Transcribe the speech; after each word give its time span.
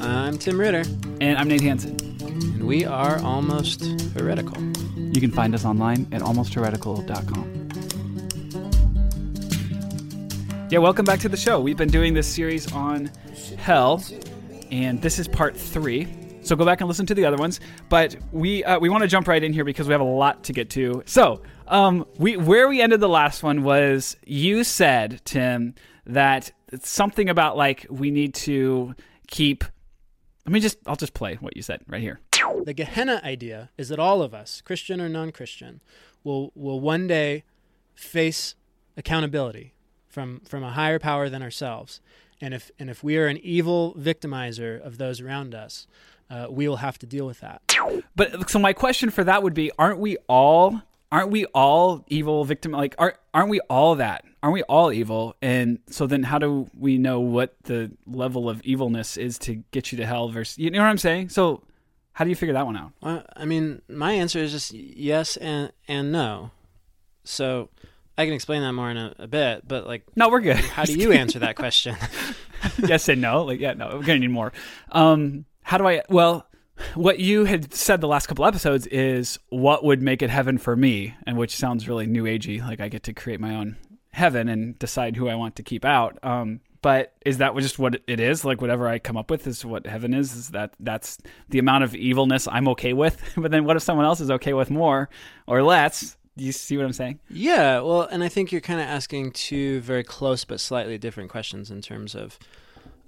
I'm 0.00 0.38
Tim 0.38 0.58
Ritter, 0.58 0.82
And 1.20 1.38
I'm 1.38 1.48
Nate 1.48 1.60
Hansen. 1.60 1.96
and 2.22 2.66
we 2.66 2.84
are 2.84 3.18
almost 3.22 3.84
heretical. 4.14 4.62
You 4.96 5.20
can 5.20 5.30
find 5.30 5.54
us 5.54 5.64
online 5.64 6.06
at 6.12 6.22
almostheretical.com. 6.22 7.56
Yeah, 10.70 10.78
welcome 10.78 11.04
back 11.04 11.18
to 11.20 11.28
the 11.28 11.36
show. 11.36 11.60
We've 11.60 11.76
been 11.76 11.90
doing 11.90 12.14
this 12.14 12.28
series 12.28 12.70
on 12.72 13.10
hell, 13.58 14.02
and 14.70 15.02
this 15.02 15.18
is 15.18 15.26
part 15.26 15.56
three. 15.56 16.06
So 16.42 16.54
go 16.56 16.64
back 16.64 16.80
and 16.80 16.88
listen 16.88 17.06
to 17.06 17.14
the 17.14 17.24
other 17.24 17.36
ones. 17.36 17.60
But 17.88 18.16
we 18.32 18.62
uh, 18.64 18.78
we 18.78 18.88
want 18.88 19.02
to 19.02 19.08
jump 19.08 19.26
right 19.28 19.42
in 19.42 19.52
here 19.52 19.64
because 19.64 19.88
we 19.88 19.92
have 19.92 20.00
a 20.00 20.04
lot 20.04 20.44
to 20.44 20.52
get 20.52 20.70
to. 20.70 21.02
So 21.06 21.42
um, 21.66 22.06
we 22.18 22.36
where 22.36 22.68
we 22.68 22.80
ended 22.80 23.00
the 23.00 23.08
last 23.08 23.42
one 23.42 23.62
was 23.62 24.16
you 24.24 24.62
said 24.64 25.20
Tim 25.24 25.74
that 26.06 26.52
it's 26.72 26.88
something 26.88 27.28
about 27.28 27.56
like 27.56 27.86
we 27.90 28.10
need 28.10 28.34
to 28.34 28.94
keep. 29.26 29.64
Let 30.46 30.52
me 30.52 30.60
just 30.60 30.78
I'll 30.86 30.96
just 30.96 31.14
play 31.14 31.36
what 31.36 31.56
you 31.56 31.62
said 31.62 31.82
right 31.86 32.00
here. 32.00 32.20
The 32.64 32.74
Gehenna 32.74 33.20
idea 33.22 33.70
is 33.76 33.88
that 33.90 33.98
all 33.98 34.22
of 34.22 34.34
us, 34.34 34.60
Christian 34.60 35.00
or 35.00 35.08
non-Christian, 35.08 35.80
will 36.24 36.52
will 36.54 36.80
one 36.80 37.06
day 37.06 37.44
face 37.94 38.54
accountability 38.96 39.74
from 40.08 40.40
from 40.40 40.62
a 40.62 40.72
higher 40.72 40.98
power 40.98 41.28
than 41.28 41.42
ourselves. 41.42 42.00
And 42.40 42.54
if 42.54 42.70
and 42.78 42.88
if 42.88 43.04
we 43.04 43.16
are 43.18 43.26
an 43.26 43.38
evil 43.38 43.94
victimizer 43.98 44.80
of 44.80 44.98
those 44.98 45.20
around 45.20 45.54
us, 45.54 45.86
uh, 46.30 46.46
we 46.50 46.68
will 46.68 46.76
have 46.76 46.98
to 46.98 47.06
deal 47.06 47.26
with 47.26 47.40
that. 47.40 47.62
But 48.16 48.50
so 48.50 48.58
my 48.58 48.72
question 48.72 49.10
for 49.10 49.24
that 49.24 49.42
would 49.42 49.54
be: 49.54 49.70
Aren't 49.78 49.98
we 49.98 50.16
all? 50.28 50.82
Aren't 51.12 51.30
we 51.30 51.44
all 51.46 52.04
evil 52.08 52.44
victim? 52.44 52.72
Like, 52.72 52.94
aren't 52.98 53.16
aren't 53.34 53.50
we 53.50 53.60
all 53.68 53.96
that? 53.96 54.24
Aren't 54.42 54.54
we 54.54 54.62
all 54.64 54.92
evil? 54.92 55.34
And 55.42 55.80
so 55.88 56.06
then, 56.06 56.22
how 56.22 56.38
do 56.38 56.68
we 56.78 56.98
know 56.98 57.20
what 57.20 57.54
the 57.64 57.90
level 58.06 58.48
of 58.48 58.62
evilness 58.62 59.16
is 59.16 59.36
to 59.40 59.56
get 59.72 59.90
you 59.92 59.98
to 59.98 60.06
hell? 60.06 60.28
Versus, 60.28 60.56
you 60.58 60.70
know 60.70 60.78
what 60.80 60.86
I'm 60.88 60.98
saying? 60.98 61.30
So, 61.30 61.62
how 62.12 62.24
do 62.24 62.30
you 62.30 62.36
figure 62.36 62.52
that 62.54 62.64
one 62.64 62.76
out? 62.76 62.92
Well, 63.02 63.24
I 63.36 63.44
mean, 63.44 63.82
my 63.88 64.12
answer 64.12 64.38
is 64.38 64.52
just 64.52 64.72
yes 64.72 65.36
and 65.36 65.72
and 65.88 66.12
no. 66.12 66.52
So 67.24 67.68
I 68.16 68.24
can 68.24 68.34
explain 68.34 68.62
that 68.62 68.72
more 68.72 68.90
in 68.90 68.96
a, 68.96 69.14
a 69.18 69.26
bit, 69.26 69.66
but 69.66 69.86
like, 69.86 70.04
No, 70.16 70.28
we're 70.28 70.40
good. 70.40 70.56
how 70.56 70.84
do 70.84 70.92
you 70.98 71.12
answer 71.12 71.40
that 71.40 71.56
question? 71.56 71.96
yes 72.86 73.08
and 73.08 73.20
no. 73.20 73.44
Like, 73.44 73.58
yeah, 73.60 73.72
no, 73.74 73.96
we're 73.96 74.04
gonna 74.04 74.20
need 74.20 74.30
more. 74.30 74.52
Um, 74.92 75.44
how 75.62 75.76
do 75.76 75.86
I? 75.88 76.02
Well, 76.08 76.46
what 76.94 77.18
you 77.18 77.44
had 77.44 77.72
said 77.74 78.00
the 78.00 78.08
last 78.08 78.26
couple 78.26 78.44
episodes 78.44 78.86
is 78.88 79.38
what 79.48 79.84
would 79.84 80.02
make 80.02 80.22
it 80.22 80.30
heaven 80.30 80.58
for 80.58 80.76
me, 80.76 81.14
and 81.26 81.36
which 81.36 81.56
sounds 81.56 81.88
really 81.88 82.06
new 82.06 82.24
agey. 82.24 82.60
Like 82.60 82.80
I 82.80 82.88
get 82.88 83.02
to 83.04 83.12
create 83.12 83.40
my 83.40 83.54
own 83.54 83.76
heaven 84.12 84.48
and 84.48 84.78
decide 84.78 85.16
who 85.16 85.28
I 85.28 85.34
want 85.34 85.56
to 85.56 85.62
keep 85.62 85.84
out. 85.84 86.18
Um, 86.22 86.60
but 86.82 87.12
is 87.24 87.38
that 87.38 87.56
just 87.56 87.78
what 87.78 88.00
it 88.06 88.20
is? 88.20 88.44
Like 88.44 88.60
whatever 88.60 88.88
I 88.88 88.98
come 88.98 89.16
up 89.16 89.30
with 89.30 89.46
is 89.46 89.64
what 89.64 89.86
heaven 89.86 90.14
is. 90.14 90.34
Is 90.34 90.48
that 90.50 90.74
that's 90.80 91.18
the 91.48 91.58
amount 91.58 91.84
of 91.84 91.94
evilness 91.94 92.48
I'm 92.48 92.68
okay 92.68 92.92
with? 92.92 93.22
but 93.36 93.50
then 93.50 93.64
what 93.64 93.76
if 93.76 93.82
someone 93.82 94.06
else 94.06 94.20
is 94.20 94.30
okay 94.30 94.52
with 94.52 94.70
more 94.70 95.08
or 95.46 95.62
less? 95.62 96.16
Do 96.36 96.44
you 96.44 96.52
see 96.52 96.76
what 96.76 96.86
I'm 96.86 96.92
saying? 96.92 97.18
Yeah, 97.28 97.80
well, 97.80 98.02
and 98.02 98.24
I 98.24 98.28
think 98.28 98.50
you're 98.50 98.60
kind 98.62 98.80
of 98.80 98.86
asking 98.86 99.32
two 99.32 99.80
very 99.80 100.04
close 100.04 100.44
but 100.44 100.60
slightly 100.60 100.96
different 100.96 101.28
questions 101.28 101.70
in 101.70 101.82
terms 101.82 102.14
of, 102.14 102.38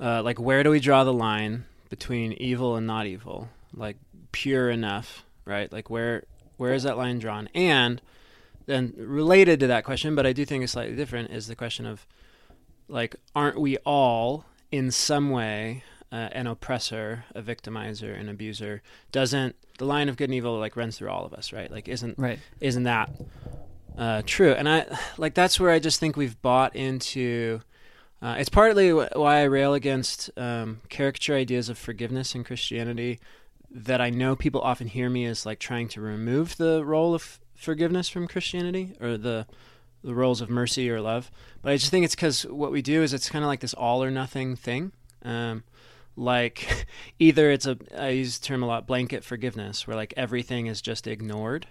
uh, 0.00 0.22
like, 0.22 0.38
where 0.40 0.62
do 0.62 0.70
we 0.70 0.80
draw 0.80 1.04
the 1.04 1.12
line 1.12 1.64
between 1.88 2.32
evil 2.34 2.76
and 2.76 2.86
not 2.86 3.06
evil? 3.06 3.48
Like, 3.74 3.96
pure 4.32 4.70
enough, 4.70 5.24
right? 5.44 5.72
Like, 5.72 5.90
where 5.90 6.24
where 6.56 6.74
is 6.74 6.82
that 6.84 6.96
line 6.98 7.18
drawn? 7.18 7.48
And 7.54 8.00
then 8.66 8.92
related 8.96 9.58
to 9.60 9.66
that 9.68 9.84
question, 9.84 10.14
but 10.14 10.26
I 10.26 10.32
do 10.32 10.44
think 10.44 10.62
it's 10.62 10.72
slightly 10.72 10.94
different, 10.94 11.30
is 11.32 11.46
the 11.48 11.56
question 11.56 11.86
of, 11.86 12.06
like, 12.88 13.16
aren't 13.34 13.58
we 13.60 13.76
all 13.78 14.44
in 14.70 14.90
some 14.90 15.30
way 15.30 15.82
uh, 16.12 16.28
an 16.32 16.46
oppressor, 16.46 17.24
a 17.34 17.42
victimizer, 17.42 18.18
an 18.18 18.28
abuser? 18.28 18.82
Doesn't 19.10 19.56
the 19.78 19.86
line 19.86 20.08
of 20.08 20.16
good 20.16 20.24
and 20.28 20.34
evil 20.34 20.58
like 20.58 20.76
runs 20.76 20.98
through 20.98 21.08
all 21.10 21.24
of 21.24 21.32
us, 21.34 21.52
right? 21.52 21.70
Like, 21.70 21.88
isn't 21.88 22.18
Right. 22.18 22.38
isn't 22.60 22.84
that 22.84 23.10
uh, 23.98 24.22
true? 24.26 24.52
And 24.52 24.68
I 24.68 24.86
like 25.18 25.34
that's 25.34 25.58
where 25.58 25.70
I 25.70 25.78
just 25.78 25.98
think 25.98 26.16
we've 26.16 26.40
bought 26.42 26.76
into. 26.76 27.60
Uh, 28.20 28.36
it's 28.38 28.48
partly 28.48 28.90
wh- 28.90 29.16
why 29.16 29.38
I 29.40 29.44
rail 29.44 29.74
against 29.74 30.30
um, 30.36 30.80
caricature 30.88 31.34
ideas 31.34 31.68
of 31.68 31.76
forgiveness 31.76 32.36
in 32.36 32.44
Christianity. 32.44 33.18
That 33.74 34.00
I 34.00 34.10
know 34.10 34.36
people 34.36 34.60
often 34.60 34.86
hear 34.86 35.08
me 35.08 35.24
as 35.24 35.46
like 35.46 35.58
trying 35.58 35.88
to 35.88 36.00
remove 36.00 36.56
the 36.56 36.84
role 36.84 37.14
of 37.14 37.40
forgiveness 37.54 38.08
from 38.08 38.28
Christianity 38.28 38.94
or 39.00 39.16
the 39.16 39.46
the 40.04 40.14
roles 40.14 40.40
of 40.40 40.50
mercy 40.50 40.90
or 40.90 41.00
love. 41.00 41.30
But 41.62 41.72
I 41.72 41.76
just 41.76 41.90
think 41.90 42.04
it's 42.04 42.14
because 42.14 42.44
what 42.44 42.72
we 42.72 42.82
do 42.82 43.02
is 43.02 43.14
it's 43.14 43.30
kind 43.30 43.44
of 43.44 43.48
like 43.48 43.60
this 43.60 43.74
all 43.74 44.02
or 44.02 44.10
nothing 44.10 44.56
thing. 44.56 44.92
Um, 45.24 45.62
like 46.16 46.86
either 47.18 47.50
it's 47.50 47.66
a 47.66 47.78
I 47.96 48.10
use 48.10 48.38
the 48.38 48.46
term 48.46 48.62
a 48.62 48.66
lot 48.66 48.86
blanket 48.86 49.24
forgiveness 49.24 49.86
where 49.86 49.96
like 49.96 50.12
everything 50.16 50.66
is 50.66 50.82
just 50.82 51.06
ignored 51.06 51.66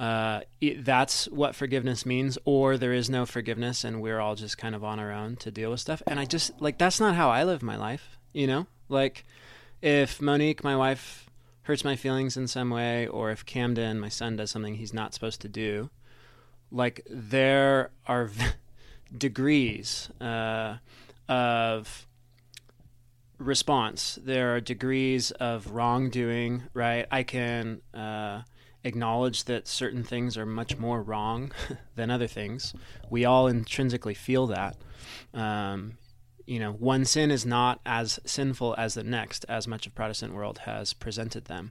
uh, 0.00 0.40
it, 0.62 0.82
that's 0.82 1.26
what 1.28 1.54
forgiveness 1.54 2.06
means, 2.06 2.38
or 2.46 2.78
there 2.78 2.94
is 2.94 3.10
no 3.10 3.26
forgiveness 3.26 3.84
and 3.84 4.00
we're 4.00 4.18
all 4.18 4.34
just 4.34 4.56
kind 4.56 4.74
of 4.74 4.82
on 4.82 4.98
our 4.98 5.12
own 5.12 5.36
to 5.36 5.50
deal 5.50 5.70
with 5.70 5.80
stuff. 5.80 6.02
And 6.06 6.18
I 6.18 6.24
just 6.24 6.58
like 6.58 6.78
that's 6.78 6.98
not 6.98 7.14
how 7.14 7.28
I 7.28 7.44
live 7.44 7.62
my 7.62 7.76
life, 7.76 8.18
you 8.32 8.46
know? 8.46 8.66
Like 8.88 9.26
if 9.82 10.20
Monique, 10.20 10.62
my 10.62 10.76
wife, 10.76 11.28
hurts 11.62 11.84
my 11.84 11.96
feelings 11.96 12.36
in 12.36 12.48
some 12.48 12.70
way, 12.70 13.06
or 13.06 13.30
if 13.30 13.44
Camden, 13.44 14.00
my 14.00 14.08
son, 14.08 14.36
does 14.36 14.50
something 14.50 14.74
he's 14.74 14.94
not 14.94 15.14
supposed 15.14 15.40
to 15.42 15.48
do, 15.48 15.90
like 16.70 17.06
there 17.08 17.90
are 18.06 18.30
degrees 19.16 20.10
uh, 20.20 20.76
of 21.28 22.06
response. 23.38 24.18
There 24.22 24.54
are 24.54 24.60
degrees 24.60 25.30
of 25.32 25.72
wrongdoing, 25.72 26.64
right? 26.74 27.06
I 27.10 27.22
can 27.22 27.80
uh, 27.94 28.42
acknowledge 28.84 29.44
that 29.44 29.66
certain 29.66 30.04
things 30.04 30.36
are 30.36 30.46
much 30.46 30.78
more 30.78 31.02
wrong 31.02 31.52
than 31.96 32.10
other 32.10 32.26
things. 32.26 32.74
We 33.08 33.24
all 33.24 33.46
intrinsically 33.46 34.14
feel 34.14 34.46
that. 34.48 34.76
Um, 35.34 35.94
you 36.50 36.58
know, 36.58 36.72
one 36.72 37.04
sin 37.04 37.30
is 37.30 37.46
not 37.46 37.80
as 37.86 38.18
sinful 38.26 38.74
as 38.76 38.94
the 38.94 39.04
next, 39.04 39.46
as 39.48 39.68
much 39.68 39.86
of 39.86 39.94
Protestant 39.94 40.34
world 40.34 40.58
has 40.58 40.92
presented 40.92 41.44
them. 41.44 41.70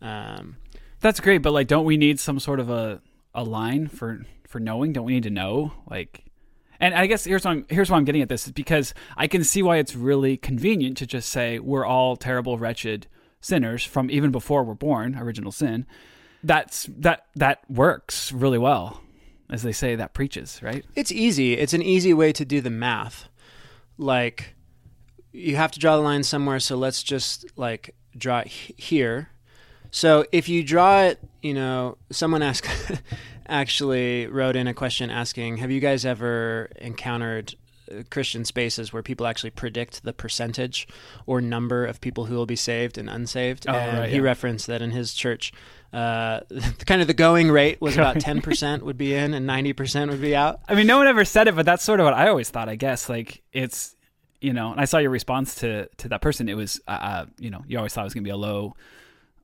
Um, 0.00 0.56
That's 1.00 1.20
great, 1.20 1.42
but 1.42 1.52
like, 1.52 1.68
don't 1.68 1.84
we 1.84 1.98
need 1.98 2.18
some 2.18 2.40
sort 2.40 2.58
of 2.58 2.70
a 2.70 3.02
a 3.34 3.44
line 3.44 3.86
for 3.86 4.24
for 4.48 4.60
knowing? 4.60 4.94
Don't 4.94 5.04
we 5.04 5.12
need 5.12 5.24
to 5.24 5.30
know? 5.30 5.72
Like, 5.90 6.24
and 6.80 6.94
I 6.94 7.06
guess 7.06 7.24
here's 7.24 7.44
why 7.44 7.50
I'm, 7.50 7.66
here's 7.68 7.90
why 7.90 7.98
I'm 7.98 8.06
getting 8.06 8.22
at 8.22 8.30
this 8.30 8.46
is 8.46 8.52
because 8.52 8.94
I 9.14 9.26
can 9.26 9.44
see 9.44 9.62
why 9.62 9.76
it's 9.76 9.94
really 9.94 10.38
convenient 10.38 10.96
to 10.98 11.06
just 11.06 11.28
say 11.28 11.58
we're 11.58 11.84
all 11.84 12.16
terrible, 12.16 12.56
wretched 12.56 13.06
sinners 13.42 13.84
from 13.84 14.10
even 14.10 14.30
before 14.30 14.64
we're 14.64 14.72
born, 14.72 15.18
original 15.18 15.52
sin. 15.52 15.84
That's 16.42 16.88
that 16.96 17.26
that 17.36 17.60
works 17.68 18.32
really 18.32 18.58
well, 18.58 19.02
as 19.50 19.62
they 19.62 19.72
say. 19.72 19.96
That 19.96 20.14
preaches, 20.14 20.62
right? 20.62 20.82
It's 20.94 21.12
easy. 21.12 21.58
It's 21.58 21.74
an 21.74 21.82
easy 21.82 22.14
way 22.14 22.32
to 22.32 22.46
do 22.46 22.62
the 22.62 22.70
math. 22.70 23.28
Like, 23.96 24.54
you 25.32 25.56
have 25.56 25.72
to 25.72 25.80
draw 25.80 25.96
the 25.96 26.02
line 26.02 26.22
somewhere, 26.22 26.60
so 26.60 26.76
let's 26.76 27.02
just 27.02 27.46
like 27.56 27.94
draw 28.16 28.40
it 28.40 28.48
here. 28.48 29.30
So 29.90 30.24
if 30.32 30.48
you 30.48 30.64
draw 30.64 31.02
it, 31.02 31.20
you 31.42 31.54
know, 31.54 31.98
someone 32.10 32.42
asked, 32.42 32.68
actually 33.48 34.26
wrote 34.26 34.56
in 34.56 34.66
a 34.66 34.74
question 34.74 35.10
asking, 35.10 35.58
"Have 35.58 35.70
you 35.70 35.80
guys 35.80 36.04
ever 36.04 36.70
encountered 36.80 37.54
uh, 37.90 38.02
Christian 38.10 38.44
spaces 38.44 38.92
where 38.92 39.02
people 39.02 39.26
actually 39.26 39.50
predict 39.50 40.04
the 40.04 40.12
percentage 40.12 40.88
or 41.26 41.40
number 41.40 41.84
of 41.84 42.00
people 42.00 42.26
who 42.26 42.34
will 42.34 42.46
be 42.46 42.56
saved 42.56 42.96
and 42.96 43.10
unsaved?" 43.10 43.66
Oh, 43.68 43.72
and 43.72 43.98
right, 43.98 44.08
he 44.08 44.16
yeah. 44.16 44.22
referenced 44.22 44.66
that 44.68 44.82
in 44.82 44.92
his 44.92 45.14
church, 45.14 45.52
uh, 45.94 46.40
kind 46.86 47.00
of 47.00 47.06
the 47.06 47.14
going 47.14 47.50
rate 47.50 47.80
was 47.80 47.96
about 47.96 48.18
ten 48.20 48.42
percent 48.42 48.84
would 48.84 48.98
be 48.98 49.14
in 49.14 49.32
and 49.32 49.46
ninety 49.46 49.72
percent 49.72 50.10
would 50.10 50.20
be 50.20 50.34
out. 50.34 50.60
I 50.68 50.74
mean, 50.74 50.86
no 50.86 50.98
one 50.98 51.06
ever 51.06 51.24
said 51.24 51.46
it, 51.46 51.54
but 51.54 51.64
that's 51.64 51.84
sort 51.84 52.00
of 52.00 52.04
what 52.04 52.14
I 52.14 52.28
always 52.28 52.50
thought. 52.50 52.68
I 52.68 52.74
guess 52.74 53.08
like 53.08 53.42
it's 53.52 53.94
you 54.40 54.52
know, 54.52 54.72
and 54.72 54.80
I 54.80 54.86
saw 54.86 54.98
your 54.98 55.10
response 55.10 55.56
to 55.56 55.88
to 55.98 56.08
that 56.08 56.20
person. 56.20 56.48
It 56.48 56.56
was 56.56 56.80
uh, 56.88 56.90
uh 56.90 57.26
you 57.38 57.50
know, 57.50 57.62
you 57.66 57.78
always 57.78 57.94
thought 57.94 58.02
it 58.02 58.04
was 58.04 58.14
gonna 58.14 58.24
be 58.24 58.30
a 58.30 58.36
low 58.36 58.74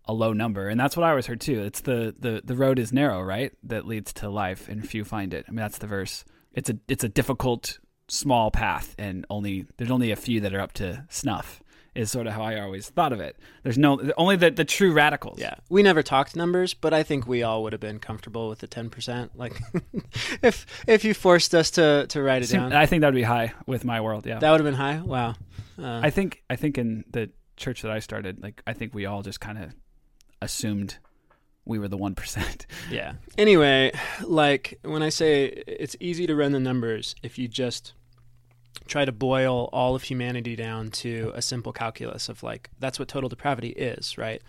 a 0.06 0.12
low 0.12 0.32
number, 0.32 0.68
and 0.68 0.78
that's 0.78 0.96
what 0.96 1.04
I 1.04 1.10
always 1.10 1.26
heard 1.26 1.40
too. 1.40 1.62
It's 1.62 1.82
the 1.82 2.14
the 2.18 2.42
the 2.44 2.56
road 2.56 2.80
is 2.80 2.92
narrow, 2.92 3.22
right? 3.22 3.52
That 3.62 3.86
leads 3.86 4.12
to 4.14 4.28
life, 4.28 4.68
and 4.68 4.86
few 4.86 5.04
find 5.04 5.32
it. 5.32 5.44
I 5.46 5.52
mean, 5.52 5.58
that's 5.58 5.78
the 5.78 5.86
verse. 5.86 6.24
It's 6.52 6.68
a 6.68 6.78
it's 6.88 7.04
a 7.04 7.08
difficult 7.08 7.78
small 8.08 8.50
path, 8.50 8.96
and 8.98 9.24
only 9.30 9.66
there's 9.76 9.90
only 9.90 10.10
a 10.10 10.16
few 10.16 10.40
that 10.40 10.52
are 10.52 10.60
up 10.60 10.72
to 10.74 11.06
snuff. 11.08 11.62
Is 11.92 12.10
sort 12.10 12.28
of 12.28 12.34
how 12.34 12.42
I 12.42 12.60
always 12.60 12.88
thought 12.88 13.12
of 13.12 13.18
it. 13.20 13.36
There's 13.64 13.76
no 13.76 14.12
only 14.16 14.36
the 14.36 14.50
the 14.50 14.64
true 14.64 14.92
radicals. 14.92 15.40
Yeah, 15.40 15.54
we 15.68 15.82
never 15.82 16.02
talked 16.04 16.36
numbers, 16.36 16.72
but 16.72 16.94
I 16.94 17.02
think 17.02 17.26
we 17.26 17.42
all 17.42 17.64
would 17.64 17.72
have 17.72 17.80
been 17.80 17.98
comfortable 17.98 18.48
with 18.48 18.60
the 18.60 18.68
ten 18.68 18.90
percent. 18.90 19.32
Like, 19.36 19.60
if 20.42 20.66
if 20.86 21.04
you 21.04 21.14
forced 21.14 21.52
us 21.54 21.70
to 21.72 22.06
to 22.08 22.22
write 22.22 22.42
it 22.42 22.46
Seem- 22.46 22.60
down, 22.60 22.72
I 22.72 22.86
think 22.86 23.00
that 23.00 23.08
would 23.08 23.14
be 23.16 23.22
high 23.24 23.54
with 23.66 23.84
my 23.84 24.00
world. 24.00 24.24
Yeah. 24.24 24.38
that 24.38 24.50
would 24.50 24.60
have 24.60 24.64
been 24.64 24.74
high. 24.74 25.00
Wow. 25.00 25.34
Uh, 25.76 26.00
I 26.02 26.10
think 26.10 26.44
I 26.48 26.54
think 26.56 26.78
in 26.78 27.04
the 27.10 27.30
church 27.56 27.82
that 27.82 27.90
I 27.90 27.98
started, 27.98 28.40
like 28.40 28.62
I 28.68 28.72
think 28.72 28.94
we 28.94 29.06
all 29.06 29.22
just 29.22 29.40
kind 29.40 29.58
of 29.58 29.74
assumed 30.40 30.98
we 31.64 31.78
were 31.78 31.88
the 31.88 31.96
one 31.96 32.14
percent. 32.14 32.66
yeah. 32.90 33.14
Anyway, 33.36 33.92
like 34.22 34.78
when 34.82 35.02
I 35.02 35.08
say 35.08 35.46
it's 35.66 35.96
easy 35.98 36.26
to 36.28 36.36
run 36.36 36.52
the 36.52 36.60
numbers 36.60 37.14
if 37.22 37.36
you 37.36 37.48
just 37.48 37.94
try 38.90 39.04
to 39.04 39.12
boil 39.12 39.70
all 39.72 39.94
of 39.94 40.02
humanity 40.02 40.56
down 40.56 40.90
to 40.90 41.32
a 41.34 41.40
simple 41.40 41.72
calculus 41.72 42.28
of 42.28 42.42
like 42.42 42.68
that's 42.78 42.98
what 42.98 43.08
total 43.08 43.28
depravity 43.28 43.70
is, 43.70 44.18
right? 44.18 44.42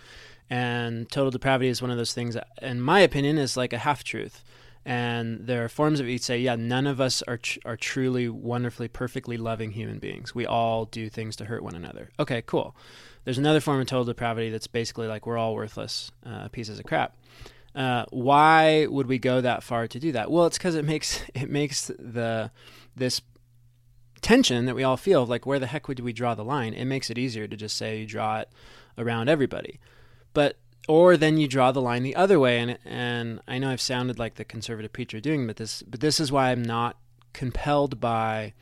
And 0.49 1.09
total 1.09 1.31
depravity 1.31 1.69
is 1.69 1.81
one 1.81 1.91
of 1.91 1.97
those 1.97 2.13
things, 2.13 2.33
that, 2.33 2.49
in 2.61 2.81
my 2.81 2.99
opinion, 2.99 3.37
is 3.37 3.55
like 3.55 3.71
a 3.71 3.77
half 3.77 4.03
truth. 4.03 4.43
And 4.83 5.47
there 5.47 5.63
are 5.63 5.69
forms 5.69 6.01
of 6.01 6.09
it 6.09 6.23
say, 6.23 6.39
yeah, 6.39 6.55
none 6.55 6.87
of 6.87 6.99
us 6.99 7.21
are 7.21 7.37
tr- 7.37 7.59
are 7.63 7.77
truly 7.77 8.27
wonderfully, 8.27 8.87
perfectly 8.87 9.37
loving 9.37 9.71
human 9.71 9.99
beings. 9.99 10.35
We 10.35 10.45
all 10.45 10.85
do 10.85 11.07
things 11.07 11.37
to 11.37 11.45
hurt 11.45 11.63
one 11.63 11.75
another. 11.75 12.09
Okay, 12.19 12.41
cool. 12.45 12.75
There's 13.23 13.37
another 13.37 13.61
form 13.61 13.79
of 13.79 13.87
total 13.87 14.05
depravity 14.05 14.49
that's 14.49 14.67
basically 14.67 15.07
like 15.07 15.25
we're 15.25 15.37
all 15.37 15.55
worthless 15.55 16.11
uh, 16.25 16.47
pieces 16.49 16.79
of 16.79 16.85
crap. 16.85 17.15
Uh, 17.73 18.05
why 18.09 18.87
would 18.87 19.07
we 19.07 19.19
go 19.19 19.39
that 19.39 19.63
far 19.63 19.87
to 19.87 19.99
do 19.99 20.11
that? 20.11 20.29
Well, 20.29 20.47
it's 20.47 20.57
because 20.57 20.75
it 20.75 20.83
makes 20.83 21.23
it 21.33 21.49
makes 21.49 21.91
the 21.97 22.51
this 22.95 23.21
tension 24.21 24.65
that 24.65 24.75
we 24.75 24.83
all 24.83 24.97
feel 24.97 25.25
like 25.25 25.45
where 25.45 25.59
the 25.59 25.67
heck 25.67 25.87
would 25.87 25.99
we 25.99 26.13
draw 26.13 26.35
the 26.35 26.43
line? 26.43 26.73
It 26.73 26.85
makes 26.85 27.09
it 27.09 27.17
easier 27.17 27.47
to 27.47 27.57
just 27.57 27.77
say 27.77 27.99
you 27.99 28.05
draw 28.05 28.39
it 28.39 28.49
around 28.97 29.29
everybody, 29.29 29.79
but 30.33 30.57
or 30.87 31.15
then 31.15 31.37
you 31.37 31.47
draw 31.47 31.71
the 31.71 31.81
line 31.81 32.03
the 32.03 32.15
other 32.15 32.39
way. 32.39 32.59
And 32.59 32.77
and 32.85 33.41
I 33.47 33.59
know 33.59 33.71
I've 33.71 33.81
sounded 33.81 34.19
like 34.19 34.35
the 34.35 34.45
conservative 34.45 34.93
preacher 34.93 35.19
doing, 35.19 35.47
but 35.47 35.57
this 35.57 35.81
but 35.83 35.99
this 35.99 36.19
is 36.19 36.31
why 36.31 36.51
I'm 36.51 36.63
not 36.63 36.97
compelled 37.33 37.99
by 37.99 38.53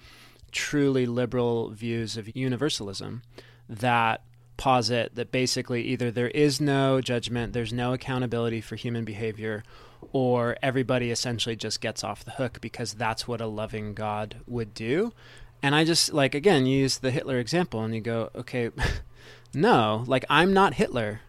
truly 0.52 1.06
liberal 1.06 1.70
views 1.70 2.18
of 2.18 2.36
universalism 2.36 3.22
that 3.68 4.24
posit 4.58 5.16
that 5.16 5.32
basically 5.32 5.84
either 5.84 6.12
there 6.12 6.30
is 6.30 6.60
no 6.60 7.00
judgment, 7.02 7.54
there's 7.54 7.72
no 7.72 7.94
accountability 7.94 8.60
for 8.60 8.76
human 8.76 9.06
behavior, 9.06 9.64
or 10.12 10.58
everybody 10.62 11.12
essentially 11.12 11.56
just 11.56 11.82
gets 11.82 12.04
off 12.04 12.26
the 12.26 12.32
hook 12.32 12.60
because 12.62 12.94
that's 12.94 13.28
what 13.28 13.42
a 13.42 13.48
loving 13.48 13.94
God 13.94 14.38
would 14.48 14.74
do. 14.74 15.14
And 15.62 15.76
I 15.76 15.84
just 15.84 16.14
like 16.14 16.36
again 16.36 16.66
use 16.66 16.98
the 16.98 17.12
Hitler 17.12 17.40
example 17.40 17.82
and 17.84 17.94
you 17.94 18.02
go, 18.02 18.30
okay, 18.36 18.72
no, 19.54 20.04
like 20.08 20.26
I'm 20.30 20.54
not 20.54 20.76
Hitler. 20.76 21.22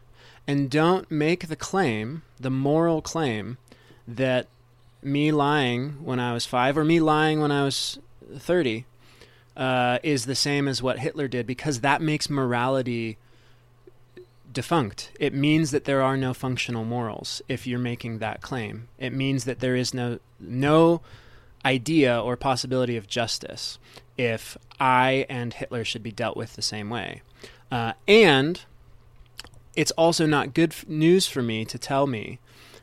And 0.47 0.71
don't 0.71 1.11
make 1.11 1.49
the 1.49 1.57
claim, 1.57 2.23
the 2.39 2.51
moral 2.51 3.03
claim 3.03 3.59
that 4.09 4.47
me 5.03 5.33
lying 5.33 5.91
when 6.05 6.19
I 6.19 6.33
was 6.33 6.47
5 6.47 6.77
or 6.77 6.85
me 6.85 7.01
lying 7.01 7.41
when 7.41 7.53
I 7.53 7.65
was 7.65 7.99
30 8.37 8.85
uh, 9.57 9.99
is 10.03 10.27
the 10.27 10.35
same 10.35 10.69
as 10.69 10.83
what 10.83 10.99
Hitler 10.99 11.29
did 11.29 11.47
because 11.47 11.81
that 11.81 12.03
makes 12.03 12.31
morality 12.31 13.19
defunct. 14.53 15.13
It 15.21 15.35
means 15.35 15.71
that 15.71 15.85
there 15.85 16.03
are 16.03 16.17
no 16.17 16.35
functional 16.35 16.85
morals 16.85 17.43
if 17.49 17.67
you're 17.67 17.79
making 17.79 18.19
that 18.19 18.41
claim. 18.41 18.89
It 18.99 19.13
means 19.13 19.45
that 19.45 19.61
there 19.61 19.77
is 19.77 19.95
no 19.95 20.19
no 20.39 21.03
idea 21.65 22.19
or 22.19 22.37
possibility 22.37 22.97
of 22.97 23.07
justice 23.07 23.79
if 24.21 24.59
I 24.79 25.25
and 25.31 25.55
Hitler 25.55 25.83
should 25.83 26.03
be 26.03 26.13
dealt 26.13 26.37
with 26.37 26.55
the 26.55 26.63
same 26.63 26.91
way. 26.91 27.23
Uh, 27.73 27.95
and 28.07 28.61
it's 29.75 29.93
also 29.93 30.27
not 30.27 30.53
good 30.53 30.73
f- 30.73 30.87
news 30.87 31.27
for 31.27 31.41
me 31.41 31.65
to 31.65 31.79
tell 31.79 32.07
me 32.07 32.39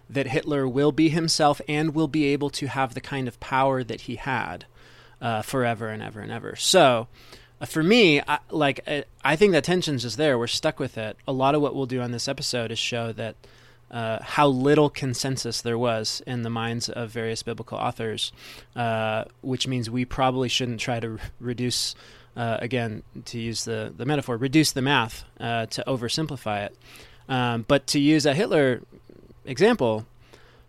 that 0.09 0.27
Hitler 0.27 0.67
will 0.67 0.91
be 0.91 1.09
himself 1.09 1.61
and 1.67 1.93
will 1.93 2.07
be 2.07 2.25
able 2.25 2.49
to 2.49 2.67
have 2.67 2.95
the 2.95 3.01
kind 3.01 3.27
of 3.27 3.39
power 3.39 3.83
that 3.83 4.01
he 4.01 4.15
had 4.15 4.65
uh, 5.21 5.43
forever 5.43 5.89
and 5.89 6.01
ever 6.01 6.21
and 6.21 6.31
ever. 6.31 6.55
So, 6.55 7.07
uh, 7.61 7.67
for 7.67 7.83
me, 7.83 8.19
I, 8.21 8.39
like 8.49 8.79
I, 8.87 9.03
I 9.23 9.35
think 9.35 9.51
that 9.51 9.63
tension's 9.63 10.01
just 10.01 10.17
there. 10.17 10.39
We're 10.39 10.47
stuck 10.47 10.79
with 10.79 10.97
it. 10.97 11.17
A 11.27 11.33
lot 11.33 11.53
of 11.53 11.61
what 11.61 11.75
we'll 11.75 11.85
do 11.85 12.01
on 12.01 12.11
this 12.11 12.27
episode 12.27 12.71
is 12.71 12.79
show 12.79 13.11
that 13.13 13.35
uh, 13.89 14.19
how 14.21 14.47
little 14.47 14.89
consensus 14.89 15.61
there 15.61 15.77
was 15.77 16.21
in 16.27 16.43
the 16.43 16.49
minds 16.49 16.89
of 16.89 17.09
various 17.09 17.43
biblical 17.43 17.77
authors, 17.77 18.31
uh, 18.75 19.23
which 19.41 19.67
means 19.67 19.89
we 19.89 20.05
probably 20.05 20.49
shouldn't 20.49 20.79
try 20.79 20.99
to 20.99 21.09
re- 21.09 21.19
reduce. 21.39 21.95
Uh, 22.35 22.55
again, 22.61 23.01
to 23.25 23.39
use 23.39 23.65
the, 23.65 23.91
the 23.97 24.05
metaphor, 24.05 24.37
reduce 24.37 24.71
the 24.71 24.81
math 24.81 25.23
uh, 25.39 25.65
to 25.65 25.83
oversimplify 25.87 26.67
it. 26.67 26.77
Um, 27.27 27.65
but 27.67 27.87
to 27.87 27.99
use 27.99 28.27
a 28.27 28.33
Hitler 28.35 28.83
example, 29.43 30.05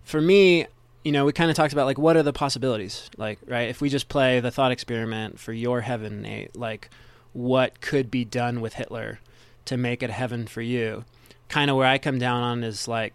for 0.02 0.18
me, 0.18 0.66
you 1.04 1.12
know, 1.12 1.24
we 1.24 1.32
kind 1.32 1.50
of 1.50 1.56
talked 1.56 1.72
about 1.72 1.86
like 1.86 1.98
what 1.98 2.16
are 2.16 2.22
the 2.22 2.32
possibilities, 2.32 3.10
like 3.16 3.38
right? 3.46 3.68
If 3.68 3.80
we 3.80 3.88
just 3.88 4.08
play 4.08 4.40
the 4.40 4.50
thought 4.50 4.72
experiment 4.72 5.38
for 5.38 5.52
your 5.52 5.82
heaven, 5.82 6.22
Nate, 6.22 6.56
like 6.56 6.88
what 7.32 7.80
could 7.80 8.10
be 8.10 8.24
done 8.24 8.60
with 8.60 8.74
Hitler 8.74 9.20
to 9.66 9.76
make 9.76 10.02
it 10.02 10.10
heaven 10.10 10.46
for 10.46 10.62
you? 10.62 11.04
Kind 11.48 11.70
of 11.70 11.76
where 11.76 11.86
I 11.86 11.98
come 11.98 12.18
down 12.18 12.42
on 12.42 12.64
is 12.64 12.86
like, 12.88 13.14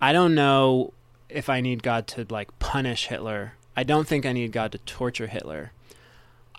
I 0.00 0.12
don't 0.12 0.34
know 0.34 0.92
if 1.28 1.48
I 1.48 1.60
need 1.60 1.82
God 1.82 2.06
to 2.08 2.26
like 2.30 2.56
punish 2.58 3.06
Hitler. 3.06 3.54
I 3.76 3.82
don't 3.82 4.08
think 4.08 4.24
I 4.24 4.32
need 4.32 4.52
God 4.52 4.72
to 4.72 4.78
torture 4.78 5.26
Hitler. 5.26 5.72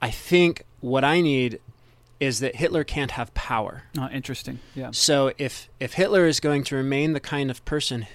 I 0.02 0.12
think 0.12 0.64
what 0.82 1.04
I 1.04 1.22
need 1.22 1.60
is 2.20 2.40
that 2.40 2.56
Hitler 2.56 2.84
can't 2.84 3.12
have 3.12 3.34
power. 3.34 3.84
Oh, 3.98 4.10
interesting. 4.10 4.60
Yeah. 4.76 4.90
So 4.92 5.34
if 5.38 5.70
if 5.80 5.94
Hitler 5.94 6.28
is 6.28 6.40
going 6.40 6.64
to 6.66 6.76
remain 6.76 7.14
the 7.14 7.20
kind 7.20 7.50
of 7.52 7.64
person 7.66 8.08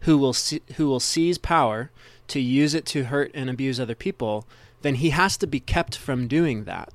who 0.00 0.16
will 0.18 0.32
se- 0.32 0.62
who 0.76 0.88
will 0.88 1.00
seize 1.00 1.38
power 1.38 1.90
to 2.28 2.40
use 2.40 2.74
it 2.74 2.86
to 2.86 3.04
hurt 3.04 3.30
and 3.34 3.50
abuse 3.50 3.80
other 3.80 3.94
people, 3.94 4.46
then 4.82 4.96
he 4.96 5.10
has 5.10 5.36
to 5.38 5.46
be 5.46 5.60
kept 5.60 5.96
from 5.96 6.28
doing 6.28 6.64
that. 6.64 6.92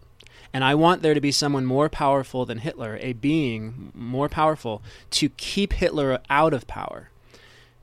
And 0.56 0.64
I 0.64 0.74
want 0.74 1.02
there 1.02 1.14
to 1.14 1.20
be 1.20 1.34
someone 1.34 1.66
more 1.66 1.90
powerful 1.90 2.46
than 2.46 2.60
Hitler, 2.60 2.98
a 3.02 3.12
being 3.12 3.92
more 3.94 4.30
powerful, 4.30 4.82
to 5.10 5.28
keep 5.28 5.74
Hitler 5.74 6.20
out 6.30 6.54
of 6.54 6.66
power. 6.66 7.10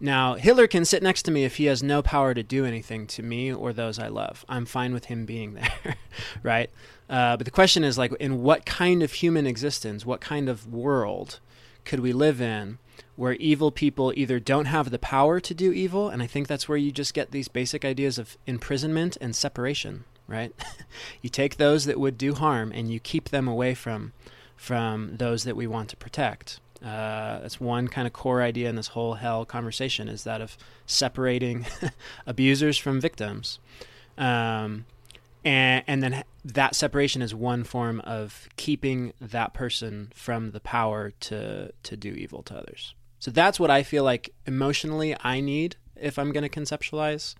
Now, 0.01 0.37
Hitler 0.37 0.67
can 0.67 0.87
sit 0.87 1.03
next 1.03 1.25
to 1.25 1.31
me 1.31 1.45
if 1.45 1.57
he 1.57 1.67
has 1.67 1.83
no 1.83 2.01
power 2.01 2.33
to 2.33 2.43
do 2.43 2.65
anything 2.65 3.07
to 3.09 3.23
me 3.23 3.53
or 3.53 3.75
those 3.75 3.99
I 3.99 4.09
love. 4.09 4.47
I'm 4.49 4.65
fine 4.65 4.95
with 4.95 5.05
him 5.05 5.27
being 5.27 5.53
there, 5.85 5.97
right? 6.43 6.71
Uh, 7.11 7.37
but 7.37 7.45
the 7.45 7.51
question 7.51 7.85
is, 7.85 7.99
like, 7.99 8.15
in 8.15 8.43
what 8.43 8.65
kind 8.65 9.03
of 9.03 9.13
human 9.13 9.47
existence, 9.47 10.07
what 10.07 10.23
kind 10.23 10.49
of 10.49 10.67
world 10.67 11.41
could 11.85 12.01
we 12.01 12.15
live 12.15 12.41
in 12.41 12.79
where 13.17 13.35
evil 13.35 13.71
people 13.71 14.15
either 14.17 14.41
don't 14.41 14.65
have 14.65 14.91
the 14.91 14.99
power 14.99 15.41
to 15.41 15.53
do 15.53 15.73
evil, 15.73 16.09
and 16.09 16.23
I 16.23 16.27
think 16.27 16.49
that's 16.49 16.71
where 16.71 16.79
you 16.79 16.91
just 16.91 17.13
get 17.13 17.33
these 17.33 17.49
basic 17.49 17.85
ideas 17.85 18.19
of 18.19 18.39
imprisonment 18.47 19.19
and 19.21 19.37
separation, 19.37 20.05
right? 20.33 20.53
you 21.23 21.31
take 21.31 21.57
those 21.57 21.85
that 21.85 22.01
would 22.01 22.19
do 22.19 22.35
harm 22.35 22.73
and 22.75 22.91
you 22.91 22.99
keep 22.99 23.29
them 23.29 23.47
away 23.47 23.75
from 23.75 24.13
from 24.57 25.17
those 25.17 25.45
that 25.45 25.57
we 25.57 25.67
want 25.67 25.89
to 25.91 25.97
protect. 25.97 26.61
Uh, 26.83 27.41
that's 27.41 27.61
one 27.61 27.89
kind 27.89 28.07
of 28.07 28.13
core 28.13 28.43
idea 28.43 28.69
in 28.69 28.77
this 28.77 28.89
whole 28.89 29.15
hell 29.15 29.45
conversation 29.45 30.09
is 30.09 30.25
that 30.25 30.41
of 30.41 30.57
separating 30.87 31.67
abusers 32.27 32.79
from 32.79 33.01
victims. 33.01 33.59
Um, 34.17 34.87
and, 35.45 35.85
and 35.87 36.03
then 36.03 36.25
that 36.45 36.75
separation 36.75 37.23
is 37.23 37.35
one 37.35 37.65
form 37.65 38.01
of 38.01 38.49
keeping 38.57 39.13
that 39.21 39.53
person 39.53 40.13
from 40.15 40.53
the 40.53 40.61
power 40.61 41.13
to, 41.21 41.73
to 41.83 41.97
do 41.97 42.11
evil 42.11 42.43
to 42.45 42.57
others. 42.57 42.95
So 43.19 43.31
that's 43.31 43.59
what 43.61 43.71
I 43.71 43.83
feel 43.83 44.05
like 44.05 44.33
emotionally 44.47 45.17
I 45.23 45.41
need 45.41 45.77
if 45.97 46.19
I'm 46.19 46.33
going 46.33 46.49
to 46.49 46.61
conceptualize 46.61 47.35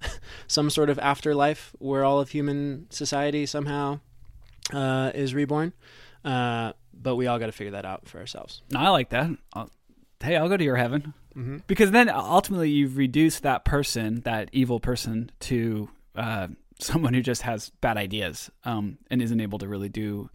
some 0.46 0.70
sort 0.70 0.90
of 0.90 0.98
afterlife 0.98 1.72
where 1.78 2.04
all 2.04 2.20
of 2.20 2.30
human 2.30 2.86
society 2.90 3.46
somehow 3.46 4.00
uh, 4.72 5.10
is 5.14 5.34
reborn. 5.34 5.72
Uh, 6.24 6.72
but 6.92 7.16
we 7.16 7.26
all 7.26 7.38
got 7.38 7.46
to 7.46 7.52
figure 7.52 7.72
that 7.72 7.84
out 7.84 8.08
for 8.08 8.18
ourselves. 8.18 8.62
No, 8.72 8.80
I 8.80 8.88
like 8.88 9.10
that. 9.10 9.30
I'll, 9.52 9.70
hey, 10.20 10.36
I'll 10.36 10.48
go 10.48 10.56
to 10.56 10.64
your 10.64 10.76
heaven 10.76 11.14
Mm-hmm. 11.36 11.58
because 11.68 11.92
then 11.92 12.08
ultimately 12.08 12.68
you've 12.70 12.96
reduced 12.96 13.44
that 13.44 13.64
person, 13.64 14.22
that 14.22 14.48
evil 14.50 14.80
person, 14.80 15.30
to 15.40 15.88
uh, 16.16 16.48
someone 16.80 17.14
who 17.14 17.22
just 17.22 17.42
has 17.42 17.70
bad 17.80 17.96
ideas 17.96 18.50
um, 18.64 18.98
and 19.08 19.22
isn't 19.22 19.40
able 19.40 19.60
to 19.60 19.68
really 19.68 19.88
do 19.88 20.30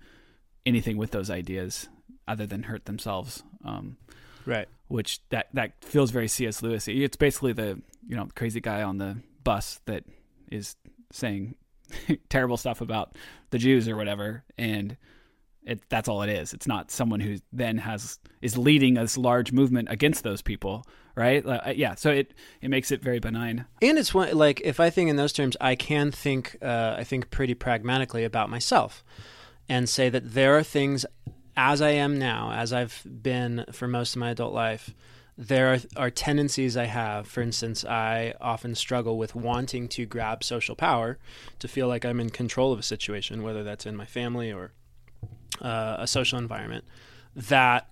anything 0.65 0.95
with 0.95 1.11
those 1.11 1.29
ideas 1.29 1.89
other 2.25 2.45
than 2.45 2.63
hurt 2.63 2.85
themselves. 2.85 3.43
Um, 3.65 3.97
Right. 4.45 4.67
which 4.87 5.19
that 5.29 5.47
that 5.53 5.71
feels 5.83 6.11
very 6.11 6.27
C.S. 6.29 6.61
Lewis. 6.61 6.87
It's 6.87 7.15
basically 7.17 7.51
the 7.53 7.81
you 8.07 8.15
know 8.15 8.27
crazy 8.35 8.59
guy 8.61 8.81
on 8.83 8.97
the 8.97 9.17
bus 9.43 9.81
that 9.85 10.03
is 10.51 10.75
saying 11.11 11.55
terrible 12.29 12.57
stuff 12.57 12.81
about 12.81 13.17
the 13.51 13.57
Jews 13.57 13.87
or 13.87 13.95
whatever, 13.95 14.43
and 14.57 14.97
it 15.65 15.81
that's 15.89 16.07
all 16.07 16.21
it 16.21 16.29
is. 16.29 16.53
It's 16.53 16.67
not 16.67 16.91
someone 16.91 17.19
who 17.19 17.37
then 17.51 17.77
has 17.77 18.19
is 18.41 18.57
leading 18.57 18.95
this 18.95 19.17
large 19.17 19.51
movement 19.51 19.89
against 19.89 20.23
those 20.23 20.41
people, 20.41 20.85
right? 21.15 21.43
Yeah, 21.75 21.95
so 21.95 22.11
it 22.11 22.33
it 22.61 22.69
makes 22.69 22.91
it 22.91 23.01
very 23.01 23.19
benign. 23.19 23.65
And 23.81 23.97
it's 23.97 24.13
one 24.13 24.35
like 24.35 24.61
if 24.61 24.79
I 24.79 24.89
think 24.89 25.09
in 25.09 25.15
those 25.15 25.33
terms, 25.33 25.55
I 25.61 25.75
can 25.75 26.11
think 26.11 26.57
uh, 26.61 26.95
I 26.97 27.03
think 27.03 27.29
pretty 27.29 27.53
pragmatically 27.53 28.23
about 28.23 28.49
myself, 28.49 29.03
and 29.69 29.87
say 29.87 30.09
that 30.09 30.33
there 30.33 30.57
are 30.57 30.63
things 30.63 31.05
as 31.55 31.81
I 31.81 31.91
am 31.91 32.17
now, 32.17 32.51
as 32.51 32.73
I've 32.73 33.03
been 33.05 33.65
for 33.71 33.87
most 33.87 34.15
of 34.15 34.19
my 34.19 34.31
adult 34.31 34.53
life. 34.53 34.93
There 35.37 35.73
are, 35.73 35.79
are 35.95 36.09
tendencies 36.11 36.77
I 36.77 36.85
have. 36.85 37.27
For 37.27 37.41
instance, 37.41 37.83
I 37.83 38.35
often 38.39 38.75
struggle 38.75 39.17
with 39.17 39.33
wanting 39.35 39.87
to 39.89 40.05
grab 40.05 40.43
social 40.43 40.75
power, 40.75 41.17
to 41.59 41.67
feel 41.67 41.87
like 41.87 42.05
I'm 42.05 42.19
in 42.19 42.29
control 42.29 42.71
of 42.71 42.79
a 42.79 42.83
situation, 42.83 43.41
whether 43.41 43.63
that's 43.63 43.85
in 43.85 43.95
my 43.95 44.05
family 44.05 44.51
or 44.51 44.71
uh, 45.61 45.97
a 45.99 46.07
social 46.07 46.37
environment. 46.37 46.85
That 47.35 47.89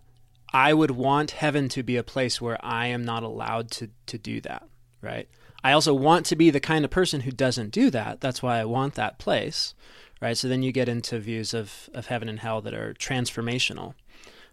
I 0.53 0.73
would 0.73 0.91
want 0.91 1.31
heaven 1.31 1.69
to 1.69 1.81
be 1.81 1.97
a 1.97 2.03
place 2.03 2.39
where 2.39 2.63
I 2.63 2.87
am 2.87 3.03
not 3.03 3.23
allowed 3.23 3.71
to 3.71 3.89
to 4.07 4.17
do 4.17 4.41
that, 4.41 4.67
right? 5.01 5.27
I 5.63 5.71
also 5.73 5.93
want 5.93 6.25
to 6.27 6.35
be 6.35 6.49
the 6.49 6.59
kind 6.59 6.83
of 6.83 6.91
person 6.91 7.21
who 7.21 7.31
doesn't 7.31 7.71
do 7.71 7.89
that. 7.91 8.19
That's 8.19 8.41
why 8.41 8.59
I 8.59 8.65
want 8.65 8.95
that 8.95 9.19
place, 9.19 9.75
right? 10.19 10.37
So 10.37 10.47
then 10.47 10.63
you 10.63 10.71
get 10.71 10.89
into 10.89 11.19
views 11.19 11.53
of, 11.53 11.89
of 11.93 12.07
heaven 12.07 12.29
and 12.29 12.39
hell 12.39 12.61
that 12.61 12.73
are 12.73 12.93
transformational, 12.95 13.93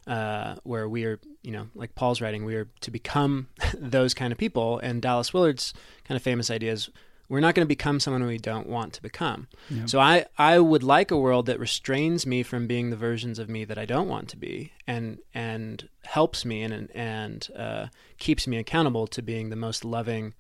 uh, 0.09 0.57
where 0.65 0.89
we 0.89 1.05
are, 1.05 1.21
you 1.43 1.53
know, 1.53 1.69
like 1.75 1.95
Paul's 1.95 2.21
writing, 2.21 2.45
we 2.45 2.57
are 2.57 2.69
to 2.81 2.91
become 2.91 3.49
those 3.75 4.15
kind 4.15 4.33
of 4.33 4.39
people. 4.39 4.79
And 4.79 5.03
Dallas 5.03 5.33
Willard's 5.33 5.75
kind 6.05 6.17
of 6.17 6.23
famous 6.23 6.51
idea 6.51 6.73
is 6.73 6.91
we're 7.29 7.41
not 7.41 7.55
going 7.55 7.65
to 7.65 7.69
become 7.69 8.01
someone 8.01 8.25
we 8.25 8.39
don't 8.39 8.69
want 8.69 8.95
to 8.95 9.03
become. 9.03 9.49
Yeah. 9.69 9.85
So 9.85 10.01
I, 10.01 10.25
I 10.39 10.59
would 10.59 10.83
like 10.83 11.11
a 11.11 11.19
world 11.19 11.45
that 11.47 11.61
restrains 11.61 12.27
me 12.27 12.43
from 12.43 12.67
being 12.67 12.89
the 12.89 12.97
versions 12.97 13.39
of 13.39 13.51
me 13.51 13.67
that 13.67 13.77
I 13.79 13.85
don't 13.85 14.09
want 14.09 14.29
to 14.31 14.37
be, 14.39 14.73
and 14.87 15.19
and 15.35 15.87
helps 16.05 16.47
me 16.47 16.63
and 16.63 16.91
and 16.95 17.47
uh, 17.55 17.87
keeps 18.17 18.47
me 18.47 18.57
accountable 18.57 19.07
to 19.09 19.21
being 19.21 19.51
the 19.51 19.57
most 19.57 19.85
loving, 19.85 20.33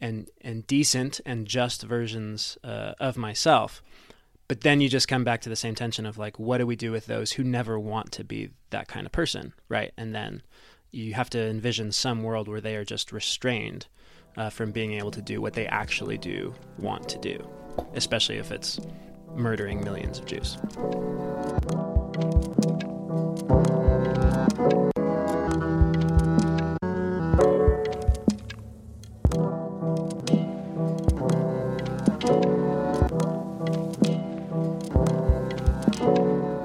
and 0.00 0.28
and 0.40 0.66
decent 0.66 1.20
and 1.24 1.46
just 1.46 1.84
versions 1.84 2.58
uh, 2.64 2.94
of 2.98 3.16
myself. 3.16 3.80
But 4.52 4.60
then 4.60 4.82
you 4.82 4.90
just 4.90 5.08
come 5.08 5.24
back 5.24 5.40
to 5.40 5.48
the 5.48 5.56
same 5.56 5.74
tension 5.74 6.04
of 6.04 6.18
like, 6.18 6.38
what 6.38 6.58
do 6.58 6.66
we 6.66 6.76
do 6.76 6.92
with 6.92 7.06
those 7.06 7.32
who 7.32 7.42
never 7.42 7.80
want 7.80 8.12
to 8.12 8.22
be 8.22 8.50
that 8.68 8.86
kind 8.86 9.06
of 9.06 9.10
person, 9.10 9.54
right? 9.70 9.92
And 9.96 10.14
then 10.14 10.42
you 10.90 11.14
have 11.14 11.30
to 11.30 11.42
envision 11.42 11.90
some 11.90 12.22
world 12.22 12.48
where 12.48 12.60
they 12.60 12.76
are 12.76 12.84
just 12.84 13.12
restrained 13.12 13.86
uh, 14.36 14.50
from 14.50 14.70
being 14.70 14.92
able 14.92 15.10
to 15.12 15.22
do 15.22 15.40
what 15.40 15.54
they 15.54 15.66
actually 15.68 16.18
do 16.18 16.54
want 16.76 17.08
to 17.08 17.18
do, 17.18 17.48
especially 17.94 18.36
if 18.36 18.52
it's 18.52 18.78
murdering 19.34 19.82
millions 19.82 20.18
of 20.18 20.26
Jews. 20.26 20.58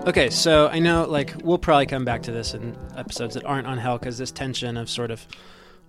Okay, 0.07 0.29
so 0.29 0.69
I 0.69 0.79
know 0.79 1.03
like 1.03 1.35
we'll 1.43 1.57
probably 1.57 1.85
come 1.85 2.05
back 2.05 2.23
to 2.23 2.31
this 2.31 2.53
in 2.53 2.77
episodes 2.95 3.33
that 3.33 3.43
aren't 3.43 3.67
on 3.67 3.77
hell 3.77 3.97
because 3.97 4.17
this 4.17 4.31
tension 4.31 4.77
of 4.77 4.89
sort 4.89 5.11
of 5.11 5.27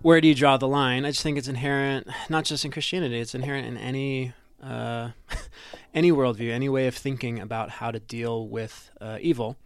where 0.01 0.19
do 0.19 0.27
you 0.27 0.35
draw 0.35 0.57
the 0.57 0.67
line? 0.67 1.05
I 1.05 1.11
just 1.11 1.23
think 1.23 1.37
it's 1.37 1.47
inherent, 1.47 2.05
not 2.29 2.43
just 2.43 2.65
in 2.65 2.71
Christianity, 2.71 3.17
it's 3.17 3.33
inherent 3.33 3.65
in 3.65 3.77
any 3.77 4.33
uh, 4.61 5.09
any 5.93 6.11
worldview, 6.11 6.51
any 6.51 6.69
way 6.69 6.87
of 6.87 6.95
thinking 6.95 7.39
about 7.39 7.69
how 7.69 7.91
to 7.91 7.99
deal 7.99 8.47
with 8.47 8.91
uh, 9.01 9.17
evil. 9.21 9.57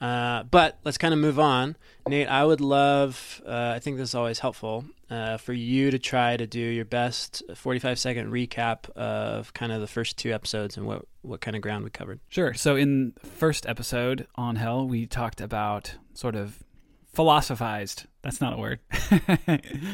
Uh, 0.00 0.42
but 0.44 0.78
let's 0.84 0.98
kind 0.98 1.14
of 1.14 1.20
move 1.20 1.38
on. 1.38 1.76
Nate, 2.08 2.28
I 2.28 2.44
would 2.44 2.60
love, 2.60 3.42
uh, 3.46 3.72
I 3.74 3.78
think 3.78 3.96
this 3.96 4.10
is 4.10 4.14
always 4.14 4.38
helpful, 4.38 4.84
uh, 5.10 5.38
for 5.38 5.52
you 5.52 5.90
to 5.90 5.98
try 5.98 6.36
to 6.36 6.46
do 6.46 6.60
your 6.60 6.84
best 6.84 7.42
45 7.54 7.98
second 7.98 8.30
recap 8.30 8.90
of 8.90 9.54
kind 9.54 9.72
of 9.72 9.80
the 9.80 9.86
first 9.86 10.18
two 10.18 10.32
episodes 10.32 10.76
and 10.76 10.86
what, 10.86 11.06
what 11.22 11.40
kind 11.40 11.56
of 11.56 11.62
ground 11.62 11.84
we 11.84 11.90
covered. 11.90 12.20
Sure. 12.28 12.54
So 12.54 12.76
in 12.76 13.14
first 13.22 13.66
episode 13.66 14.26
on 14.36 14.56
hell, 14.56 14.86
we 14.86 15.06
talked 15.06 15.40
about 15.40 15.96
sort 16.14 16.36
of 16.36 16.62
philosophized. 17.12 18.04
That's 18.22 18.40
not 18.40 18.52
a 18.52 18.58
word. 18.58 18.80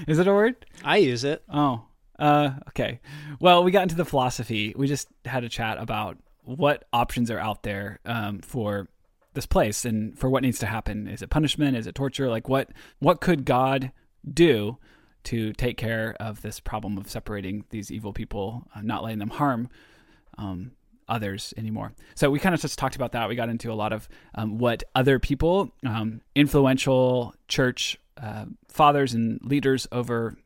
Is 0.09 0.19
it 0.19 0.27
a 0.27 0.33
word? 0.33 0.67
I 0.85 0.97
use 0.97 1.23
it. 1.23 1.45
Oh, 1.53 1.85
uh, 2.19 2.51
okay. 2.69 3.01
Well, 3.41 3.65
we 3.65 3.71
got 3.71 3.83
into 3.83 3.95
the 3.95 4.05
philosophy. 4.05 4.75
We 4.77 4.87
just 4.87 5.09
had 5.25 5.45
a 5.45 5.49
chat 5.49 5.79
about 5.79 6.19
what 6.45 6.85
options 6.93 7.31
are 7.31 7.39
out 7.39 7.63
there 7.63 8.01
um, 8.05 8.41
for 8.41 8.89
this 9.35 9.47
place 9.47 9.85
and 9.85 10.19
for 10.19 10.29
what 10.29 10.43
needs 10.43 10.59
to 10.59 10.67
happen. 10.67 11.07
Is 11.09 11.23
it 11.23 11.31
punishment? 11.31 11.77
Is 11.77 11.87
it 11.87 11.95
torture? 11.95 12.29
Like 12.29 12.49
what 12.49 12.71
what 12.99 13.21
could 13.21 13.45
God 13.45 13.93
do 14.33 14.79
to 15.25 15.53
take 15.53 15.77
care 15.77 16.17
of 16.19 16.43
this 16.43 16.61
problem 16.61 16.99
of 16.99 17.09
separating 17.09 17.65
these 17.71 17.91
evil 17.91 18.13
people, 18.13 18.65
uh, 18.75 18.81
not 18.83 19.03
letting 19.03 19.21
them 19.21 19.31
harm 19.31 19.69
um, 20.37 20.73
others 21.09 21.55
anymore. 21.57 21.93
So 22.15 22.31
we 22.31 22.39
kind 22.39 22.55
of 22.55 22.61
just 22.61 22.79
talked 22.79 22.97
about 22.97 23.13
that. 23.13 23.29
We 23.29 23.37
got 23.37 23.49
into 23.49 23.73
a 23.73 23.75
lot 23.75 23.93
of 23.93 24.09
um, 24.35 24.59
what 24.59 24.83
other 24.95 25.19
people, 25.19 25.71
um, 25.87 26.23
influential 26.35 27.35
church 27.49 27.99
uh, 28.21 28.47
fathers 28.69 29.15
and 29.15 29.41
leaders 29.43 29.87
over 29.93 30.37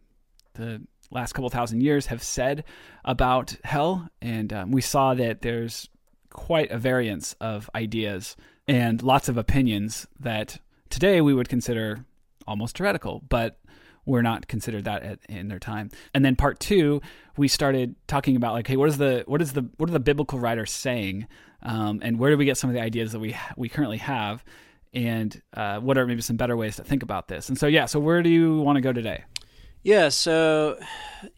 the 0.54 0.82
last 1.10 1.32
couple 1.32 1.48
thousand 1.50 1.82
years 1.82 2.06
have 2.06 2.22
said 2.22 2.64
about 3.04 3.56
hell, 3.64 4.08
and 4.20 4.52
um, 4.52 4.70
we 4.70 4.80
saw 4.80 5.14
that 5.14 5.42
there's 5.42 5.88
quite 6.30 6.70
a 6.70 6.78
variance 6.78 7.34
of 7.40 7.70
ideas 7.75 8.36
and 8.68 9.02
lots 9.02 9.28
of 9.28 9.38
opinions 9.38 10.06
that 10.20 10.58
today 10.90 11.20
we 11.20 11.32
would 11.32 11.48
consider 11.48 12.04
almost 12.46 12.78
heretical, 12.78 13.22
but 13.28 13.58
were 14.04 14.22
not 14.22 14.46
considered 14.46 14.84
that 14.84 15.02
at, 15.02 15.18
in 15.28 15.48
their 15.48 15.58
time. 15.58 15.90
And 16.14 16.25
then 16.25 16.36
part 16.36 16.60
two, 16.60 17.00
we 17.36 17.48
started 17.48 17.96
talking 18.06 18.36
about 18.36 18.54
like, 18.54 18.66
hey, 18.66 18.76
what 18.76 18.88
is 18.88 18.98
the 18.98 19.25
what 19.26 19.42
is 19.42 19.52
the 19.52 19.68
what 19.76 19.88
are 19.90 19.92
the 19.92 20.00
biblical 20.00 20.38
writers 20.38 20.70
saying, 20.70 21.26
um, 21.62 22.00
and 22.02 22.18
where 22.18 22.30
do 22.30 22.36
we 22.36 22.44
get 22.44 22.56
some 22.56 22.70
of 22.70 22.75
the 22.75 22.82
ideas 22.82 23.12
that 23.12 23.18
we 23.18 23.36
we 23.56 23.68
currently 23.68 23.98
have, 23.98 24.44
and 24.94 25.42
uh, 25.54 25.80
what 25.80 25.98
are 25.98 26.06
maybe 26.06 26.22
some 26.22 26.36
better 26.36 26.56
ways 26.56 26.76
to 26.76 26.84
think 26.84 27.02
about 27.02 27.28
this? 27.28 27.48
And 27.48 27.58
so 27.58 27.66
yeah, 27.66 27.86
so 27.86 27.98
where 27.98 28.22
do 28.22 28.30
you 28.30 28.58
want 28.58 28.76
to 28.76 28.80
go 28.80 28.92
today? 28.92 29.25
Yeah, 29.86 30.08
so 30.08 30.80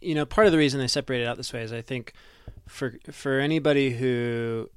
you 0.00 0.14
know, 0.14 0.24
part 0.24 0.46
of 0.46 0.52
the 0.54 0.58
reason 0.58 0.80
they 0.80 0.86
separated 0.86 1.26
out 1.26 1.36
this 1.36 1.52
way 1.52 1.60
is 1.60 1.70
I 1.70 1.82
think 1.82 2.14
for 2.66 2.94
for 3.12 3.40
anybody 3.40 3.90
who 3.90 4.70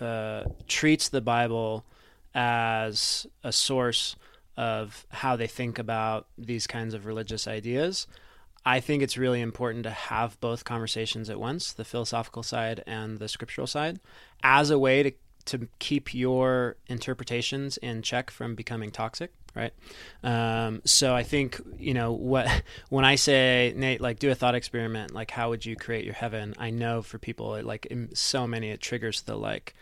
uh, 0.00 0.44
treats 0.68 1.08
the 1.08 1.20
Bible 1.20 1.84
as 2.32 3.26
a 3.42 3.50
source 3.50 4.14
of 4.56 5.04
how 5.10 5.34
they 5.34 5.48
think 5.48 5.80
about 5.80 6.28
these 6.38 6.68
kinds 6.68 6.94
of 6.94 7.04
religious 7.04 7.48
ideas, 7.48 8.06
I 8.64 8.78
think 8.78 9.02
it's 9.02 9.18
really 9.18 9.40
important 9.40 9.82
to 9.82 9.90
have 9.90 10.38
both 10.38 10.62
conversations 10.62 11.28
at 11.28 11.40
once, 11.40 11.72
the 11.72 11.84
philosophical 11.84 12.44
side 12.44 12.84
and 12.86 13.18
the 13.18 13.26
scriptural 13.26 13.66
side, 13.66 13.98
as 14.44 14.70
a 14.70 14.78
way 14.78 15.02
to 15.02 15.12
to 15.46 15.68
keep 15.80 16.14
your 16.14 16.76
interpretations 16.86 17.78
in 17.78 18.02
check 18.02 18.30
from 18.30 18.54
becoming 18.54 18.92
toxic 18.92 19.32
right? 19.54 19.72
Um, 20.24 20.82
so 20.84 21.14
i 21.14 21.22
think 21.22 21.60
you 21.78 21.94
know 21.94 22.12
what 22.12 22.48
when 22.90 23.04
i 23.04 23.16
say 23.16 23.72
nate 23.76 24.00
like 24.00 24.18
do 24.18 24.30
a 24.30 24.34
thought 24.34 24.54
experiment 24.54 25.12
like 25.12 25.30
how 25.30 25.50
would 25.50 25.66
you 25.66 25.76
create 25.76 26.04
your 26.04 26.14
heaven? 26.14 26.54
I 26.58 26.70
know 26.70 27.02
for 27.02 27.18
people 27.18 27.60
like 27.62 27.92
so 28.14 28.46
many 28.46 28.70
it 28.70 28.80
triggers 28.80 29.22
the 29.22 29.36
like 29.36 29.74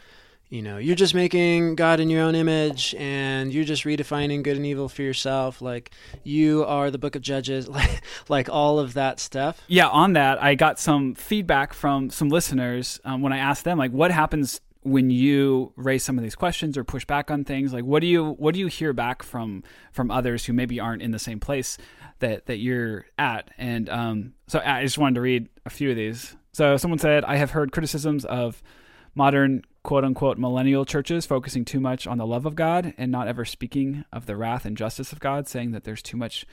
you 0.48 0.62
know 0.62 0.78
you're 0.78 0.96
just 0.96 1.14
making 1.14 1.76
god 1.76 2.00
in 2.00 2.10
your 2.10 2.22
own 2.22 2.34
image 2.34 2.94
and 2.98 3.52
you're 3.52 3.64
just 3.64 3.84
redefining 3.84 4.42
good 4.42 4.56
and 4.56 4.66
evil 4.66 4.88
for 4.88 5.02
yourself. 5.02 5.62
Like 5.62 5.92
you 6.24 6.64
are 6.64 6.90
the 6.90 6.98
book 6.98 7.14
of 7.14 7.22
judges 7.22 7.68
like 7.78 8.02
like 8.28 8.48
all 8.48 8.78
of 8.78 8.94
that 8.94 9.20
stuff. 9.20 9.62
Yeah, 9.68 9.88
on 9.88 10.14
that, 10.14 10.42
I 10.42 10.54
got 10.54 10.78
some 10.78 11.14
feedback 11.14 11.72
from 11.72 12.10
some 12.10 12.28
listeners 12.28 13.00
um, 13.04 13.22
when 13.22 13.32
I 13.32 13.38
asked 13.38 13.64
them, 13.64 13.78
like, 13.78 13.92
what 13.92 14.10
happens 14.10 14.60
when 14.82 15.10
you 15.10 15.72
raise 15.76 16.02
some 16.02 16.16
of 16.16 16.24
these 16.24 16.34
questions 16.34 16.78
or 16.78 16.84
push 16.84 17.04
back 17.04 17.30
on 17.30 17.44
things? 17.44 17.72
Like, 17.72 17.84
what 17.84 18.00
do 18.00 18.06
you 18.06 18.32
what 18.32 18.54
do 18.54 18.60
you 18.60 18.66
hear 18.66 18.92
back 18.92 19.22
from 19.22 19.62
from 19.92 20.10
others 20.10 20.46
who 20.46 20.52
maybe 20.52 20.80
aren't 20.80 21.02
in 21.02 21.10
the 21.10 21.18
same 21.18 21.40
place 21.40 21.76
that 22.20 22.46
that 22.46 22.58
you're 22.58 23.06
at? 23.18 23.50
And 23.58 23.88
um, 23.88 24.34
so 24.46 24.60
I 24.64 24.82
just 24.82 24.98
wanted 24.98 25.16
to 25.16 25.20
read 25.20 25.48
a 25.66 25.70
few 25.70 25.90
of 25.90 25.96
these. 25.96 26.36
So 26.52 26.76
someone 26.76 26.98
said, 26.98 27.24
I 27.24 27.36
have 27.36 27.52
heard 27.52 27.72
criticisms 27.72 28.24
of 28.24 28.62
modern 29.14 29.62
quote 29.82 30.04
unquote 30.04 30.38
millennial 30.38 30.84
churches 30.84 31.26
focusing 31.26 31.64
too 31.64 31.80
much 31.80 32.06
on 32.06 32.18
the 32.18 32.26
love 32.26 32.46
of 32.46 32.54
God 32.54 32.94
and 32.98 33.10
not 33.10 33.28
ever 33.28 33.44
speaking 33.44 34.04
of 34.12 34.26
the 34.26 34.36
wrath 34.36 34.64
and 34.64 34.76
justice 34.76 35.12
of 35.12 35.20
God, 35.20 35.48
saying 35.48 35.72
that 35.72 35.84
there's 35.84 36.02
too 36.02 36.16
much 36.16 36.46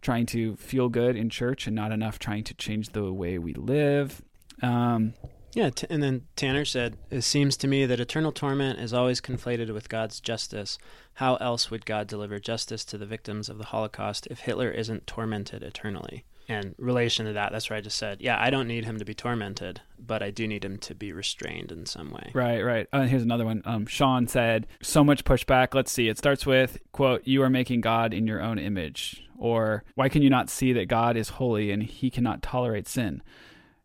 trying 0.00 0.26
to 0.26 0.56
feel 0.56 0.88
good 0.88 1.16
in 1.16 1.28
church 1.28 1.66
and 1.66 1.76
not 1.76 1.92
enough 1.92 2.18
trying 2.18 2.44
to 2.44 2.54
change 2.54 2.90
the 2.90 3.12
way 3.12 3.38
we 3.38 3.52
live. 3.54 4.22
Um, 4.62 5.14
Yeah, 5.52 5.70
t- 5.70 5.86
and 5.90 6.02
then 6.02 6.26
Tanner 6.36 6.64
said, 6.64 6.96
It 7.10 7.22
seems 7.22 7.56
to 7.58 7.68
me 7.68 7.86
that 7.86 8.00
eternal 8.00 8.32
torment 8.32 8.78
is 8.78 8.92
always 8.92 9.20
conflated 9.20 9.72
with 9.72 9.88
God's 9.88 10.20
justice. 10.20 10.78
How 11.14 11.36
else 11.36 11.70
would 11.70 11.86
God 11.86 12.06
deliver 12.06 12.38
justice 12.38 12.84
to 12.86 12.98
the 12.98 13.06
victims 13.06 13.48
of 13.48 13.58
the 13.58 13.66
Holocaust 13.66 14.28
if 14.30 14.40
Hitler 14.40 14.70
isn't 14.70 15.06
tormented 15.06 15.62
eternally? 15.62 16.24
And 16.50 16.74
relation 16.78 17.26
to 17.26 17.32
that, 17.34 17.52
that's 17.52 17.70
where 17.70 17.76
I 17.76 17.80
just 17.80 17.96
said, 17.96 18.20
Yeah, 18.20 18.36
I 18.40 18.50
don't 18.50 18.66
need 18.66 18.84
him 18.84 18.98
to 18.98 19.04
be 19.04 19.14
tormented, 19.14 19.80
but 20.04 20.20
I 20.22 20.30
do 20.30 20.48
need 20.48 20.64
him 20.64 20.78
to 20.78 20.94
be 20.96 21.12
restrained 21.12 21.70
in 21.70 21.86
some 21.86 22.10
way. 22.10 22.32
Right, 22.34 22.60
right. 22.62 22.88
Uh, 22.92 23.02
here's 23.02 23.22
another 23.22 23.44
one. 23.44 23.62
Um, 23.64 23.86
Sean 23.86 24.26
said, 24.26 24.66
"So 24.82 25.04
much 25.04 25.24
pushback. 25.24 25.74
Let's 25.74 25.92
see. 25.92 26.08
It 26.08 26.18
starts 26.18 26.46
with 26.46 26.78
quote: 26.90 27.22
You 27.24 27.42
are 27.42 27.50
making 27.50 27.82
God 27.82 28.12
in 28.12 28.26
your 28.26 28.42
own 28.42 28.58
image, 28.58 29.24
or 29.38 29.84
why 29.94 30.08
can 30.08 30.22
you 30.22 30.30
not 30.30 30.50
see 30.50 30.72
that 30.72 30.88
God 30.88 31.16
is 31.16 31.28
holy 31.30 31.70
and 31.70 31.84
He 31.84 32.10
cannot 32.10 32.42
tolerate 32.42 32.88
sin? 32.88 33.22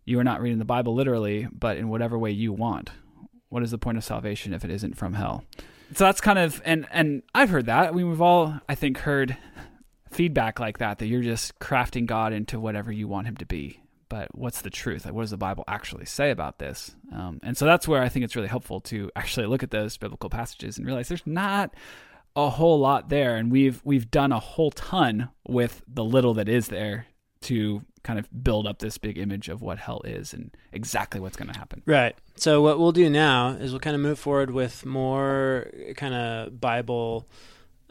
You 0.06 0.20
are 0.20 0.24
not 0.24 0.42
reading 0.42 0.60
the 0.60 0.66
Bible 0.66 0.94
literally, 0.94 1.48
but 1.52 1.78
in 1.78 1.90
whatever 1.90 2.18
way 2.18 2.32
you 2.32 2.54
want. 2.54 2.92
What 3.50 3.64
is 3.64 3.72
the 3.72 3.78
point 3.78 3.98
of 3.98 4.04
salvation 4.04 4.54
if 4.54 4.64
it 4.64 4.72
isn't 4.72 4.98
from 4.98 5.14
hell?" 5.14 5.44
So 5.94 6.04
that's 6.04 6.22
kind 6.22 6.40
of 6.40 6.62
and 6.66 6.88
and 6.92 7.24
I've 7.34 7.50
heard 7.50 7.66
that. 7.66 7.90
I 7.90 7.92
mean, 7.92 8.10
we've 8.10 8.22
all 8.22 8.60
I 8.68 8.76
think 8.76 9.00
heard 9.00 9.38
feedback 10.12 10.60
like 10.60 10.78
that 10.78 11.00
that 11.00 11.08
you're 11.08 11.22
just 11.22 11.60
crafting 11.60 12.06
God 12.06 12.32
into 12.32 12.60
whatever 12.60 12.92
you 12.92 13.08
want 13.08 13.28
Him 13.28 13.38
to 13.38 13.46
be 13.46 13.82
but 14.10 14.34
what's 14.36 14.62
the 14.62 14.70
truth? 14.70 15.06
Like, 15.06 15.14
what 15.14 15.24
does 15.24 15.32
the 15.32 15.38
Bible 15.38 15.64
actually 15.68 16.06
say 16.06 16.32
about 16.32 16.60
this? 16.60 16.96
Um, 17.12 17.40
and 17.44 17.58
so 17.58 17.66
that's 17.66 17.88
where 17.88 18.02
I 18.02 18.10
think 18.10 18.26
it's 18.26 18.36
really 18.36 18.48
helpful 18.48 18.80
to 18.82 19.12
actually 19.16 19.48
look 19.48 19.64
at 19.64 19.72
those 19.72 19.98
biblical 19.98 20.30
passages 20.30 20.78
and 20.78 20.86
realize 20.86 21.08
there's 21.08 21.26
not 21.26 21.74
a 22.36 22.50
whole 22.50 22.80
lot 22.80 23.10
there, 23.10 23.36
and 23.36 23.52
we've 23.52 23.82
we've 23.84 24.12
done 24.12 24.32
a 24.32 24.40
whole 24.40 24.72
ton 24.72 25.30
with 25.48 25.82
the 25.88 26.04
little 26.04 26.34
that 26.36 26.50
is 26.50 26.68
there 26.68 27.08
to 27.46 27.82
kind 28.04 28.20
of 28.20 28.44
build 28.44 28.68
up 28.68 28.80
this 28.80 28.98
big 29.00 29.18
image 29.18 29.50
of 29.50 29.62
what 29.62 29.80
hell 29.80 30.02
is 30.06 30.34
and 30.34 30.56
exactly 30.72 31.20
what's 31.20 31.36
going 31.36 31.52
to 31.52 31.58
happen. 31.58 31.82
Right. 31.86 32.16
So 32.36 32.62
what 32.62 32.80
we'll 32.80 32.92
do 32.92 33.10
now 33.10 33.50
is 33.50 33.72
we'll 33.72 33.80
kind 33.80 33.96
of 33.96 34.02
move 34.02 34.20
forward 34.20 34.52
with 34.52 34.86
more 34.86 35.72
kind 35.96 36.14
of 36.14 36.62
Bible, 36.62 37.28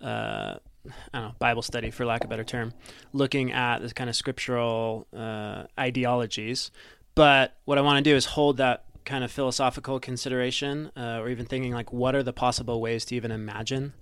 uh, 0.01 0.57
I 0.87 0.91
don't 1.13 1.23
know, 1.23 1.35
Bible 1.39 1.63
study 1.63 1.91
for 1.91 2.05
lack 2.07 2.23
of 2.23 2.27
a 2.27 2.31
better 2.31 2.45
term, 2.45 2.75
looking 3.13 3.53
at 3.53 3.81
this 3.81 3.93
kind 3.93 4.09
of 4.09 4.15
scriptural 4.15 5.09
uh, 5.17 5.65
ideologies. 5.79 6.71
But 7.15 7.57
what 7.65 7.79
I 7.79 7.81
want 7.81 8.05
to 8.05 8.11
do 8.11 8.15
is 8.15 8.27
hold 8.27 8.59
that 8.59 8.85
kind 9.05 9.25
of 9.25 9.31
philosophical 9.31 10.01
consideration, 10.01 10.91
uh, 10.97 11.19
or 11.21 11.29
even 11.29 11.45
thinking 11.45 11.73
like, 11.73 11.93
what 11.93 12.15
are 12.15 12.23
the 12.23 12.33
possible 12.33 12.81
ways 12.81 13.05
to 13.07 13.17
even 13.17 13.31
imagine 13.31 13.93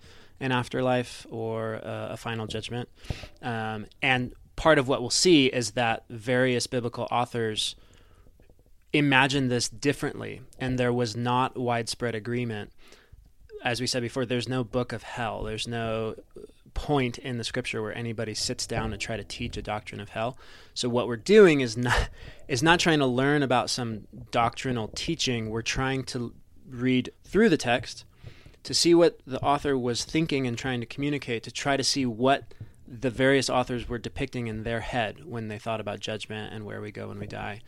an 0.40 0.52
afterlife 0.52 1.26
or 1.30 1.76
uh, 1.76 2.08
a 2.10 2.16
final 2.16 2.46
judgment? 2.46 2.88
Um, 3.42 3.86
and 4.00 4.34
part 4.56 4.78
of 4.78 4.88
what 4.88 5.00
we'll 5.00 5.10
see 5.10 5.46
is 5.46 5.72
that 5.72 6.04
various 6.08 6.66
biblical 6.66 7.08
authors 7.10 7.74
imagined 8.92 9.50
this 9.50 9.68
differently, 9.68 10.42
and 10.58 10.78
there 10.78 10.92
was 10.92 11.16
not 11.16 11.56
widespread 11.56 12.14
agreement. 12.14 12.70
As 13.64 13.80
we 13.80 13.86
said 13.86 14.02
before, 14.02 14.26
there's 14.26 14.48
no 14.48 14.64
book 14.64 14.92
of 14.92 15.02
hell. 15.02 15.44
There's 15.44 15.68
no 15.68 16.16
point 16.74 17.18
in 17.18 17.38
the 17.38 17.44
scripture 17.44 17.82
where 17.82 17.96
anybody 17.96 18.34
sits 18.34 18.66
down 18.66 18.90
to 18.90 18.96
try 18.96 19.16
to 19.16 19.24
teach 19.24 19.56
a 19.56 19.62
doctrine 19.62 20.00
of 20.00 20.10
hell. 20.10 20.38
So 20.74 20.88
what 20.88 21.06
we're 21.06 21.16
doing 21.16 21.60
is 21.60 21.76
not 21.76 22.08
is 22.48 22.62
not 22.62 22.80
trying 22.80 22.98
to 23.00 23.06
learn 23.06 23.42
about 23.42 23.70
some 23.70 24.06
doctrinal 24.30 24.88
teaching. 24.88 25.50
We're 25.50 25.62
trying 25.62 26.04
to 26.04 26.34
read 26.68 27.10
through 27.24 27.50
the 27.50 27.56
text 27.56 28.04
to 28.62 28.74
see 28.74 28.94
what 28.94 29.20
the 29.26 29.40
author 29.40 29.76
was 29.76 30.04
thinking 30.04 30.46
and 30.46 30.56
trying 30.56 30.80
to 30.80 30.86
communicate 30.86 31.42
to 31.42 31.50
try 31.50 31.76
to 31.76 31.84
see 31.84 32.06
what 32.06 32.54
the 33.00 33.10
various 33.10 33.48
authors 33.48 33.88
were 33.88 33.98
depicting 33.98 34.48
in 34.48 34.64
their 34.64 34.80
head 34.80 35.24
when 35.24 35.48
they 35.48 35.58
thought 35.58 35.80
about 35.80 36.00
judgment 36.00 36.52
and 36.52 36.66
where 36.66 36.82
we 36.82 36.92
go 36.92 37.08
when 37.08 37.18
we 37.18 37.26
die. 37.26 37.60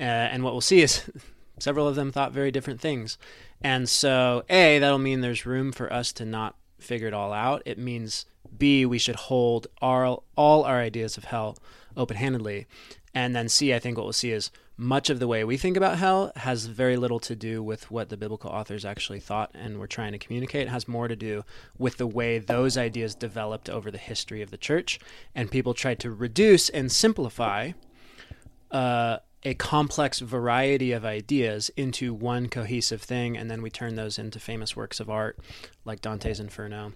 Uh, 0.00 0.02
and 0.02 0.42
what 0.42 0.52
we'll 0.52 0.60
see 0.60 0.82
is 0.82 1.08
several 1.58 1.86
of 1.86 1.94
them 1.94 2.10
thought 2.10 2.32
very 2.32 2.50
different 2.50 2.80
things. 2.80 3.16
And 3.60 3.88
so, 3.88 4.44
A, 4.50 4.80
that'll 4.80 4.98
mean 4.98 5.20
there's 5.20 5.46
room 5.46 5.70
for 5.70 5.92
us 5.92 6.12
to 6.14 6.24
not 6.24 6.56
figure 6.80 7.06
it 7.06 7.14
all 7.14 7.32
out. 7.32 7.62
It 7.64 7.78
means 7.78 8.26
B, 8.58 8.84
we 8.84 8.98
should 8.98 9.14
hold 9.14 9.68
our, 9.80 10.20
all 10.36 10.64
our 10.64 10.80
ideas 10.80 11.16
of 11.16 11.24
hell 11.24 11.56
open 11.96 12.16
handedly. 12.16 12.66
And 13.14 13.36
then 13.36 13.48
C, 13.48 13.72
I 13.72 13.78
think 13.78 13.96
what 13.96 14.04
we'll 14.04 14.12
see 14.12 14.32
is 14.32 14.50
much 14.76 15.10
of 15.10 15.18
the 15.18 15.28
way 15.28 15.44
we 15.44 15.56
think 15.56 15.76
about 15.76 15.98
hell 15.98 16.32
has 16.36 16.66
very 16.66 16.96
little 16.96 17.20
to 17.20 17.36
do 17.36 17.62
with 17.62 17.90
what 17.90 18.08
the 18.08 18.16
biblical 18.16 18.50
authors 18.50 18.84
actually 18.84 19.20
thought 19.20 19.50
and 19.54 19.78
were 19.78 19.86
trying 19.86 20.12
to 20.12 20.18
communicate. 20.18 20.62
It 20.62 20.70
has 20.70 20.88
more 20.88 21.08
to 21.08 21.16
do 21.16 21.44
with 21.78 21.98
the 21.98 22.06
way 22.06 22.38
those 22.38 22.76
ideas 22.78 23.14
developed 23.14 23.68
over 23.68 23.90
the 23.90 23.98
history 23.98 24.42
of 24.42 24.50
the 24.50 24.56
church. 24.56 24.98
And 25.34 25.50
people 25.50 25.74
tried 25.74 26.00
to 26.00 26.10
reduce 26.10 26.68
and 26.68 26.90
simplify 26.90 27.72
uh, 28.70 29.18
a 29.44 29.54
complex 29.54 30.20
variety 30.20 30.92
of 30.92 31.04
ideas 31.04 31.70
into 31.76 32.14
one 32.14 32.48
cohesive 32.48 33.02
thing. 33.02 33.36
And 33.36 33.50
then 33.50 33.62
we 33.62 33.70
turn 33.70 33.96
those 33.96 34.18
into 34.18 34.40
famous 34.40 34.74
works 34.74 35.00
of 35.00 35.10
art 35.10 35.38
like 35.84 36.00
Dante's 36.00 36.40
Inferno. 36.40 36.92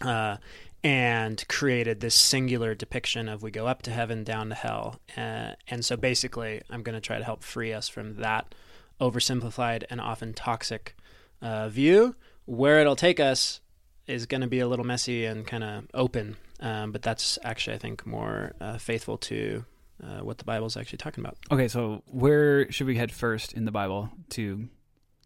Uh, 0.00 0.38
and 0.84 1.46
created 1.48 2.00
this 2.00 2.14
singular 2.14 2.74
depiction 2.74 3.28
of 3.28 3.42
we 3.42 3.50
go 3.50 3.66
up 3.66 3.82
to 3.82 3.90
heaven, 3.90 4.24
down 4.24 4.48
to 4.48 4.54
hell. 4.54 5.00
Uh, 5.16 5.52
and 5.68 5.84
so 5.84 5.96
basically, 5.96 6.60
I'm 6.70 6.82
going 6.82 6.94
to 6.94 7.00
try 7.00 7.18
to 7.18 7.24
help 7.24 7.42
free 7.44 7.72
us 7.72 7.88
from 7.88 8.16
that 8.16 8.54
oversimplified 9.00 9.84
and 9.90 10.00
often 10.00 10.32
toxic 10.32 10.96
uh, 11.40 11.68
view. 11.68 12.16
Where 12.44 12.80
it'll 12.80 12.96
take 12.96 13.20
us 13.20 13.60
is 14.06 14.26
going 14.26 14.40
to 14.40 14.48
be 14.48 14.58
a 14.58 14.66
little 14.66 14.84
messy 14.84 15.24
and 15.24 15.46
kind 15.46 15.62
of 15.62 15.84
open, 15.94 16.36
um, 16.60 16.90
but 16.90 17.02
that's 17.02 17.38
actually, 17.44 17.76
I 17.76 17.78
think, 17.78 18.04
more 18.04 18.52
uh, 18.60 18.78
faithful 18.78 19.16
to 19.18 19.64
uh, 20.02 20.20
what 20.20 20.38
the 20.38 20.44
Bible 20.44 20.66
is 20.66 20.76
actually 20.76 20.98
talking 20.98 21.22
about. 21.22 21.36
Okay, 21.52 21.68
so 21.68 22.02
where 22.06 22.70
should 22.72 22.88
we 22.88 22.96
head 22.96 23.12
first 23.12 23.52
in 23.52 23.64
the 23.64 23.70
Bible 23.70 24.10
to 24.30 24.68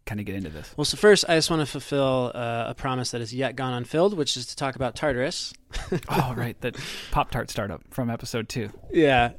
kind 0.07 0.19
of 0.19 0.25
get 0.25 0.35
into 0.35 0.49
this? 0.49 0.73
Well, 0.75 0.85
so 0.85 0.97
first, 0.97 1.25
I 1.29 1.35
just 1.35 1.51
want 1.51 1.59
to 1.59 1.65
fulfill 1.65 2.31
uh, 2.33 2.65
a 2.69 2.73
promise 2.73 3.11
that 3.11 3.21
has 3.21 3.33
yet 3.33 3.55
gone 3.55 3.73
unfilled, 3.73 4.17
which 4.17 4.35
is 4.35 4.47
to 4.47 4.55
talk 4.55 4.75
about 4.75 4.95
Tartarus. 4.95 5.53
oh, 6.09 6.33
right, 6.35 6.59
that 6.61 6.75
Pop 7.11 7.29
Tart 7.29 7.51
startup 7.51 7.83
from 7.91 8.09
episode 8.09 8.49
two. 8.49 8.71
Yeah, 8.91 9.33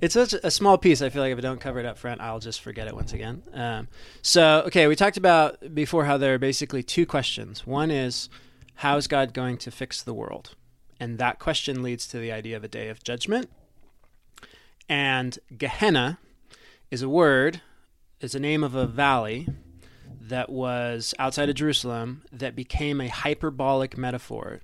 it's 0.00 0.14
such 0.14 0.32
a 0.32 0.50
small 0.50 0.78
piece. 0.78 1.02
I 1.02 1.10
feel 1.10 1.22
like 1.22 1.32
if 1.32 1.38
I 1.38 1.42
don't 1.42 1.60
cover 1.60 1.80
it 1.80 1.86
up 1.86 1.98
front, 1.98 2.20
I'll 2.20 2.38
just 2.38 2.62
forget 2.62 2.86
it 2.86 2.94
once 2.94 3.12
again. 3.12 3.42
Um, 3.52 3.88
so, 4.22 4.62
okay, 4.66 4.86
we 4.86 4.94
talked 4.94 5.16
about 5.16 5.74
before 5.74 6.04
how 6.04 6.16
there 6.16 6.34
are 6.34 6.38
basically 6.38 6.82
two 6.82 7.04
questions. 7.04 7.66
One 7.66 7.90
is, 7.90 8.28
how 8.76 8.96
is 8.96 9.08
God 9.08 9.34
going 9.34 9.58
to 9.58 9.70
fix 9.70 10.02
the 10.02 10.14
world? 10.14 10.54
And 11.00 11.18
that 11.18 11.38
question 11.38 11.82
leads 11.82 12.06
to 12.08 12.18
the 12.18 12.30
idea 12.30 12.56
of 12.56 12.64
a 12.64 12.68
day 12.68 12.88
of 12.88 13.02
judgment. 13.02 13.50
And 14.88 15.38
Gehenna 15.56 16.18
is 16.90 17.02
a 17.02 17.08
word, 17.08 17.60
is 18.20 18.34
a 18.34 18.40
name 18.40 18.64
of 18.64 18.74
a 18.74 18.86
valley 18.86 19.48
that 20.28 20.50
was 20.50 21.14
outside 21.18 21.48
of 21.48 21.54
Jerusalem 21.54 22.22
that 22.32 22.56
became 22.56 23.00
a 23.00 23.08
hyperbolic 23.08 23.96
metaphor 23.96 24.60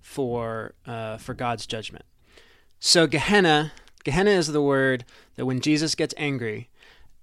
for 0.00 0.74
uh, 0.86 1.16
for 1.16 1.34
God's 1.34 1.66
judgment. 1.66 2.04
So 2.78 3.06
Gehenna, 3.06 3.72
Gehenna 4.04 4.30
is 4.30 4.48
the 4.48 4.62
word 4.62 5.04
that 5.36 5.46
when 5.46 5.60
Jesus 5.60 5.94
gets 5.94 6.14
angry, 6.16 6.68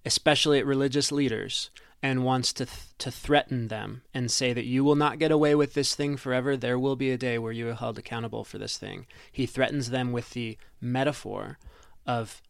especially 0.06 0.60
at 0.60 0.66
religious 0.66 1.12
leaders, 1.12 1.70
and 2.04 2.26
wants 2.26 2.52
to 2.54 2.66
th- 2.66 2.88
to 2.98 3.12
threaten 3.12 3.68
them 3.68 4.02
and 4.14 4.32
say 4.32 4.54
that 4.54 4.66
you 4.66 4.84
will 4.84 4.96
not 4.96 5.20
get 5.20 5.32
away 5.32 5.54
with 5.54 5.74
this 5.74 5.94
thing 5.96 6.18
forever. 6.18 6.58
There 6.58 6.80
will 6.80 6.96
be 6.96 7.12
a 7.12 7.18
day 7.18 7.38
where 7.38 7.52
you 7.52 7.70
are 7.70 7.76
held 7.76 8.00
accountable 8.00 8.44
for 8.44 8.58
this 8.58 8.78
thing. 8.78 9.06
He 9.32 9.46
threatens 9.46 9.90
them 9.90 10.12
with 10.12 10.32
the 10.32 10.58
metaphor 10.80 11.60
of 12.06 12.42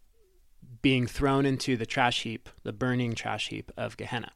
being 0.81 1.05
thrown 1.05 1.45
into 1.45 1.75
the 1.75 1.85
trash 1.85 2.23
heap, 2.23 2.49
the 2.63 2.73
burning 2.73 3.13
trash 3.13 3.49
heap 3.49 3.71
of 3.75 3.97
Gehenna. 3.97 4.31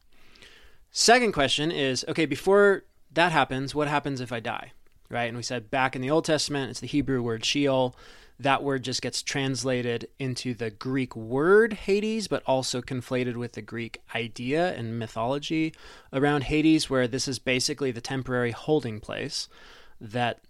Second 0.98 1.32
question 1.32 1.70
is 1.70 2.06
okay, 2.08 2.24
before 2.24 2.84
that 3.12 3.30
happens, 3.30 3.74
what 3.74 3.86
happens 3.86 4.22
if 4.22 4.32
I 4.32 4.40
die? 4.40 4.72
Right? 5.10 5.26
And 5.26 5.36
we 5.36 5.42
said 5.42 5.70
back 5.70 5.94
in 5.94 6.00
the 6.00 6.08
Old 6.10 6.24
Testament, 6.24 6.70
it's 6.70 6.80
the 6.80 6.86
Hebrew 6.86 7.20
word 7.20 7.44
Sheol. 7.44 7.94
That 8.40 8.62
word 8.62 8.82
just 8.82 9.02
gets 9.02 9.22
translated 9.22 10.08
into 10.18 10.54
the 10.54 10.70
Greek 10.70 11.14
word 11.14 11.74
Hades, 11.74 12.28
but 12.28 12.42
also 12.46 12.80
conflated 12.80 13.36
with 13.36 13.52
the 13.52 13.60
Greek 13.60 14.00
idea 14.14 14.74
and 14.74 14.98
mythology 14.98 15.74
around 16.14 16.44
Hades, 16.44 16.88
where 16.88 17.06
this 17.06 17.28
is 17.28 17.38
basically 17.38 17.90
the 17.90 18.00
temporary 18.00 18.52
holding 18.52 18.98
place 18.98 19.50
that 20.00 20.40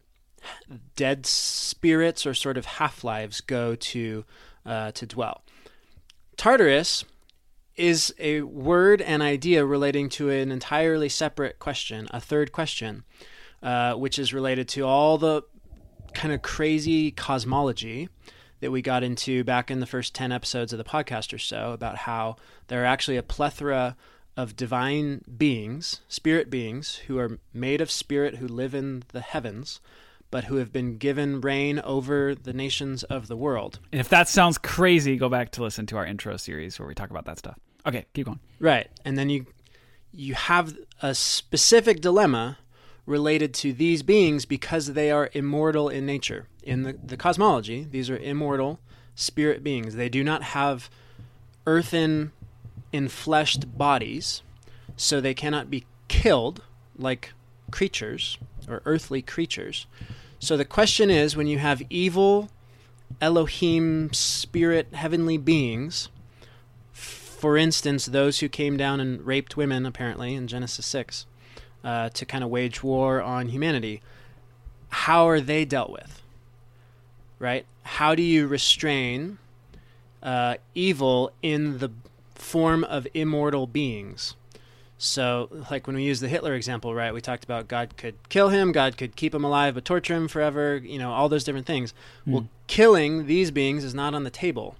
dead 0.94 1.26
spirits 1.26 2.24
or 2.24 2.34
sort 2.34 2.56
of 2.56 2.66
half 2.66 3.02
lives 3.02 3.40
go 3.40 3.74
to 3.74 4.24
uh, 4.64 4.92
to 4.92 5.06
dwell. 5.06 5.42
Tartarus 6.36 7.04
is 7.76 8.14
a 8.18 8.42
word 8.42 9.00
and 9.02 9.22
idea 9.22 9.64
relating 9.64 10.08
to 10.08 10.30
an 10.30 10.50
entirely 10.50 11.08
separate 11.08 11.58
question, 11.58 12.08
a 12.10 12.20
third 12.20 12.52
question, 12.52 13.04
uh, 13.62 13.94
which 13.94 14.18
is 14.18 14.32
related 14.32 14.68
to 14.68 14.82
all 14.82 15.18
the 15.18 15.42
kind 16.14 16.32
of 16.32 16.42
crazy 16.42 17.10
cosmology 17.10 18.08
that 18.60 18.70
we 18.70 18.80
got 18.80 19.02
into 19.02 19.44
back 19.44 19.70
in 19.70 19.80
the 19.80 19.86
first 19.86 20.14
10 20.14 20.32
episodes 20.32 20.72
of 20.72 20.78
the 20.78 20.84
podcast 20.84 21.32
or 21.32 21.38
so 21.38 21.72
about 21.72 21.96
how 21.96 22.36
there 22.68 22.82
are 22.82 22.86
actually 22.86 23.16
a 23.16 23.22
plethora 23.22 23.96
of 24.36 24.56
divine 24.56 25.22
beings, 25.36 26.00
spirit 26.08 26.50
beings, 26.50 26.96
who 27.06 27.18
are 27.18 27.38
made 27.52 27.80
of 27.80 27.90
spirit, 27.90 28.36
who 28.36 28.46
live 28.46 28.74
in 28.74 29.02
the 29.08 29.20
heavens, 29.20 29.80
but 30.30 30.44
who 30.44 30.56
have 30.56 30.72
been 30.72 30.98
given 30.98 31.40
reign 31.40 31.78
over 31.80 32.34
the 32.34 32.52
nations 32.52 33.02
of 33.04 33.28
the 33.28 33.36
world. 33.36 33.78
And 33.92 34.00
if 34.00 34.08
that 34.10 34.28
sounds 34.28 34.58
crazy, 34.58 35.16
go 35.16 35.28
back 35.28 35.52
to 35.52 35.62
listen 35.62 35.86
to 35.86 35.96
our 35.96 36.06
intro 36.06 36.36
series 36.36 36.78
where 36.78 36.88
we 36.88 36.94
talk 36.94 37.10
about 37.10 37.24
that 37.26 37.38
stuff. 37.38 37.58
Okay, 37.86 38.06
keep 38.14 38.26
going. 38.26 38.40
Right. 38.58 38.88
And 39.04 39.16
then 39.16 39.30
you 39.30 39.46
you 40.12 40.34
have 40.34 40.76
a 41.02 41.14
specific 41.14 42.00
dilemma 42.00 42.58
related 43.04 43.52
to 43.54 43.72
these 43.72 44.02
beings 44.02 44.44
because 44.44 44.94
they 44.94 45.10
are 45.10 45.30
immortal 45.32 45.88
in 45.88 46.06
nature. 46.06 46.48
In 46.62 46.82
the, 46.82 46.94
the 46.94 47.16
cosmology, 47.16 47.86
these 47.88 48.10
are 48.10 48.16
immortal 48.16 48.80
spirit 49.14 49.62
beings. 49.62 49.94
They 49.94 50.08
do 50.08 50.24
not 50.24 50.42
have 50.42 50.90
earthen 51.66 52.32
enfleshed 52.92 53.76
bodies, 53.76 54.42
so 54.96 55.20
they 55.20 55.34
cannot 55.34 55.70
be 55.70 55.84
killed 56.08 56.62
like 56.96 57.32
creatures 57.70 58.38
or 58.68 58.82
earthly 58.84 59.22
creatures. 59.22 59.86
So 60.38 60.56
the 60.56 60.64
question 60.64 61.10
is 61.10 61.36
when 61.36 61.46
you 61.46 61.58
have 61.58 61.82
evil 61.90 62.50
Elohim 63.20 64.12
spirit 64.12 64.92
heavenly 64.92 65.38
beings 65.38 66.08
for 67.36 67.58
instance, 67.58 68.06
those 68.06 68.40
who 68.40 68.48
came 68.48 68.76
down 68.78 68.98
and 68.98 69.24
raped 69.24 69.56
women, 69.56 69.84
apparently, 69.84 70.34
in 70.34 70.46
Genesis 70.46 70.86
6, 70.86 71.26
uh, 71.84 72.08
to 72.08 72.24
kind 72.24 72.42
of 72.42 72.48
wage 72.48 72.82
war 72.82 73.20
on 73.20 73.48
humanity, 73.48 74.00
how 74.88 75.28
are 75.28 75.40
they 75.40 75.64
dealt 75.66 75.90
with? 75.90 76.22
Right? 77.38 77.66
How 77.82 78.14
do 78.14 78.22
you 78.22 78.46
restrain 78.46 79.36
uh, 80.22 80.56
evil 80.74 81.30
in 81.42 81.78
the 81.78 81.90
form 82.34 82.84
of 82.84 83.06
immortal 83.12 83.66
beings? 83.66 84.34
So, 84.96 85.50
like 85.70 85.86
when 85.86 85.94
we 85.94 86.04
use 86.04 86.20
the 86.20 86.28
Hitler 86.28 86.54
example, 86.54 86.94
right? 86.94 87.12
We 87.12 87.20
talked 87.20 87.44
about 87.44 87.68
God 87.68 87.98
could 87.98 88.14
kill 88.30 88.48
him, 88.48 88.72
God 88.72 88.96
could 88.96 89.14
keep 89.14 89.34
him 89.34 89.44
alive 89.44 89.74
but 89.74 89.84
torture 89.84 90.14
him 90.14 90.26
forever, 90.26 90.78
you 90.82 90.98
know, 90.98 91.12
all 91.12 91.28
those 91.28 91.44
different 91.44 91.66
things. 91.66 91.92
Mm. 92.26 92.32
Well, 92.32 92.48
killing 92.66 93.26
these 93.26 93.50
beings 93.50 93.84
is 93.84 93.94
not 93.94 94.14
on 94.14 94.24
the 94.24 94.30
table 94.30 94.74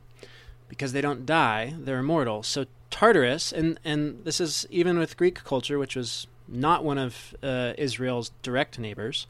because 0.69 0.93
they 0.93 1.01
don't 1.01 1.27
die, 1.27 1.75
they're 1.79 1.99
immortal. 1.99 2.43
So, 2.43 2.67
Tartarus, 2.91 3.53
and, 3.53 3.79
and 3.85 4.25
this 4.25 4.41
is 4.41 4.67
even 4.71 4.99
with 4.99 5.17
Greek 5.17 5.43
culture, 5.45 5.79
which 5.79 5.97
was 5.97 6.27
not 6.49 6.85
one 6.85 6.99
of 6.99 7.35
uh, 7.43 7.73
Israel's 7.77 8.31
direct 8.43 8.79
neighbors, 8.79 9.27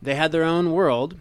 they 0.00 0.14
had 0.14 0.32
their 0.32 0.44
own 0.44 0.72
world 0.72 1.16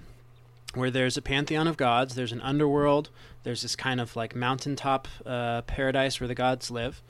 where 0.73 0.89
there's 0.89 1.17
a 1.17 1.21
pantheon 1.21 1.67
of 1.67 1.78
gods, 1.78 2.15
there's 2.15 2.32
an 2.32 2.41
underworld, 2.41 3.10
there's 3.43 3.62
this 3.62 3.76
kind 3.76 4.02
of 4.02 4.15
like 4.15 4.36
mountaintop 4.36 5.08
uh, 5.26 5.62
paradise 5.63 6.19
where 6.19 6.28
the 6.28 6.36
gods 6.36 6.71
live. 6.71 7.02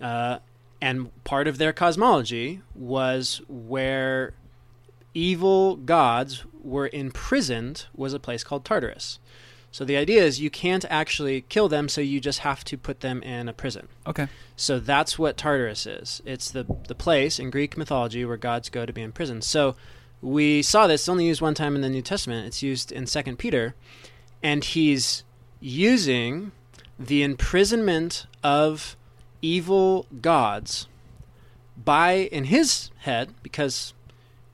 Uh, 0.00 0.38
and 0.80 1.10
part 1.24 1.48
of 1.48 1.58
their 1.58 1.72
cosmology 1.72 2.60
was 2.74 3.40
where 3.48 4.34
evil 5.14 5.76
gods 5.76 6.44
were 6.62 6.90
imprisoned 6.92 7.86
was 7.94 8.12
a 8.12 8.20
place 8.20 8.44
called 8.44 8.64
Tartarus. 8.64 9.18
So 9.76 9.84
the 9.84 9.98
idea 9.98 10.24
is 10.24 10.40
you 10.40 10.48
can't 10.48 10.86
actually 10.88 11.42
kill 11.50 11.68
them, 11.68 11.90
so 11.90 12.00
you 12.00 12.18
just 12.18 12.38
have 12.38 12.64
to 12.64 12.78
put 12.78 13.00
them 13.00 13.22
in 13.22 13.46
a 13.46 13.52
prison. 13.52 13.88
Okay. 14.06 14.26
So 14.56 14.80
that's 14.80 15.18
what 15.18 15.36
Tartarus 15.36 15.84
is. 15.84 16.22
It's 16.24 16.50
the 16.50 16.64
the 16.88 16.94
place 16.94 17.38
in 17.38 17.50
Greek 17.50 17.76
mythology 17.76 18.24
where 18.24 18.38
gods 18.38 18.70
go 18.70 18.86
to 18.86 18.92
be 18.94 19.02
imprisoned. 19.02 19.44
So 19.44 19.76
we 20.22 20.62
saw 20.62 20.86
this 20.86 21.10
only 21.10 21.26
used 21.26 21.42
one 21.42 21.52
time 21.52 21.76
in 21.76 21.82
the 21.82 21.90
New 21.90 22.00
Testament. 22.00 22.46
It's 22.46 22.62
used 22.62 22.90
in 22.90 23.06
Second 23.06 23.38
Peter, 23.38 23.74
and 24.42 24.64
he's 24.64 25.24
using 25.60 26.52
the 26.98 27.22
imprisonment 27.22 28.24
of 28.42 28.96
evil 29.42 30.06
gods 30.22 30.86
by 31.76 32.12
in 32.32 32.44
his 32.44 32.90
head 33.00 33.34
because 33.42 33.92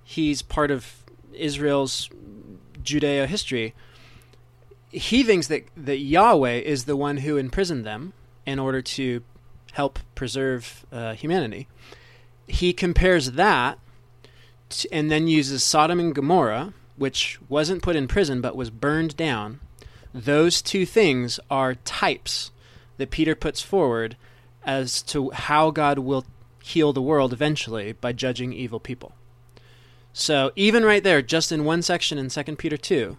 he's 0.03 0.43
part 0.43 0.73
of 0.73 1.05
Israel's 1.33 2.11
Judeo 2.83 3.27
history. 3.29 3.73
He 4.93 5.25
thinks 5.25 5.47
that, 5.49 5.65
that 5.77 5.99
Yahweh 5.99 6.59
is 6.59 6.85
the 6.85 6.97
one 6.97 7.19
who 7.19 7.37
imprisoned 7.37 7.85
them 7.85 8.13
in 8.47 8.59
order 8.59 8.83
to 8.83 9.23
help 9.73 9.99
preserve 10.15 10.85
uh, 10.93 11.15
humanity. 11.15 11.67
He 12.47 12.73
compares 12.73 13.33
that 13.33 13.79
to, 14.69 14.93
and 14.93 15.11
then 15.11 15.29
uses 15.29 15.65
Sodom 15.65 15.99
and 15.99 16.15
Gomorrah, 16.15 16.75
which 16.97 17.39
wasn't 17.49 17.83
put 17.83 17.97
in 17.97 18.07
prison 18.07 18.41
but 18.41 18.57
was 18.57 18.71
burned 18.71 19.17
down. 19.17 19.61
Those 20.13 20.61
two 20.61 20.85
things 20.85 21.41
are 21.51 21.77
types 21.77 22.51
that 22.99 23.11
Peter 23.11 23.35
puts 23.35 23.63
forward 23.63 24.17
as 24.65 25.03
to 25.03 25.31
how 25.31 25.71
God 25.71 25.99
will 25.99 26.27
heal 26.63 26.93
the 26.93 27.03
world 27.03 27.33
eventually 27.33 27.93
by 27.93 28.13
judging 28.13 28.53
evil 28.53 28.79
people. 28.79 29.13
So 30.13 30.53
even 30.55 30.85
right 30.85 31.03
there, 31.03 31.23
just 31.23 31.51
in 31.51 31.65
one 31.65 31.83
section 31.83 32.19
in 32.19 32.29
2 32.29 32.57
Peter 32.57 32.77
2, 32.77 33.17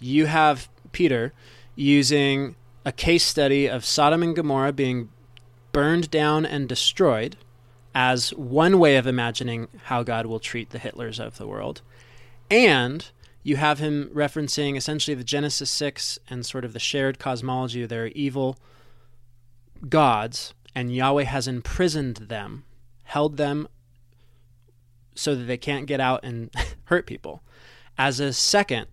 you 0.00 0.26
have 0.26 0.68
Peter 0.96 1.34
using 1.74 2.56
a 2.86 2.90
case 2.90 3.22
study 3.22 3.68
of 3.68 3.84
Sodom 3.84 4.22
and 4.22 4.34
Gomorrah 4.34 4.72
being 4.72 5.10
burned 5.70 6.10
down 6.10 6.46
and 6.46 6.66
destroyed 6.66 7.36
as 7.94 8.30
one 8.30 8.78
way 8.78 8.96
of 8.96 9.06
imagining 9.06 9.68
how 9.84 10.02
God 10.02 10.24
will 10.24 10.40
treat 10.40 10.70
the 10.70 10.78
Hitlers 10.78 11.20
of 11.20 11.36
the 11.36 11.46
world. 11.46 11.82
And 12.50 13.10
you 13.42 13.56
have 13.56 13.78
him 13.78 14.10
referencing 14.14 14.74
essentially 14.74 15.14
the 15.14 15.22
Genesis 15.22 15.68
6 15.70 16.18
and 16.30 16.46
sort 16.46 16.64
of 16.64 16.72
the 16.72 16.78
shared 16.78 17.18
cosmology 17.18 17.82
of 17.82 17.90
their 17.90 18.06
evil 18.06 18.56
gods, 19.90 20.54
and 20.74 20.96
Yahweh 20.96 21.24
has 21.24 21.46
imprisoned 21.46 22.16
them, 22.16 22.64
held 23.02 23.36
them 23.36 23.68
so 25.14 25.34
that 25.34 25.44
they 25.44 25.58
can't 25.58 25.84
get 25.84 26.00
out 26.00 26.20
and 26.24 26.50
hurt 26.84 27.06
people, 27.06 27.42
as 27.98 28.18
a 28.18 28.32
second 28.32 28.86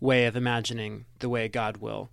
way 0.00 0.26
of 0.26 0.36
imagining 0.36 1.04
the 1.18 1.28
way 1.28 1.48
God 1.48 1.78
will 1.78 2.10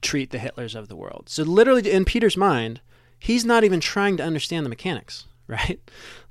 treat 0.00 0.30
the 0.30 0.38
Hitlers 0.38 0.74
of 0.74 0.88
the 0.88 0.96
world. 0.96 1.24
So, 1.28 1.42
literally, 1.42 1.90
in 1.90 2.04
Peter's 2.04 2.36
mind, 2.36 2.80
he's 3.18 3.44
not 3.44 3.64
even 3.64 3.80
trying 3.80 4.16
to 4.18 4.22
understand 4.22 4.64
the 4.64 4.70
mechanics, 4.70 5.26
right? 5.46 5.80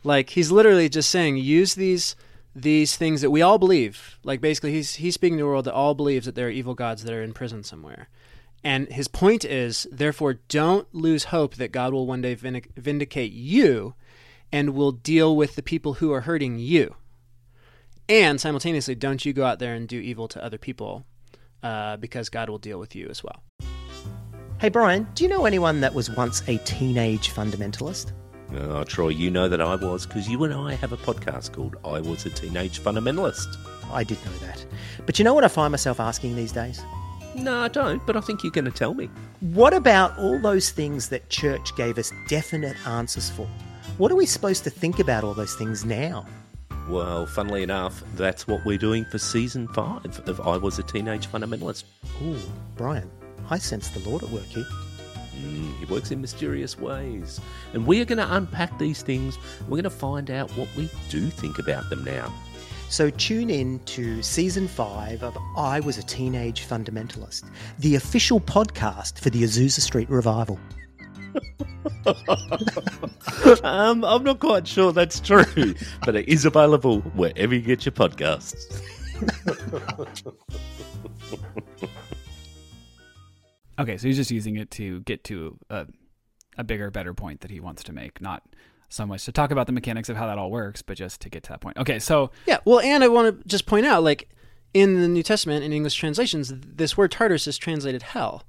Like, 0.04 0.32
he's 0.32 0.52
literally 0.52 0.90
just 0.90 1.10
saying, 1.10 1.38
use 1.38 1.76
these 1.76 2.16
these 2.56 2.96
things 2.96 3.22
that 3.22 3.30
we 3.30 3.44
all 3.44 3.60
believe. 3.60 4.18
Like, 4.24 4.42
basically, 4.42 4.72
he's 4.72 4.96
he's 4.96 5.14
speaking 5.14 5.38
to 5.38 5.44
a 5.44 5.48
world 5.48 5.66
that 5.66 5.74
all 5.74 5.96
believes 5.96 6.26
that 6.26 6.36
there 6.36 6.48
are 6.48 6.52
evil 6.52 6.76
gods 6.76 7.04
that 7.04 7.14
are 7.14 7.24
in 7.24 7.34
prison 7.34 7.64
somewhere. 7.64 8.10
And 8.64 8.88
his 8.92 9.08
point 9.08 9.46
is, 9.46 9.88
therefore, 9.92 10.40
don't 10.50 10.94
lose 10.94 11.26
hope 11.26 11.56
that 11.56 11.72
God 11.72 11.94
will 11.94 12.08
one 12.08 12.22
day 12.22 12.36
vindic- 12.36 12.72
vindicate 12.76 13.32
you 13.32 13.94
and 14.52 14.72
will 14.72 14.92
deal 14.92 15.36
with 15.36 15.56
the 15.56 15.62
people 15.62 15.96
who 15.96 16.12
are 16.12 16.22
hurting 16.22 16.58
you. 16.58 16.96
And 18.10 18.40
simultaneously, 18.40 18.96
don't 18.96 19.26
you 19.26 19.34
go 19.34 19.46
out 19.46 19.60
there 19.60 19.74
and 19.74 19.88
do 19.88 20.00
evil 20.00 20.28
to 20.30 20.44
other 20.44 20.58
people 20.58 21.06
uh, 21.64 21.98
because 21.98 22.30
God 22.30 22.50
will 22.50 22.58
deal 22.58 22.80
with 22.80 22.96
you 22.96 23.08
as 23.10 23.24
well. 23.24 23.44
Hey 24.60 24.70
Brian, 24.70 25.08
do 25.14 25.24
you 25.24 25.30
know 25.30 25.46
anyone 25.46 25.82
that 25.82 25.94
was 25.94 26.10
once 26.10 26.42
a 26.48 26.58
teenage 26.60 27.32
fundamentalist? 27.32 28.14
Oh, 28.56 28.84
Troy, 28.86 29.10
you 29.10 29.30
know 29.30 29.50
that 29.50 29.60
I 29.60 29.76
was 29.76 30.06
because 30.06 30.28
you 30.30 30.44
and 30.46 30.54
I 30.54 30.74
have 30.76 30.94
a 30.94 30.98
podcast 30.98 31.52
called 31.54 31.76
I 31.84 32.00
Was 32.00 32.26
a 32.26 32.30
Teenage 32.30 32.80
Fundamentalist. 32.80 33.58
I 33.92 34.06
did 34.06 34.24
know 34.26 34.32
that. 34.38 34.66
But 35.06 35.20
you 35.20 35.26
know 35.26 35.34
what 35.34 35.44
I 35.44 35.50
find 35.50 35.72
myself 35.72 36.00
asking 36.00 36.38
these 36.38 36.54
days? 36.54 36.82
No, 37.36 37.60
I 37.60 37.68
don't, 37.68 38.04
but 38.08 38.16
I 38.16 38.22
think 38.22 38.44
you're 38.44 38.52
going 38.52 38.66
to 38.66 38.72
tell 38.72 38.94
me. 38.94 39.10
What 39.42 39.74
about 39.74 40.18
all 40.18 40.40
those 40.40 40.72
things 40.72 41.10
that 41.10 41.30
church 41.30 41.76
gave 41.76 41.98
us 41.98 42.12
definite 42.30 42.78
answers 42.88 43.30
for? 43.30 43.48
What 43.98 44.12
are 44.12 44.16
we 44.16 44.26
supposed 44.26 44.64
to 44.64 44.70
think 44.70 45.00
about 45.00 45.26
all 45.26 45.34
those 45.34 45.56
things 45.56 45.84
now? 45.84 46.26
Well, 46.90 47.26
funnily 47.26 47.64
enough, 47.64 48.02
that's 48.16 48.48
what 48.48 48.64
we're 48.64 48.78
doing 48.78 49.04
for 49.04 49.18
season 49.18 49.68
five 49.68 50.22
of 50.28 50.40
I 50.40 50.56
Was 50.56 50.80
a 50.80 50.84
Teenage 50.84 51.28
Fundamentalist. 51.28 51.84
Ooh, 52.24 52.40
Brian, 52.78 53.12
I 53.50 53.58
sense 53.58 53.90
the 53.90 54.00
Lord 54.10 54.24
at 54.24 54.30
work 54.30 54.46
here. 54.46 54.66
Mm, 55.36 55.78
he 55.80 55.86
works 55.86 56.12
in 56.12 56.22
mysterious 56.22 56.80
ways. 56.80 57.42
And 57.74 57.86
we 57.86 58.00
are 58.02 58.06
going 58.06 58.20
to 58.20 58.36
unpack 58.36 58.80
these 58.80 59.02
things. 59.02 59.38
We're 59.64 59.72
going 59.72 59.84
to 59.84 59.90
find 59.90 60.32
out 60.32 60.50
what 60.52 60.70
we 60.78 60.90
do 61.10 61.30
think 61.30 61.60
about 61.60 61.90
them 61.90 62.06
now. 62.06 62.34
So 62.90 63.10
tune 63.10 63.50
in 63.50 63.80
to 63.80 64.24
season 64.24 64.70
five 64.70 65.24
of 65.24 65.38
I 65.58 65.82
Was 65.82 65.98
a 65.98 66.04
Teenage 66.04 66.66
Fundamentalist, 66.66 67.44
the 67.80 67.96
official 67.96 68.40
podcast 68.40 69.20
for 69.20 69.30
the 69.30 69.44
Azusa 69.44 69.82
Street 69.82 70.10
Revival. 70.10 70.58
Um, 73.64 74.04
I'm 74.04 74.24
not 74.24 74.40
quite 74.40 74.68
sure 74.68 74.92
that's 74.92 75.20
true, 75.20 75.76
but 76.06 76.16
it 76.16 76.28
is 76.28 76.46
available 76.46 77.00
wherever 77.16 77.56
you 77.56 77.62
get 77.62 77.86
your 77.86 77.94
podcasts. 77.94 78.84
Okay, 83.80 83.98
so 83.98 84.08
he's 84.08 84.18
just 84.18 84.32
using 84.32 84.56
it 84.56 84.72
to 84.72 85.02
get 85.02 85.24
to 85.26 85.58
a, 85.70 85.86
a 86.58 86.64
bigger, 86.64 86.90
better 86.90 87.14
point 87.14 87.42
that 87.42 87.52
he 87.52 87.60
wants 87.60 87.84
to 87.84 87.94
make, 87.94 88.20
not 88.20 88.44
so 88.90 89.06
much 89.06 89.26
to 89.26 89.32
talk 89.32 89.52
about 89.52 89.68
the 89.68 89.74
mechanics 89.74 90.10
of 90.10 90.18
how 90.18 90.26
that 90.28 90.38
all 90.38 90.50
works, 90.50 90.82
but 90.82 90.98
just 90.98 91.22
to 91.22 91.30
get 91.30 91.44
to 91.44 91.50
that 91.50 91.62
point. 91.62 91.78
Okay, 91.78 92.00
so 92.00 92.32
Yeah, 92.48 92.60
well, 92.66 92.80
and 92.80 93.04
I 93.04 93.08
want 93.08 93.40
to 93.40 93.48
just 93.48 93.66
point 93.66 93.86
out, 93.86 94.04
like 94.04 94.30
in 94.74 95.02
the 95.02 95.08
New 95.08 95.24
Testament 95.24 95.64
in 95.64 95.74
English 95.74 95.96
translations, 95.96 96.52
this 96.56 96.98
word 96.98 97.12
Tartarus 97.12 97.48
is 97.48 97.58
translated 97.58 98.02
hell, 98.02 98.44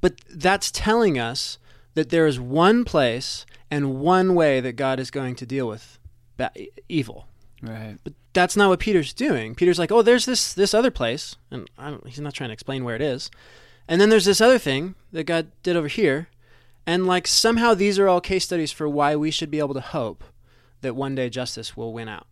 but 0.00 0.14
that's 0.30 0.70
telling 0.70 1.18
us 1.18 1.58
that 1.94 2.10
there 2.10 2.26
is 2.26 2.38
one 2.40 2.84
place 2.84 3.44
and 3.70 4.00
one 4.00 4.34
way 4.34 4.60
that 4.60 4.72
God 4.72 5.00
is 5.00 5.10
going 5.10 5.34
to 5.36 5.46
deal 5.46 5.66
with 5.66 5.98
ba- 6.36 6.52
evil. 6.88 7.26
right, 7.62 7.96
But 8.04 8.14
that's 8.32 8.56
not 8.56 8.68
what 8.68 8.80
Peter's 8.80 9.12
doing. 9.12 9.54
Peter's 9.54 9.78
like, 9.78 9.90
oh, 9.92 10.02
there's 10.02 10.24
this 10.26 10.52
this 10.52 10.74
other 10.74 10.90
place, 10.90 11.36
and 11.50 11.68
I 11.76 11.90
don't, 11.90 12.06
he's 12.06 12.20
not 12.20 12.34
trying 12.34 12.50
to 12.50 12.54
explain 12.54 12.84
where 12.84 12.96
it 12.96 13.02
is. 13.02 13.30
And 13.88 14.00
then 14.00 14.08
there's 14.08 14.24
this 14.24 14.40
other 14.40 14.58
thing 14.58 14.94
that 15.12 15.24
God 15.24 15.50
did 15.62 15.76
over 15.76 15.88
here, 15.88 16.28
and 16.86 17.06
like 17.06 17.26
somehow 17.26 17.74
these 17.74 17.98
are 17.98 18.08
all 18.08 18.20
case 18.20 18.44
studies 18.44 18.70
for 18.72 18.88
why 18.88 19.16
we 19.16 19.30
should 19.30 19.50
be 19.50 19.58
able 19.58 19.74
to 19.74 19.80
hope 19.80 20.22
that 20.80 20.94
one 20.96 21.14
day 21.14 21.28
justice 21.28 21.76
will 21.76 21.92
win 21.92 22.08
out. 22.08 22.26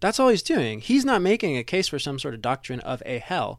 That's 0.00 0.20
all 0.20 0.28
he's 0.28 0.42
doing. 0.42 0.80
He's 0.80 1.04
not 1.04 1.22
making 1.22 1.56
a 1.56 1.64
case 1.64 1.88
for 1.88 1.98
some 1.98 2.18
sort 2.18 2.34
of 2.34 2.42
doctrine 2.42 2.80
of 2.80 3.02
a 3.04 3.18
hell. 3.18 3.58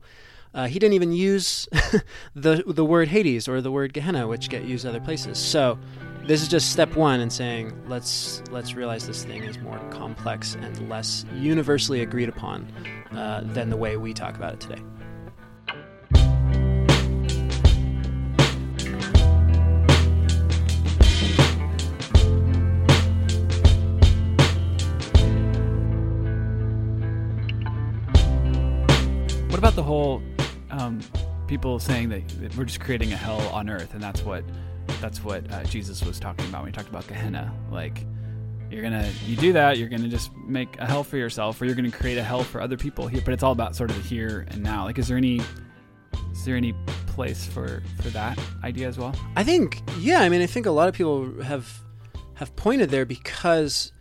Uh, 0.53 0.67
he 0.67 0.79
didn't 0.79 0.93
even 0.93 1.11
use 1.11 1.67
the 2.35 2.63
the 2.65 2.83
word 2.83 3.07
Hades 3.07 3.47
or 3.47 3.61
the 3.61 3.71
word 3.71 3.93
Gehenna, 3.93 4.27
which 4.27 4.49
get 4.49 4.63
used 4.63 4.85
other 4.85 4.99
places. 4.99 5.37
So 5.37 5.77
this 6.25 6.41
is 6.41 6.47
just 6.47 6.71
step 6.71 6.95
one 6.95 7.19
in 7.19 7.29
saying 7.29 7.73
let's 7.87 8.41
let's 8.49 8.73
realize 8.73 9.05
this 9.05 9.23
thing 9.23 9.43
is 9.43 9.59
more 9.59 9.79
complex 9.89 10.55
and 10.55 10.89
less 10.89 11.25
universally 11.35 12.01
agreed 12.01 12.29
upon 12.29 12.71
uh, 13.11 13.41
than 13.43 13.69
the 13.69 13.77
way 13.77 13.97
we 13.97 14.13
talk 14.13 14.35
about 14.35 14.53
it 14.53 14.59
today. 14.59 14.81
What 29.49 29.57
about 29.57 29.75
the 29.75 29.83
whole 29.83 30.21
um, 30.79 30.99
people 31.47 31.79
saying 31.79 32.09
that, 32.09 32.23
we're 32.57 32.65
just 32.65 32.79
creating 32.79 33.11
a 33.13 33.17
hell 33.17 33.41
on 33.49 33.69
earth, 33.69 33.93
and 33.93 34.01
that's 34.01 34.23
what 34.23 34.43
that's 35.01 35.23
what 35.23 35.49
uh, 35.51 35.63
Jesus 35.63 36.03
was 36.03 36.19
talking 36.19 36.45
about 36.47 36.61
when 36.61 36.71
he 36.71 36.75
talked 36.75 36.89
about 36.89 37.07
Gehenna. 37.07 37.53
Like 37.71 38.05
you're 38.71 38.81
gonna 38.81 39.09
you 39.25 39.35
do 39.35 39.53
that, 39.53 39.77
you're 39.77 39.89
gonna 39.89 40.07
just 40.07 40.35
make 40.37 40.77
a 40.79 40.85
hell 40.85 41.03
for 41.03 41.17
yourself, 41.17 41.61
or 41.61 41.65
you're 41.65 41.75
gonna 41.75 41.91
create 41.91 42.17
a 42.17 42.23
hell 42.23 42.43
for 42.43 42.61
other 42.61 42.77
people. 42.77 43.07
Here, 43.07 43.21
but 43.23 43.33
it's 43.33 43.43
all 43.43 43.51
about 43.51 43.75
sort 43.75 43.89
of 43.89 43.97
the 43.97 44.03
here 44.03 44.47
and 44.49 44.63
now. 44.63 44.85
Like, 44.85 44.97
is 44.97 45.07
there 45.07 45.17
any 45.17 45.41
is 46.31 46.45
there 46.45 46.55
any 46.55 46.73
place 47.07 47.45
for 47.45 47.83
for 48.01 48.09
that 48.09 48.39
idea 48.63 48.87
as 48.87 48.97
well? 48.97 49.13
I 49.35 49.43
think 49.43 49.81
yeah. 49.99 50.21
I 50.21 50.29
mean, 50.29 50.41
I 50.41 50.47
think 50.47 50.65
a 50.65 50.71
lot 50.71 50.87
of 50.87 50.95
people 50.95 51.41
have 51.41 51.71
have 52.35 52.55
pointed 52.55 52.89
there 52.89 53.05
because 53.05 53.91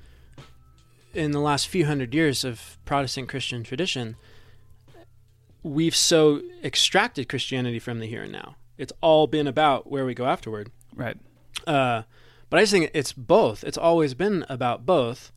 in 1.13 1.33
the 1.33 1.41
last 1.41 1.67
few 1.67 1.87
hundred 1.87 2.15
years 2.15 2.45
of 2.45 2.79
Protestant 2.85 3.29
Christian 3.29 3.65
tradition, 3.65 4.17
we've 5.63 5.97
so 5.97 6.43
extracted 6.63 7.29
Christianity 7.29 7.79
from 7.79 7.99
the 7.99 8.07
here 8.07 8.23
and 8.23 8.33
now. 8.33 8.57
It's 8.77 8.93
all 9.01 9.27
been 9.27 9.47
about 9.47 9.91
where 9.91 10.05
we 10.05 10.15
go 10.15 10.27
afterward. 10.27 10.71
Right. 10.95 11.17
Uh, 11.67 12.03
but 12.51 12.59
I 12.59 12.63
just 12.63 12.73
think 12.73 12.91
it's 12.95 13.13
both. 13.13 13.65
It's 13.65 13.79
always 13.79 14.15
been 14.15 14.47
about 14.49 14.87
both. 14.87 15.33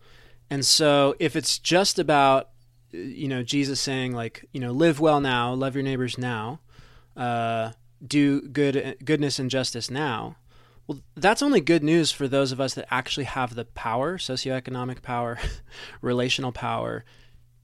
And 0.50 0.66
so 0.66 1.16
if 1.20 1.36
it's 1.36 1.58
just 1.58 1.98
about, 1.98 2.50
you 2.92 3.28
know, 3.28 3.44
Jesus 3.44 3.80
saying 3.80 4.14
like, 4.14 4.46
you 4.52 4.60
know, 4.60 4.72
live 4.72 5.00
well 5.00 5.20
now, 5.22 5.54
love 5.54 5.76
your 5.76 5.84
neighbors 5.84 6.18
now, 6.18 6.60
uh, 7.16 7.72
do 8.06 8.42
good 8.42 8.98
goodness 9.04 9.40
and 9.40 9.50
justice 9.50 9.90
now. 9.90 10.38
Well, 10.88 11.00
that's 11.16 11.42
only 11.42 11.62
good 11.62 11.84
news 11.84 12.12
for 12.12 12.28
those 12.28 12.52
of 12.52 12.60
us 12.60 12.74
that 12.74 12.88
actually 12.92 13.24
have 13.26 13.56
the 13.56 13.66
power, 13.66 14.18
socioeconomic 14.18 15.02
power, 15.02 15.40
relational 16.02 16.52
power, 16.52 17.06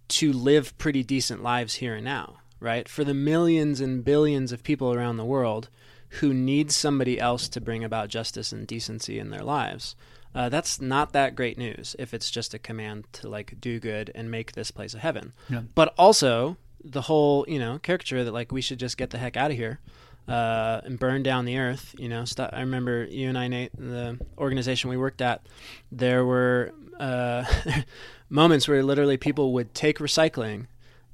to 0.10 0.32
live 0.32 0.78
pretty 0.78 1.04
decent 1.04 1.43
lives 1.43 1.76
here 1.76 1.96
and 1.96 2.06
now, 2.06 2.38
right? 2.60 2.88
For 2.88 3.04
the 3.04 3.13
millions 3.13 3.82
and 3.82 4.04
billions 4.04 4.52
of 4.52 4.63
people 4.63 4.93
around 4.93 5.17
the 5.17 5.26
world 5.26 5.70
who 6.10 6.34
need 6.34 6.72
somebody 6.72 7.20
else 7.20 7.50
to 7.50 7.62
bring 7.62 7.84
about 7.84 8.10
justice 8.10 8.52
and 8.52 8.65
decency 8.65 9.20
in 9.20 9.30
their 9.30 9.43
lives. 9.43 9.96
Uh, 10.34 10.50
that's 10.50 10.80
not 10.80 11.13
that 11.13 11.36
great 11.36 11.58
news 11.58 11.96
if 11.98 12.13
it's 12.13 12.30
just 12.30 12.54
a 12.54 12.60
command 12.60 13.06
to 13.12 13.28
like 13.28 13.60
do 13.60 13.80
good 13.80 14.12
and 14.13 14.30
make 14.30 14.52
this 14.52 14.72
place 14.72 14.93
a 14.93 15.00
heaven. 15.00 15.34
Yeah. 15.50 15.63
But 15.74 15.93
also 15.98 16.58
the 16.84 17.02
whole 17.02 17.43
you 17.48 17.60
know 17.60 17.80
caricature 17.80 18.24
that 18.24 18.32
like 18.32 18.52
we 18.52 18.62
should 18.62 18.80
just 18.80 18.98
get 18.98 19.10
the 19.10 19.17
heck 19.17 19.36
out 19.36 19.52
of 19.52 19.58
here 19.58 19.80
uh, 20.28 20.82
and 20.84 21.00
burn 21.00 21.24
down 21.24 21.46
the 21.46 21.58
earth. 21.58 21.96
You 21.98 22.10
know, 22.10 22.26
st- 22.26 22.54
I 22.54 22.60
remember 22.60 23.06
you 23.06 23.30
and 23.30 23.38
I, 23.38 23.48
Nate, 23.48 23.72
the 23.78 24.20
organization 24.38 24.89
we 24.89 24.98
worked 24.98 25.22
at, 25.22 25.46
there 25.91 26.26
were 26.26 26.72
uh, 27.00 27.46
moments 28.30 28.67
where 28.67 28.84
literally 28.84 29.17
people 29.17 29.54
would 29.54 29.74
take 29.74 30.00
recycling 30.00 30.67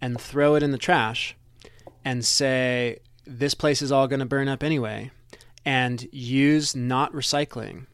and 0.04 0.20
throw 0.20 0.56
it 0.56 0.64
in 0.64 0.72
the 0.72 0.78
trash 0.78 1.36
and 2.04 2.26
say, 2.26 3.00
this 3.26 3.54
place 3.54 3.82
is 3.82 3.90
all 3.92 4.08
going 4.08 4.20
to 4.20 4.26
burn 4.26 4.50
up 4.50 4.62
anyway, 4.64 5.10
and 5.66 6.08
use 6.12 6.76
not 6.76 7.14
recycling 7.14 7.86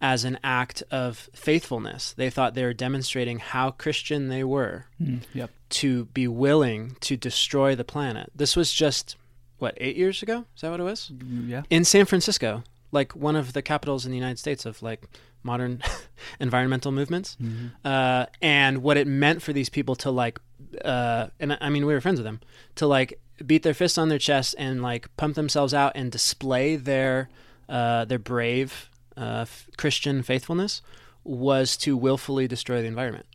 as 0.00 0.24
an 0.24 0.38
act 0.44 0.84
of 0.92 1.28
faithfulness. 1.34 2.12
They 2.12 2.30
thought 2.30 2.54
they 2.54 2.62
were 2.62 2.72
demonstrating 2.72 3.40
how 3.40 3.72
Christian 3.72 4.28
they 4.28 4.44
were 4.44 4.86
Mm, 5.02 5.22
yep. 5.34 5.50
to 5.70 6.04
be 6.06 6.28
willing 6.28 6.96
to 7.00 7.16
destroy 7.16 7.74
the 7.74 7.82
planet. 7.82 8.30
This 8.36 8.54
was 8.54 8.72
just, 8.72 9.16
what, 9.58 9.74
eight 9.78 9.96
years 9.96 10.22
ago? 10.22 10.44
Is 10.54 10.60
that 10.60 10.70
what 10.70 10.78
it 10.78 10.84
was? 10.84 11.10
Yeah. 11.44 11.62
In 11.70 11.84
San 11.84 12.04
Francisco, 12.06 12.62
like 12.92 13.16
one 13.16 13.34
of 13.34 13.52
the 13.52 13.62
capitals 13.62 14.06
in 14.06 14.12
the 14.12 14.16
United 14.16 14.38
States 14.38 14.64
of 14.64 14.80
like 14.80 15.08
modern 15.42 15.82
environmental 16.40 16.92
movements. 16.92 17.36
Uh, 17.84 18.26
and 18.42 18.82
what 18.82 18.96
it 18.96 19.06
meant 19.06 19.42
for 19.42 19.52
these 19.52 19.68
people 19.68 19.94
to 19.96 20.10
like, 20.10 20.38
uh, 20.84 21.28
and 21.40 21.56
I- 21.60 21.68
mean, 21.70 21.86
we 21.86 21.92
were 21.94 22.00
friends 22.00 22.18
with 22.18 22.24
them, 22.24 22.40
to 22.76 22.86
like 22.86 23.20
beat 23.46 23.62
their 23.62 23.74
fists 23.74 23.98
on 23.98 24.08
their 24.08 24.18
chest 24.18 24.54
and 24.58 24.82
like 24.82 25.14
pump 25.16 25.34
themselves 25.36 25.72
out 25.72 25.92
and 25.94 26.10
display 26.10 26.76
their, 26.76 27.28
uh, 27.68 28.04
their 28.04 28.18
brave 28.18 28.90
uh, 29.16 29.40
f- 29.42 29.68
Christian 29.76 30.22
faithfulness 30.22 30.82
was 31.24 31.76
to 31.78 31.96
willfully 31.96 32.48
destroy 32.48 32.80
the 32.82 32.88
environment. 32.88 33.26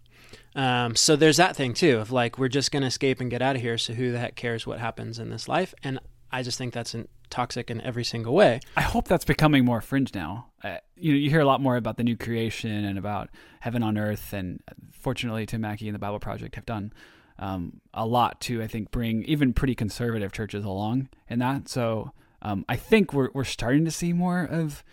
Um, 0.55 0.95
so 0.95 1.15
there's 1.15 1.37
that 1.37 1.55
thing 1.55 1.73
too 1.73 1.97
of 1.99 2.11
like 2.11 2.37
we're 2.37 2.47
just 2.47 2.71
going 2.71 2.81
to 2.81 2.87
escape 2.87 3.19
and 3.19 3.29
get 3.31 3.41
out 3.41 3.55
of 3.55 3.61
here. 3.61 3.77
So 3.77 3.93
who 3.93 4.11
the 4.11 4.19
heck 4.19 4.35
cares 4.35 4.67
what 4.67 4.79
happens 4.79 5.17
in 5.19 5.29
this 5.29 5.47
life? 5.47 5.73
And 5.83 5.99
I 6.31 6.43
just 6.43 6.57
think 6.57 6.73
that's 6.73 6.93
in, 6.93 7.07
toxic 7.29 7.71
in 7.71 7.81
every 7.81 8.03
single 8.03 8.33
way. 8.35 8.59
I 8.77 8.81
hope 8.81 9.07
that's 9.07 9.25
becoming 9.25 9.65
more 9.65 9.81
fringe 9.81 10.13
now. 10.13 10.47
Uh, 10.63 10.77
you 10.95 11.11
know, 11.11 11.17
you 11.17 11.29
hear 11.29 11.41
a 11.41 11.45
lot 11.45 11.61
more 11.61 11.75
about 11.75 11.97
the 11.97 12.03
new 12.03 12.15
creation 12.15 12.85
and 12.85 12.97
about 12.97 13.29
heaven 13.59 13.83
on 13.83 13.97
earth, 13.97 14.31
and 14.33 14.61
fortunately, 14.91 15.45
Tim 15.45 15.61
Mackie 15.61 15.87
and 15.87 15.95
the 15.95 15.99
Bible 15.99 16.19
Project 16.19 16.55
have 16.55 16.65
done 16.65 16.93
um, 17.39 17.81
a 17.93 18.05
lot 18.05 18.39
to, 18.41 18.61
I 18.61 18.67
think, 18.67 18.91
bring 18.91 19.23
even 19.25 19.53
pretty 19.53 19.75
conservative 19.75 20.31
churches 20.31 20.63
along 20.63 21.09
in 21.29 21.39
that. 21.39 21.67
So 21.67 22.11
um, 22.41 22.65
I 22.69 22.75
think 22.75 23.13
we're 23.13 23.29
we're 23.33 23.43
starting 23.43 23.85
to 23.85 23.91
see 23.91 24.13
more 24.13 24.43
of 24.43 24.83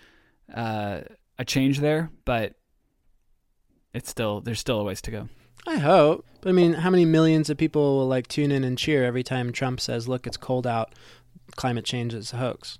uh, 0.54 1.02
a 1.38 1.44
change 1.44 1.80
there, 1.80 2.10
but 2.24 2.54
it's 3.92 4.10
still 4.10 4.40
there's 4.40 4.60
still 4.60 4.80
a 4.80 4.84
ways 4.84 5.00
to 5.02 5.10
go. 5.10 5.28
I 5.66 5.76
hope. 5.76 6.24
But 6.40 6.50
I 6.50 6.52
mean, 6.52 6.72
how 6.72 6.90
many 6.90 7.04
millions 7.04 7.50
of 7.50 7.58
people 7.58 7.98
will 7.98 8.08
like 8.08 8.26
tune 8.28 8.50
in 8.50 8.64
and 8.64 8.78
cheer 8.78 9.04
every 9.04 9.22
time 9.22 9.52
Trump 9.52 9.80
says, 9.80 10.08
"Look, 10.08 10.26
it's 10.26 10.36
cold 10.36 10.66
out. 10.66 10.94
Climate 11.56 11.84
change 11.84 12.14
is 12.14 12.32
a 12.32 12.36
hoax." 12.36 12.78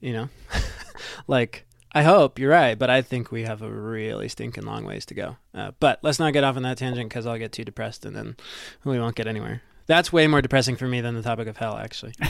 You 0.00 0.12
know, 0.12 0.28
like 1.26 1.66
I 1.94 2.02
hope 2.02 2.38
you're 2.38 2.50
right, 2.50 2.76
but 2.76 2.90
I 2.90 3.02
think 3.02 3.30
we 3.30 3.44
have 3.44 3.62
a 3.62 3.70
really 3.70 4.28
stinking 4.28 4.64
long 4.64 4.84
ways 4.84 5.06
to 5.06 5.14
go. 5.14 5.36
Uh, 5.54 5.70
but 5.78 6.00
let's 6.02 6.18
not 6.18 6.32
get 6.32 6.42
off 6.42 6.56
on 6.56 6.64
that 6.64 6.78
tangent 6.78 7.08
because 7.08 7.24
I'll 7.24 7.38
get 7.38 7.52
too 7.52 7.64
depressed 7.64 8.04
and 8.04 8.16
then 8.16 8.36
we 8.82 8.98
won't 8.98 9.14
get 9.14 9.28
anywhere. 9.28 9.62
That's 9.86 10.12
way 10.12 10.26
more 10.26 10.42
depressing 10.42 10.76
for 10.76 10.88
me 10.88 11.00
than 11.00 11.14
the 11.14 11.22
topic 11.22 11.46
of 11.46 11.56
hell, 11.56 11.76
actually. 11.76 12.14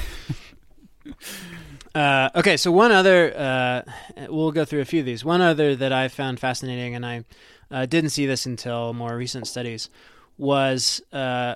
Uh, 1.94 2.28
okay, 2.34 2.56
so 2.56 2.72
one 2.72 2.90
other, 2.90 3.32
uh, 3.36 3.82
we'll 4.28 4.50
go 4.50 4.64
through 4.64 4.80
a 4.80 4.84
few 4.84 4.98
of 4.98 5.06
these. 5.06 5.24
One 5.24 5.40
other 5.40 5.76
that 5.76 5.92
I 5.92 6.08
found 6.08 6.40
fascinating, 6.40 6.96
and 6.96 7.06
I 7.06 7.24
uh, 7.70 7.86
didn't 7.86 8.10
see 8.10 8.26
this 8.26 8.46
until 8.46 8.92
more 8.92 9.16
recent 9.16 9.46
studies, 9.46 9.90
was 10.36 11.00
uh, 11.12 11.54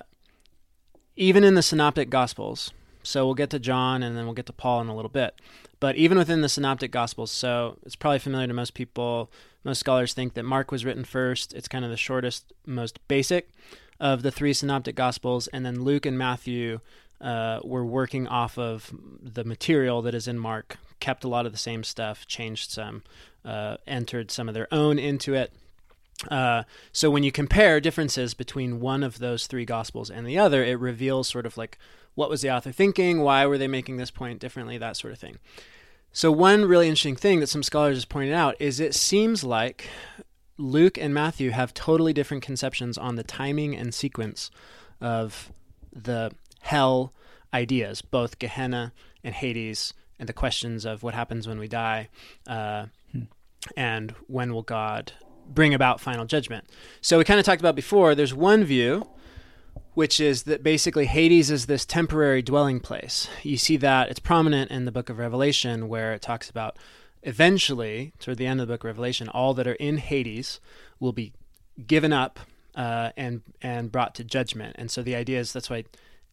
even 1.17 1.43
in 1.43 1.55
the 1.55 1.61
Synoptic 1.61 2.09
Gospels. 2.09 2.71
So 3.03 3.25
we'll 3.25 3.35
get 3.35 3.49
to 3.49 3.59
John 3.59 4.01
and 4.01 4.15
then 4.15 4.25
we'll 4.25 4.33
get 4.33 4.45
to 4.45 4.53
Paul 4.53 4.81
in 4.81 4.87
a 4.87 4.95
little 4.95 5.09
bit. 5.09 5.35
But 5.79 5.95
even 5.95 6.17
within 6.17 6.41
the 6.41 6.49
Synoptic 6.49 6.91
Gospels, 6.91 7.31
so 7.31 7.77
it's 7.85 7.95
probably 7.95 8.19
familiar 8.19 8.47
to 8.47 8.53
most 8.53 8.73
people. 8.73 9.31
Most 9.63 9.79
scholars 9.79 10.13
think 10.13 10.33
that 10.33 10.43
Mark 10.43 10.71
was 10.71 10.83
written 10.83 11.05
first. 11.05 11.53
It's 11.53 11.67
kind 11.67 11.85
of 11.85 11.91
the 11.91 11.97
shortest, 11.97 12.51
most 12.65 12.99
basic 13.07 13.49
of 13.99 14.21
the 14.21 14.31
three 14.31 14.53
Synoptic 14.53 14.95
Gospels. 14.95 15.47
And 15.47 15.65
then 15.65 15.83
Luke 15.83 16.05
and 16.05 16.17
Matthew 16.17 16.79
uh, 17.21 17.59
were 17.63 17.85
working 17.85 18.27
off 18.27 18.57
of 18.57 18.93
the 19.21 19.43
material 19.43 20.01
that 20.01 20.15
is 20.15 20.27
in 20.27 20.39
Mark, 20.39 20.77
kept 20.99 21.23
a 21.23 21.29
lot 21.29 21.45
of 21.45 21.51
the 21.51 21.57
same 21.57 21.83
stuff, 21.83 22.27
changed 22.27 22.71
some, 22.71 23.03
uh, 23.45 23.77
entered 23.87 24.31
some 24.31 24.47
of 24.47 24.53
their 24.53 24.67
own 24.73 24.99
into 24.99 25.33
it. 25.33 25.53
Uh, 26.27 26.63
so 26.91 27.09
when 27.09 27.23
you 27.23 27.31
compare 27.31 27.79
differences 27.79 28.33
between 28.33 28.79
one 28.79 29.03
of 29.03 29.19
those 29.19 29.47
three 29.47 29.65
gospels 29.65 30.09
and 30.09 30.27
the 30.27 30.37
other, 30.37 30.63
it 30.63 30.79
reveals 30.79 31.29
sort 31.29 31.45
of 31.45 31.57
like 31.57 31.77
what 32.15 32.29
was 32.29 32.41
the 32.41 32.51
author 32.51 32.71
thinking, 32.71 33.21
why 33.21 33.45
were 33.45 33.57
they 33.57 33.67
making 33.67 33.97
this 33.97 34.11
point 34.11 34.39
differently, 34.39 34.77
that 34.77 34.97
sort 34.97 35.13
of 35.13 35.19
thing. 35.19 35.37
So 36.11 36.31
one 36.31 36.65
really 36.65 36.87
interesting 36.87 37.15
thing 37.15 37.39
that 37.39 37.47
some 37.47 37.63
scholars 37.63 37.99
have 37.99 38.09
pointed 38.09 38.33
out 38.33 38.55
is 38.59 38.79
it 38.79 38.95
seems 38.95 39.43
like 39.43 39.87
Luke 40.57 40.97
and 40.97 41.13
Matthew 41.13 41.51
have 41.51 41.73
totally 41.73 42.11
different 42.11 42.43
conceptions 42.43 42.97
on 42.97 43.15
the 43.15 43.23
timing 43.23 43.75
and 43.75 43.93
sequence 43.93 44.51
of 44.99 45.51
the 45.93 46.31
hell 46.61 47.13
ideas, 47.53 48.01
both 48.01 48.39
Gehenna 48.39 48.91
and 49.23 49.33
Hades, 49.33 49.93
and 50.19 50.27
the 50.27 50.33
questions 50.33 50.85
of 50.85 51.01
what 51.01 51.13
happens 51.13 51.47
when 51.47 51.59
we 51.59 51.69
die, 51.69 52.09
uh, 52.47 52.87
and 53.77 54.11
when 54.27 54.53
will 54.53 54.63
God 54.63 55.13
bring 55.53 55.73
about 55.73 55.99
final 55.99 56.25
judgment. 56.25 56.65
So 57.01 57.17
we 57.17 57.23
kind 57.23 57.39
of 57.39 57.45
talked 57.45 57.61
about 57.61 57.75
before. 57.75 58.15
There's 58.15 58.33
one 58.33 58.63
view, 58.63 59.07
which 59.93 60.19
is 60.19 60.43
that 60.43 60.63
basically 60.63 61.05
Hades 61.05 61.51
is 61.51 61.65
this 61.65 61.85
temporary 61.85 62.41
dwelling 62.41 62.79
place. 62.79 63.27
You 63.43 63.57
see 63.57 63.77
that 63.77 64.09
it's 64.09 64.19
prominent 64.19 64.71
in 64.71 64.85
the 64.85 64.91
Book 64.91 65.09
of 65.09 65.17
Revelation, 65.17 65.87
where 65.87 66.13
it 66.13 66.21
talks 66.21 66.49
about 66.49 66.77
eventually, 67.23 68.13
toward 68.19 68.37
the 68.37 68.45
end 68.45 68.61
of 68.61 68.67
the 68.67 68.73
Book 68.73 68.81
of 68.81 68.87
Revelation, 68.87 69.27
all 69.29 69.53
that 69.55 69.67
are 69.67 69.73
in 69.73 69.97
Hades 69.97 70.59
will 70.99 71.13
be 71.13 71.33
given 71.87 72.13
up 72.13 72.39
uh, 72.75 73.11
and 73.17 73.41
and 73.61 73.91
brought 73.91 74.15
to 74.15 74.23
judgment. 74.23 74.75
And 74.77 74.89
so 74.91 75.01
the 75.01 75.15
idea 75.15 75.39
is 75.39 75.51
that's 75.51 75.69
why 75.69 75.85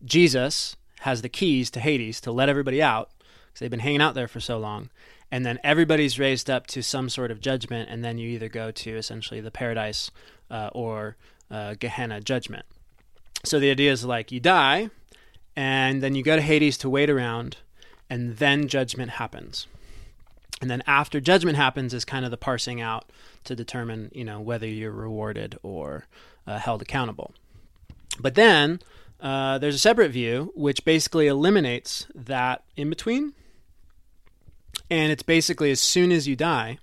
Jesus 0.05 0.77
has 1.01 1.23
the 1.23 1.29
keys 1.29 1.71
to 1.71 1.81
Hades 1.81 2.21
to 2.23 2.33
let 2.33 2.49
everybody 2.49 2.83
out 2.83 3.11
because 3.47 3.61
they've 3.61 3.71
been 3.71 3.81
hanging 3.81 4.03
out 4.03 4.15
there 4.15 4.29
for 4.29 4.41
so 4.41 4.59
long. 4.59 4.91
And 5.31 5.45
then 5.45 5.59
everybody's 5.65 6.19
raised 6.19 6.49
up 6.49 6.67
to 6.69 6.83
some 6.83 7.09
sort 7.09 7.31
of 7.31 7.41
judgment, 7.41 7.91
and 7.91 8.05
then 8.05 8.19
you 8.19 8.29
either 8.31 8.49
go 8.49 8.71
to 8.71 8.97
essentially 8.97 9.41
the 9.41 9.51
paradise 9.51 10.11
uh, 10.51 10.71
or 10.73 11.17
uh, 11.51 11.75
Gehenna 11.79 12.21
judgment. 12.21 12.65
So 13.45 13.59
the 13.59 13.71
idea 13.71 13.93
is 13.93 14.05
like 14.05 14.31
you 14.31 14.41
die, 14.41 14.91
and 15.57 16.03
then 16.03 16.15
you 16.15 16.23
go 16.23 16.37
to 16.37 16.43
Hades 16.43 16.79
to 16.79 16.89
wait 16.89 17.11
around, 17.11 17.57
and 18.09 18.37
then 18.37 18.69
judgment 18.69 19.12
happens. 19.12 19.67
And 20.61 20.71
then 20.71 20.83
after 20.87 21.21
judgment 21.21 21.57
happens 21.57 21.93
is 21.93 22.05
kind 22.05 22.25
of 22.25 22.31
the 22.31 22.37
parsing 22.37 22.81
out 22.81 23.11
to 23.45 23.55
determine, 23.55 24.11
you 24.15 24.25
know, 24.25 24.41
whether 24.41 24.67
you're 24.67 24.91
rewarded 24.91 25.59
or 25.62 26.07
uh, 26.47 26.59
held 26.59 26.83
accountable. 26.83 27.35
But 28.19 28.37
then 28.37 28.81
uh, 29.21 29.59
there's 29.59 29.75
a 29.75 29.79
separate 29.79 30.11
view 30.11 30.53
which 30.55 30.85
basically 30.85 31.27
eliminates 31.27 32.07
that 32.15 32.62
in 32.77 32.89
between. 32.89 33.35
And 34.90 35.11
it's 35.11 35.22
basically 35.22 35.70
as 35.70 35.81
soon 35.81 36.12
as 36.12 36.29
you 36.29 36.37
die, 36.37 36.79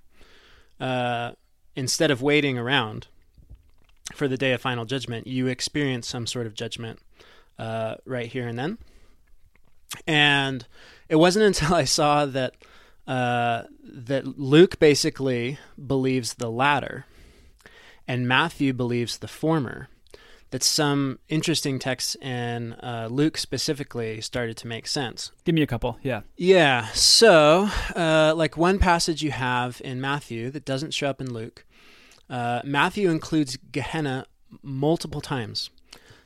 uh, 0.79 1.31
instead 1.75 2.11
of 2.11 2.21
waiting 2.21 2.57
around 2.57 3.07
for 4.13 4.27
the 4.27 4.37
day 4.37 4.51
of 4.51 4.61
final 4.61 4.85
judgment, 4.85 5.27
you 5.27 5.47
experience 5.47 6.07
some 6.07 6.27
sort 6.27 6.45
of 6.45 6.53
judgment 6.53 6.99
uh, 7.57 7.95
right 8.05 8.27
here 8.27 8.47
and 8.47 8.59
then. 8.59 8.77
And 10.05 10.65
it 11.09 11.15
wasn't 11.15 11.45
until 11.59 11.73
I 11.73 11.85
saw 11.85 12.25
that 12.25 12.55
uh, 13.05 13.63
that 13.83 14.39
Luke 14.39 14.79
basically 14.79 15.57
believes 15.85 16.35
the 16.35 16.49
latter, 16.49 17.05
and 18.07 18.27
Matthew 18.27 18.71
believes 18.71 19.17
the 19.17 19.27
former. 19.27 19.89
That 20.53 20.61
some 20.61 21.17
interesting 21.29 21.79
texts 21.79 22.13
in 22.21 22.73
uh, 22.73 23.07
Luke 23.09 23.39
specifically 23.39 24.21
started 24.21 24.55
to 24.57 24.67
make 24.67 24.85
sense. 24.85 25.31
Give 25.45 25.55
me 25.55 25.63
a 25.63 25.67
couple. 25.67 25.97
Yeah. 26.03 26.21
Yeah. 26.37 26.89
So, 26.89 27.69
uh, 27.95 28.35
like 28.37 28.55
one 28.55 28.77
passage 28.77 29.23
you 29.23 29.31
have 29.31 29.81
in 29.83 29.99
Matthew 29.99 30.51
that 30.51 30.63
doesn't 30.63 30.93
show 30.93 31.09
up 31.09 31.19
in 31.19 31.33
Luke. 31.33 31.65
Uh, 32.29 32.61
Matthew 32.63 33.09
includes 33.09 33.57
Gehenna 33.71 34.27
multiple 34.61 35.21
times. 35.21 35.71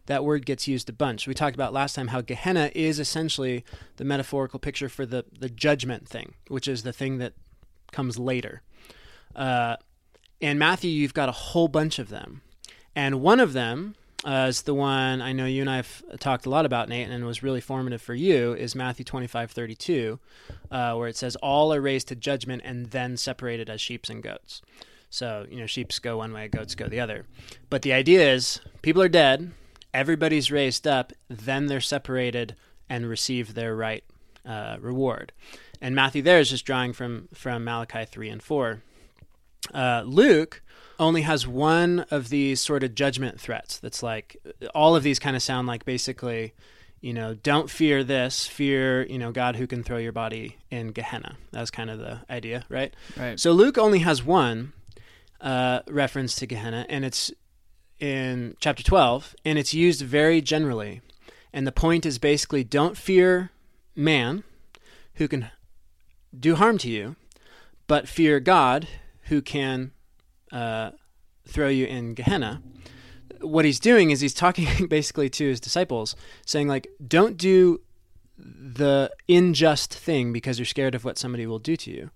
That 0.08 0.26
word 0.26 0.46
gets 0.46 0.68
used 0.68 0.90
a 0.90 0.94
bunch. 0.94 1.26
We 1.26 1.34
talked 1.34 1.56
about 1.56 1.72
last 1.72 1.96
time 1.96 2.10
how 2.10 2.20
Gehenna 2.20 2.70
is 2.76 3.00
essentially 3.00 3.64
the 3.96 4.04
metaphorical 4.04 4.60
picture 4.60 4.90
for 4.90 5.06
the, 5.06 5.24
the 5.40 5.48
judgment 5.50 6.06
thing, 6.06 6.34
which 6.50 6.68
is 6.68 6.84
the 6.84 6.92
thing 6.92 7.20
that 7.20 7.32
comes 7.94 8.20
later. 8.20 8.62
Uh, 9.34 9.78
in 10.42 10.58
Matthew, 10.58 10.92
you've 10.92 11.14
got 11.14 11.30
a 11.30 11.32
whole 11.32 11.70
bunch 11.70 11.98
of 11.98 12.10
them. 12.10 12.42
And 12.94 13.22
one 13.22 13.40
of 13.40 13.54
them 13.54 13.96
uh, 14.28 14.48
is 14.50 14.64
the 14.64 14.74
one 14.74 15.22
I 15.22 15.32
know 15.32 15.46
you 15.46 15.62
and 15.62 15.70
I 15.70 15.78
have 15.78 16.04
talked 16.20 16.46
a 16.46 16.50
lot 16.50 16.66
about, 16.66 16.90
Nate, 16.90 17.10
and 17.10 17.26
was 17.26 17.42
really 17.42 17.62
formative 17.62 18.02
for 18.02 18.14
you, 18.14 18.54
is 18.54 18.76
Matthew 18.76 19.06
25, 19.06 19.52
32, 19.52 20.20
uh, 20.70 20.96
where 20.96 21.08
it 21.08 21.16
says, 21.16 21.38
All 21.38 21.74
are 21.74 21.80
raised 21.80 22.10
to 22.10 22.16
judgment 22.16 22.62
and 22.66 22.88
then 22.88 23.16
separated 23.16 23.70
as 23.70 23.80
sheep 23.80 24.06
and 24.10 24.22
goats. 24.22 24.62
So, 25.10 25.46
you 25.50 25.58
know, 25.58 25.66
sheep 25.66 25.94
go 26.02 26.18
one 26.18 26.34
way, 26.34 26.50
goats 26.50 26.76
go 26.76 26.88
the 26.88 27.00
other. 27.00 27.26
But 27.70 27.84
the 27.84 27.94
idea 27.94 28.34
is 28.34 28.60
people 28.82 29.02
are 29.02 29.08
dead, 29.08 29.52
everybody's 29.94 30.52
raised 30.52 30.86
up, 30.86 31.14
then 31.30 31.68
they're 31.68 31.80
separated 31.80 32.58
and 32.90 33.08
receive 33.08 33.54
their 33.54 33.78
right 33.78 34.04
uh, 34.46 34.76
reward. 34.82 35.32
And 35.80 35.96
Matthew 35.96 36.22
there 36.22 36.40
is 36.40 36.50
just 36.50 36.66
drawing 36.66 36.92
from, 36.92 37.30
from 37.34 37.64
Malachi 37.64 38.04
3 38.04 38.28
and 38.28 38.44
4. 38.44 38.82
Uh, 39.74 40.04
Luke 40.06 40.62
only 41.00 41.22
has 41.22 41.48
one 41.48 42.02
of 42.12 42.30
these 42.30 42.62
sort 42.62 42.84
of 42.84 42.96
judgment 42.96 43.40
threats 43.40 43.80
that's 43.80 44.02
like 44.02 44.38
all 44.74 44.96
of 44.96 45.04
these 45.04 45.20
kind 45.20 45.36
of 45.36 45.42
sound 45.42 45.68
like 45.68 45.86
basically 45.86 46.54
you 47.02 47.14
know 47.14 47.36
don't 47.36 47.70
fear 47.70 48.04
this 48.04 48.48
fear 48.48 49.06
you 49.08 49.18
know 49.18 49.32
god 49.32 49.56
who 49.56 49.68
can 49.68 49.84
throw 49.84 49.98
your 49.98 50.12
body 50.12 50.58
in 50.72 50.92
gehenna. 50.92 51.38
That's 51.52 51.72
kind 51.72 51.90
of 51.90 52.00
the 52.00 52.22
idea 52.30 52.66
right? 52.70 52.94
Right. 53.16 53.40
so 53.40 53.52
luke 53.52 53.78
only 53.78 54.00
has 54.00 54.24
one 54.24 54.74
uh, 55.40 55.82
reference 55.88 56.36
to 56.36 56.48
gehenna 56.48 56.86
and 56.90 57.06
it's 57.06 57.32
in 58.00 58.56
chapter 58.60 58.84
12 58.84 59.36
and 59.46 59.58
it's 59.58 59.74
used 59.74 60.02
very 60.02 60.42
generally. 60.42 61.02
And 61.54 61.66
the 61.66 61.72
point 61.72 62.06
is 62.06 62.20
basically 62.20 62.64
don't 62.64 62.98
fear 62.98 63.52
man 63.96 64.44
who 65.16 65.28
can 65.28 65.50
do 66.38 66.56
harm 66.56 66.78
to 66.80 66.90
you 66.90 67.16
but 67.88 68.08
fear 68.08 68.40
god 68.40 68.88
who 69.24 69.42
can 69.42 69.92
uh, 70.52 70.92
throw 71.48 71.68
you 71.68 71.86
in 71.86 72.14
Gehenna. 72.14 72.62
What 73.42 73.66
he's 73.66 73.80
doing 73.80 74.12
is 74.12 74.22
he's 74.22 74.34
talking 74.34 74.88
basically 74.90 75.30
to 75.32 75.48
his 75.48 75.60
disciples, 75.60 76.16
saying 76.46 76.68
like, 76.68 76.88
don't 77.06 77.38
do 77.38 77.82
the 78.38 79.12
unjust 79.28 79.94
thing 79.94 80.32
because 80.32 80.60
you're 80.60 80.66
scared 80.66 80.96
of 80.96 81.04
what 81.04 81.18
somebody 81.18 81.48
will 81.48 81.60
do 81.60 81.76
to 81.76 81.92
you. 81.92 82.12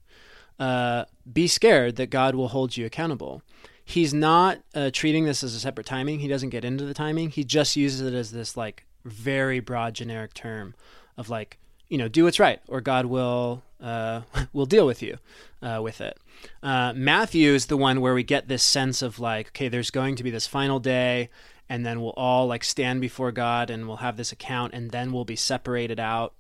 Uh, 0.59 1.05
be 1.31 1.47
scared 1.47 1.95
that 1.95 2.11
God 2.11 2.35
will 2.35 2.49
hold 2.49 2.77
you 2.77 2.85
accountable. 2.85 3.41
He's 3.83 4.13
not 4.13 4.59
uh, 4.75 4.91
treating 4.93 5.25
this 5.25 5.43
as 5.43 5.55
a 5.55 5.59
separate 5.59 5.87
timing. 5.87 6.19
He 6.19 6.27
doesn't 6.27 6.49
get 6.49 6.63
into 6.63 6.85
the 6.85 6.93
timing. 6.93 7.31
He 7.31 7.43
just 7.43 7.75
uses 7.75 8.01
it 8.01 8.13
as 8.13 8.31
this 8.31 8.55
like 8.55 8.85
very 9.03 9.59
broad 9.59 9.95
generic 9.95 10.33
term 10.33 10.75
of 11.17 11.29
like 11.29 11.57
you 11.89 11.97
know 11.97 12.07
do 12.07 12.23
what's 12.25 12.39
right 12.39 12.61
or 12.67 12.79
God 12.79 13.07
will 13.07 13.63
uh, 13.81 14.21
will 14.53 14.65
deal 14.65 14.85
with 14.85 15.01
you 15.01 15.17
uh, 15.61 15.79
with 15.81 16.01
it. 16.01 16.17
Uh, 16.63 16.93
Matthew 16.95 17.51
is 17.53 17.67
the 17.67 17.77
one 17.77 18.01
where 18.01 18.13
we 18.13 18.23
get 18.23 18.47
this 18.47 18.63
sense 18.63 19.01
of 19.01 19.19
like 19.19 19.49
okay, 19.49 19.67
there's 19.67 19.91
going 19.91 20.15
to 20.15 20.23
be 20.23 20.31
this 20.31 20.47
final 20.47 20.79
day, 20.79 21.29
and 21.69 21.85
then 21.85 22.01
we'll 22.01 22.11
all 22.11 22.47
like 22.47 22.63
stand 22.63 23.01
before 23.01 23.31
God 23.31 23.69
and 23.69 23.87
we'll 23.87 23.97
have 23.97 24.17
this 24.17 24.31
account, 24.31 24.73
and 24.73 24.91
then 24.91 25.11
we'll 25.11 25.25
be 25.25 25.35
separated 25.35 25.99
out, 25.99 26.33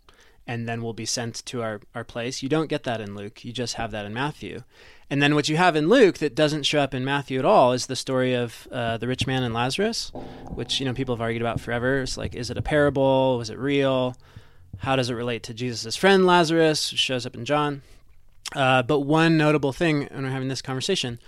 and 0.47 0.67
then 0.67 0.81
we'll 0.81 0.93
be 0.93 1.05
sent 1.05 1.45
to 1.45 1.61
our 1.61 1.81
our 1.93 2.03
place. 2.03 2.41
You 2.41 2.49
don't 2.49 2.69
get 2.69 2.83
that 2.83 3.01
in 3.01 3.15
Luke. 3.15 3.43
You 3.43 3.51
just 3.51 3.75
have 3.75 3.91
that 3.91 4.05
in 4.05 4.13
Matthew. 4.13 4.63
And 5.11 5.21
then 5.21 5.35
what 5.35 5.49
you 5.49 5.57
have 5.57 5.75
in 5.75 5.89
Luke 5.89 6.19
that 6.19 6.35
doesn't 6.35 6.63
show 6.63 6.79
up 6.79 6.93
in 6.93 7.03
Matthew 7.03 7.37
at 7.37 7.43
all 7.43 7.73
is 7.73 7.87
the 7.87 7.97
story 7.97 8.33
of 8.33 8.65
uh, 8.71 8.95
the 8.95 9.09
rich 9.09 9.27
man 9.27 9.43
and 9.43 9.53
Lazarus, 9.53 10.09
which 10.53 10.79
you 10.79 10.85
know 10.85 10.93
people 10.93 11.13
have 11.13 11.21
argued 11.21 11.41
about 11.41 11.59
forever. 11.59 12.01
It's 12.01 12.15
like, 12.15 12.33
is 12.33 12.49
it 12.49 12.57
a 12.57 12.61
parable? 12.61 13.37
Was 13.37 13.49
it 13.49 13.59
real? 13.59 14.15
How 14.79 14.95
does 14.95 15.09
it 15.09 15.13
relate 15.13 15.43
to 15.43 15.53
Jesus' 15.53 15.95
friend 15.95 16.25
Lazarus? 16.25 16.87
Shows 16.87 17.25
up 17.25 17.35
in 17.35 17.45
John. 17.45 17.81
Uh, 18.55 18.83
but 18.83 19.01
one 19.01 19.37
notable 19.37 19.71
thing 19.71 20.07
when 20.11 20.23
we're 20.23 20.31
having 20.31 20.49
this 20.49 20.61
conversation 20.61 21.19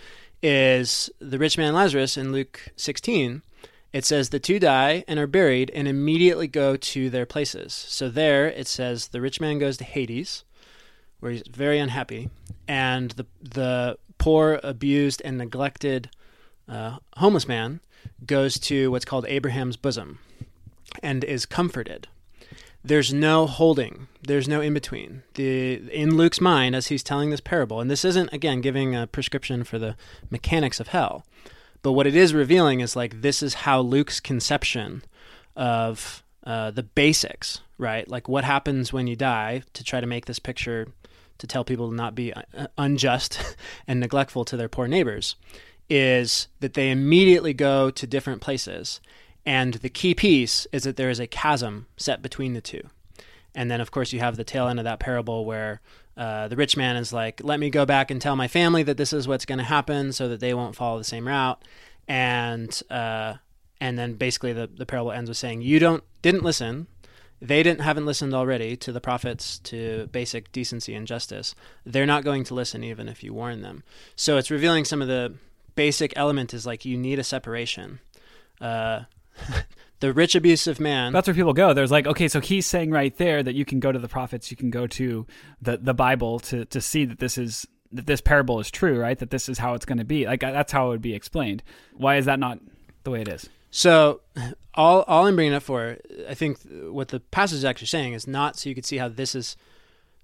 is 0.41 1.09
the 1.19 1.39
rich 1.39 1.57
man 1.57 1.73
Lazarus 1.73 2.17
in 2.17 2.31
Luke 2.31 2.59
16. 2.75 3.41
It 3.93 4.03
says 4.03 4.29
the 4.29 4.39
two 4.39 4.59
die 4.59 5.05
and 5.07 5.19
are 5.19 5.27
buried 5.27 5.71
and 5.73 5.87
immediately 5.87 6.47
go 6.47 6.75
to 6.75 7.09
their 7.09 7.25
places. 7.25 7.73
So 7.73 8.09
there 8.09 8.47
it 8.47 8.67
says 8.67 9.09
the 9.09 9.21
rich 9.21 9.39
man 9.39 9.59
goes 9.59 9.77
to 9.77 9.83
Hades, 9.83 10.43
where 11.19 11.31
he's 11.31 11.43
very 11.47 11.79
unhappy, 11.79 12.29
and 12.67 13.11
the 13.11 13.25
the 13.39 13.97
poor, 14.17 14.59
abused, 14.63 15.21
and 15.23 15.37
neglected 15.37 16.09
uh, 16.67 16.97
homeless 17.17 17.47
man 17.47 17.81
goes 18.25 18.57
to 18.57 18.89
what's 18.89 19.05
called 19.05 19.25
Abraham's 19.27 19.77
bosom, 19.77 20.19
and 21.03 21.23
is 21.23 21.45
comforted. 21.45 22.07
There's 22.83 23.13
no 23.13 23.47
holding. 23.47 24.07
There's 24.21 24.47
no 24.47 24.59
in 24.59 24.73
between. 24.73 25.23
The 25.35 25.75
in 25.91 26.15
Luke's 26.17 26.41
mind, 26.41 26.75
as 26.75 26.87
he's 26.87 27.03
telling 27.03 27.29
this 27.29 27.39
parable, 27.39 27.79
and 27.79 27.89
this 27.89 28.03
isn't 28.03 28.33
again 28.33 28.61
giving 28.61 28.95
a 28.95 29.07
prescription 29.07 29.63
for 29.63 29.79
the 29.79 29.95
mechanics 30.29 30.79
of 30.79 30.89
hell, 30.89 31.25
but 31.81 31.93
what 31.93 32.07
it 32.07 32.15
is 32.15 32.33
revealing 32.33 32.81
is 32.81 32.95
like 32.95 33.21
this 33.21 33.41
is 33.41 33.53
how 33.53 33.79
Luke's 33.79 34.19
conception 34.19 35.03
of 35.55 36.23
uh, 36.45 36.71
the 36.71 36.83
basics, 36.83 37.61
right? 37.77 38.07
Like 38.07 38.27
what 38.27 38.43
happens 38.43 38.91
when 38.91 39.07
you 39.07 39.15
die 39.15 39.63
to 39.73 39.83
try 39.83 40.01
to 40.01 40.07
make 40.07 40.25
this 40.25 40.39
picture 40.39 40.87
to 41.37 41.47
tell 41.47 41.63
people 41.63 41.89
to 41.89 41.95
not 41.95 42.15
be 42.15 42.33
uh, 42.33 42.67
unjust 42.77 43.55
and 43.87 43.99
neglectful 43.99 44.45
to 44.45 44.57
their 44.57 44.69
poor 44.69 44.87
neighbors 44.87 45.35
is 45.89 46.47
that 46.59 46.73
they 46.73 46.89
immediately 46.89 47.53
go 47.53 47.91
to 47.91 48.07
different 48.07 48.41
places. 48.41 49.01
And 49.45 49.75
the 49.75 49.89
key 49.89 50.13
piece 50.13 50.65
is 50.71 50.83
that 50.83 50.95
there 50.95 51.09
is 51.09 51.19
a 51.19 51.27
chasm 51.27 51.87
set 51.97 52.21
between 52.21 52.53
the 52.53 52.61
two. 52.61 52.89
And 53.55 53.69
then, 53.69 53.81
of 53.81 53.91
course, 53.91 54.13
you 54.13 54.19
have 54.19 54.35
the 54.35 54.43
tail 54.43 54.67
end 54.67 54.79
of 54.79 54.85
that 54.85 54.99
parable 54.99 55.45
where 55.45 55.81
uh, 56.17 56.47
the 56.47 56.55
rich 56.55 56.77
man 56.77 56.95
is 56.95 57.13
like, 57.13 57.41
let 57.43 57.59
me 57.59 57.69
go 57.69 57.85
back 57.85 58.09
and 58.09 58.21
tell 58.21 58.35
my 58.35 58.47
family 58.47 58.83
that 58.83 58.97
this 58.97 59.13
is 59.13 59.27
what's 59.27 59.45
going 59.45 59.57
to 59.57 59.63
happen 59.63 60.11
so 60.11 60.27
that 60.29 60.39
they 60.39 60.53
won't 60.53 60.75
follow 60.75 60.97
the 60.97 61.03
same 61.03 61.27
route. 61.27 61.61
And, 62.07 62.81
uh, 62.89 63.35
and 63.79 63.97
then 63.97 64.13
basically 64.13 64.53
the, 64.53 64.67
the 64.67 64.85
parable 64.85 65.11
ends 65.11 65.29
with 65.29 65.37
saying, 65.37 65.61
you 65.61 65.79
don't, 65.79 66.03
didn't 66.21 66.43
listen. 66.43 66.87
They 67.41 67.61
didn't 67.61 67.81
haven't 67.81 68.05
listened 68.05 68.33
already 68.33 68.77
to 68.77 68.93
the 68.93 69.01
prophets 69.01 69.59
to 69.59 70.07
basic 70.13 70.51
decency 70.53 70.95
and 70.95 71.05
justice. 71.05 71.55
They're 71.85 72.05
not 72.05 72.23
going 72.23 72.45
to 72.45 72.53
listen 72.53 72.85
even 72.85 73.09
if 73.09 73.21
you 73.21 73.33
warn 73.33 73.61
them. 73.61 73.83
So 74.15 74.37
it's 74.37 74.49
revealing 74.49 74.85
some 74.85 75.01
of 75.01 75.09
the 75.09 75.33
basic 75.75 76.13
element 76.15 76.53
is 76.53 76.65
like 76.65 76.85
you 76.85 76.97
need 76.97 77.19
a 77.19 77.23
separation. 77.23 77.99
Uh, 78.61 79.01
the 79.99 80.13
rich 80.13 80.35
abusive 80.35 80.79
man. 80.79 81.13
That's 81.13 81.27
where 81.27 81.35
people 81.35 81.53
go. 81.53 81.73
There's 81.73 81.91
like, 81.91 82.07
okay, 82.07 82.27
so 82.27 82.39
he's 82.39 82.65
saying 82.65 82.91
right 82.91 83.15
there 83.17 83.41
that 83.41 83.55
you 83.55 83.65
can 83.65 83.79
go 83.79 83.91
to 83.91 83.99
the 83.99 84.07
prophets, 84.07 84.51
you 84.51 84.57
can 84.57 84.69
go 84.69 84.87
to 84.87 85.25
the 85.61 85.77
the 85.77 85.93
Bible 85.93 86.39
to 86.39 86.65
to 86.65 86.81
see 86.81 87.05
that 87.05 87.19
this 87.19 87.37
is 87.37 87.65
that 87.93 88.07
this 88.07 88.21
parable 88.21 88.59
is 88.59 88.69
true, 88.69 88.99
right? 88.99 89.17
That 89.17 89.29
this 89.29 89.47
is 89.47 89.59
how 89.59 89.75
it's 89.75 89.85
going 89.85 89.99
to 89.99 90.03
be. 90.03 90.25
Like 90.25 90.43
uh, 90.43 90.51
that's 90.51 90.71
how 90.71 90.87
it 90.87 90.89
would 90.89 91.01
be 91.01 91.13
explained. 91.13 91.63
Why 91.93 92.17
is 92.17 92.25
that 92.25 92.39
not 92.39 92.59
the 93.03 93.11
way 93.11 93.21
it 93.21 93.27
is? 93.27 93.49
So, 93.71 94.21
all 94.75 95.01
all 95.07 95.25
I'm 95.25 95.35
bringing 95.35 95.53
up 95.53 95.63
for, 95.63 95.97
I 96.29 96.33
think 96.33 96.59
what 96.89 97.07
the 97.07 97.19
passage 97.19 97.59
is 97.59 97.65
actually 97.65 97.87
saying 97.87 98.13
is 98.13 98.27
not 98.27 98.57
so 98.57 98.69
you 98.69 98.75
could 98.75 98.85
see 98.85 98.97
how 98.97 99.07
this 99.07 99.33
is, 99.33 99.55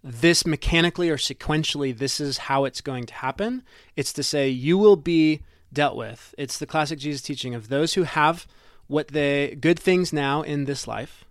this 0.04 0.46
mechanically 0.46 1.10
or 1.10 1.18
sequentially, 1.18 1.98
this 1.98 2.20
is 2.20 2.38
how 2.38 2.66
it's 2.66 2.82
going 2.82 3.06
to 3.06 3.14
happen. 3.14 3.64
It's 3.96 4.14
to 4.14 4.24
say 4.24 4.50
you 4.50 4.78
will 4.78 4.98
be 4.98 5.42
dealt 5.74 5.96
with. 5.96 6.36
It's 6.38 6.60
the 6.60 6.68
classic 6.68 7.00
Jesus 7.00 7.22
teaching 7.22 7.56
of 7.56 7.70
those 7.70 7.96
who 7.96 8.04
have 8.04 8.46
what 8.90 9.10
they 9.10 9.56
good 9.56 9.80
things 9.80 10.12
now 10.12 10.42
in 10.42 10.66
this 10.66 10.88
life, 10.88 11.24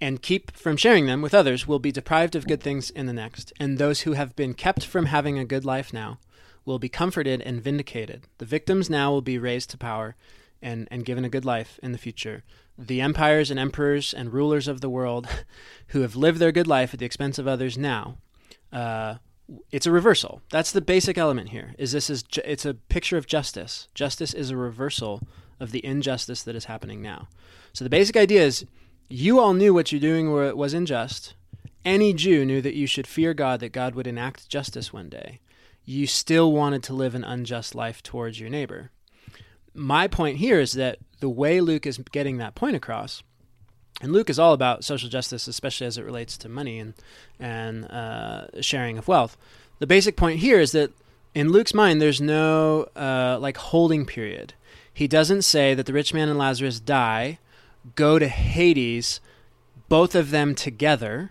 and 0.00 0.22
keep 0.22 0.52
from 0.52 0.76
sharing 0.76 1.06
them 1.06 1.22
with 1.22 1.34
others 1.34 1.66
will 1.66 1.78
be 1.78 1.90
deprived 1.90 2.36
of 2.36 2.46
good 2.46 2.62
things 2.62 2.90
in 2.90 3.06
the 3.06 3.12
next. 3.12 3.52
And 3.58 3.78
those 3.78 4.02
who 4.02 4.12
have 4.12 4.36
been 4.36 4.54
kept 4.54 4.84
from 4.84 5.06
having 5.06 5.38
a 5.38 5.44
good 5.44 5.64
life 5.64 5.92
now 5.92 6.18
will 6.64 6.78
be 6.78 6.88
comforted 6.88 7.40
and 7.42 7.62
vindicated. 7.62 8.26
The 8.38 8.44
victims 8.44 8.88
now 8.88 9.10
will 9.10 9.22
be 9.22 9.38
raised 9.38 9.70
to 9.70 9.78
power 9.78 10.14
and, 10.62 10.86
and 10.90 11.04
given 11.04 11.24
a 11.24 11.30
good 11.30 11.46
life 11.46 11.80
in 11.82 11.92
the 11.92 11.98
future. 11.98 12.44
The 12.78 13.00
empires 13.00 13.50
and 13.50 13.58
emperors 13.58 14.12
and 14.12 14.32
rulers 14.32 14.68
of 14.68 14.82
the 14.82 14.90
world 14.90 15.26
who 15.88 16.02
have 16.02 16.14
lived 16.14 16.38
their 16.38 16.52
good 16.52 16.66
life 16.66 16.92
at 16.92 17.00
the 17.00 17.06
expense 17.06 17.38
of 17.38 17.48
others 17.48 17.78
now, 17.78 18.18
uh, 18.72 19.16
it's 19.72 19.86
a 19.86 19.90
reversal. 19.90 20.42
That's 20.50 20.72
the 20.72 20.80
basic 20.80 21.16
element 21.16 21.48
here. 21.48 21.74
Is 21.78 21.92
this 21.92 22.08
is 22.10 22.22
ju- 22.22 22.42
it's 22.44 22.66
a 22.66 22.74
picture 22.74 23.16
of 23.16 23.26
justice. 23.26 23.88
Justice 23.94 24.32
is 24.34 24.50
a 24.50 24.56
reversal 24.56 25.22
of 25.60 25.70
the 25.70 25.84
injustice 25.84 26.42
that 26.42 26.56
is 26.56 26.64
happening 26.64 27.00
now. 27.02 27.28
So 27.72 27.84
the 27.84 27.90
basic 27.90 28.16
idea 28.16 28.42
is 28.42 28.66
you 29.08 29.38
all 29.38 29.54
knew 29.54 29.74
what 29.74 29.92
you're 29.92 30.00
doing 30.00 30.32
was 30.56 30.74
unjust. 30.74 31.34
Any 31.84 32.12
Jew 32.12 32.44
knew 32.44 32.60
that 32.60 32.74
you 32.74 32.86
should 32.86 33.06
fear 33.06 33.34
God, 33.34 33.60
that 33.60 33.72
God 33.72 33.94
would 33.94 34.06
enact 34.06 34.48
justice 34.48 34.92
one 34.92 35.08
day. 35.08 35.40
You 35.84 36.06
still 36.06 36.52
wanted 36.52 36.82
to 36.84 36.94
live 36.94 37.14
an 37.14 37.24
unjust 37.24 37.74
life 37.74 38.02
towards 38.02 38.38
your 38.38 38.50
neighbor. 38.50 38.90
My 39.74 40.08
point 40.08 40.38
here 40.38 40.60
is 40.60 40.72
that 40.72 40.98
the 41.20 41.28
way 41.28 41.60
Luke 41.60 41.86
is 41.86 41.98
getting 41.98 42.38
that 42.38 42.54
point 42.54 42.76
across, 42.76 43.22
and 44.02 44.12
Luke 44.12 44.30
is 44.30 44.38
all 44.38 44.52
about 44.52 44.84
social 44.84 45.08
justice, 45.08 45.46
especially 45.46 45.86
as 45.86 45.98
it 45.98 46.04
relates 46.04 46.36
to 46.38 46.48
money 46.48 46.78
and 46.78 46.94
and 47.38 47.84
uh, 47.90 48.46
sharing 48.60 48.98
of 48.98 49.08
wealth. 49.08 49.36
The 49.78 49.86
basic 49.86 50.16
point 50.16 50.40
here 50.40 50.60
is 50.60 50.72
that 50.72 50.92
in 51.34 51.50
Luke's 51.50 51.74
mind, 51.74 52.00
there's 52.00 52.20
no 52.20 52.88
uh, 52.96 53.38
like 53.40 53.56
holding 53.56 54.06
period. 54.06 54.54
He 55.00 55.08
doesn't 55.08 55.44
say 55.44 55.72
that 55.72 55.86
the 55.86 55.94
rich 55.94 56.12
man 56.12 56.28
and 56.28 56.38
Lazarus 56.38 56.78
die, 56.78 57.38
go 57.94 58.18
to 58.18 58.28
Hades, 58.28 59.18
both 59.88 60.14
of 60.14 60.30
them 60.30 60.54
together, 60.54 61.30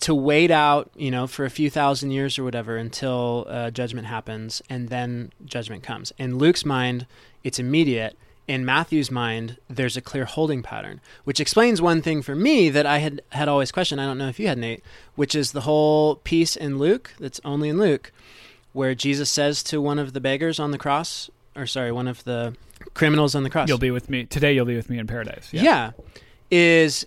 to 0.00 0.14
wait 0.14 0.50
out, 0.50 0.90
you 0.96 1.10
know, 1.10 1.26
for 1.26 1.44
a 1.44 1.50
few 1.50 1.68
thousand 1.68 2.12
years 2.12 2.38
or 2.38 2.44
whatever 2.44 2.78
until 2.78 3.44
uh, 3.50 3.70
judgment 3.70 4.06
happens, 4.06 4.62
and 4.70 4.88
then 4.88 5.30
judgment 5.44 5.82
comes. 5.82 6.10
In 6.16 6.38
Luke's 6.38 6.64
mind, 6.64 7.06
it's 7.44 7.58
immediate. 7.58 8.16
In 8.46 8.64
Matthew's 8.64 9.10
mind, 9.10 9.58
there's 9.68 9.98
a 9.98 10.00
clear 10.00 10.24
holding 10.24 10.62
pattern, 10.62 11.02
which 11.24 11.40
explains 11.40 11.82
one 11.82 12.00
thing 12.00 12.22
for 12.22 12.34
me 12.34 12.70
that 12.70 12.86
I 12.86 13.00
had 13.00 13.20
had 13.32 13.48
always 13.48 13.70
questioned. 13.70 14.00
I 14.00 14.06
don't 14.06 14.16
know 14.16 14.30
if 14.30 14.40
you 14.40 14.48
had 14.48 14.56
Nate, 14.56 14.82
which 15.16 15.34
is 15.34 15.52
the 15.52 15.68
whole 15.68 16.14
piece 16.14 16.56
in 16.56 16.78
Luke 16.78 17.12
that's 17.20 17.42
only 17.44 17.68
in 17.68 17.76
Luke 17.76 18.10
where 18.72 18.94
Jesus 18.94 19.30
says 19.30 19.62
to 19.64 19.80
one 19.80 19.98
of 19.98 20.12
the 20.12 20.20
beggars 20.20 20.60
on 20.60 20.70
the 20.70 20.78
cross, 20.78 21.30
or 21.58 21.66
sorry, 21.66 21.92
one 21.92 22.08
of 22.08 22.24
the 22.24 22.54
criminals 22.94 23.34
on 23.34 23.42
the 23.42 23.50
cross, 23.50 23.68
"You'll 23.68 23.78
be 23.78 23.90
with 23.90 24.08
me 24.08 24.24
today. 24.24 24.54
You'll 24.54 24.64
be 24.64 24.76
with 24.76 24.88
me 24.88 24.98
in 24.98 25.06
paradise." 25.06 25.48
Yeah, 25.52 25.62
yeah 25.62 25.90
is 26.50 27.06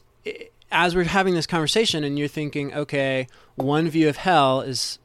as 0.71 0.95
we're 0.95 1.03
having 1.03 1.33
this 1.33 1.47
conversation, 1.47 2.03
and 2.03 2.17
you're 2.17 2.27
thinking, 2.27 2.73
okay, 2.73 3.27
one 3.55 3.89
view 3.89 4.07
of 4.07 4.17
hell 4.17 4.61
is, 4.61 4.99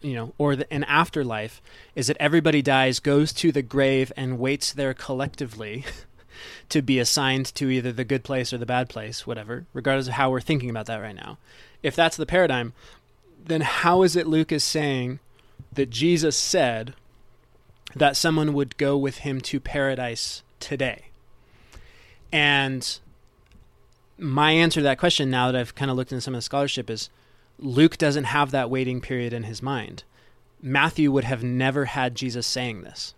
you 0.00 0.14
know, 0.14 0.32
or 0.38 0.54
the, 0.54 0.72
an 0.72 0.84
afterlife 0.84 1.60
is 1.96 2.06
that 2.06 2.16
everybody 2.20 2.62
dies, 2.62 3.00
goes 3.00 3.32
to 3.32 3.50
the 3.50 3.62
grave, 3.62 4.12
and 4.16 4.38
waits 4.38 4.72
there 4.72 4.94
collectively. 4.94 5.84
to 6.70 6.80
be 6.80 6.98
assigned 6.98 7.44
to 7.54 7.68
either 7.68 7.92
the 7.92 8.04
good 8.04 8.22
place 8.22 8.50
or 8.50 8.56
the 8.56 8.64
bad 8.64 8.88
place, 8.88 9.26
whatever, 9.26 9.66
regardless 9.74 10.06
of 10.06 10.14
how 10.14 10.30
we're 10.30 10.40
thinking 10.40 10.70
about 10.70 10.86
that 10.86 10.96
right 10.96 11.14
now. 11.14 11.36
If 11.82 11.94
that's 11.94 12.16
the 12.16 12.24
paradigm, 12.24 12.72
then 13.44 13.60
how 13.60 14.02
is 14.02 14.16
it 14.16 14.26
Luke 14.26 14.50
is 14.50 14.64
saying 14.64 15.18
that 15.72 15.90
Jesus 15.90 16.36
said 16.36 16.94
that 17.94 18.16
someone 18.16 18.52
would 18.52 18.76
go 18.76 18.96
with 18.96 19.18
him 19.18 19.40
to 19.40 19.60
paradise 19.60 20.42
today. 20.58 21.06
And 22.32 22.98
my 24.18 24.52
answer 24.52 24.80
to 24.80 24.84
that 24.84 24.98
question, 24.98 25.30
now 25.30 25.50
that 25.50 25.58
I've 25.58 25.74
kind 25.74 25.90
of 25.90 25.96
looked 25.96 26.12
into 26.12 26.20
some 26.20 26.34
of 26.34 26.38
the 26.38 26.42
scholarship, 26.42 26.90
is 26.90 27.10
Luke 27.58 27.96
doesn't 27.98 28.24
have 28.24 28.50
that 28.50 28.70
waiting 28.70 29.00
period 29.00 29.32
in 29.32 29.44
his 29.44 29.62
mind. 29.62 30.04
Matthew 30.62 31.10
would 31.10 31.24
have 31.24 31.42
never 31.42 31.86
had 31.86 32.14
Jesus 32.14 32.46
saying 32.46 32.82
this. 32.82 33.14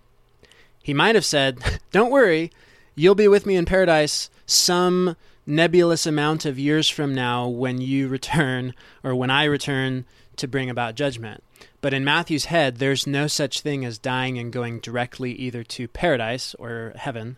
He 0.83 0.95
might 0.95 1.15
have 1.15 1.25
said, 1.25 1.81
Don't 1.91 2.11
worry, 2.11 2.51
you'll 2.95 3.15
be 3.15 3.29
with 3.29 3.47
me 3.47 3.57
in 3.57 3.65
paradise 3.65 4.31
some 4.47 5.17
nebulous 5.47 6.07
amount 6.07 6.45
of 6.45 6.59
years 6.59 6.89
from 6.89 7.15
now 7.15 7.49
when 7.49 7.81
you 7.81 8.09
return 8.09 8.75
or 9.03 9.15
when 9.15 9.31
I 9.31 9.45
return 9.45 10.05
to 10.37 10.49
bring 10.49 10.71
about 10.71 10.95
judgment. 10.95 11.43
But 11.83 11.93
in 11.93 12.05
Matthew's 12.05 12.47
head, 12.47 12.77
there's 12.79 13.07
no 13.07 13.27
such 13.27 13.61
thing 13.61 13.85
as 13.85 13.99
dying 13.99 14.39
and 14.39 14.53
going 14.53 14.79
directly 14.79 15.33
either 15.33 15.65
to 15.65 15.89
paradise 15.89 16.55
or 16.55 16.93
heaven 16.97 17.37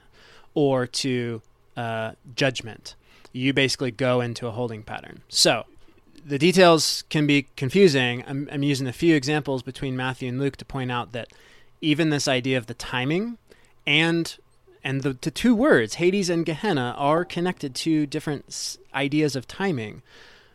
or 0.53 0.87
to 0.87 1.43
uh, 1.77 2.13
judgment. 2.37 2.95
You 3.33 3.53
basically 3.53 3.91
go 3.91 4.21
into 4.21 4.47
a 4.47 4.53
holding 4.53 4.83
pattern. 4.83 5.23
So 5.29 5.65
the 6.25 6.39
details 6.39 7.05
can 7.09 7.27
be 7.27 7.47
confusing. 7.57 8.23
I'm, 8.27 8.49
I'm 8.53 8.63
using 8.63 8.87
a 8.87 8.93
few 8.93 9.17
examples 9.17 9.63
between 9.63 9.97
Matthew 9.97 10.29
and 10.29 10.39
Luke 10.39 10.57
to 10.59 10.65
point 10.65 10.93
out 10.93 11.13
that 11.13 11.29
even 11.81 12.11
this 12.11 12.29
idea 12.29 12.59
of 12.59 12.67
the 12.67 12.75
timing 12.75 13.39
and 13.87 14.37
and 14.87 15.03
the, 15.03 15.15
the 15.15 15.31
two 15.31 15.55
words 15.55 15.95
Hades 15.95 16.29
and 16.29 16.45
Gehenna 16.45 16.95
are 16.99 17.25
connected 17.25 17.75
to 17.77 18.07
different 18.07 18.77
ideas 18.95 19.35
of 19.35 19.49
timing 19.49 20.03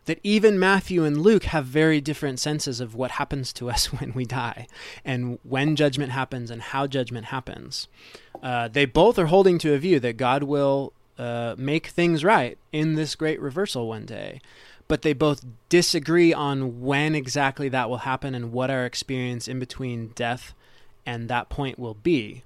that 0.10 0.20
even 0.24 0.58
Matthew 0.58 1.04
and 1.04 1.22
Luke 1.22 1.44
have 1.44 1.66
very 1.66 2.02
different 2.02 2.40
senses 2.40 2.80
of 2.80 2.96
what 2.96 3.12
happens 3.12 3.54
to 3.54 3.70
us 3.70 3.94
when 4.00 4.12
we 4.16 4.26
die 4.26 4.66
and 5.06 5.38
when 5.44 5.76
judgment 5.76 6.12
happens 6.12 6.50
and 6.50 6.64
how 6.64 6.88
judgment 6.88 7.28
happens. 7.28 7.88
Uh, 8.42 8.68
they 8.68 8.86
both 8.86 9.20
are 9.20 9.28
holding 9.28 9.60
to 9.60 9.76
a 9.76 9.78
view 9.78 10.00
that 10.00 10.18
God 10.18 10.42
will 10.42 10.94
uh, 11.20 11.54
make 11.60 11.88
things 11.88 12.24
right 12.24 12.58
in 12.72 12.96
this 12.96 13.14
great 13.14 13.40
reversal 13.40 13.88
one 13.88 14.08
day. 14.08 14.42
But 14.88 15.04
they 15.04 15.14
both 15.14 15.46
disagree 15.70 16.34
on 16.34 16.82
when 16.82 17.14
exactly 17.14 17.70
that 17.70 17.88
will 17.88 17.98
happen 17.98 18.34
and 18.34 18.52
what 18.52 18.72
our 18.72 18.86
experience 18.88 19.48
in 19.48 19.60
between 19.60 20.08
death 20.16 20.56
and 21.06 21.30
that 21.30 21.50
point 21.50 21.78
will 21.78 21.94
be. 21.94 22.42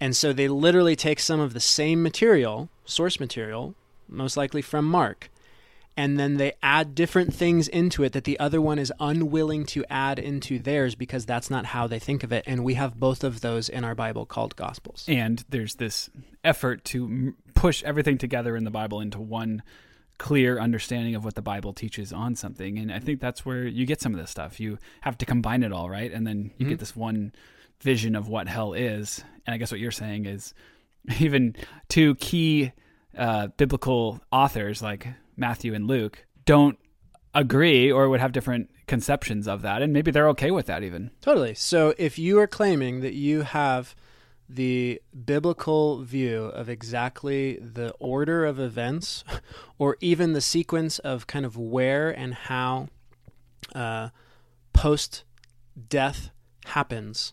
And 0.00 0.16
so 0.16 0.32
they 0.32 0.48
literally 0.48 0.96
take 0.96 1.20
some 1.20 1.40
of 1.40 1.52
the 1.52 1.60
same 1.60 2.02
material, 2.02 2.70
source 2.86 3.20
material, 3.20 3.74
most 4.08 4.38
likely 4.38 4.62
from 4.62 4.86
Mark, 4.86 5.28
and 5.96 6.18
then 6.18 6.36
they 6.36 6.54
add 6.62 6.94
different 6.94 7.34
things 7.34 7.68
into 7.68 8.02
it 8.02 8.12
that 8.12 8.24
the 8.24 8.40
other 8.40 8.60
one 8.60 8.78
is 8.78 8.92
unwilling 8.98 9.64
to 9.66 9.84
add 9.90 10.18
into 10.18 10.58
theirs 10.58 10.94
because 10.94 11.26
that's 11.26 11.50
not 11.50 11.66
how 11.66 11.86
they 11.86 11.98
think 11.98 12.24
of 12.24 12.32
it. 12.32 12.44
And 12.46 12.64
we 12.64 12.74
have 12.74 12.98
both 12.98 13.22
of 13.22 13.42
those 13.42 13.68
in 13.68 13.84
our 13.84 13.94
bible 13.94 14.24
called 14.24 14.56
gospels. 14.56 15.04
And 15.06 15.44
there's 15.50 15.74
this 15.74 16.08
effort 16.42 16.84
to 16.86 17.34
push 17.54 17.82
everything 17.82 18.16
together 18.16 18.56
in 18.56 18.64
the 18.64 18.70
bible 18.70 19.00
into 19.00 19.20
one 19.20 19.62
clear 20.18 20.58
understanding 20.58 21.14
of 21.14 21.24
what 21.24 21.34
the 21.34 21.42
bible 21.42 21.74
teaches 21.74 22.12
on 22.12 22.36
something. 22.36 22.78
And 22.78 22.92
i 22.92 22.98
think 22.98 23.20
that's 23.20 23.44
where 23.44 23.66
you 23.66 23.84
get 23.84 24.00
some 24.00 24.14
of 24.14 24.20
this 24.20 24.30
stuff. 24.30 24.60
You 24.60 24.78
have 25.02 25.18
to 25.18 25.26
combine 25.26 25.62
it 25.62 25.72
all 25.72 25.90
right? 25.90 26.10
And 26.10 26.26
then 26.26 26.52
you 26.56 26.64
mm-hmm. 26.64 26.68
get 26.70 26.78
this 26.78 26.96
one 26.96 27.32
vision 27.80 28.16
of 28.16 28.28
what 28.28 28.48
hell 28.48 28.72
is. 28.72 29.22
And 29.46 29.52
i 29.52 29.58
guess 29.58 29.70
what 29.70 29.80
you're 29.80 29.90
saying 29.90 30.24
is 30.24 30.54
even 31.18 31.54
two 31.88 32.14
key 32.14 32.72
uh, 33.16 33.48
biblical 33.48 34.22
authors 34.32 34.80
like 34.80 35.06
Matthew 35.42 35.74
and 35.74 35.88
Luke 35.88 36.24
don't 36.44 36.78
agree 37.34 37.90
or 37.90 38.08
would 38.08 38.20
have 38.20 38.30
different 38.30 38.70
conceptions 38.86 39.48
of 39.48 39.62
that 39.62 39.82
and 39.82 39.92
maybe 39.92 40.10
they're 40.10 40.28
okay 40.28 40.52
with 40.52 40.66
that 40.66 40.84
even. 40.84 41.10
Totally. 41.20 41.54
So 41.54 41.94
if 41.98 42.18
you 42.18 42.38
are 42.38 42.46
claiming 42.46 43.00
that 43.00 43.14
you 43.14 43.42
have 43.42 43.96
the 44.48 45.02
biblical 45.24 46.02
view 46.02 46.44
of 46.44 46.68
exactly 46.68 47.56
the 47.56 47.90
order 47.98 48.44
of 48.44 48.60
events 48.60 49.24
or 49.78 49.96
even 50.00 50.32
the 50.32 50.40
sequence 50.40 50.98
of 51.00 51.26
kind 51.26 51.44
of 51.44 51.56
where 51.56 52.10
and 52.10 52.34
how 52.34 52.88
uh, 53.74 54.10
post 54.72 55.24
death 55.88 56.30
happens 56.66 57.32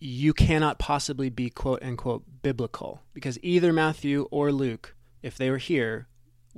you 0.00 0.32
cannot 0.32 0.78
possibly 0.78 1.30
be 1.30 1.48
quote 1.48 1.82
unquote 1.82 2.24
biblical 2.42 3.00
because 3.14 3.38
either 3.42 3.72
matthew 3.72 4.26
or 4.30 4.52
luke 4.52 4.94
if 5.22 5.36
they 5.36 5.50
were 5.50 5.58
here 5.58 6.08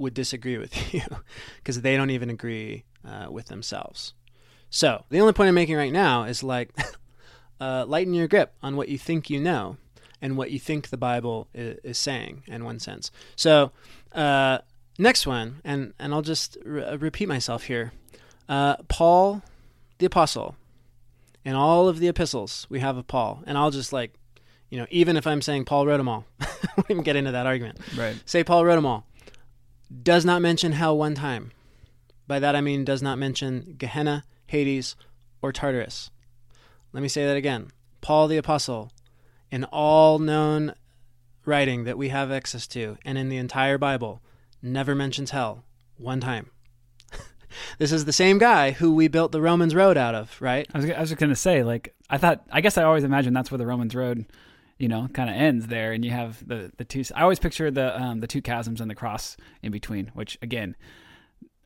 would 0.00 0.14
disagree 0.14 0.58
with 0.58 0.92
you 0.94 1.02
because 1.58 1.82
they 1.82 1.96
don't 1.96 2.10
even 2.10 2.30
agree 2.30 2.84
uh, 3.06 3.26
with 3.30 3.46
themselves. 3.46 4.14
So 4.70 5.04
the 5.10 5.20
only 5.20 5.32
point 5.32 5.48
I'm 5.48 5.54
making 5.54 5.76
right 5.76 5.92
now 5.92 6.24
is 6.24 6.42
like 6.42 6.70
uh, 7.60 7.84
lighten 7.86 8.14
your 8.14 8.28
grip 8.28 8.54
on 8.62 8.76
what 8.76 8.88
you 8.88 8.98
think 8.98 9.30
you 9.30 9.40
know 9.40 9.76
and 10.22 10.36
what 10.36 10.50
you 10.50 10.58
think 10.58 10.88
the 10.88 10.96
Bible 10.96 11.48
is, 11.54 11.78
is 11.84 11.98
saying 11.98 12.42
in 12.46 12.64
one 12.64 12.78
sense. 12.78 13.10
So 13.36 13.72
uh, 14.12 14.58
next 14.98 15.26
one, 15.26 15.60
and 15.64 15.92
and 15.98 16.12
I'll 16.14 16.22
just 16.22 16.56
re- 16.64 16.96
repeat 16.96 17.28
myself 17.28 17.64
here. 17.64 17.92
Uh, 18.48 18.76
Paul, 18.88 19.42
the 19.98 20.06
apostle, 20.06 20.56
in 21.44 21.54
all 21.54 21.88
of 21.88 21.98
the 22.00 22.08
epistles 22.08 22.66
we 22.68 22.80
have 22.80 22.96
of 22.96 23.06
Paul, 23.06 23.42
and 23.46 23.56
I'll 23.56 23.70
just 23.70 23.92
like, 23.92 24.14
you 24.68 24.78
know, 24.78 24.86
even 24.90 25.16
if 25.16 25.26
I'm 25.26 25.42
saying 25.42 25.64
Paul 25.64 25.86
wrote 25.86 25.98
them 25.98 26.08
all, 26.08 26.26
we 26.76 26.94
can 26.94 27.02
get 27.02 27.16
into 27.16 27.32
that 27.32 27.46
argument. 27.46 27.78
Right. 27.96 28.20
Say 28.24 28.44
Paul 28.44 28.64
wrote 28.64 28.76
them 28.76 28.86
all 28.86 29.06
does 30.02 30.24
not 30.24 30.42
mention 30.42 30.72
hell 30.72 30.96
one 30.96 31.14
time. 31.14 31.52
By 32.26 32.38
that 32.38 32.54
I 32.54 32.60
mean 32.60 32.84
does 32.84 33.02
not 33.02 33.18
mention 33.18 33.74
Gehenna, 33.76 34.24
Hades, 34.46 34.94
or 35.42 35.52
Tartarus. 35.52 36.10
Let 36.92 37.02
me 37.02 37.08
say 37.08 37.26
that 37.26 37.36
again. 37.36 37.70
Paul 38.00 38.28
the 38.28 38.36
Apostle, 38.36 38.92
in 39.50 39.64
all 39.64 40.18
known 40.18 40.74
writing 41.44 41.84
that 41.84 41.98
we 41.98 42.08
have 42.08 42.30
access 42.30 42.66
to, 42.68 42.96
and 43.04 43.18
in 43.18 43.28
the 43.28 43.36
entire 43.36 43.78
Bible, 43.78 44.22
never 44.62 44.94
mentions 44.94 45.30
hell 45.30 45.64
one 45.96 46.20
time. 46.20 46.50
this 47.78 47.92
is 47.92 48.04
the 48.04 48.12
same 48.12 48.38
guy 48.38 48.72
who 48.72 48.94
we 48.94 49.08
built 49.08 49.32
the 49.32 49.40
Romans 49.40 49.74
Road 49.74 49.96
out 49.96 50.14
of, 50.14 50.40
right? 50.40 50.68
I 50.72 50.78
was, 50.78 50.90
I 50.90 51.00
was 51.00 51.08
just 51.10 51.20
going 51.20 51.30
to 51.30 51.36
say, 51.36 51.62
like, 51.62 51.94
I 52.08 52.18
thought, 52.18 52.44
I 52.50 52.60
guess 52.60 52.78
I 52.78 52.84
always 52.84 53.04
imagined 53.04 53.36
that's 53.36 53.50
where 53.50 53.58
the 53.58 53.66
Romans 53.66 53.94
Road 53.94 54.26
you 54.80 54.88
know, 54.88 55.08
kind 55.12 55.30
of 55.30 55.36
ends 55.36 55.66
there, 55.68 55.92
and 55.92 56.04
you 56.04 56.10
have 56.10 56.46
the 56.46 56.72
the 56.78 56.84
two. 56.84 57.04
I 57.14 57.22
always 57.22 57.38
picture 57.38 57.70
the 57.70 58.00
um, 58.00 58.20
the 58.20 58.26
two 58.26 58.40
chasms 58.40 58.80
and 58.80 58.90
the 58.90 58.94
cross 58.94 59.36
in 59.62 59.70
between, 59.70 60.10
which 60.14 60.38
again, 60.42 60.74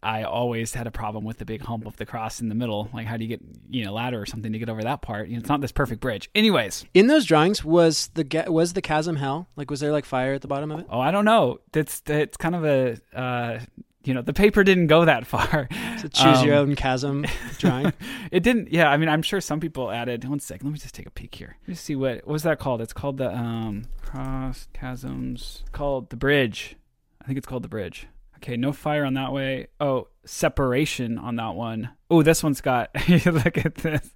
I 0.02 0.24
always 0.24 0.74
had 0.74 0.86
a 0.86 0.90
problem 0.90 1.24
with 1.24 1.38
the 1.38 1.44
big 1.44 1.62
hump 1.62 1.86
of 1.86 1.96
the 1.96 2.04
cross 2.04 2.40
in 2.40 2.48
the 2.50 2.54
middle. 2.54 2.90
Like, 2.92 3.06
how 3.06 3.16
do 3.16 3.24
you 3.24 3.28
get 3.28 3.40
you 3.70 3.84
know 3.84 3.94
ladder 3.94 4.20
or 4.20 4.26
something 4.26 4.52
to 4.52 4.58
get 4.58 4.68
over 4.68 4.82
that 4.82 5.00
part? 5.00 5.28
You 5.28 5.34
know, 5.36 5.40
it's 5.40 5.48
not 5.48 5.60
this 5.60 5.72
perfect 5.72 6.00
bridge. 6.00 6.28
Anyways, 6.34 6.84
In 6.92 7.06
those 7.06 7.24
drawings, 7.24 7.64
was 7.64 8.08
the 8.14 8.44
was 8.48 8.72
the 8.72 8.82
chasm 8.82 9.16
hell? 9.16 9.46
Like, 9.56 9.70
was 9.70 9.80
there 9.80 9.92
like 9.92 10.04
fire 10.04 10.34
at 10.34 10.42
the 10.42 10.48
bottom 10.48 10.70
of 10.72 10.80
it? 10.80 10.86
oh, 10.90 11.00
I 11.00 11.10
don't 11.10 11.24
know. 11.24 11.60
That's 11.72 12.02
it's 12.06 12.36
kind 12.36 12.54
of 12.54 12.64
a 12.64 12.98
uh, 13.14 13.60
you 14.04 14.14
know 14.14 14.22
the 14.22 14.32
paper 14.32 14.62
didn't 14.64 14.86
go 14.88 15.04
that 15.04 15.26
far. 15.26 15.68
To 16.00 16.08
choose 16.08 16.42
your 16.42 16.54
Um, 16.56 16.70
own 16.70 16.76
chasm 16.76 17.24
drawing. 17.58 17.92
It 18.30 18.42
didn't. 18.42 18.72
Yeah, 18.72 18.90
I 18.90 18.96
mean, 18.96 19.08
I'm 19.08 19.22
sure 19.22 19.40
some 19.40 19.60
people 19.60 19.90
added. 19.90 20.24
One 20.28 20.40
second, 20.40 20.66
let 20.66 20.72
me 20.72 20.78
just 20.78 20.94
take 20.94 21.06
a 21.06 21.10
peek 21.10 21.34
here. 21.34 21.56
Let 21.62 21.68
me 21.68 21.74
see 21.74 21.96
what 21.96 22.16
what 22.26 22.32
was 22.32 22.42
that 22.44 22.58
called. 22.58 22.80
It's 22.80 22.92
called 22.92 23.16
the 23.18 23.34
um 23.34 23.84
cross 24.02 24.68
chasms. 24.78 25.62
Called 25.72 26.10
the 26.10 26.16
bridge. 26.16 26.76
I 27.22 27.26
think 27.26 27.38
it's 27.38 27.46
called 27.46 27.62
the 27.64 27.68
bridge. 27.68 28.06
Okay, 28.36 28.56
no 28.58 28.72
fire 28.72 29.06
on 29.06 29.14
that 29.14 29.32
way. 29.32 29.68
Oh, 29.80 30.08
separation 30.26 31.16
on 31.18 31.36
that 31.36 31.54
one. 31.54 31.88
Oh, 32.10 32.22
this 32.22 32.42
one's 32.42 32.60
got. 32.60 32.90
look 33.08 33.56
at 33.58 33.76
this. 33.76 34.10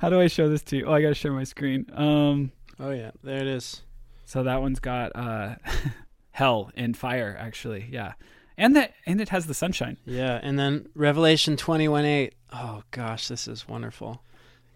How 0.00 0.10
do 0.10 0.20
I 0.20 0.26
show 0.26 0.48
this 0.50 0.62
to 0.64 0.76
you? 0.76 0.84
Oh, 0.86 0.92
I 0.92 1.00
gotta 1.00 1.14
share 1.14 1.32
my 1.32 1.44
screen. 1.44 1.86
Um, 1.94 2.52
Oh 2.78 2.90
yeah, 2.90 3.10
there 3.22 3.38
it 3.38 3.46
is. 3.46 3.82
so 4.26 4.42
that 4.42 4.60
one's 4.60 4.80
got 4.80 5.12
uh, 5.14 5.56
hell 6.30 6.70
and 6.74 6.96
fire. 6.96 7.36
Actually, 7.38 7.86
yeah, 7.90 8.12
and 8.60 8.76
that 8.76 8.94
and 9.06 9.20
it 9.20 9.30
has 9.30 9.46
the 9.46 9.54
sunshine. 9.54 9.96
Yeah, 10.04 10.38
and 10.40 10.56
then 10.56 10.88
Revelation 10.94 11.56
twenty 11.56 11.88
one 11.88 12.04
eight. 12.04 12.34
Oh 12.52 12.82
gosh, 12.92 13.26
this 13.26 13.48
is 13.48 13.66
wonderful. 13.66 14.22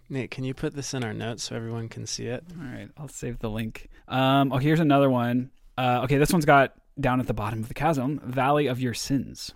Nate, 0.09 0.31
can 0.31 0.45
you 0.45 0.55
put 0.55 0.75
this 0.75 0.93
in 0.93 1.05
our 1.05 1.15
notes 1.15 1.45
so 1.45 1.57
everyone 1.57 1.89
can 1.89 2.07
see 2.07 2.27
it? 2.27 2.45
All 2.59 2.67
right, 2.67 2.89
I'll 2.99 3.09
save 3.09 3.39
the 3.39 3.51
link. 3.51 3.89
Um, 4.09 4.53
oh, 4.53 4.59
here's 4.59 4.81
another 4.81 5.09
one. 5.09 5.51
Uh, 5.79 6.01
okay, 6.05 6.19
this 6.19 6.33
one's 6.33 6.45
got 6.45 6.75
down 7.01 7.21
at 7.21 7.27
the 7.27 7.35
bottom 7.35 7.61
of 7.61 7.69
the 7.69 7.75
chasm, 7.75 8.21
Valley 8.25 8.67
of 8.67 8.81
Your 8.81 8.95
Sins. 8.95 9.53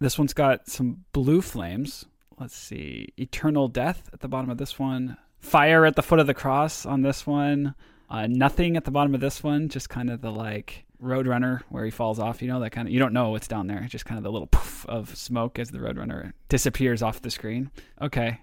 This 0.00 0.18
one's 0.18 0.32
got 0.32 0.68
some 0.68 1.04
blue 1.12 1.40
flames. 1.40 2.04
Let's 2.38 2.56
see, 2.56 3.08
eternal 3.16 3.66
death 3.66 4.08
at 4.12 4.20
the 4.20 4.28
bottom 4.28 4.50
of 4.50 4.58
this 4.58 4.78
one, 4.78 5.16
fire 5.40 5.84
at 5.84 5.96
the 5.96 6.02
foot 6.02 6.20
of 6.20 6.28
the 6.28 6.34
cross 6.34 6.86
on 6.86 7.02
this 7.02 7.26
one, 7.26 7.74
uh, 8.08 8.28
nothing 8.28 8.76
at 8.76 8.84
the 8.84 8.92
bottom 8.92 9.14
of 9.14 9.20
this 9.20 9.42
one, 9.42 9.68
just 9.68 9.88
kind 9.88 10.08
of 10.08 10.20
the 10.20 10.30
like 10.30 10.84
Roadrunner 11.02 11.62
where 11.68 11.84
he 11.84 11.90
falls 11.90 12.18
off. 12.18 12.42
You 12.42 12.48
know 12.48 12.60
that 12.60 12.70
kind 12.70 12.88
of 12.88 12.92
you 12.92 12.98
don't 12.98 13.12
know 13.12 13.30
what's 13.30 13.48
down 13.48 13.66
there, 13.66 13.86
just 13.88 14.04
kind 14.04 14.18
of 14.18 14.24
the 14.24 14.32
little 14.32 14.48
poof 14.48 14.86
of 14.86 15.16
smoke 15.16 15.58
as 15.58 15.70
the 15.70 15.78
Roadrunner 15.78 16.32
disappears 16.48 17.02
off 17.02 17.22
the 17.22 17.30
screen. 17.30 17.70
Okay, 18.00 18.40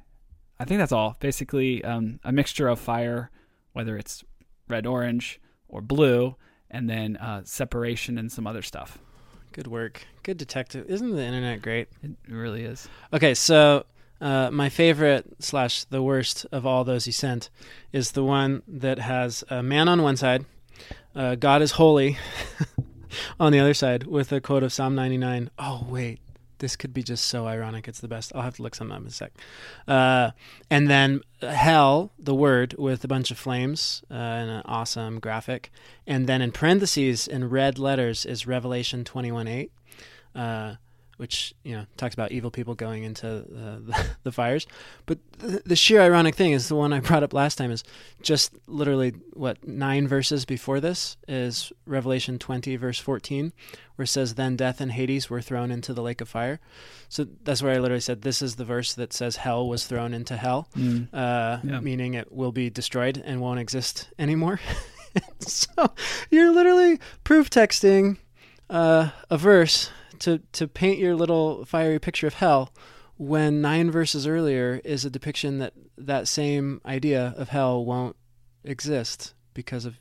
I 0.59 0.65
think 0.65 0.79
that's 0.79 0.91
all. 0.91 1.17
Basically, 1.19 1.83
um, 1.83 2.19
a 2.23 2.31
mixture 2.31 2.67
of 2.67 2.79
fire, 2.79 3.29
whether 3.73 3.97
it's 3.97 4.23
red, 4.67 4.85
orange, 4.85 5.39
or 5.67 5.81
blue, 5.81 6.35
and 6.71 6.89
then 6.89 7.17
uh, 7.17 7.41
separation 7.43 8.17
and 8.17 8.31
some 8.31 8.47
other 8.47 8.61
stuff. 8.61 8.97
Good 9.51 9.67
work. 9.67 10.05
Good 10.23 10.37
detective. 10.37 10.89
Isn't 10.89 11.15
the 11.15 11.23
internet 11.23 11.61
great? 11.61 11.87
It 12.03 12.11
really 12.27 12.63
is. 12.63 12.89
Okay, 13.13 13.33
so 13.33 13.85
uh, 14.19 14.49
my 14.51 14.69
favorite 14.69 15.25
slash 15.39 15.85
the 15.85 16.01
worst 16.01 16.45
of 16.51 16.65
all 16.65 16.83
those 16.83 17.07
you 17.07 17.13
sent 17.13 17.49
is 17.93 18.11
the 18.11 18.23
one 18.23 18.63
that 18.67 18.99
has 18.99 19.43
a 19.49 19.61
man 19.61 19.87
on 19.87 20.01
one 20.01 20.17
side, 20.17 20.45
uh, 21.15 21.35
God 21.35 21.61
is 21.61 21.71
holy 21.71 22.17
on 23.39 23.51
the 23.51 23.59
other 23.59 23.73
side, 23.73 24.05
with 24.07 24.31
a 24.31 24.41
quote 24.41 24.63
of 24.63 24.73
Psalm 24.73 24.95
99. 24.95 25.49
Oh 25.57 25.85
wait, 25.89 26.19
this 26.59 26.75
could 26.75 26.93
be 26.93 27.03
just 27.03 27.25
so 27.25 27.47
ironic. 27.47 27.87
It's 27.87 27.99
the 27.99 28.07
best. 28.07 28.31
I'll 28.35 28.41
have 28.41 28.55
to 28.55 28.63
look 28.63 28.75
some 28.75 28.91
up 28.91 29.01
in 29.01 29.07
a 29.07 29.11
sec. 29.11 29.31
Uh, 29.87 30.31
and 30.69 30.89
then 30.89 31.21
hell, 31.41 32.11
the 32.17 32.35
word 32.35 32.75
with 32.77 33.03
a 33.03 33.07
bunch 33.07 33.31
of 33.31 33.37
flames 33.37 34.03
uh, 34.09 34.13
and 34.13 34.49
an 34.49 34.61
awesome 34.65 35.19
graphic. 35.19 35.71
And 36.05 36.27
then 36.27 36.41
in 36.41 36.51
parentheses 36.51 37.27
in 37.27 37.49
red 37.49 37.79
letters 37.79 38.25
is 38.25 38.47
Revelation 38.47 39.03
21 39.03 39.47
8. 39.47 39.71
Which 41.17 41.53
you 41.63 41.77
know 41.77 41.85
talks 41.95 42.13
about 42.13 42.33
evil 42.33 42.51
people 42.51 42.75
going 42.75 43.03
into 43.05 43.25
the, 43.25 44.05
the, 44.23 44.31
fires. 44.33 44.67
But 45.05 45.19
the, 45.39 45.61
the 45.65 45.75
sheer 45.75 46.01
ironic 46.01 46.35
thing 46.35 46.51
is 46.51 46.67
the 46.67 46.75
one 46.75 46.91
I 46.91 46.99
brought 46.99 47.23
up 47.23 47.31
last 47.33 47.57
time 47.57 47.71
is 47.71 47.85
just 48.21 48.51
literally 48.67 49.13
what 49.33 49.65
nine 49.65 50.09
verses 50.09 50.43
before 50.43 50.81
this 50.81 51.15
is 51.25 51.71
Revelation 51.85 52.37
20 52.37 52.75
verse 52.75 52.99
14, 52.99 53.53
where 53.95 54.03
it 54.03 54.07
says, 54.07 54.35
"Then 54.35 54.57
death 54.57 54.81
and 54.81 54.91
Hades 54.91 55.29
were 55.29 55.41
thrown 55.41 55.71
into 55.71 55.93
the 55.93 56.01
lake 56.01 56.19
of 56.19 56.27
fire." 56.27 56.59
So 57.07 57.25
that's 57.45 57.63
where 57.63 57.73
I 57.73 57.77
literally 57.79 58.01
said 58.01 58.23
this 58.23 58.41
is 58.41 58.55
the 58.57 58.65
verse 58.65 58.93
that 58.95 59.13
says 59.13 59.37
hell 59.37 59.69
was 59.69 59.85
thrown 59.87 60.13
into 60.13 60.35
hell, 60.35 60.67
Mm. 60.75 61.07
uh, 61.13 61.59
Yeah. 61.63 61.79
meaning 61.79 62.15
it 62.15 62.31
will 62.33 62.51
be 62.51 62.69
destroyed 62.69 63.21
and 63.25 63.39
won't 63.39 63.59
exist 63.61 64.09
anymore. 64.19 64.59
so 65.39 65.91
you're 66.29 66.51
literally 66.51 66.99
proof 67.23 67.49
texting 67.49 68.17
uh, 68.69 69.11
a 69.29 69.37
verse 69.37 69.91
to 70.25 70.39
to 70.53 70.67
paint 70.67 70.99
your 70.99 71.15
little 71.15 71.65
fiery 71.65 71.99
picture 71.99 72.27
of 72.27 72.35
hell 72.35 72.73
when 73.17 73.61
nine 73.61 73.91
verses 73.91 74.27
earlier 74.27 74.81
is 74.83 75.05
a 75.05 75.09
depiction 75.09 75.59
that 75.59 75.73
that 75.97 76.27
same 76.27 76.81
idea 76.85 77.33
of 77.37 77.49
hell 77.49 77.85
won't 77.85 78.15
exist 78.63 79.33
because 79.53 79.85
of 79.85 79.99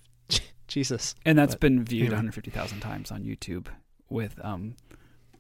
Jesus. 0.66 1.14
And 1.24 1.38
that's 1.38 1.54
But, 1.54 1.60
been 1.60 1.84
viewed 1.84 2.06
anyway. 2.06 2.16
150,000 2.16 2.80
times 2.80 3.12
on 3.12 3.22
YouTube 3.22 3.66
with 4.08 4.42
um, 4.42 4.76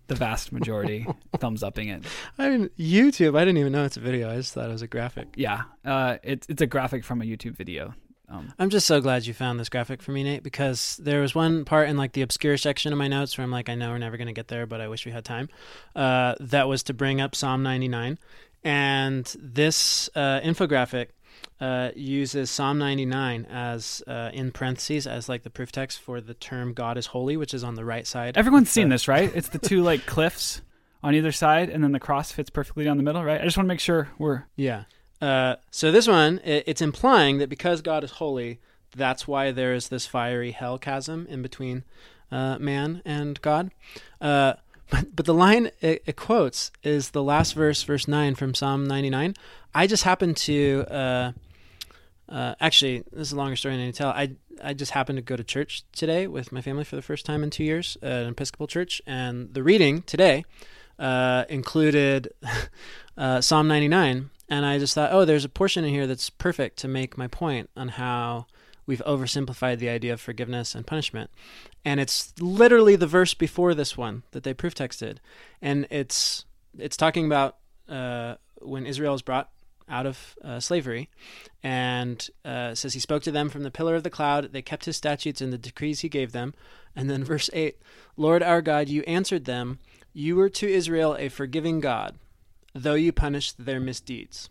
the 0.06 0.14
vast 0.14 0.52
majority 0.52 1.06
thumbs 1.38 1.62
upping 1.62 1.88
it. 1.88 2.04
I 2.38 2.50
mean, 2.50 2.68
YouTube. 2.78 3.36
I 3.36 3.40
didn't 3.40 3.58
even 3.58 3.72
know 3.72 3.84
it's 3.84 3.96
a 3.96 4.00
video. 4.00 4.30
I 4.30 4.36
just 4.36 4.52
thought 4.52 4.68
it 4.68 4.72
was 4.72 4.82
a 4.82 4.86
graphic. 4.86 5.28
Yeah, 5.34 5.62
uh, 5.84 6.18
it's 6.22 6.46
it's 6.48 6.62
a 6.62 6.66
graphic 6.66 7.04
from 7.04 7.22
a 7.22 7.24
YouTube 7.24 7.56
video. 7.56 7.94
Um, 8.28 8.52
I'm 8.58 8.70
just 8.70 8.86
so 8.86 9.00
glad 9.00 9.26
you 9.26 9.34
found 9.34 9.60
this 9.60 9.68
graphic 9.68 10.02
for 10.02 10.12
me, 10.12 10.22
Nate, 10.22 10.42
because 10.42 10.96
there 11.02 11.20
was 11.20 11.34
one 11.34 11.64
part 11.64 11.88
in 11.88 11.96
like 11.96 12.12
the 12.12 12.22
obscure 12.22 12.56
section 12.56 12.92
of 12.92 12.98
my 12.98 13.08
notes 13.08 13.36
where 13.36 13.44
I'm 13.44 13.50
like, 13.50 13.68
I 13.68 13.74
know 13.74 13.90
we're 13.90 13.98
never 13.98 14.16
going 14.16 14.28
to 14.28 14.32
get 14.32 14.48
there, 14.48 14.66
but 14.66 14.80
I 14.80 14.88
wish 14.88 15.04
we 15.04 15.12
had 15.12 15.24
time. 15.24 15.48
Uh, 15.94 16.34
that 16.40 16.66
was 16.68 16.82
to 16.84 16.94
bring 16.94 17.20
up 17.20 17.34
Psalm 17.34 17.62
99, 17.62 18.18
and 18.62 19.36
this 19.38 20.08
uh, 20.14 20.40
infographic 20.40 21.08
uh, 21.60 21.90
uses 21.94 22.50
Psalm 22.50 22.78
99 22.78 23.46
as 23.50 24.02
uh, 24.06 24.30
in 24.32 24.52
parentheses 24.52 25.06
as 25.06 25.28
like 25.28 25.42
the 25.42 25.50
proof 25.50 25.70
text 25.70 26.00
for 26.00 26.20
the 26.20 26.34
term 26.34 26.72
"God 26.72 26.96
is 26.96 27.06
holy," 27.06 27.36
which 27.36 27.54
is 27.54 27.62
on 27.62 27.74
the 27.74 27.84
right 27.84 28.06
side. 28.06 28.36
everyone's 28.36 28.70
seen 28.70 28.88
this, 28.88 29.06
right? 29.06 29.30
It's 29.34 29.48
the 29.48 29.58
two 29.58 29.82
like 29.82 30.06
cliffs 30.06 30.62
on 31.02 31.14
either 31.14 31.32
side, 31.32 31.68
and 31.68 31.84
then 31.84 31.92
the 31.92 32.00
cross 32.00 32.32
fits 32.32 32.50
perfectly 32.50 32.84
down 32.84 32.96
the 32.96 33.02
middle, 33.02 33.22
right? 33.22 33.40
I 33.40 33.44
just 33.44 33.56
want 33.56 33.66
to 33.66 33.68
make 33.68 33.80
sure 33.80 34.08
we're 34.18 34.44
Yeah. 34.56 34.84
Uh, 35.24 35.56
so 35.70 35.90
this 35.90 36.06
one, 36.06 36.38
it, 36.44 36.64
it's 36.66 36.82
implying 36.82 37.38
that 37.38 37.48
because 37.48 37.80
God 37.80 38.04
is 38.04 38.10
holy, 38.10 38.60
that's 38.94 39.26
why 39.26 39.52
there 39.52 39.72
is 39.72 39.88
this 39.88 40.06
fiery 40.06 40.50
hell 40.50 40.76
chasm 40.78 41.26
in 41.30 41.40
between 41.40 41.82
uh, 42.30 42.58
man 42.58 43.00
and 43.06 43.40
God. 43.40 43.70
Uh, 44.20 44.54
but, 44.90 45.16
but 45.16 45.24
the 45.24 45.32
line 45.32 45.70
it, 45.80 46.02
it 46.04 46.16
quotes 46.16 46.70
is 46.82 47.10
the 47.10 47.22
last 47.22 47.54
verse, 47.54 47.82
verse 47.84 48.06
9 48.06 48.34
from 48.34 48.52
Psalm 48.52 48.86
99. 48.86 49.34
I 49.74 49.86
just 49.86 50.02
happened 50.02 50.36
to, 50.36 50.84
uh, 50.90 51.32
uh, 52.28 52.54
actually, 52.60 53.04
this 53.10 53.28
is 53.28 53.32
a 53.32 53.36
longer 53.36 53.56
story 53.56 53.78
than 53.78 53.88
I 53.88 53.92
tell. 53.92 54.10
I, 54.10 54.32
I 54.62 54.74
just 54.74 54.92
happened 54.92 55.16
to 55.16 55.22
go 55.22 55.36
to 55.36 55.44
church 55.44 55.84
today 55.92 56.26
with 56.26 56.52
my 56.52 56.60
family 56.60 56.84
for 56.84 56.96
the 56.96 57.02
first 57.02 57.24
time 57.24 57.42
in 57.42 57.48
two 57.48 57.64
years 57.64 57.96
an 58.02 58.28
Episcopal 58.28 58.66
church. 58.66 59.00
And 59.06 59.54
the 59.54 59.62
reading 59.62 60.02
today 60.02 60.44
included 61.48 62.30
Psalm 63.40 63.68
99. 63.68 64.28
And 64.48 64.66
I 64.66 64.78
just 64.78 64.94
thought, 64.94 65.12
oh, 65.12 65.24
there's 65.24 65.44
a 65.44 65.48
portion 65.48 65.84
in 65.84 65.90
here 65.90 66.06
that's 66.06 66.30
perfect 66.30 66.78
to 66.78 66.88
make 66.88 67.16
my 67.16 67.26
point 67.26 67.70
on 67.76 67.88
how 67.88 68.46
we've 68.86 69.02
oversimplified 69.06 69.78
the 69.78 69.88
idea 69.88 70.12
of 70.12 70.20
forgiveness 70.20 70.74
and 70.74 70.86
punishment. 70.86 71.30
And 71.84 72.00
it's 72.00 72.34
literally 72.38 72.96
the 72.96 73.06
verse 73.06 73.34
before 73.34 73.74
this 73.74 73.96
one 73.96 74.22
that 74.32 74.42
they 74.42 74.52
proof 74.52 74.74
texted. 74.74 75.18
And 75.62 75.86
it's 75.90 76.44
it's 76.78 76.96
talking 76.96 77.26
about 77.26 77.56
uh, 77.88 78.34
when 78.60 78.86
Israel 78.86 79.14
is 79.14 79.22
brought 79.22 79.50
out 79.88 80.06
of 80.06 80.34
uh, 80.42 80.58
slavery, 80.60 81.10
and 81.62 82.30
uh, 82.44 82.74
says 82.74 82.94
he 82.94 83.00
spoke 83.00 83.22
to 83.22 83.30
them 83.30 83.50
from 83.50 83.64
the 83.64 83.70
pillar 83.70 83.94
of 83.94 84.02
the 84.02 84.10
cloud. 84.10 84.52
They 84.52 84.62
kept 84.62 84.86
his 84.86 84.96
statutes 84.96 85.40
and 85.40 85.52
the 85.52 85.58
decrees 85.58 86.00
he 86.00 86.08
gave 86.08 86.32
them. 86.32 86.54
And 86.96 87.10
then 87.10 87.24
verse 87.24 87.50
eight, 87.52 87.78
Lord 88.16 88.42
our 88.42 88.62
God, 88.62 88.88
you 88.88 89.02
answered 89.02 89.44
them. 89.44 89.78
You 90.12 90.36
were 90.36 90.48
to 90.50 90.72
Israel 90.72 91.16
a 91.18 91.28
forgiving 91.28 91.80
God, 91.80 92.16
though 92.74 92.94
you 92.94 93.12
punish 93.12 93.52
their 93.52 93.80
misdeeds. 93.80 94.50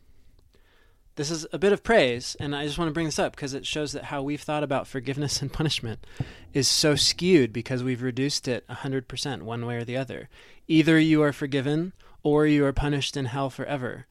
This 1.16 1.30
is 1.30 1.46
a 1.54 1.60
bit 1.60 1.74
of 1.74 1.84
praise, 1.84 2.36
and 2.40 2.56
I 2.56 2.66
just 2.66 2.80
want 2.80 2.90
to 2.90 2.94
bring 2.94 3.06
this 3.06 3.20
up 3.20 3.36
because 3.36 3.54
it 3.54 3.68
shows 3.68 3.92
that 3.92 4.06
how 4.06 4.24
we've 4.24 4.42
thought 4.42 4.64
about 4.64 4.88
forgiveness 4.88 5.42
and 5.42 5.54
punishment 5.54 6.06
is 6.54 6.68
so 6.68 6.96
skewed 6.96 7.54
because 7.54 7.84
we've 7.84 8.02
reduced 8.02 8.48
it 8.48 8.68
100% 8.68 9.44
one 9.44 9.66
way 9.66 9.76
or 9.76 9.84
the 9.84 9.98
other. 9.98 10.30
Either 10.68 10.98
you 10.98 11.22
are 11.22 11.34
forgiven 11.34 11.94
or 12.24 12.48
you 12.48 12.66
are 12.66 12.74
punished 12.74 13.16
in 13.16 13.26
hell 13.26 13.50
forever. 13.50 14.08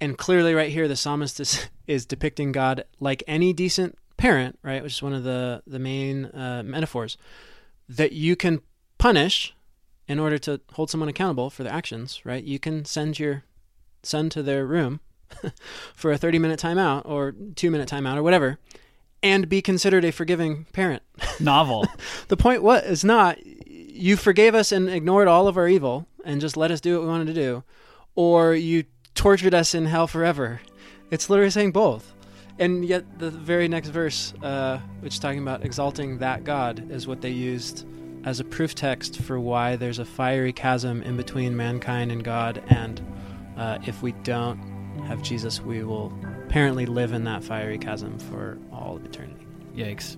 And 0.00 0.16
clearly, 0.16 0.54
right 0.54 0.70
here, 0.70 0.88
the 0.88 0.96
psalmist 0.96 1.40
is, 1.40 1.68
is 1.86 2.06
depicting 2.06 2.52
God 2.52 2.84
like 2.98 3.22
any 3.26 3.52
decent 3.52 3.98
parent, 4.16 4.58
right, 4.62 4.82
which 4.82 4.94
is 4.94 5.02
one 5.02 5.12
of 5.12 5.24
the, 5.24 5.62
the 5.66 5.78
main 5.78 6.26
uh, 6.26 6.62
metaphors, 6.64 7.18
that 7.88 8.12
you 8.12 8.36
can 8.36 8.62
punish 8.96 9.54
in 10.06 10.18
order 10.18 10.38
to 10.38 10.60
hold 10.72 10.88
someone 10.88 11.08
accountable 11.08 11.50
for 11.50 11.62
their 11.62 11.72
actions, 11.72 12.24
right? 12.24 12.42
You 12.42 12.58
can 12.58 12.86
send 12.86 13.18
your 13.18 13.44
son 14.08 14.28
to 14.30 14.42
their 14.42 14.66
room 14.66 15.00
for 15.94 16.10
a 16.10 16.18
30 16.18 16.38
minute 16.38 16.58
timeout 16.58 17.02
or 17.04 17.34
two 17.54 17.70
minute 17.70 17.88
timeout 17.88 18.16
or 18.16 18.22
whatever 18.22 18.58
and 19.22 19.48
be 19.48 19.60
considered 19.60 20.04
a 20.04 20.12
forgiving 20.12 20.64
parent. 20.72 21.02
novel. 21.40 21.86
The 22.28 22.36
point 22.36 22.62
what 22.62 22.84
is 22.84 23.04
not 23.04 23.44
you 23.44 24.16
forgave 24.16 24.54
us 24.54 24.72
and 24.72 24.88
ignored 24.88 25.28
all 25.28 25.48
of 25.48 25.56
our 25.56 25.68
evil 25.68 26.06
and 26.24 26.40
just 26.40 26.56
let 26.56 26.70
us 26.70 26.80
do 26.80 26.94
what 26.94 27.02
we 27.02 27.08
wanted 27.08 27.26
to 27.26 27.34
do, 27.34 27.64
or 28.14 28.54
you 28.54 28.84
tortured 29.14 29.54
us 29.54 29.74
in 29.74 29.86
hell 29.86 30.06
forever. 30.06 30.60
It's 31.10 31.28
literally 31.30 31.50
saying 31.50 31.72
both. 31.72 32.14
And 32.60 32.84
yet, 32.84 33.18
the 33.18 33.30
very 33.30 33.68
next 33.68 33.88
verse, 33.88 34.34
uh, 34.42 34.78
which 35.00 35.14
is 35.14 35.20
talking 35.20 35.40
about 35.40 35.64
exalting 35.64 36.18
that 36.18 36.42
God, 36.42 36.90
is 36.90 37.06
what 37.06 37.20
they 37.20 37.30
used 37.30 37.86
as 38.24 38.40
a 38.40 38.44
proof 38.44 38.74
text 38.74 39.20
for 39.20 39.38
why 39.38 39.76
there's 39.76 40.00
a 40.00 40.04
fiery 40.04 40.52
chasm 40.52 41.02
in 41.02 41.16
between 41.16 41.56
mankind 41.56 42.10
and 42.10 42.24
God. 42.24 42.62
And 42.66 43.00
uh, 43.58 43.78
if 43.86 44.02
we 44.02 44.12
don't 44.12 44.58
have 45.06 45.22
Jesus, 45.22 45.60
we 45.60 45.82
will 45.82 46.12
apparently 46.46 46.86
live 46.86 47.12
in 47.12 47.24
that 47.24 47.42
fiery 47.42 47.78
chasm 47.78 48.18
for 48.18 48.58
all 48.72 48.96
of 48.96 49.04
eternity. 49.04 49.46
Yikes. 49.74 50.16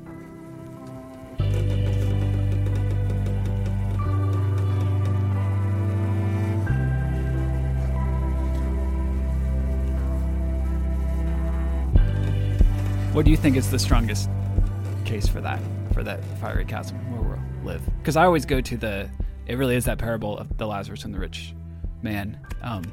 What 13.12 13.24
do 13.24 13.32
you 13.32 13.36
think 13.36 13.56
is 13.56 13.70
the 13.70 13.78
strongest 13.78 14.30
case 15.04 15.26
for 15.26 15.40
that, 15.40 15.60
for 15.92 16.04
that 16.04 16.24
fiery 16.40 16.64
chasm 16.64 16.96
where 17.12 17.22
we'll 17.22 17.72
live? 17.72 17.82
Because 17.98 18.16
I 18.16 18.24
always 18.24 18.46
go 18.46 18.60
to 18.60 18.76
the, 18.76 19.10
it 19.46 19.56
really 19.56 19.74
is 19.74 19.84
that 19.86 19.98
parable 19.98 20.38
of 20.38 20.56
the 20.58 20.66
Lazarus 20.66 21.04
and 21.04 21.12
the 21.12 21.18
rich 21.18 21.54
man. 22.02 22.38
Um, 22.62 22.84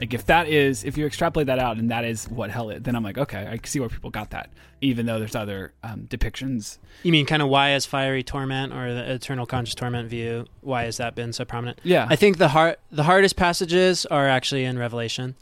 like 0.00 0.14
if 0.14 0.26
that 0.26 0.48
is, 0.48 0.82
if 0.82 0.96
you 0.96 1.04
extrapolate 1.04 1.46
that 1.48 1.58
out 1.58 1.76
and 1.76 1.90
that 1.90 2.04
is 2.04 2.26
what 2.28 2.50
hell 2.50 2.70
is, 2.70 2.82
then 2.82 2.96
I'm 2.96 3.02
like, 3.02 3.18
okay, 3.18 3.46
I 3.46 3.60
see 3.66 3.80
where 3.80 3.88
people 3.90 4.10
got 4.10 4.30
that. 4.30 4.50
Even 4.80 5.04
though 5.04 5.18
there's 5.18 5.34
other 5.34 5.74
um, 5.82 6.06
depictions. 6.08 6.78
You 7.02 7.12
mean 7.12 7.26
kind 7.26 7.42
of 7.42 7.48
why 7.48 7.74
is 7.74 7.84
fiery 7.84 8.22
torment 8.22 8.72
or 8.72 8.94
the 8.94 9.12
eternal 9.12 9.44
conscious 9.44 9.74
torment 9.74 10.08
view? 10.08 10.46
Why 10.62 10.84
has 10.84 10.96
that 10.96 11.14
been 11.14 11.34
so 11.34 11.44
prominent? 11.44 11.80
Yeah. 11.82 12.06
I 12.08 12.16
think 12.16 12.38
the 12.38 12.48
hard, 12.48 12.76
the 12.90 13.02
hardest 13.02 13.36
passages 13.36 14.06
are 14.06 14.26
actually 14.26 14.64
in 14.64 14.78
Revelation, 14.78 15.34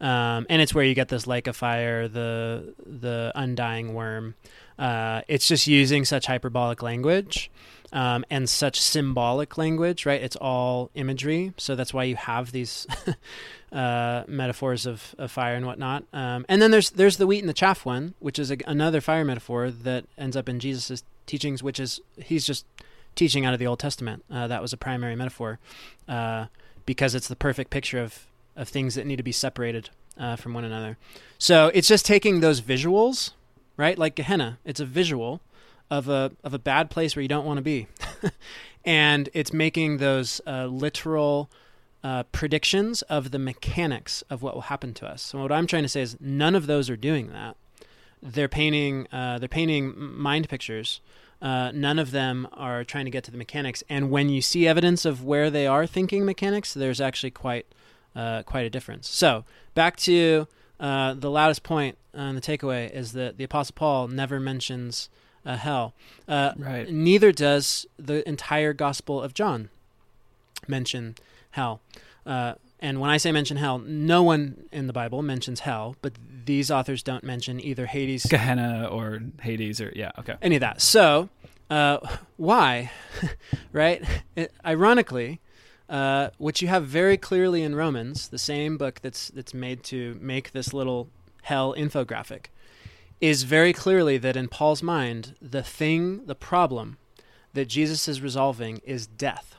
um, 0.00 0.46
and 0.48 0.62
it's 0.62 0.74
where 0.74 0.84
you 0.84 0.94
get 0.94 1.08
this 1.08 1.26
lake 1.26 1.46
of 1.46 1.54
fire, 1.54 2.08
the 2.08 2.74
the 2.86 3.30
undying 3.34 3.92
worm. 3.92 4.36
Uh, 4.78 5.20
it's 5.28 5.46
just 5.46 5.66
using 5.66 6.06
such 6.06 6.24
hyperbolic 6.24 6.82
language 6.82 7.50
um, 7.92 8.24
and 8.30 8.48
such 8.48 8.80
symbolic 8.80 9.58
language, 9.58 10.06
right? 10.06 10.22
It's 10.22 10.36
all 10.36 10.90
imagery, 10.94 11.52
so 11.56 11.74
that's 11.74 11.92
why 11.92 12.04
you 12.04 12.16
have 12.16 12.52
these 12.52 12.86
uh, 13.72 14.24
metaphors 14.26 14.86
of, 14.86 15.14
of 15.18 15.30
fire 15.30 15.54
and 15.54 15.66
whatnot. 15.66 16.04
Um, 16.12 16.46
and 16.48 16.60
then 16.62 16.70
there's 16.70 16.90
there's 16.90 17.16
the 17.16 17.26
wheat 17.26 17.40
and 17.40 17.48
the 17.48 17.54
chaff 17.54 17.84
one, 17.84 18.14
which 18.18 18.38
is 18.38 18.50
a, 18.50 18.56
another 18.66 19.00
fire 19.00 19.24
metaphor 19.24 19.70
that 19.70 20.04
ends 20.16 20.36
up 20.36 20.48
in 20.48 20.58
Jesus' 20.60 21.02
teachings, 21.26 21.62
which 21.62 21.78
is 21.78 22.00
he's 22.16 22.46
just 22.46 22.64
teaching 23.14 23.44
out 23.44 23.52
of 23.52 23.58
the 23.58 23.66
Old 23.66 23.78
Testament. 23.78 24.24
Uh, 24.30 24.46
that 24.46 24.62
was 24.62 24.72
a 24.72 24.76
primary 24.76 25.16
metaphor 25.16 25.58
uh, 26.08 26.46
because 26.86 27.14
it's 27.14 27.28
the 27.28 27.36
perfect 27.36 27.70
picture 27.70 28.00
of 28.00 28.26
of 28.56 28.68
things 28.68 28.94
that 28.96 29.06
need 29.06 29.16
to 29.16 29.22
be 29.22 29.32
separated 29.32 29.90
uh, 30.18 30.36
from 30.36 30.52
one 30.54 30.64
another. 30.64 30.96
So 31.38 31.70
it's 31.74 31.88
just 31.88 32.04
taking 32.04 32.40
those 32.40 32.60
visuals, 32.60 33.32
right? 33.76 33.98
Like 33.98 34.16
Gehenna, 34.16 34.58
it's 34.64 34.80
a 34.80 34.84
visual 34.84 35.40
of 35.90 36.08
a 36.08 36.32
of 36.42 36.54
a 36.54 36.58
bad 36.58 36.90
place 36.90 37.14
where 37.14 37.22
you 37.22 37.28
don't 37.28 37.46
want 37.46 37.58
to 37.58 37.62
be, 37.62 37.86
and 38.84 39.28
it's 39.32 39.52
making 39.52 39.98
those 39.98 40.40
uh, 40.46 40.66
literal 40.66 41.50
uh, 42.08 42.22
predictions 42.40 43.02
of 43.02 43.32
the 43.32 43.38
mechanics 43.38 44.22
of 44.30 44.40
what 44.42 44.54
will 44.54 44.68
happen 44.72 44.94
to 44.94 45.06
us. 45.06 45.20
So 45.20 45.42
what 45.42 45.52
I'm 45.52 45.66
trying 45.66 45.82
to 45.82 45.88
say 45.90 46.00
is 46.00 46.16
none 46.20 46.54
of 46.54 46.66
those 46.66 46.88
are 46.88 46.96
doing 46.96 47.26
that. 47.32 47.54
They're 48.22 48.48
painting 48.48 49.06
uh, 49.12 49.38
they're 49.38 49.56
painting 49.60 49.84
mind 50.28 50.48
pictures. 50.48 51.00
Uh, 51.42 51.70
none 51.72 51.98
of 51.98 52.10
them 52.10 52.48
are 52.54 52.82
trying 52.82 53.04
to 53.04 53.10
get 53.10 53.24
to 53.24 53.30
the 53.30 53.36
mechanics. 53.36 53.84
And 53.88 54.10
when 54.10 54.28
you 54.28 54.40
see 54.40 54.66
evidence 54.66 55.04
of 55.04 55.22
where 55.22 55.50
they 55.50 55.66
are 55.66 55.86
thinking 55.86 56.24
mechanics, 56.24 56.72
there's 56.72 57.00
actually 57.00 57.30
quite 57.30 57.66
uh, 58.16 58.42
quite 58.52 58.64
a 58.64 58.70
difference. 58.70 59.06
So 59.08 59.44
back 59.74 59.96
to 59.98 60.48
uh, 60.80 61.14
the 61.14 61.30
loudest 61.30 61.62
point 61.62 61.98
and 62.14 62.36
the 62.36 62.40
takeaway 62.40 62.90
is 62.90 63.12
that 63.12 63.36
the 63.36 63.44
Apostle 63.44 63.74
Paul 63.76 64.08
never 64.08 64.40
mentions 64.40 65.10
uh, 65.44 65.56
hell. 65.56 65.92
Uh, 66.26 66.52
Right. 66.56 66.88
Neither 66.90 67.32
does 67.32 67.86
the 67.98 68.26
entire 68.26 68.72
Gospel 68.72 69.20
of 69.20 69.34
John 69.34 69.68
mention 70.66 71.14
hell. 71.58 71.80
Uh, 72.24 72.54
and 72.80 73.00
when 73.00 73.10
I 73.10 73.16
say 73.16 73.32
mention 73.32 73.56
hell, 73.56 73.78
no 73.78 74.22
one 74.22 74.64
in 74.70 74.86
the 74.86 74.92
Bible 74.92 75.22
mentions 75.22 75.60
hell, 75.60 75.96
but 76.00 76.12
these 76.44 76.70
authors 76.70 77.02
don't 77.02 77.24
mention 77.24 77.60
either 77.60 77.86
Hades, 77.86 78.24
Gehenna 78.26 78.88
or 78.90 79.20
Hades 79.42 79.80
or, 79.80 79.92
yeah, 79.96 80.12
okay. 80.18 80.36
any 80.40 80.54
of 80.56 80.60
that. 80.60 80.80
So, 80.80 81.28
uh, 81.68 81.98
why? 82.36 82.92
right? 83.72 84.04
It, 84.36 84.52
ironically, 84.64 85.40
uh, 85.88 86.30
what 86.38 86.62
you 86.62 86.68
have 86.68 86.86
very 86.86 87.16
clearly 87.16 87.62
in 87.62 87.74
Romans, 87.74 88.28
the 88.28 88.38
same 88.38 88.78
book 88.78 89.00
that's 89.02 89.28
that's 89.28 89.54
made 89.54 89.82
to 89.84 90.16
make 90.20 90.52
this 90.52 90.72
little 90.72 91.08
hell 91.42 91.74
infographic, 91.76 92.46
is 93.20 93.42
very 93.42 93.72
clearly 93.72 94.18
that 94.18 94.36
in 94.36 94.46
Paul's 94.48 94.82
mind, 94.82 95.34
the 95.42 95.62
thing, 95.62 96.26
the 96.26 96.36
problem 96.36 96.98
that 97.54 97.66
Jesus 97.66 98.06
is 98.06 98.20
resolving 98.20 98.80
is 98.84 99.06
death. 99.06 99.57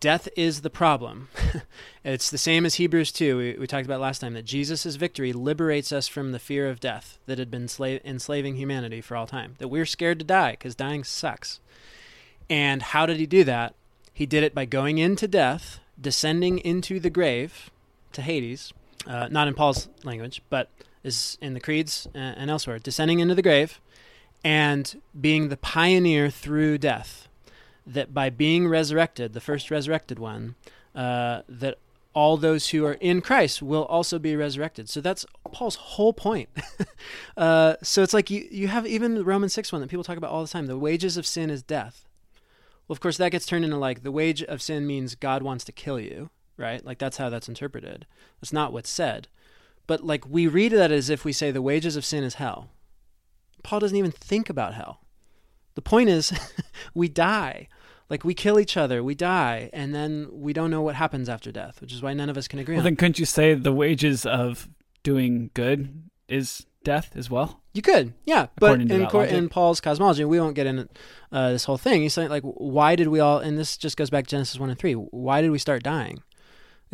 Death 0.00 0.28
is 0.34 0.62
the 0.62 0.70
problem. 0.70 1.28
it's 2.04 2.30
the 2.30 2.38
same 2.38 2.64
as 2.64 2.76
Hebrews 2.76 3.12
2, 3.12 3.36
we, 3.36 3.56
we 3.58 3.66
talked 3.66 3.84
about 3.84 4.00
last 4.00 4.20
time, 4.20 4.32
that 4.34 4.46
Jesus' 4.46 4.96
victory 4.96 5.32
liberates 5.32 5.92
us 5.92 6.08
from 6.08 6.32
the 6.32 6.38
fear 6.38 6.68
of 6.68 6.80
death 6.80 7.18
that 7.26 7.38
had 7.38 7.50
been 7.50 7.66
sla- 7.66 8.02
enslaving 8.04 8.56
humanity 8.56 9.02
for 9.02 9.16
all 9.16 9.26
time. 9.26 9.56
That 9.58 9.68
we're 9.68 9.84
scared 9.84 10.18
to 10.20 10.24
die 10.24 10.52
because 10.52 10.74
dying 10.74 11.04
sucks. 11.04 11.60
And 12.48 12.82
how 12.82 13.04
did 13.04 13.18
he 13.18 13.26
do 13.26 13.44
that? 13.44 13.74
He 14.12 14.26
did 14.26 14.42
it 14.42 14.54
by 14.54 14.64
going 14.64 14.98
into 14.98 15.28
death, 15.28 15.80
descending 16.00 16.58
into 16.58 16.98
the 16.98 17.10
grave 17.10 17.70
to 18.12 18.22
Hades, 18.22 18.72
uh, 19.06 19.28
not 19.30 19.48
in 19.48 19.54
Paul's 19.54 19.88
language, 20.02 20.40
but 20.48 20.70
is 21.02 21.36
in 21.42 21.52
the 21.52 21.60
creeds 21.60 22.08
uh, 22.14 22.18
and 22.18 22.50
elsewhere, 22.50 22.78
descending 22.78 23.20
into 23.20 23.34
the 23.34 23.42
grave 23.42 23.80
and 24.42 25.00
being 25.18 25.48
the 25.48 25.56
pioneer 25.56 26.30
through 26.30 26.78
death. 26.78 27.28
That 27.86 28.14
by 28.14 28.30
being 28.30 28.66
resurrected, 28.66 29.34
the 29.34 29.40
first 29.40 29.70
resurrected 29.70 30.18
one, 30.18 30.54
uh, 30.94 31.42
that 31.48 31.78
all 32.14 32.36
those 32.36 32.68
who 32.68 32.84
are 32.86 32.94
in 32.94 33.20
Christ 33.20 33.60
will 33.60 33.84
also 33.84 34.18
be 34.18 34.36
resurrected. 34.36 34.88
So 34.88 35.00
that's 35.00 35.26
Paul's 35.50 35.74
whole 35.74 36.12
point. 36.12 36.48
uh, 37.36 37.74
so 37.82 38.02
it's 38.02 38.14
like 38.14 38.30
you, 38.30 38.46
you 38.50 38.68
have 38.68 38.86
even 38.86 39.24
Romans 39.24 39.52
6 39.52 39.72
one 39.72 39.80
that 39.80 39.90
people 39.90 40.04
talk 40.04 40.16
about 40.16 40.30
all 40.30 40.42
the 40.42 40.48
time. 40.48 40.66
The 40.66 40.78
wages 40.78 41.16
of 41.16 41.26
sin 41.26 41.50
is 41.50 41.62
death. 41.62 42.06
Well, 42.86 42.94
of 42.94 43.00
course, 43.00 43.16
that 43.16 43.32
gets 43.32 43.46
turned 43.46 43.64
into 43.64 43.76
like 43.76 44.02
the 44.02 44.12
wage 44.12 44.42
of 44.42 44.62
sin 44.62 44.86
means 44.86 45.14
God 45.14 45.42
wants 45.42 45.64
to 45.64 45.72
kill 45.72 45.98
you, 45.98 46.30
right? 46.56 46.84
Like 46.84 46.98
that's 46.98 47.16
how 47.16 47.30
that's 47.30 47.48
interpreted. 47.48 48.06
That's 48.40 48.52
not 48.52 48.72
what's 48.72 48.90
said. 48.90 49.28
But 49.86 50.04
like 50.04 50.28
we 50.28 50.46
read 50.46 50.72
that 50.72 50.92
as 50.92 51.10
if 51.10 51.24
we 51.24 51.32
say 51.32 51.50
the 51.50 51.62
wages 51.62 51.96
of 51.96 52.04
sin 52.04 52.22
is 52.24 52.34
hell. 52.34 52.68
Paul 53.62 53.80
doesn't 53.80 53.96
even 53.96 54.10
think 54.12 54.48
about 54.48 54.74
hell. 54.74 55.00
The 55.74 55.82
point 55.82 56.08
is, 56.08 56.32
we 56.94 57.08
die. 57.08 57.68
Like 58.10 58.22
we 58.24 58.34
kill 58.34 58.60
each 58.60 58.76
other, 58.76 59.02
we 59.02 59.14
die, 59.14 59.70
and 59.72 59.94
then 59.94 60.28
we 60.30 60.52
don't 60.52 60.70
know 60.70 60.82
what 60.82 60.94
happens 60.94 61.28
after 61.28 61.50
death, 61.50 61.80
which 61.80 61.92
is 61.92 62.02
why 62.02 62.12
none 62.12 62.28
of 62.28 62.36
us 62.36 62.46
can 62.46 62.58
agree 62.58 62.74
Well, 62.74 62.80
on. 62.80 62.84
then 62.84 62.96
couldn't 62.96 63.18
you 63.18 63.24
say 63.24 63.54
the 63.54 63.72
wages 63.72 64.26
of 64.26 64.68
doing 65.02 65.50
good 65.54 66.02
is 66.28 66.66
death 66.84 67.12
as 67.16 67.30
well? 67.30 67.62
You 67.72 67.80
could, 67.82 68.12
yeah, 68.24 68.46
but 68.56 68.72
According 68.82 68.90
in, 68.90 69.06
cor- 69.08 69.24
in 69.24 69.48
Paul's 69.48 69.80
cosmology, 69.80 70.24
we 70.24 70.38
won't 70.38 70.54
get 70.54 70.66
into 70.66 70.86
uh, 71.32 71.50
this 71.50 71.64
whole 71.64 71.78
thing. 71.78 72.02
He's 72.02 72.12
saying 72.14 72.28
like, 72.28 72.42
why 72.44 72.94
did 72.94 73.08
we 73.08 73.20
all? 73.20 73.38
And 73.38 73.58
this 73.58 73.76
just 73.78 73.96
goes 73.96 74.10
back 74.10 74.26
to 74.26 74.30
Genesis 74.32 74.60
one 74.60 74.68
and 74.70 74.78
three. 74.78 74.92
Why 74.92 75.40
did 75.40 75.50
we 75.50 75.58
start 75.58 75.82
dying? 75.82 76.22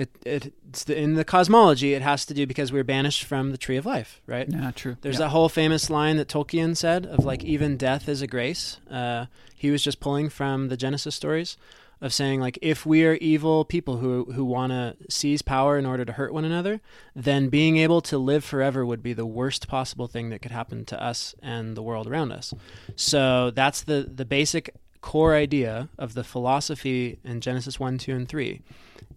It, 0.01 0.09
it 0.24 0.55
it's 0.70 0.84
the, 0.84 0.98
in 0.98 1.14
the 1.14 1.24
cosmology, 1.26 1.92
it 1.92 2.01
has 2.01 2.24
to 2.26 2.32
do 2.32 2.46
because 2.46 2.72
we 2.72 2.78
were 2.78 2.84
banished 2.84 3.24
from 3.24 3.51
the 3.51 3.59
tree 3.59 3.76
of 3.76 3.84
life, 3.84 4.22
right? 4.26 4.48
Yeah, 4.48 4.70
true. 4.70 4.96
There's 5.03 5.16
yeah. 5.16 5.26
that 5.26 5.28
whole 5.28 5.51
famous 5.51 5.90
line 5.90 6.16
that 6.16 6.26
Tolkien 6.26 6.74
said 6.74 7.05
of 7.05 7.26
like 7.26 7.44
even 7.44 7.76
death 7.76 8.09
is 8.09 8.22
a 8.22 8.26
grace. 8.26 8.78
Uh, 8.90 9.26
he 9.55 9.70
was 9.70 9.82
just 9.82 10.01
pulling 10.01 10.30
from 10.30 10.68
the 10.68 10.76
Genesis 10.76 11.14
stories 11.14 11.59
of 12.01 12.14
saying 12.14 12.40
like 12.40 12.59
if 12.62 12.86
we 12.86 13.05
are 13.05 13.16
evil 13.16 13.62
people 13.66 13.98
who 13.98 14.24
who 14.32 14.42
want 14.42 14.72
to 14.72 14.96
seize 15.11 15.42
power 15.42 15.76
in 15.76 15.84
order 15.84 16.07
to 16.07 16.12
hurt 16.12 16.32
one 16.32 16.46
another, 16.46 16.80
then 17.14 17.51
being 17.51 17.76
able 17.76 18.01
to 18.01 18.16
live 18.16 18.42
forever 18.42 18.86
would 18.86 19.03
be 19.03 19.12
the 19.12 19.26
worst 19.26 19.68
possible 19.68 20.07
thing 20.07 20.30
that 20.30 20.40
could 20.40 20.53
happen 20.53 20.86
to 20.86 21.03
us 21.03 21.34
and 21.42 21.76
the 21.76 21.82
world 21.82 22.07
around 22.07 22.32
us. 22.32 22.55
So 22.96 23.51
that's 23.51 23.82
the 23.82 24.11
the 24.11 24.24
basic 24.24 24.74
core 25.01 25.34
idea 25.34 25.88
of 25.98 26.14
the 26.14 26.24
philosophy 26.24 27.18
in 27.24 27.40
Genesis 27.40 27.80
1, 27.80 27.98
2 27.98 28.14
and 28.14 28.28
3 28.28 28.61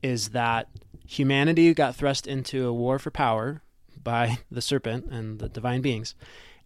is 0.01 0.29
that 0.29 0.67
humanity 1.07 1.73
got 1.73 1.95
thrust 1.95 2.27
into 2.27 2.67
a 2.67 2.73
war 2.73 2.99
for 2.99 3.11
power 3.11 3.61
by 4.03 4.39
the 4.51 4.61
serpent 4.61 5.05
and 5.11 5.39
the 5.39 5.49
divine 5.49 5.81
beings, 5.81 6.15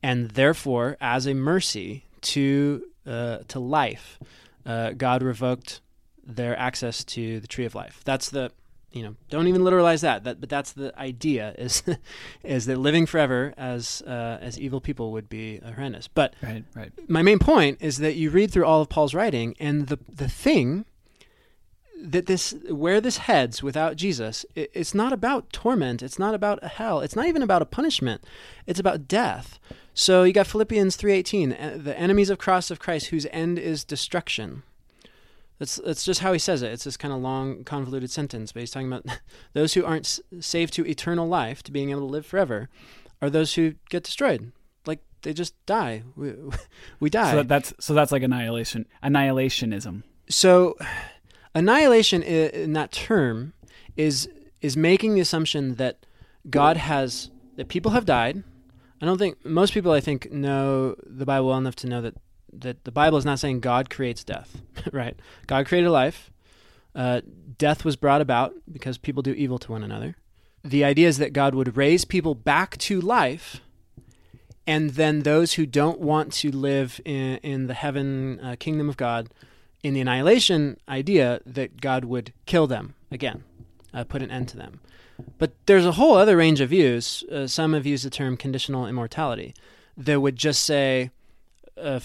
and 0.02 0.32
therefore, 0.32 0.98
as 1.00 1.26
a 1.26 1.34
mercy 1.34 2.06
to 2.22 2.84
uh, 3.06 3.40
to 3.48 3.60
life, 3.60 4.20
uh, 4.66 4.92
God 4.92 5.24
revoked 5.24 5.82
their 6.26 6.58
access 6.58 7.04
to 7.06 7.40
the 7.40 7.48
tree 7.48 7.66
of 7.66 7.74
life. 7.74 8.02
That's 8.04 8.30
the 8.30 8.52
you 8.92 9.04
know 9.04 9.16
don't 9.30 9.48
even 9.48 9.62
literalize 9.62 10.02
that, 10.02 10.24
that 10.24 10.40
but 10.40 10.50
that's 10.50 10.72
the 10.72 10.98
idea 11.00 11.54
is 11.58 11.84
is 12.44 12.66
that 12.66 12.78
living 12.78 13.06
forever 13.06 13.54
as 13.58 14.02
uh, 14.08 14.38
as 14.42 14.60
evil 14.60 14.82
people 14.82 15.12
would 15.12 15.30
be 15.30 15.60
horrendous. 15.60 16.08
But 16.08 16.34
Right, 16.42 16.64
right. 16.76 16.92
my 17.08 17.22
main 17.22 17.40
point 17.40 17.78
is 17.82 17.98
that 17.98 18.16
you 18.16 18.30
read 18.30 18.52
through 18.52 18.66
all 18.66 18.82
of 18.82 18.90
Paul's 18.90 19.14
writing, 19.14 19.56
and 19.60 19.88
the 19.88 20.00
the 20.08 20.30
thing 20.30 20.86
that 22.00 22.28
this 22.28 22.54
where 22.70 23.02
this 23.02 23.18
heads 23.18 23.64
without 23.64 23.96
Jesus, 23.96 24.46
it, 24.56 24.72
it's 24.74 24.94
not 24.94 25.12
about 25.12 25.52
torment. 25.52 26.02
It's 26.04 26.20
not 26.20 26.34
about 26.34 26.60
a 26.62 26.68
hell. 26.68 27.02
It's 27.02 27.16
not 27.16 27.28
even 27.28 27.42
about 27.42 27.62
a 27.62 27.66
punishment. 27.66 28.24
It's 28.66 28.80
about 28.80 29.08
death. 29.08 29.60
So 29.94 30.24
you 30.24 30.32
got 30.32 30.48
Philippians 30.48 30.96
three 30.96 31.14
eighteen, 31.14 31.50
the 31.50 31.98
enemies 31.98 32.30
of 32.30 32.38
cross 32.38 32.70
of 32.72 32.80
Christ, 32.80 33.08
whose 33.08 33.26
end 33.32 33.58
is 33.60 33.84
destruction. 33.84 34.64
That's 35.60 35.78
that's 35.78 36.06
just 36.06 36.20
how 36.20 36.34
he 36.34 36.40
says 36.40 36.62
it. 36.62 36.72
It's 36.72 36.84
this 36.84 36.98
kind 36.98 37.14
of 37.14 37.20
long, 37.20 37.64
convoluted 37.64 38.12
sentence, 38.12 38.52
but 38.52 38.62
he's 38.62 38.72
talking 38.72 38.92
about 38.92 39.06
those 39.54 39.74
who 39.74 39.84
aren't 39.84 40.20
saved 40.40 40.74
to 40.74 40.86
eternal 40.86 41.28
life, 41.28 41.64
to 41.64 41.72
being 41.72 41.90
able 41.90 42.02
to 42.02 42.08
live 42.08 42.26
forever, 42.26 42.70
are 43.22 43.30
those 43.30 43.56
who 43.56 43.76
get 43.90 44.04
destroyed. 44.04 44.52
Like 44.86 45.02
they 45.24 45.34
just 45.34 45.54
die. 45.66 46.04
We, 46.16 46.34
we 47.00 47.10
die. 47.10 47.32
So 47.32 47.44
that's 47.44 47.74
so 47.80 47.94
that's 47.94 48.12
like 48.12 48.24
annihilation, 48.24 48.86
annihilationism. 49.04 50.04
So, 50.30 50.78
annihilation 51.56 52.22
in 52.22 52.74
that 52.74 52.92
term 52.92 53.54
is 53.96 54.30
is 54.62 54.78
making 54.78 55.16
the 55.16 55.22
assumption 55.22 55.76
that 55.76 56.06
God 56.50 56.78
has 56.78 57.32
that 57.56 57.68
people 57.68 57.92
have 57.92 58.06
died. 58.06 58.44
I 59.02 59.06
don't 59.06 59.18
think 59.18 59.44
most 59.46 59.74
people 59.74 59.92
I 59.92 60.00
think 60.00 60.32
know 60.32 60.96
the 61.06 61.26
Bible 61.26 61.48
well 61.48 61.58
enough 61.58 61.76
to 61.78 61.88
know 61.88 62.02
that 62.02 62.16
that 62.62 62.84
the 62.84 62.92
Bible 62.92 63.18
is 63.18 63.26
not 63.26 63.40
saying 63.40 63.60
God 63.60 63.90
creates 63.90 64.24
death, 64.24 64.62
right? 64.92 65.18
God 65.48 65.66
created 65.66 65.90
life. 65.90 66.32
Uh, 66.96 67.22
death 67.58 67.86
was 67.86 67.96
brought 67.96 68.22
about 68.22 68.54
because 68.72 68.98
people 68.98 69.22
do 69.22 69.34
evil 69.34 69.60
to 69.60 69.72
one 69.72 69.84
another. 69.84 70.16
The 70.64 70.84
idea 70.84 71.08
is 71.08 71.18
that 71.20 71.34
God 71.34 71.54
would 71.56 71.78
raise 71.78 72.06
people 72.06 72.36
back 72.36 72.78
to 72.80 73.00
life, 73.00 73.62
and 74.66 74.92
then 74.92 75.22
those 75.22 75.54
who 75.54 75.66
don't 75.66 76.00
want 76.00 76.34
to 76.34 76.52
live 76.52 77.00
in, 77.06 77.38
in 77.38 77.68
the 77.68 77.74
heaven 77.74 78.40
uh, 78.42 78.56
kingdom 78.60 78.90
of 78.90 78.98
God 78.98 79.30
in 79.84 79.94
the 79.94 80.02
annihilation 80.02 80.78
idea 80.90 81.40
that 81.46 81.80
God 81.80 82.04
would 82.06 82.34
kill 82.46 82.68
them 82.68 82.96
again, 83.12 83.44
uh, 83.94 84.04
put 84.04 84.22
an 84.22 84.32
end 84.32 84.50
to 84.50 84.58
them. 84.58 84.82
But 85.38 85.54
there's 85.66 85.86
a 85.86 85.94
whole 85.94 86.16
other 86.16 86.38
range 86.38 86.62
of 86.62 86.70
views. 86.70 87.24
Uh, 87.32 87.48
some 87.48 87.74
have 87.74 87.86
used 87.86 88.06
the 88.06 88.10
term 88.10 88.38
conditional 88.38 88.86
immortality 88.86 89.54
that 89.96 90.20
would 90.20 90.36
just 90.36 90.64
say 90.64 91.10
uh, 91.78 92.00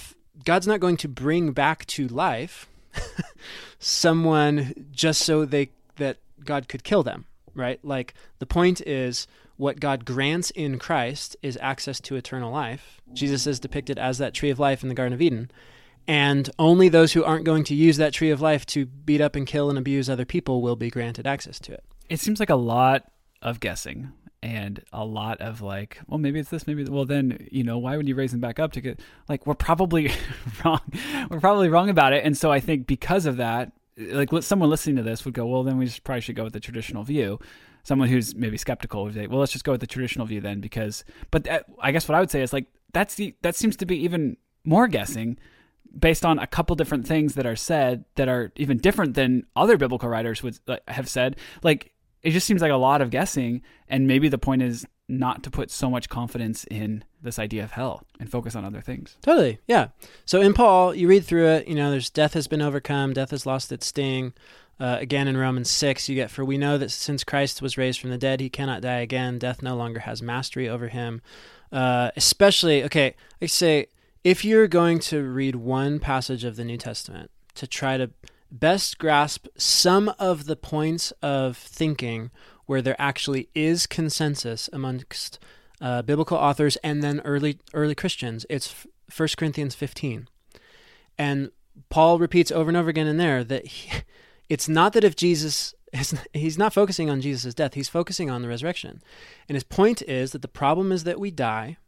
God's 0.45 0.67
not 0.67 0.81
going 0.81 0.97
to 0.99 1.09
bring 1.09 1.53
back 1.53 1.87
to 1.87 2.09
life 2.09 2.69
someone 3.79 4.75
just 4.91 5.23
so 5.23 5.45
they 5.45 5.71
that 5.97 6.19
God 6.45 6.69
could 6.69 6.85
kill 6.85 7.03
them, 7.03 7.27
right? 7.55 7.79
Like 7.85 8.15
the 8.39 8.47
point 8.47 8.81
is 8.81 9.27
what 9.57 9.81
God 9.81 10.05
grants 10.05 10.51
in 10.51 10.79
Christ 10.79 11.37
is 11.43 11.59
access 11.61 12.01
to 12.01 12.17
eternal 12.17 12.51
life. 12.51 13.01
Jesus 13.13 13.47
is 13.47 13.61
depicted 13.61 13.99
as 13.99 14.19
that 14.19 14.35
tree 14.35 14.51
of 14.51 14.59
life 14.59 14.83
in 14.83 14.89
the 14.89 14.95
Garden 14.95 15.13
of 15.13 15.23
Eden 15.23 15.51
and 16.09 16.51
only 16.59 16.89
those 16.89 17.13
who 17.13 17.25
aren't 17.25 17.45
going 17.45 17.65
to 17.65 17.75
use 17.75 17.97
that 17.97 18.13
tree 18.13 18.31
of 18.31 18.41
life 18.41 18.67
to 18.67 18.87
beat 18.87 19.21
up 19.21 19.37
and 19.37 19.47
kill 19.47 19.69
and 19.69 19.79
abuse 19.79 20.11
other 20.11 20.25
people 20.25 20.61
will 20.61 20.77
be 20.77 20.91
granted 20.91 21.27
access 21.27 21.61
to 21.61 21.73
it. 21.73 21.85
It 22.09 22.21
seems 22.21 22.41
like 22.41 22.51
a 22.51 22.57
lot 22.57 23.11
of 23.41 23.61
guessing 23.61 24.13
and 24.43 24.83
a 24.93 25.05
lot 25.05 25.41
of 25.41 25.63
like, 25.63 26.01
well, 26.09 26.19
maybe 26.19 26.41
it's 26.41 26.51
this, 26.51 26.67
maybe 26.67 26.85
well, 26.85 27.05
then 27.05 27.47
you 27.51 27.63
know, 27.63 27.79
why 27.79 27.97
would 27.97 28.09
you 28.09 28.15
raise 28.15 28.33
them 28.33 28.41
back 28.41 28.59
up 28.59 28.73
to 28.73 28.81
get 28.81 29.01
like 29.29 29.47
we're 29.47 29.55
probably 29.55 30.11
wrong, 30.65 30.81
we're 31.31 31.41
probably 31.41 31.69
wrong 31.69 31.89
about 31.89 32.13
it, 32.13 32.25
and 32.25 32.37
so 32.37 32.51
I 32.51 32.61
think 32.61 32.87
because 32.87 33.27
of 33.27 33.37
that, 33.37 33.73
like 33.97 34.31
someone 34.43 34.71
listening 34.71 34.97
to 34.97 35.03
this 35.03 35.25
would 35.25 35.35
go, 35.35 35.47
well, 35.47 35.63
then 35.63 35.79
we 35.79 35.87
just 35.87 36.03
probably 36.05 36.23
should 36.23 36.37
go 36.37 36.45
with 36.45 36.53
the 36.53 36.61
traditional 36.61 37.05
view. 37.05 37.39
Someone 37.85 38.09
who's 38.09 38.35
maybe 38.35 38.57
skeptical 38.57 39.05
would 39.05 39.15
say, 39.15 39.27
well, 39.27 39.41
let's 39.41 39.53
just 39.53 39.65
go 39.65 39.73
with 39.73 39.81
the 39.81 39.87
traditional 39.89 40.27
view 40.27 40.41
then, 40.41 40.61
because. 40.61 41.05
But 41.31 41.45
that, 41.45 41.67
I 41.81 41.91
guess 41.91 42.09
what 42.09 42.15
I 42.15 42.21
would 42.21 42.31
say 42.31 42.43
is 42.43 42.53
like 42.53 42.67
that's 42.93 43.15
the 43.15 43.35
that 43.43 43.57
seems 43.57 43.77
to 43.77 43.87
be 43.87 43.97
even 44.05 44.37
more 44.65 44.87
guessing 44.89 45.39
based 45.99 46.25
on 46.25 46.39
a 46.39 46.47
couple 46.47 46.75
different 46.77 47.07
things 47.07 47.35
that 47.35 47.47
are 47.47 47.57
said 47.57 48.05
that 48.15 48.29
are 48.29 48.53
even 48.57 48.79
different 48.79 49.15
than 49.15 49.45
other 49.55 49.77
biblical 49.77 50.09
writers 50.09 50.43
would 50.43 50.59
have 50.89 51.09
said. 51.09 51.37
Like 51.63 51.93
it 52.23 52.31
just 52.31 52.47
seems 52.47 52.63
like 52.63 52.73
a 52.73 52.77
lot 52.77 53.03
of 53.03 53.11
guessing, 53.11 53.63
and 53.89 54.07
maybe 54.07 54.29
the 54.29 54.39
point 54.39 54.63
is 54.63 54.87
not 55.09 55.43
to 55.43 55.51
put 55.51 55.71
so 55.71 55.91
much 55.91 56.09
confidence 56.09 56.65
in 56.71 57.05
this 57.21 57.39
idea 57.39 57.63
of 57.63 57.73
hell 57.73 58.05
and 58.19 58.31
focus 58.31 58.57
on 58.57 58.65
other 58.65 58.81
things. 58.81 59.17
Totally, 59.21 59.59
yeah. 59.67 59.89
So 60.25 60.41
in 60.41 60.55
Paul, 60.55 60.95
you 60.95 61.09
read 61.09 61.25
through 61.25 61.49
it. 61.49 61.69
You 61.69 61.75
know, 61.75 61.91
there's 61.91 62.11
death 62.11 62.35
has 62.35 62.49
been 62.49 62.63
overcome, 62.63 63.13
death 63.13 63.31
has 63.31 63.47
lost 63.47 63.73
its 63.73 63.87
sting. 63.87 64.33
Uh, 64.81 64.97
again 65.01 65.29
in 65.29 65.37
Romans 65.37 65.71
six, 65.71 66.09
you 66.09 66.17
get 66.17 66.31
for 66.31 66.45
we 66.45 66.59
know 66.59 66.77
that 66.79 66.91
since 66.91 67.23
Christ 67.23 67.63
was 67.63 67.77
raised 67.77 68.01
from 68.01 68.11
the 68.11 68.19
dead, 68.19 68.41
he 68.41 68.49
cannot 68.49 68.83
die 68.83 68.99
again. 69.01 69.39
Death 69.39 69.63
no 69.63 69.77
longer 69.77 70.01
has 70.01 70.23
mastery 70.23 70.69
over 70.69 70.89
him. 70.89 71.21
Uh, 71.71 72.11
especially, 72.17 72.83
okay, 72.83 73.15
I 73.41 73.47
say 73.47 73.87
if 74.25 74.45
you're 74.45 74.67
going 74.67 74.99
to 75.01 75.23
read 75.23 75.57
one 75.57 76.01
passage 76.01 76.43
of 76.43 76.57
the 76.57 76.65
New 76.65 76.79
Testament 76.79 77.31
to 77.55 77.67
try 77.67 77.97
to 77.97 78.11
best 78.53 78.99
grasp 78.99 79.47
some 79.57 80.13
of 80.19 80.45
the 80.45 80.57
points 80.57 81.11
of 81.23 81.57
thinking 81.57 82.31
where 82.67 82.83
there 82.83 83.01
actually 83.01 83.49
is 83.55 83.87
consensus 83.87 84.69
amongst 84.73 85.39
uh, 85.81 86.03
biblical 86.03 86.37
authors 86.37 86.77
and 86.77 87.03
then 87.03 87.21
early 87.25 87.59
early 87.75 87.95
Christians, 87.95 88.47
it's 88.49 88.87
1 89.15 89.29
Corinthians 89.37 89.75
15. 89.75 90.29
And 91.19 91.51
Paul 91.91 92.19
repeats 92.19 92.53
over 92.53 92.71
and 92.71 92.77
over 92.77 92.91
again 92.91 93.07
in 93.07 93.17
there 93.17 93.43
that 93.43 93.67
he, 93.67 93.91
it's 94.49 94.69
not 94.69 94.93
that 94.93 95.05
if 95.05 95.17
Jesus 95.17 95.75
is, 95.93 96.15
he's 96.33 96.59
not 96.59 96.73
focusing 96.73 97.11
on 97.11 97.21
Jesus' 97.21 97.55
death, 97.55 97.75
he's 97.75 97.89
focusing 97.89 98.31
on 98.31 98.43
the 98.43 98.49
resurrection. 98.49 99.03
And 99.49 99.57
his 99.57 99.65
point 99.65 100.03
is 100.03 100.33
that 100.33 100.43
the 100.43 100.49
problem 100.49 100.93
is 100.93 101.05
that 101.05 101.21
we 101.21 101.31
die, 101.31 101.79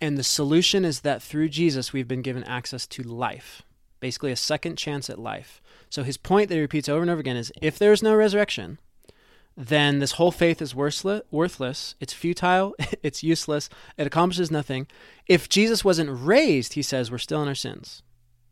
and 0.00 0.18
the 0.18 0.24
solution 0.24 0.84
is 0.84 1.00
that 1.00 1.22
through 1.22 1.48
Jesus 1.50 1.92
we've 1.92 2.08
been 2.08 2.22
given 2.22 2.44
access 2.44 2.86
to 2.88 3.02
life, 3.02 3.62
basically 4.04 4.30
a 4.30 4.36
second 4.36 4.76
chance 4.76 5.08
at 5.08 5.18
life. 5.18 5.62
So 5.88 6.02
his 6.02 6.18
point 6.18 6.50
that 6.50 6.56
he 6.56 6.60
repeats 6.60 6.90
over 6.90 7.00
and 7.00 7.10
over 7.10 7.20
again 7.20 7.38
is 7.38 7.50
if 7.62 7.78
there's 7.78 8.02
no 8.02 8.14
resurrection, 8.14 8.78
then 9.56 9.98
this 9.98 10.12
whole 10.12 10.30
faith 10.30 10.60
is 10.60 10.74
worthless, 10.74 11.22
worthless. 11.30 11.94
It's 12.00 12.12
futile. 12.12 12.74
It's 13.02 13.22
useless. 13.22 13.70
It 13.96 14.06
accomplishes 14.06 14.50
nothing. 14.50 14.88
If 15.26 15.48
Jesus 15.48 15.86
wasn't 15.86 16.10
raised, 16.12 16.74
he 16.74 16.82
says, 16.82 17.10
we're 17.10 17.16
still 17.16 17.40
in 17.40 17.48
our 17.48 17.54
sins. 17.54 18.02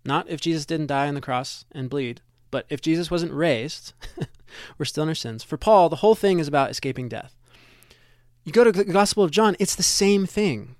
Not 0.06 0.26
if 0.30 0.40
Jesus 0.40 0.64
didn't 0.64 0.86
die 0.86 1.06
on 1.06 1.12
the 1.12 1.20
cross 1.20 1.66
and 1.72 1.90
bleed, 1.90 2.22
but 2.50 2.64
if 2.70 2.80
Jesus 2.80 3.10
wasn't 3.10 3.34
raised, 3.34 3.92
we're 4.78 4.86
still 4.86 5.02
in 5.02 5.10
our 5.10 5.14
sins. 5.14 5.44
For 5.44 5.58
Paul, 5.58 5.90
the 5.90 5.96
whole 5.96 6.14
thing 6.14 6.38
is 6.38 6.48
about 6.48 6.70
escaping 6.70 7.10
death. 7.10 7.36
You 8.42 8.52
go 8.52 8.64
to 8.64 8.72
the 8.72 8.84
Gospel 8.84 9.22
of 9.22 9.30
John, 9.30 9.54
it's 9.58 9.76
the 9.76 9.82
same 9.82 10.24
thing. 10.24 10.76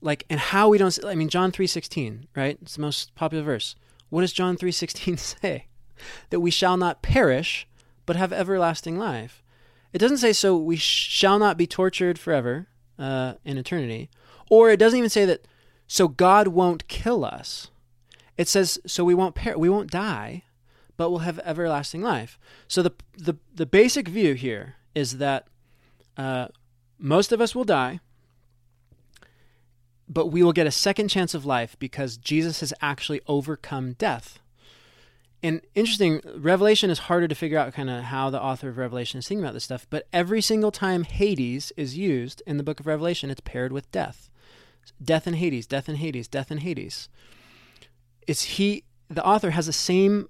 Like, 0.00 0.24
and 0.28 0.40
how 0.40 0.68
we 0.68 0.78
don't, 0.78 0.98
I 1.04 1.14
mean, 1.14 1.28
John 1.28 1.52
3.16, 1.52 2.24
right? 2.34 2.58
It's 2.60 2.74
the 2.74 2.82
most 2.82 3.14
popular 3.14 3.44
verse. 3.44 3.76
What 4.10 4.20
does 4.20 4.32
John 4.32 4.56
3.16 4.56 5.18
say? 5.40 5.66
That 6.30 6.40
we 6.40 6.50
shall 6.50 6.76
not 6.76 7.02
perish, 7.02 7.66
but 8.06 8.16
have 8.16 8.32
everlasting 8.32 8.98
life. 8.98 9.42
It 9.92 9.98
doesn't 9.98 10.18
say 10.18 10.32
so 10.32 10.56
we 10.56 10.76
shall 10.76 11.38
not 11.38 11.56
be 11.56 11.66
tortured 11.66 12.18
forever 12.18 12.68
uh, 12.98 13.34
in 13.44 13.58
eternity, 13.58 14.10
or 14.48 14.70
it 14.70 14.78
doesn't 14.78 14.98
even 14.98 15.10
say 15.10 15.24
that 15.24 15.46
so 15.86 16.06
God 16.06 16.48
won't 16.48 16.86
kill 16.88 17.24
us. 17.24 17.70
It 18.36 18.46
says 18.46 18.78
so 18.86 19.04
we 19.04 19.14
won't 19.14 19.34
per- 19.34 19.56
we 19.56 19.68
won't 19.68 19.90
die, 19.90 20.44
but 20.96 21.10
we'll 21.10 21.20
have 21.20 21.40
everlasting 21.40 22.02
life. 22.02 22.38
So 22.68 22.82
the 22.82 22.92
the 23.16 23.34
the 23.52 23.66
basic 23.66 24.06
view 24.06 24.34
here 24.34 24.76
is 24.94 25.18
that 25.18 25.48
uh, 26.16 26.48
most 26.98 27.32
of 27.32 27.40
us 27.40 27.54
will 27.54 27.64
die, 27.64 28.00
but 30.10 30.26
we 30.26 30.42
will 30.42 30.52
get 30.52 30.66
a 30.66 30.72
second 30.72 31.08
chance 31.08 31.34
of 31.34 31.46
life 31.46 31.76
because 31.78 32.16
Jesus 32.16 32.60
has 32.60 32.74
actually 32.82 33.20
overcome 33.28 33.92
death. 33.92 34.40
And 35.40 35.62
interesting 35.74 36.20
revelation 36.36 36.90
is 36.90 36.98
harder 36.98 37.28
to 37.28 37.34
figure 37.34 37.56
out 37.56 37.72
kind 37.72 37.88
of 37.88 38.04
how 38.04 38.28
the 38.28 38.42
author 38.42 38.68
of 38.68 38.76
revelation 38.76 39.18
is 39.18 39.28
thinking 39.28 39.42
about 39.42 39.54
this 39.54 39.64
stuff 39.64 39.86
but 39.88 40.06
every 40.12 40.42
single 40.42 40.70
time 40.70 41.04
hades 41.04 41.72
is 41.78 41.96
used 41.96 42.42
in 42.46 42.58
the 42.58 42.62
book 42.62 42.78
of 42.80 42.86
revelation 42.86 43.30
it's 43.30 43.40
paired 43.40 43.72
with 43.72 43.90
death. 43.92 44.28
Death 45.02 45.26
and 45.26 45.36
hades 45.36 45.66
death 45.66 45.88
and 45.88 45.98
hades 45.98 46.28
death 46.28 46.50
and 46.50 46.60
hades. 46.60 47.08
It's 48.26 48.42
he 48.42 48.84
the 49.08 49.24
author 49.24 49.50
has 49.50 49.66
the 49.66 49.72
same 49.72 50.28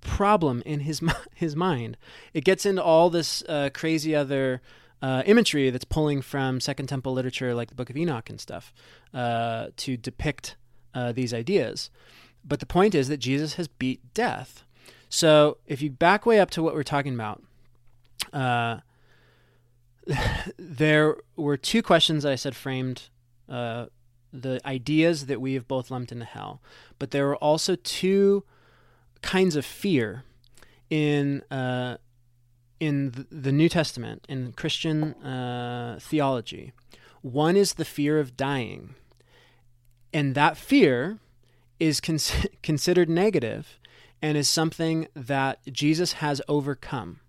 problem 0.00 0.62
in 0.64 0.80
his 0.80 1.00
his 1.34 1.56
mind. 1.56 1.96
It 2.34 2.44
gets 2.44 2.66
into 2.66 2.82
all 2.82 3.10
this 3.10 3.42
uh, 3.48 3.70
crazy 3.72 4.14
other 4.14 4.60
uh, 5.02 5.22
imagery 5.26 5.68
that's 5.68 5.84
pulling 5.84 6.22
from 6.22 6.60
second 6.60 6.86
temple 6.86 7.12
literature 7.12 7.54
like 7.54 7.68
the 7.68 7.74
book 7.74 7.90
of 7.90 7.96
enoch 7.96 8.30
and 8.30 8.40
stuff 8.40 8.72
uh, 9.12 9.66
to 9.76 9.96
depict 9.96 10.56
uh, 10.94 11.12
these 11.12 11.34
ideas 11.34 11.90
but 12.44 12.60
the 12.60 12.66
point 12.66 12.94
is 12.94 13.08
that 13.08 13.18
Jesus 13.18 13.54
has 13.54 13.68
beat 13.68 14.14
death. 14.14 14.64
So 15.08 15.58
if 15.66 15.82
you 15.82 15.90
back 15.90 16.26
way 16.26 16.40
up 16.40 16.50
to 16.50 16.62
what 16.62 16.74
we're 16.74 16.82
talking 16.82 17.14
about, 17.14 17.42
uh, 18.32 18.78
there 20.58 21.16
were 21.36 21.56
two 21.56 21.82
questions 21.82 22.22
that 22.24 22.32
I 22.32 22.36
said 22.36 22.56
framed 22.56 23.08
uh, 23.48 23.86
the 24.32 24.60
ideas 24.66 25.26
that 25.26 25.40
we 25.40 25.54
have 25.54 25.68
both 25.68 25.90
lumped 25.90 26.10
into 26.10 26.24
hell. 26.24 26.60
But 26.98 27.10
there 27.10 27.26
were 27.26 27.36
also 27.36 27.76
two 27.76 28.44
kinds 29.20 29.56
of 29.56 29.64
fear 29.64 30.24
in 30.90 31.42
uh, 31.50 31.98
in 32.82 33.26
the 33.30 33.52
New 33.52 33.68
Testament 33.68 34.26
in 34.28 34.54
Christian 34.54 35.14
uh, 35.22 36.00
theology. 36.00 36.72
One 37.20 37.56
is 37.56 37.74
the 37.74 37.84
fear 37.84 38.18
of 38.18 38.36
dying, 38.36 38.96
and 40.12 40.34
that 40.34 40.56
fear 40.56 41.20
is 41.78 42.00
con- 42.00 42.18
considered 42.64 43.08
negative 43.08 43.78
and 44.20 44.36
is 44.36 44.48
something 44.48 45.06
that 45.14 45.60
Jesus 45.70 46.14
has 46.14 46.42
overcome. 46.48 47.20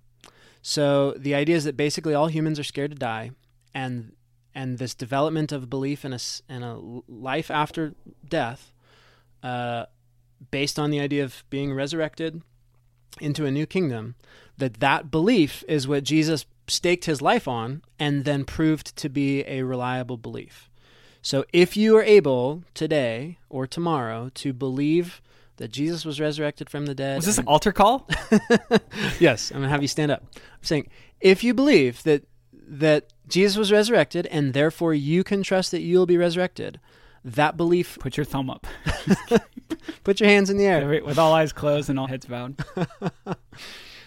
So 0.63 1.11
the 1.11 1.35
idea 1.35 1.55
is 1.55 1.65
that 1.65 1.77
basically 1.77 2.15
all 2.15 2.29
humans 2.29 2.57
are 2.57 2.63
scared 2.63 2.89
to 2.89 2.97
die, 2.97 3.29
and 3.75 4.13
and 4.55 4.79
this 4.79 4.95
development 4.95 5.51
of 5.51 5.69
belief 5.69 6.03
in 6.03 6.13
a, 6.13 6.19
in 6.49 6.63
a 6.63 6.79
life 7.07 7.51
after 7.51 7.93
death, 8.27 8.73
uh, 9.43 9.85
based 10.49 10.79
on 10.79 10.89
the 10.89 10.99
idea 10.99 11.23
of 11.23 11.43
being 11.51 11.75
resurrected 11.75 12.41
into 13.21 13.45
a 13.45 13.51
new 13.51 13.67
kingdom, 13.67 14.15
that 14.57 14.79
that 14.79 15.11
belief 15.11 15.63
is 15.67 15.87
what 15.87 16.03
Jesus 16.03 16.45
staked 16.67 17.05
his 17.05 17.21
life 17.21 17.47
on, 17.47 17.81
and 17.99 18.25
then 18.25 18.45
proved 18.45 18.95
to 18.95 19.09
be 19.09 19.43
a 19.45 19.63
reliable 19.63 20.17
belief. 20.17 20.69
So 21.21 21.45
if 21.53 21.77
you 21.77 21.95
are 21.97 22.03
able 22.03 22.63
today 22.73 23.37
or 23.49 23.65
tomorrow 23.65 24.29
to 24.35 24.53
believe 24.53 25.21
that 25.57 25.71
Jesus 25.71 26.03
was 26.03 26.19
resurrected 26.19 26.69
from 26.69 26.85
the 26.85 26.95
dead, 26.95 27.17
Was 27.17 27.25
this 27.25 27.37
an 27.37 27.47
altar 27.47 27.71
call? 27.71 28.07
yes, 29.19 29.51
I'm 29.51 29.57
gonna 29.57 29.69
have 29.69 29.81
you 29.81 29.87
stand 29.87 30.11
up. 30.11 30.23
I'm 30.35 30.63
saying 30.63 30.89
if 31.21 31.43
you 31.43 31.53
believe 31.53 32.03
that 32.03 32.23
that 32.51 33.13
Jesus 33.27 33.57
was 33.57 33.71
resurrected 33.71 34.27
and 34.27 34.53
therefore 34.53 34.93
you 34.93 35.23
can 35.23 35.43
trust 35.43 35.71
that 35.71 35.81
you'll 35.81 36.05
be 36.05 36.17
resurrected, 36.17 36.79
that 37.23 37.55
belief 37.55 37.97
Put 37.99 38.17
your 38.17 38.25
thumb 38.25 38.49
up. 38.49 38.67
put 40.03 40.19
your 40.19 40.29
hands 40.29 40.49
in 40.49 40.57
the 40.57 40.65
air. 40.65 41.03
With 41.03 41.17
all 41.17 41.33
eyes 41.33 41.53
closed 41.53 41.89
and 41.89 41.97
all 41.99 42.07
heads 42.07 42.25
bowed. 42.25 42.57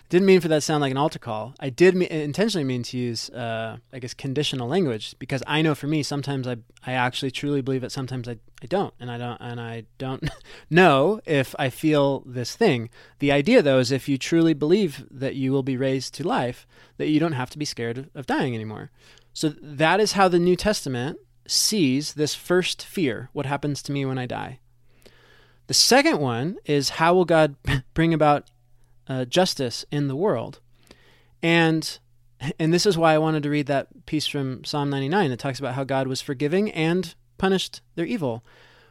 Didn't 0.08 0.26
mean 0.26 0.40
for 0.40 0.46
that 0.48 0.56
to 0.56 0.60
sound 0.60 0.82
like 0.82 0.92
an 0.92 0.96
altar 0.96 1.18
call. 1.18 1.54
I 1.58 1.68
did 1.68 1.96
me- 1.96 2.08
intentionally 2.08 2.64
mean 2.64 2.84
to 2.84 2.96
use, 2.96 3.28
uh, 3.30 3.78
I 3.92 3.98
guess, 3.98 4.14
conditional 4.14 4.68
language 4.68 5.16
because 5.18 5.42
I 5.46 5.62
know 5.62 5.74
for 5.74 5.88
me 5.88 6.02
sometimes 6.02 6.46
I 6.46 6.58
I 6.86 6.92
actually 6.92 7.32
truly 7.32 7.60
believe 7.60 7.82
it. 7.82 7.90
Sometimes 7.90 8.28
I, 8.28 8.38
I 8.62 8.66
don't, 8.66 8.94
and 9.00 9.10
I 9.10 9.18
don't 9.18 9.40
and 9.40 9.60
I 9.60 9.84
don't 9.98 10.30
know 10.70 11.20
if 11.26 11.56
I 11.58 11.70
feel 11.70 12.20
this 12.20 12.54
thing. 12.54 12.88
The 13.18 13.32
idea 13.32 13.62
though 13.62 13.80
is 13.80 13.90
if 13.90 14.08
you 14.08 14.16
truly 14.16 14.54
believe 14.54 15.04
that 15.10 15.34
you 15.34 15.50
will 15.50 15.64
be 15.64 15.76
raised 15.76 16.14
to 16.14 16.28
life, 16.28 16.66
that 16.98 17.08
you 17.08 17.18
don't 17.18 17.32
have 17.32 17.50
to 17.50 17.58
be 17.58 17.64
scared 17.64 17.98
of, 17.98 18.10
of 18.14 18.26
dying 18.26 18.54
anymore. 18.54 18.90
So 19.32 19.48
that 19.60 19.98
is 19.98 20.12
how 20.12 20.28
the 20.28 20.38
New 20.38 20.56
Testament 20.56 21.18
sees 21.48 22.14
this 22.14 22.34
first 22.34 22.84
fear: 22.84 23.28
what 23.32 23.46
happens 23.46 23.82
to 23.82 23.92
me 23.92 24.04
when 24.04 24.18
I 24.18 24.26
die. 24.26 24.60
The 25.66 25.74
second 25.74 26.20
one 26.20 26.58
is 26.64 26.90
how 26.90 27.14
will 27.14 27.24
God 27.24 27.56
bring 27.94 28.14
about 28.14 28.48
uh, 29.08 29.24
justice 29.24 29.84
in 29.90 30.08
the 30.08 30.16
world. 30.16 30.60
And 31.42 31.98
and 32.58 32.72
this 32.72 32.84
is 32.84 32.98
why 32.98 33.14
I 33.14 33.18
wanted 33.18 33.42
to 33.44 33.50
read 33.50 33.66
that 33.66 34.06
piece 34.06 34.26
from 34.26 34.62
Psalm 34.64 34.90
99 34.90 35.30
that 35.30 35.38
talks 35.38 35.58
about 35.58 35.74
how 35.74 35.84
God 35.84 36.06
was 36.06 36.20
forgiving 36.20 36.70
and 36.70 37.14
punished 37.38 37.80
their 37.94 38.04
evil, 38.04 38.44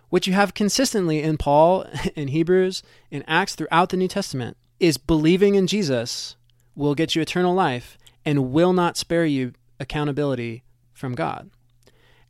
which 0.09 0.25
you 0.25 0.33
have 0.33 0.53
consistently 0.53 1.21
in 1.21 1.37
Paul, 1.37 1.85
in 2.15 2.29
Hebrews, 2.29 2.81
in 3.11 3.23
Acts 3.27 3.55
throughout 3.55 3.89
the 3.89 3.97
New 3.97 4.07
Testament, 4.07 4.57
is 4.79 4.97
believing 4.97 5.55
in 5.55 5.67
Jesus 5.67 6.35
will 6.75 6.95
get 6.95 7.15
you 7.15 7.21
eternal 7.21 7.53
life 7.53 7.97
and 8.25 8.51
will 8.51 8.73
not 8.73 8.97
spare 8.97 9.25
you 9.25 9.53
accountability 9.79 10.63
from 10.93 11.13
God. 11.13 11.49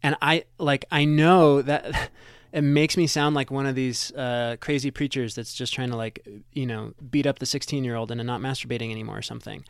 And 0.04 0.16
I 0.22 0.46
like 0.60 0.86
I 0.92 1.06
know 1.06 1.62
that 1.62 2.12
it 2.56 2.64
makes 2.64 2.96
me 2.96 3.06
sound 3.06 3.36
like 3.36 3.52
one 3.52 3.66
of 3.66 3.76
these 3.76 4.14
uh, 4.14 4.56
crazy 4.62 4.90
preachers 4.90 5.36
that's 5.36 5.54
just 5.54 5.74
trying 5.74 5.90
to 5.90 5.98
like 5.98 6.26
you 6.54 6.66
know 6.66 6.94
beat 7.12 7.28
up 7.28 7.40
the 7.40 7.46
16 7.46 7.84
year 7.84 7.96
old 7.96 8.10
and 8.12 8.26
not 8.26 8.40
masturbating 8.42 8.92
anymore 8.92 9.18
or 9.18 9.22
something. 9.22 9.64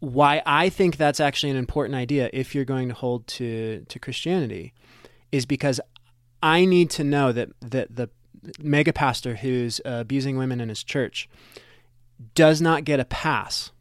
Why 0.00 0.42
i 0.46 0.68
think 0.68 0.96
that's 0.96 1.18
actually 1.18 1.50
an 1.50 1.56
important 1.56 1.96
idea 1.96 2.30
if 2.32 2.54
you're 2.54 2.64
going 2.64 2.86
to 2.86 2.94
hold 2.94 3.26
to 3.26 3.84
to 3.88 3.98
christianity 3.98 4.72
is 5.32 5.44
because 5.44 5.80
i 6.40 6.64
need 6.64 6.88
to 6.90 7.02
know 7.02 7.32
that 7.32 7.48
that 7.60 7.96
the 7.96 8.08
mega 8.60 8.92
pastor 8.92 9.34
who's 9.34 9.80
uh, 9.84 9.98
abusing 9.98 10.38
women 10.38 10.60
in 10.60 10.68
his 10.68 10.84
church 10.84 11.28
does 12.36 12.60
not 12.60 12.84
get 12.84 13.00
a 13.00 13.04
pass 13.04 13.72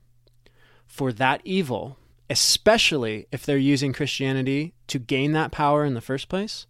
for 0.87 1.13
that 1.13 1.39
evil 1.43 1.99
especially 2.31 3.27
if 3.31 3.45
they're 3.45 3.55
using 3.55 3.93
christianity 3.93 4.73
to 4.87 4.97
gain 4.97 5.33
that 5.33 5.51
power 5.51 5.85
in 5.85 5.93
the 5.93 6.01
first 6.01 6.29
place 6.29 6.65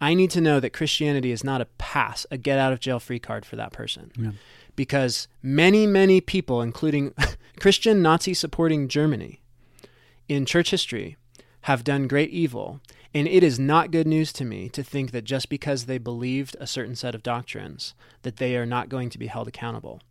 I 0.00 0.14
need 0.14 0.30
to 0.32 0.40
know 0.40 0.60
that 0.60 0.72
Christianity 0.72 1.30
is 1.30 1.44
not 1.44 1.60
a 1.60 1.66
pass, 1.66 2.26
a 2.30 2.38
get 2.38 2.58
out 2.58 2.72
of 2.72 2.80
jail 2.80 3.00
free 3.00 3.18
card 3.18 3.44
for 3.44 3.56
that 3.56 3.72
person. 3.72 4.10
Yeah. 4.16 4.32
Because 4.76 5.28
many, 5.42 5.86
many 5.86 6.20
people, 6.20 6.60
including 6.60 7.14
Christian 7.60 8.02
Nazi 8.02 8.34
supporting 8.34 8.88
Germany 8.88 9.40
in 10.28 10.46
church 10.46 10.70
history, 10.70 11.16
have 11.62 11.84
done 11.84 12.08
great 12.08 12.30
evil. 12.30 12.80
And 13.14 13.28
it 13.28 13.44
is 13.44 13.60
not 13.60 13.92
good 13.92 14.08
news 14.08 14.32
to 14.34 14.44
me 14.44 14.68
to 14.70 14.82
think 14.82 15.12
that 15.12 15.22
just 15.22 15.48
because 15.48 15.86
they 15.86 15.98
believed 15.98 16.56
a 16.58 16.66
certain 16.66 16.96
set 16.96 17.14
of 17.14 17.22
doctrines, 17.22 17.94
that 18.22 18.38
they 18.38 18.56
are 18.56 18.66
not 18.66 18.88
going 18.88 19.08
to 19.10 19.18
be 19.18 19.28
held 19.28 19.46
accountable. 19.46 20.02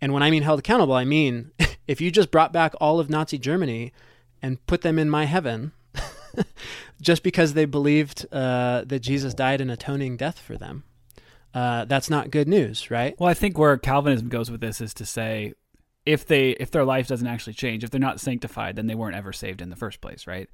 And 0.00 0.12
when 0.12 0.22
I 0.22 0.30
mean 0.30 0.42
held 0.42 0.58
accountable, 0.58 0.94
I 0.94 1.04
mean 1.04 1.52
if 1.88 2.00
you 2.00 2.10
just 2.10 2.30
brought 2.30 2.52
back 2.52 2.74
all 2.80 3.00
of 3.00 3.08
Nazi 3.08 3.38
Germany 3.38 3.92
and 4.42 4.64
put 4.66 4.82
them 4.82 4.98
in 4.98 5.08
my 5.08 5.24
heaven, 5.24 5.72
just 7.00 7.22
because 7.22 7.54
they 7.54 7.64
believed 7.64 8.26
uh, 8.32 8.84
that 8.86 9.00
Jesus 9.00 9.34
died 9.34 9.60
an 9.60 9.70
atoning 9.70 10.16
death 10.16 10.38
for 10.38 10.56
them. 10.56 10.84
Uh, 11.52 11.84
that's 11.84 12.08
not 12.08 12.30
good 12.30 12.48
news, 12.48 12.90
right? 12.90 13.18
Well, 13.18 13.28
I 13.28 13.34
think 13.34 13.58
where 13.58 13.76
Calvinism 13.76 14.28
goes 14.28 14.50
with 14.50 14.60
this 14.60 14.80
is 14.80 14.94
to 14.94 15.06
say 15.06 15.54
if 16.06 16.26
they 16.26 16.50
if 16.50 16.70
their 16.70 16.84
life 16.84 17.08
doesn't 17.08 17.26
actually 17.26 17.54
change, 17.54 17.84
if 17.84 17.90
they're 17.90 18.00
not 18.00 18.20
sanctified, 18.20 18.76
then 18.76 18.86
they 18.86 18.94
weren't 18.94 19.16
ever 19.16 19.32
saved 19.32 19.60
in 19.60 19.70
the 19.70 19.76
first 19.76 20.00
place, 20.00 20.26
right? 20.26 20.48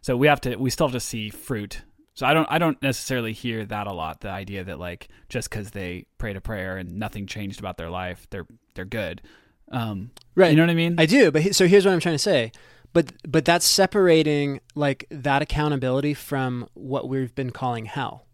So 0.00 0.16
we 0.16 0.26
have 0.26 0.40
to 0.42 0.56
we 0.56 0.70
still 0.70 0.86
have 0.86 0.94
to 0.94 1.00
see 1.00 1.30
fruit. 1.30 1.82
So 2.14 2.26
I 2.26 2.34
don't 2.34 2.48
I 2.50 2.58
don't 2.58 2.80
necessarily 2.82 3.32
hear 3.32 3.64
that 3.66 3.86
a 3.86 3.92
lot. 3.92 4.20
The 4.20 4.30
idea 4.30 4.64
that 4.64 4.78
like 4.78 5.08
just 5.28 5.50
because 5.50 5.70
they 5.70 6.06
prayed 6.16 6.36
a 6.36 6.40
prayer 6.40 6.76
and 6.78 6.98
nothing 6.98 7.26
changed 7.26 7.60
about 7.60 7.76
their 7.76 7.90
life, 7.90 8.26
they're 8.30 8.46
they're 8.74 8.84
good. 8.84 9.22
Um, 9.70 10.12
Right. 10.34 10.50
You 10.50 10.56
know 10.56 10.62
what 10.62 10.70
I 10.70 10.74
mean? 10.74 10.94
I 10.98 11.06
do, 11.06 11.30
but 11.30 11.42
he, 11.42 11.52
so 11.52 11.66
here's 11.66 11.84
what 11.84 11.92
I'm 11.92 12.00
trying 12.00 12.14
to 12.14 12.18
say. 12.18 12.52
But 12.92 13.12
but 13.30 13.44
that's 13.44 13.66
separating 13.66 14.60
like 14.74 15.06
that 15.10 15.42
accountability 15.42 16.14
from 16.14 16.68
what 16.74 17.08
we've 17.08 17.34
been 17.34 17.50
calling 17.50 17.84
hell. 17.84 18.26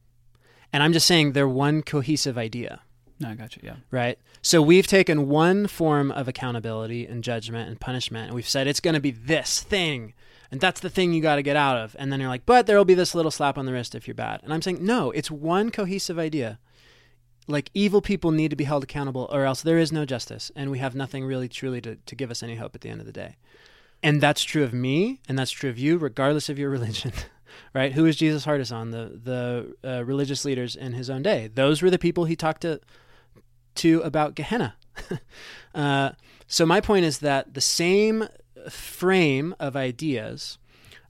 And 0.73 0.83
I'm 0.83 0.93
just 0.93 1.07
saying 1.07 1.33
they're 1.33 1.49
one 1.49 1.83
cohesive 1.83 2.37
idea. 2.37 2.81
no, 3.21 3.31
I 3.31 3.35
got 3.35 3.57
you. 3.57 3.63
Yeah. 3.65 3.77
right? 3.91 4.19
So 4.43 4.61
we've 4.61 4.87
taken 4.87 5.29
one 5.29 5.67
form 5.69 6.11
of 6.11 6.27
accountability 6.29 7.07
and 7.07 7.23
judgment 7.23 7.69
and 7.69 7.81
punishment, 7.81 8.27
and 8.27 8.35
we've 8.35 8.49
said 8.49 8.67
it's 8.67 8.81
going 8.81 8.95
to 8.95 9.01
be 9.01 9.13
this 9.13 9.63
thing, 9.63 10.15
and 10.51 10.61
that's 10.61 10.81
the 10.81 10.91
thing 10.91 11.13
you 11.13 11.23
got 11.23 11.37
to 11.37 11.43
get 11.43 11.57
out 11.57 11.77
of. 11.77 11.95
And 11.99 12.13
then 12.13 12.21
you're 12.21 12.29
like, 12.29 12.45
but 12.45 12.67
there 12.67 12.77
will 12.77 12.85
be 12.85 12.95
this 12.95 13.15
little 13.15 13.31
slap 13.31 13.57
on 13.57 13.67
the 13.67 13.73
wrist 13.73 13.95
if 13.95 14.09
you're 14.09 14.15
bad. 14.15 14.41
And 14.43 14.53
I'm 14.53 14.63
saying, 14.63 14.85
no, 14.85 15.11
it's 15.13 15.31
one 15.31 15.71
cohesive 15.71 16.19
idea. 16.19 16.59
Like 17.47 17.71
evil 17.73 18.01
people 18.01 18.33
need 18.33 18.51
to 18.51 18.57
be 18.57 18.65
held 18.65 18.83
accountable, 18.83 19.29
or 19.31 19.45
else 19.45 19.63
there 19.63 19.79
is 19.79 19.93
no 19.93 20.05
justice, 20.05 20.51
and 20.57 20.71
we 20.71 20.79
have 20.79 20.95
nothing 20.95 21.25
really 21.25 21.49
truly 21.49 21.81
to, 21.83 21.97
to 21.97 22.15
give 22.17 22.31
us 22.31 22.43
any 22.43 22.57
hope 22.57 22.75
at 22.75 22.81
the 22.81 22.89
end 22.89 23.01
of 23.01 23.07
the 23.07 23.13
day. 23.13 23.37
And 24.05 24.21
that's 24.21 24.45
true 24.45 24.63
of 24.63 24.75
me, 24.75 25.21
and 25.27 25.39
that's 25.39 25.51
true 25.51 25.71
of 25.71 25.79
you, 25.79 25.97
regardless 25.97 26.51
of 26.51 26.59
your 26.59 26.69
religion. 26.79 27.13
right? 27.73 27.93
Who 27.93 28.05
is 28.05 28.17
Jesus 28.17 28.45
hardest 28.45 28.71
on? 28.71 28.91
The 28.91 29.19
the 29.25 29.77
uh, 29.83 30.05
religious 30.05 30.45
leaders 30.45 30.77
in 30.77 30.93
his 30.93 31.09
own 31.09 31.23
day. 31.23 31.49
Those 31.53 31.81
were 31.81 31.91
the 31.91 31.99
people 31.99 32.27
he 32.27 32.37
talked 32.37 32.61
to 32.63 32.81
to 33.77 34.01
about 34.03 34.35
Gehenna. 34.35 34.77
uh, 35.75 36.11
so 36.47 36.67
my 36.67 36.81
point 36.81 37.07
is 37.07 37.21
that 37.21 37.55
the 37.55 37.63
same 37.63 38.29
frame 38.69 39.55
of 39.59 39.75
ideas, 39.75 40.59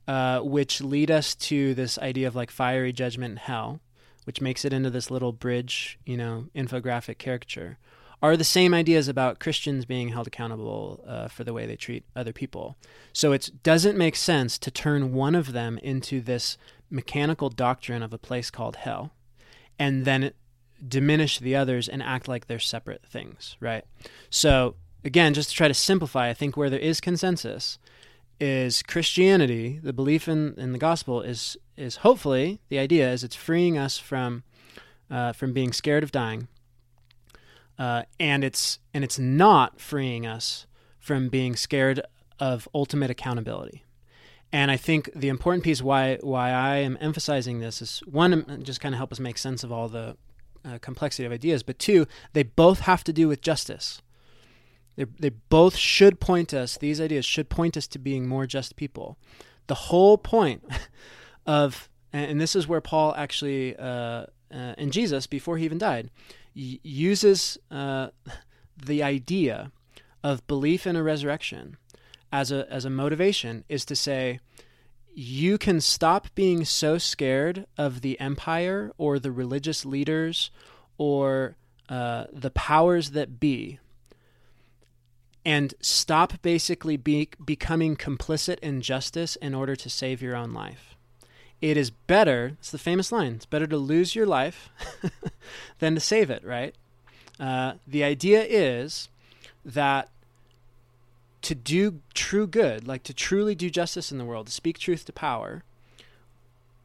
uh, 0.06 0.40
which 0.40 0.80
lead 0.80 1.10
us 1.10 1.34
to 1.34 1.74
this 1.74 1.98
idea 1.98 2.28
of 2.28 2.36
like 2.36 2.50
fiery 2.50 2.92
judgment 2.92 3.32
and 3.32 3.38
hell, 3.40 3.80
which 4.22 4.40
makes 4.40 4.64
it 4.64 4.72
into 4.72 4.88
this 4.88 5.10
little 5.10 5.32
bridge, 5.32 5.98
you 6.06 6.16
know, 6.16 6.46
infographic 6.54 7.18
caricature, 7.18 7.76
are 8.24 8.38
the 8.38 8.44
same 8.44 8.72
ideas 8.72 9.06
about 9.06 9.38
Christians 9.38 9.84
being 9.84 10.08
held 10.08 10.26
accountable 10.26 11.04
uh, 11.06 11.28
for 11.28 11.44
the 11.44 11.52
way 11.52 11.66
they 11.66 11.76
treat 11.76 12.04
other 12.16 12.32
people. 12.32 12.74
So 13.12 13.32
it 13.32 13.50
doesn't 13.62 13.98
make 13.98 14.16
sense 14.16 14.56
to 14.60 14.70
turn 14.70 15.12
one 15.12 15.34
of 15.34 15.52
them 15.52 15.76
into 15.82 16.22
this 16.22 16.56
mechanical 16.88 17.50
doctrine 17.50 18.02
of 18.02 18.14
a 18.14 18.18
place 18.18 18.50
called 18.50 18.76
hell, 18.76 19.12
and 19.78 20.06
then 20.06 20.32
diminish 20.88 21.38
the 21.38 21.54
others 21.54 21.86
and 21.86 22.02
act 22.02 22.26
like 22.26 22.46
they're 22.46 22.58
separate 22.58 23.04
things, 23.04 23.58
right? 23.60 23.84
So 24.30 24.76
again, 25.04 25.34
just 25.34 25.50
to 25.50 25.54
try 25.54 25.68
to 25.68 25.74
simplify, 25.74 26.30
I 26.30 26.34
think 26.34 26.56
where 26.56 26.70
there 26.70 26.80
is 26.80 27.02
consensus 27.02 27.78
is 28.40 28.82
Christianity, 28.82 29.80
the 29.82 29.92
belief 29.92 30.28
in, 30.28 30.54
in 30.56 30.72
the 30.72 30.78
gospel 30.78 31.20
is 31.20 31.58
is 31.76 31.96
hopefully 31.96 32.60
the 32.70 32.78
idea 32.78 33.12
is 33.12 33.22
it's 33.22 33.36
freeing 33.36 33.76
us 33.76 33.98
from 33.98 34.44
uh, 35.10 35.32
from 35.32 35.52
being 35.52 35.74
scared 35.74 36.02
of 36.02 36.10
dying, 36.10 36.48
uh, 37.78 38.02
and 38.20 38.44
it's 38.44 38.78
and 38.92 39.04
it's 39.04 39.18
not 39.18 39.80
freeing 39.80 40.26
us 40.26 40.66
from 40.98 41.28
being 41.28 41.56
scared 41.56 42.00
of 42.38 42.68
ultimate 42.74 43.10
accountability. 43.10 43.84
And 44.52 44.70
I 44.70 44.76
think 44.76 45.10
the 45.14 45.28
important 45.28 45.64
piece 45.64 45.82
why 45.82 46.18
why 46.22 46.50
I 46.50 46.76
am 46.76 46.96
emphasizing 47.00 47.60
this 47.60 47.82
is 47.82 48.00
one, 48.06 48.62
just 48.62 48.80
kind 48.80 48.94
of 48.94 48.98
help 48.98 49.12
us 49.12 49.18
make 49.18 49.38
sense 49.38 49.64
of 49.64 49.72
all 49.72 49.88
the 49.88 50.16
uh, 50.64 50.78
complexity 50.78 51.26
of 51.26 51.32
ideas, 51.32 51.62
but 51.62 51.78
two, 51.78 52.06
they 52.32 52.42
both 52.42 52.80
have 52.80 53.04
to 53.04 53.12
do 53.12 53.28
with 53.28 53.40
justice. 53.40 54.00
They 54.96 55.06
they 55.18 55.30
both 55.30 55.76
should 55.76 56.20
point 56.20 56.54
us. 56.54 56.78
These 56.78 57.00
ideas 57.00 57.24
should 57.24 57.48
point 57.48 57.76
us 57.76 57.86
to 57.88 57.98
being 57.98 58.28
more 58.28 58.46
just 58.46 58.76
people. 58.76 59.18
The 59.66 59.74
whole 59.74 60.16
point 60.18 60.62
of 61.46 61.88
and 62.12 62.40
this 62.40 62.54
is 62.54 62.68
where 62.68 62.80
Paul 62.80 63.12
actually 63.16 63.76
uh, 63.76 63.82
uh, 63.84 64.26
and 64.50 64.92
Jesus 64.92 65.26
before 65.26 65.58
he 65.58 65.64
even 65.64 65.78
died 65.78 66.10
uses 66.54 67.58
uh, 67.70 68.08
the 68.86 69.02
idea 69.02 69.70
of 70.22 70.46
belief 70.46 70.86
in 70.86 70.96
a 70.96 71.02
resurrection 71.02 71.76
as 72.32 72.50
a 72.50 72.70
as 72.72 72.84
a 72.84 72.90
motivation 72.90 73.64
is 73.68 73.84
to 73.84 73.94
say 73.94 74.40
you 75.14 75.56
can 75.58 75.80
stop 75.80 76.26
being 76.34 76.64
so 76.64 76.98
scared 76.98 77.66
of 77.78 78.00
the 78.00 78.18
empire 78.18 78.90
or 78.98 79.20
the 79.20 79.30
religious 79.30 79.84
leaders 79.84 80.50
or 80.98 81.56
uh, 81.88 82.24
the 82.32 82.50
powers 82.50 83.10
that 83.10 83.38
be 83.38 83.78
and 85.44 85.74
stop 85.80 86.40
basically 86.42 86.96
be, 86.96 87.28
becoming 87.44 87.96
complicit 87.96 88.58
in 88.60 88.80
justice 88.80 89.36
in 89.36 89.54
order 89.54 89.76
to 89.76 89.90
save 89.90 90.22
your 90.22 90.34
own 90.34 90.52
life. 90.52 90.93
It 91.60 91.76
is 91.76 91.90
better, 91.90 92.52
it's 92.58 92.70
the 92.70 92.78
famous 92.78 93.10
line, 93.10 93.34
it's 93.34 93.46
better 93.46 93.66
to 93.66 93.76
lose 93.76 94.14
your 94.14 94.26
life 94.26 94.68
than 95.78 95.94
to 95.94 96.00
save 96.00 96.30
it, 96.30 96.44
right? 96.44 96.74
Uh, 97.40 97.74
the 97.86 98.04
idea 98.04 98.44
is 98.44 99.08
that 99.64 100.10
to 101.42 101.54
do 101.54 102.00
true 102.12 102.46
good, 102.46 102.86
like 102.86 103.02
to 103.04 103.14
truly 103.14 103.54
do 103.54 103.70
justice 103.70 104.12
in 104.12 104.18
the 104.18 104.24
world, 104.24 104.46
to 104.46 104.52
speak 104.52 104.78
truth 104.78 105.04
to 105.06 105.12
power, 105.12 105.62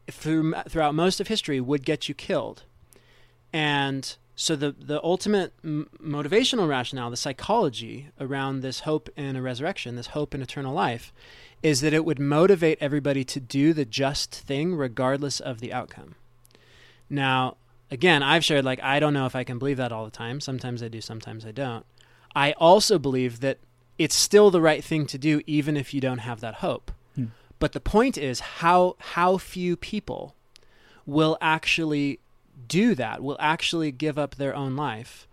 through, 0.09 0.53
throughout 0.67 0.95
most 0.95 1.19
of 1.19 1.27
history 1.27 1.61
would 1.61 1.85
get 1.85 2.09
you 2.09 2.15
killed. 2.15 2.63
And 3.53 4.15
so 4.35 4.55
the 4.55 4.71
the 4.71 5.03
ultimate 5.03 5.53
m- 5.65 5.89
motivational 6.01 6.69
rationale, 6.69 7.09
the 7.09 7.17
psychology 7.17 8.07
around 8.21 8.61
this 8.61 8.81
hope 8.81 9.09
in 9.17 9.35
a 9.35 9.41
resurrection, 9.41 9.97
this 9.97 10.07
hope 10.07 10.33
in 10.33 10.41
eternal 10.41 10.73
life, 10.73 11.11
is 11.61 11.81
that 11.81 11.93
it 11.93 12.05
would 12.05 12.19
motivate 12.19 12.77
everybody 12.79 13.23
to 13.25 13.39
do 13.39 13.73
the 13.73 13.85
just 13.85 14.33
thing 14.33 14.75
regardless 14.75 15.39
of 15.39 15.59
the 15.59 15.73
outcome. 15.73 16.15
Now, 17.09 17.57
again, 17.91 18.23
I've 18.23 18.45
shared 18.45 18.65
like 18.65 18.81
I 18.81 18.99
don't 18.99 19.13
know 19.13 19.25
if 19.25 19.35
I 19.35 19.43
can 19.43 19.59
believe 19.59 19.77
that 19.77 19.91
all 19.91 20.05
the 20.05 20.11
time. 20.11 20.39
Sometimes 20.39 20.81
I 20.81 20.87
do, 20.87 21.01
sometimes 21.01 21.45
I 21.45 21.51
don't. 21.51 21.85
I 22.35 22.53
also 22.53 22.99
believe 22.99 23.39
that 23.41 23.57
it's 23.97 24.15
still 24.15 24.51
the 24.51 24.61
right 24.61 24.83
thing 24.83 25.05
to 25.07 25.17
do 25.17 25.41
even 25.45 25.75
if 25.75 25.93
you 25.93 25.99
don't 25.99 26.19
have 26.19 26.39
that 26.39 26.55
hope. 26.55 26.91
Hmm. 27.15 27.25
But 27.59 27.73
the 27.73 27.81
point 27.81 28.17
is 28.17 28.39
how 28.39 28.95
how 28.99 29.37
few 29.37 29.75
people 29.75 30.35
will 31.05 31.37
actually 31.41 32.19
do 32.67 32.93
that, 32.95 33.23
will 33.23 33.37
actually 33.39 33.91
give 33.91 34.17
up 34.17 34.35
their 34.35 34.55
own 34.55 34.75
life 34.75 35.27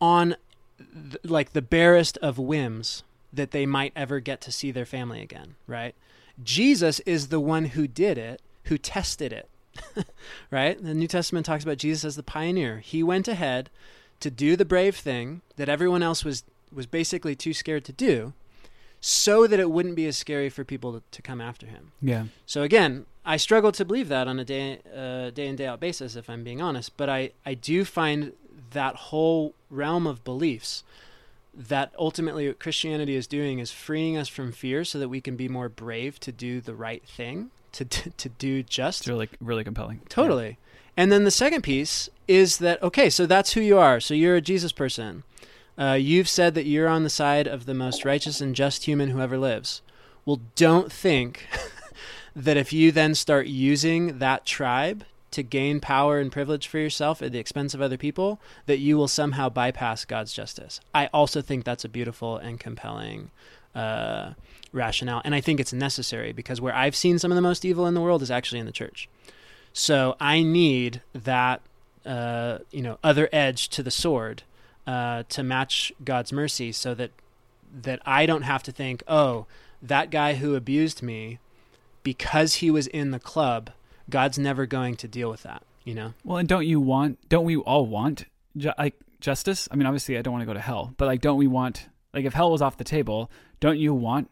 on 0.00 0.36
th- 0.78 1.18
like 1.24 1.52
the 1.52 1.62
barest 1.62 2.16
of 2.18 2.38
whims 2.38 3.02
that 3.32 3.50
they 3.50 3.66
might 3.66 3.92
ever 3.94 4.20
get 4.20 4.40
to 4.42 4.52
see 4.52 4.70
their 4.70 4.86
family 4.86 5.22
again, 5.22 5.54
right? 5.66 5.94
Jesus 6.42 7.00
is 7.00 7.28
the 7.28 7.40
one 7.40 7.66
who 7.66 7.86
did 7.86 8.18
it, 8.18 8.40
who 8.64 8.78
tested 8.78 9.32
it. 9.32 9.48
right? 10.50 10.82
The 10.82 10.94
New 10.94 11.06
Testament 11.06 11.46
talks 11.46 11.64
about 11.64 11.78
Jesus 11.78 12.04
as 12.04 12.16
the 12.16 12.22
pioneer. 12.22 12.78
He 12.78 13.02
went 13.02 13.28
ahead 13.28 13.70
to 14.20 14.30
do 14.30 14.56
the 14.56 14.64
brave 14.64 14.96
thing 14.96 15.42
that 15.56 15.68
everyone 15.68 16.02
else 16.02 16.24
was 16.24 16.44
was 16.72 16.86
basically 16.86 17.34
too 17.34 17.52
scared 17.52 17.84
to 17.84 17.92
do 17.92 18.32
so 19.00 19.46
that 19.46 19.58
it 19.58 19.70
wouldn't 19.70 19.96
be 19.96 20.06
as 20.06 20.16
scary 20.16 20.48
for 20.48 20.62
people 20.62 20.92
to, 20.92 21.02
to 21.10 21.22
come 21.22 21.40
after 21.40 21.66
him. 21.66 21.90
Yeah. 22.00 22.26
So 22.46 22.62
again, 22.62 23.06
I 23.24 23.38
struggle 23.38 23.72
to 23.72 23.84
believe 23.84 24.08
that 24.08 24.28
on 24.28 24.38
a 24.38 24.44
day 24.44 24.80
uh, 24.94 25.30
day 25.30 25.46
in 25.46 25.56
day 25.56 25.66
out 25.66 25.80
basis, 25.80 26.16
if 26.16 26.28
I'm 26.28 26.44
being 26.44 26.60
honest. 26.60 26.96
But 26.96 27.08
I 27.08 27.30
I 27.44 27.54
do 27.54 27.84
find 27.84 28.32
that 28.72 28.94
whole 28.96 29.54
realm 29.70 30.06
of 30.06 30.22
beliefs 30.22 30.84
that 31.54 31.92
ultimately 31.98 32.48
what 32.48 32.58
Christianity 32.58 33.16
is 33.16 33.26
doing 33.26 33.58
is 33.58 33.72
freeing 33.72 34.16
us 34.16 34.28
from 34.28 34.52
fear, 34.52 34.84
so 34.84 34.98
that 34.98 35.08
we 35.08 35.20
can 35.20 35.36
be 35.36 35.48
more 35.48 35.68
brave 35.68 36.20
to 36.20 36.32
do 36.32 36.60
the 36.60 36.74
right 36.74 37.06
thing, 37.06 37.50
to 37.72 37.84
to, 37.84 38.10
to 38.10 38.28
do 38.28 38.62
just 38.62 39.02
It's 39.02 39.08
really 39.08 39.28
really 39.40 39.64
compelling. 39.64 40.02
Totally. 40.08 40.58
And 40.96 41.10
then 41.10 41.24
the 41.24 41.30
second 41.30 41.62
piece 41.62 42.08
is 42.28 42.58
that 42.58 42.82
okay, 42.82 43.10
so 43.10 43.26
that's 43.26 43.52
who 43.52 43.60
you 43.60 43.78
are. 43.78 44.00
So 44.00 44.14
you're 44.14 44.36
a 44.36 44.40
Jesus 44.40 44.72
person. 44.72 45.24
Uh, 45.78 45.94
you've 45.94 46.28
said 46.28 46.54
that 46.54 46.66
you're 46.66 46.88
on 46.88 47.04
the 47.04 47.10
side 47.10 47.46
of 47.46 47.64
the 47.64 47.74
most 47.74 48.04
righteous 48.04 48.40
and 48.40 48.54
just 48.54 48.84
human 48.84 49.10
who 49.10 49.20
ever 49.20 49.38
lives. 49.38 49.80
Well, 50.26 50.40
don't 50.54 50.92
think 50.92 51.46
that 52.36 52.56
if 52.56 52.72
you 52.72 52.92
then 52.92 53.14
start 53.14 53.46
using 53.46 54.18
that 54.18 54.44
tribe 54.44 55.04
to 55.30 55.42
gain 55.42 55.80
power 55.80 56.18
and 56.18 56.32
privilege 56.32 56.66
for 56.66 56.78
yourself 56.78 57.22
at 57.22 57.32
the 57.32 57.38
expense 57.38 57.74
of 57.74 57.80
other 57.80 57.96
people, 57.96 58.40
that 58.66 58.78
you 58.78 58.96
will 58.96 59.08
somehow 59.08 59.48
bypass 59.48 60.04
God's 60.04 60.32
justice. 60.32 60.80
I 60.94 61.06
also 61.12 61.40
think 61.40 61.64
that's 61.64 61.84
a 61.84 61.88
beautiful 61.88 62.36
and 62.36 62.58
compelling 62.58 63.30
uh, 63.74 64.32
rationale, 64.72 65.22
and 65.24 65.34
I 65.34 65.40
think 65.40 65.60
it's 65.60 65.72
necessary 65.72 66.32
because 66.32 66.60
where 66.60 66.74
I've 66.74 66.96
seen 66.96 67.18
some 67.18 67.30
of 67.30 67.36
the 67.36 67.42
most 67.42 67.64
evil 67.64 67.86
in 67.86 67.94
the 67.94 68.00
world 68.00 68.22
is 68.22 68.30
actually 68.30 68.58
in 68.58 68.66
the 68.66 68.72
church. 68.72 69.08
So 69.72 70.16
I 70.18 70.42
need 70.42 71.02
that, 71.12 71.60
uh, 72.04 72.58
you 72.72 72.82
know, 72.82 72.98
other 73.04 73.28
edge 73.32 73.68
to 73.70 73.82
the 73.82 73.90
sword 73.90 74.42
uh, 74.86 75.22
to 75.28 75.42
match 75.44 75.92
God's 76.04 76.32
mercy, 76.32 76.72
so 76.72 76.94
that 76.94 77.12
that 77.82 78.00
I 78.04 78.26
don't 78.26 78.42
have 78.42 78.64
to 78.64 78.72
think, 78.72 79.04
oh, 79.06 79.46
that 79.80 80.10
guy 80.10 80.34
who 80.34 80.56
abused 80.56 81.02
me, 81.02 81.38
because 82.02 82.56
he 82.56 82.70
was 82.70 82.88
in 82.88 83.12
the 83.12 83.20
club, 83.20 83.70
God's 84.10 84.38
never 84.38 84.66
going 84.66 84.96
to 84.96 85.08
deal 85.08 85.30
with 85.30 85.42
that. 85.44 85.62
You 85.84 85.94
know? 85.94 86.14
Well, 86.24 86.38
and 86.38 86.48
don't 86.48 86.66
you 86.66 86.80
want? 86.80 87.28
Don't 87.28 87.44
we 87.44 87.56
all 87.56 87.86
want 87.86 88.26
ju- 88.56 88.72
like 88.78 88.94
justice? 89.20 89.68
I 89.70 89.76
mean, 89.76 89.86
obviously, 89.86 90.18
I 90.18 90.22
don't 90.22 90.32
want 90.32 90.42
to 90.42 90.46
go 90.46 90.54
to 90.54 90.60
hell, 90.60 90.92
but 90.96 91.06
like, 91.06 91.20
don't 91.20 91.38
we 91.38 91.46
want? 91.46 91.88
Like, 92.12 92.24
if 92.24 92.34
hell 92.34 92.50
was 92.50 92.60
off 92.60 92.76
the 92.76 92.84
table, 92.84 93.30
don't 93.60 93.78
you 93.78 93.94
want 93.94 94.30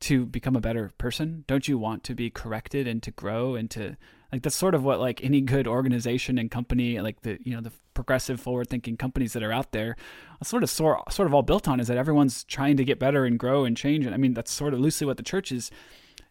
to 0.00 0.26
become 0.26 0.56
a 0.56 0.60
better 0.60 0.90
person? 0.98 1.44
Don't 1.46 1.68
you 1.68 1.78
want 1.78 2.04
to 2.04 2.14
be 2.14 2.30
corrected 2.30 2.86
and 2.86 3.02
to 3.02 3.10
grow 3.10 3.54
and 3.54 3.70
to 3.70 3.96
like 4.32 4.42
that's 4.42 4.56
sort 4.56 4.74
of 4.74 4.84
what 4.84 5.00
like 5.00 5.22
any 5.24 5.40
good 5.40 5.66
organization 5.66 6.38
and 6.38 6.50
company 6.50 7.00
like 7.00 7.22
the 7.22 7.38
you 7.42 7.54
know 7.54 7.60
the 7.60 7.72
progressive 7.94 8.40
forward 8.40 8.68
thinking 8.68 8.96
companies 8.96 9.32
that 9.32 9.42
are 9.42 9.52
out 9.52 9.72
there 9.72 9.96
sort 10.42 10.62
of 10.62 10.70
sort, 10.70 11.12
sort 11.12 11.26
of 11.26 11.34
all 11.34 11.42
built 11.42 11.68
on 11.68 11.80
is 11.80 11.88
that 11.88 11.96
everyone's 11.96 12.44
trying 12.44 12.76
to 12.76 12.84
get 12.84 12.98
better 12.98 13.24
and 13.24 13.38
grow 13.38 13.64
and 13.64 13.76
change 13.76 14.06
and 14.06 14.14
i 14.14 14.18
mean 14.18 14.34
that's 14.34 14.52
sort 14.52 14.72
of 14.72 14.80
loosely 14.80 15.06
what 15.06 15.16
the 15.16 15.22
church 15.22 15.52
is 15.52 15.70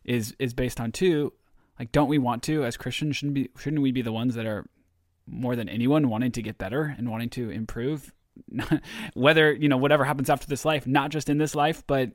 is 0.03 0.35
is 0.39 0.53
based 0.53 0.79
on 0.79 0.91
too 0.91 1.33
like 1.79 1.91
don't 1.91 2.09
we 2.09 2.17
want 2.17 2.43
to 2.43 2.63
as 2.65 2.77
christians 2.77 3.15
shouldn't 3.15 3.33
be 3.33 3.49
shouldn't 3.57 3.81
we 3.81 3.91
be 3.91 4.01
the 4.01 4.11
ones 4.11 4.35
that 4.35 4.45
are 4.45 4.65
more 5.31 5.55
than 5.55 5.69
anyone 5.69 6.09
wanting 6.09 6.31
to 6.33 6.41
get 6.41 6.57
better 6.57 6.95
and 6.97 7.09
wanting 7.09 7.29
to 7.29 7.49
improve? 7.49 8.13
Whether 9.13 9.53
you 9.53 9.69
know 9.69 9.77
whatever 9.77 10.05
happens 10.05 10.29
after 10.29 10.47
this 10.47 10.65
life 10.65 10.87
not 10.87 11.11
just 11.11 11.29
in 11.29 11.37
this 11.37 11.55
life 11.55 11.83
but 11.87 12.11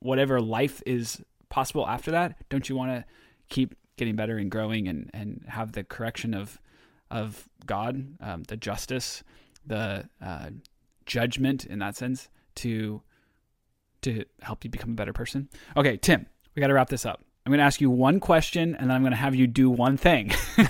whatever 0.00 0.40
life 0.40 0.82
is 0.86 1.22
possible 1.48 1.86
after 1.86 2.10
that 2.10 2.36
don't 2.48 2.68
you 2.68 2.76
want 2.76 2.90
to 2.90 3.04
keep 3.48 3.74
getting 3.96 4.16
better 4.16 4.36
and 4.36 4.50
growing 4.50 4.88
and 4.88 5.10
and 5.14 5.44
have 5.48 5.72
the 5.72 5.84
correction 5.84 6.34
of 6.34 6.60
of 7.10 7.48
god 7.66 8.04
um, 8.20 8.42
the 8.44 8.56
justice 8.56 9.22
the 9.66 10.08
uh, 10.22 10.50
judgment 11.06 11.66
in 11.66 11.78
that 11.78 11.96
sense 11.96 12.28
to 12.56 13.02
to 14.02 14.24
help 14.42 14.64
you 14.64 14.70
become 14.70 14.90
a 14.90 14.94
better 14.94 15.12
person? 15.12 15.48
Okay 15.76 15.96
tim 15.96 16.26
we 16.56 16.60
got 16.60 16.68
to 16.68 16.74
wrap 16.74 16.88
this 16.88 17.06
up 17.06 17.24
i'm 17.46 17.50
going 17.50 17.58
to 17.58 17.64
ask 17.64 17.80
you 17.80 17.90
one 17.90 18.20
question 18.20 18.74
and 18.76 18.88
then 18.88 18.96
i'm 18.96 19.02
going 19.02 19.12
to 19.12 19.16
have 19.16 19.34
you 19.34 19.46
do 19.46 19.70
one 19.70 19.96
thing 19.96 20.30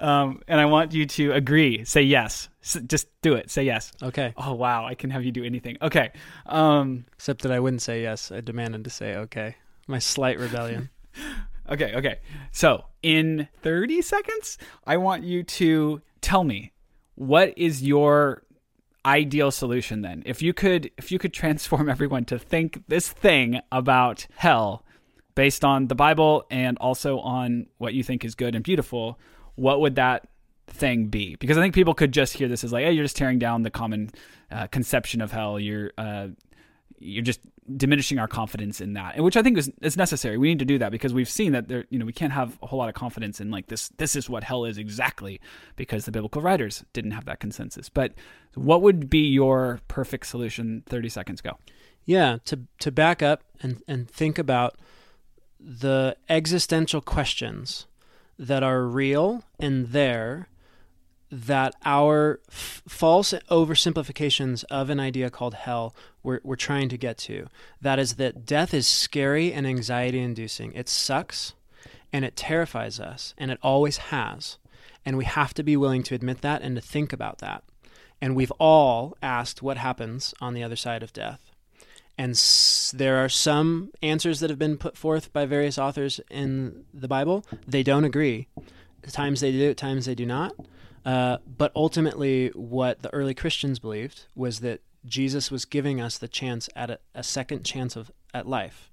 um, 0.00 0.40
and 0.48 0.60
i 0.60 0.64
want 0.64 0.92
you 0.92 1.06
to 1.06 1.32
agree 1.32 1.84
say 1.84 2.02
yes 2.02 2.48
S- 2.62 2.78
just 2.86 3.08
do 3.22 3.34
it 3.34 3.50
say 3.50 3.64
yes 3.64 3.92
Okay. 4.02 4.32
oh 4.36 4.54
wow 4.54 4.84
i 4.86 4.94
can 4.94 5.10
have 5.10 5.24
you 5.24 5.32
do 5.32 5.44
anything 5.44 5.76
okay 5.82 6.10
um, 6.46 7.04
Except 7.14 7.42
that 7.42 7.52
I 7.52 7.60
wouldn't 7.60 7.82
say 7.82 8.02
yes. 8.02 8.32
I 8.32 8.40
demanded 8.40 8.82
to 8.84 8.90
say 8.90 9.14
okay. 9.14 9.54
My 9.86 9.98
slight 10.00 10.38
rebellion. 10.38 10.90
Okay, 11.70 11.94
okay. 11.94 12.18
So, 12.50 12.84
in 13.04 13.46
30 13.62 14.02
seconds, 14.02 14.58
I 14.84 14.96
want 14.96 15.22
you 15.22 15.44
to 15.44 16.02
tell 16.20 16.42
me 16.42 16.72
what 17.14 17.54
is 17.56 17.84
your 17.84 18.42
ideal 19.04 19.50
solution 19.50 20.02
then? 20.02 20.22
If 20.26 20.42
you 20.42 20.52
could 20.52 20.90
if 20.96 21.12
you 21.12 21.18
could 21.18 21.32
transform 21.32 21.88
everyone 21.96 22.24
to 22.26 22.38
think 22.38 22.84
this 22.88 23.08
thing 23.08 23.60
about 23.70 24.26
hell 24.36 24.84
based 25.34 25.64
on 25.64 25.88
the 25.88 25.94
Bible 25.94 26.44
and 26.50 26.76
also 26.78 27.18
on 27.20 27.66
what 27.78 27.94
you 27.94 28.02
think 28.02 28.24
is 28.24 28.34
good 28.34 28.54
and 28.54 28.62
beautiful, 28.62 29.18
what 29.54 29.80
would 29.80 29.94
that 29.96 30.28
thing 30.66 31.06
be? 31.06 31.36
Because 31.36 31.58
I 31.58 31.62
think 31.62 31.74
people 31.74 31.94
could 31.94 32.12
just 32.12 32.34
hear 32.34 32.48
this 32.48 32.64
as 32.64 32.72
like, 32.72 32.84
"Hey, 32.84 32.92
you're 32.92 33.04
just 33.04 33.16
tearing 33.16 33.38
down 33.38 33.62
the 33.62 33.70
common 33.70 34.10
uh, 34.50 34.66
conception 34.68 35.20
of 35.20 35.32
hell. 35.32 35.58
You're 35.58 35.92
uh, 35.96 36.28
you're 37.02 37.22
just 37.22 37.40
diminishing 37.76 38.18
our 38.18 38.28
confidence 38.28 38.80
in 38.80 38.94
that, 38.94 39.18
which 39.22 39.36
I 39.36 39.42
think 39.42 39.58
is 39.58 39.70
is 39.80 39.96
necessary. 39.96 40.38
We 40.38 40.48
need 40.48 40.58
to 40.60 40.64
do 40.64 40.78
that 40.78 40.92
because 40.92 41.12
we've 41.12 41.28
seen 41.28 41.52
that 41.52 41.68
there, 41.68 41.84
you 41.90 41.98
know, 41.98 42.06
we 42.06 42.12
can't 42.12 42.32
have 42.32 42.58
a 42.62 42.66
whole 42.66 42.78
lot 42.78 42.88
of 42.88 42.94
confidence 42.94 43.40
in 43.40 43.50
like 43.50 43.66
this. 43.66 43.88
This 43.98 44.16
is 44.16 44.30
what 44.30 44.44
hell 44.44 44.64
is 44.64 44.78
exactly 44.78 45.40
because 45.76 46.04
the 46.04 46.12
biblical 46.12 46.42
writers 46.42 46.84
didn't 46.92 47.12
have 47.12 47.24
that 47.26 47.40
consensus. 47.40 47.88
But 47.88 48.14
what 48.54 48.82
would 48.82 49.10
be 49.10 49.26
your 49.26 49.80
perfect 49.88 50.26
solution? 50.26 50.82
Thirty 50.86 51.08
seconds 51.08 51.40
go. 51.40 51.58
Yeah, 52.04 52.38
to 52.46 52.60
to 52.80 52.90
back 52.90 53.22
up 53.22 53.42
and 53.60 53.82
and 53.88 54.08
think 54.08 54.38
about 54.38 54.76
the 55.60 56.16
existential 56.28 57.00
questions 57.00 57.86
that 58.38 58.62
are 58.62 58.82
real 58.84 59.44
and 59.58 59.88
there 59.88 60.48
that 61.34 61.74
our 61.86 62.40
f- 62.50 62.82
false 62.86 63.32
oversimplifications 63.50 64.64
of 64.70 64.90
an 64.90 65.00
idea 65.00 65.30
called 65.30 65.54
hell 65.54 65.96
we're, 66.22 66.40
we're 66.44 66.56
trying 66.56 66.90
to 66.90 66.98
get 66.98 67.16
to. 67.16 67.46
That 67.80 67.98
is 67.98 68.16
that 68.16 68.44
death 68.44 68.74
is 68.74 68.86
scary 68.86 69.50
and 69.50 69.66
anxiety 69.66 70.20
inducing. 70.20 70.72
It 70.74 70.90
sucks 70.90 71.54
and 72.12 72.24
it 72.26 72.36
terrifies 72.36 73.00
us, 73.00 73.32
and 73.38 73.50
it 73.50 73.58
always 73.62 73.96
has. 73.96 74.58
And 75.06 75.16
we 75.16 75.24
have 75.24 75.54
to 75.54 75.62
be 75.62 75.78
willing 75.78 76.02
to 76.04 76.14
admit 76.14 76.42
that 76.42 76.60
and 76.60 76.76
to 76.76 76.82
think 76.82 77.12
about 77.14 77.38
that. 77.38 77.64
And 78.20 78.36
we've 78.36 78.52
all 78.52 79.16
asked 79.22 79.62
what 79.62 79.78
happens 79.78 80.34
on 80.38 80.52
the 80.52 80.62
other 80.62 80.76
side 80.76 81.02
of 81.02 81.14
death. 81.14 81.40
And 82.18 82.32
s- 82.32 82.92
there 82.94 83.16
are 83.16 83.30
some 83.30 83.90
answers 84.02 84.40
that 84.40 84.50
have 84.50 84.58
been 84.58 84.76
put 84.76 84.98
forth 84.98 85.32
by 85.32 85.46
various 85.46 85.78
authors 85.78 86.20
in 86.30 86.84
the 86.92 87.08
Bible. 87.08 87.46
They 87.66 87.82
don't 87.82 88.04
agree. 88.04 88.48
At 89.02 89.14
times 89.14 89.40
they 89.40 89.50
do, 89.50 89.70
at 89.70 89.78
times 89.78 90.04
they 90.04 90.14
do 90.14 90.26
not. 90.26 90.52
Uh, 91.04 91.38
but 91.46 91.72
ultimately, 91.74 92.48
what 92.54 93.02
the 93.02 93.12
early 93.12 93.34
Christians 93.34 93.78
believed 93.78 94.26
was 94.34 94.60
that 94.60 94.80
Jesus 95.04 95.50
was 95.50 95.64
giving 95.64 96.00
us 96.00 96.18
the 96.18 96.28
chance 96.28 96.68
at 96.76 96.90
a, 96.90 96.98
a 97.14 97.22
second 97.22 97.64
chance 97.64 97.96
of 97.96 98.10
at 98.32 98.46
life. 98.46 98.90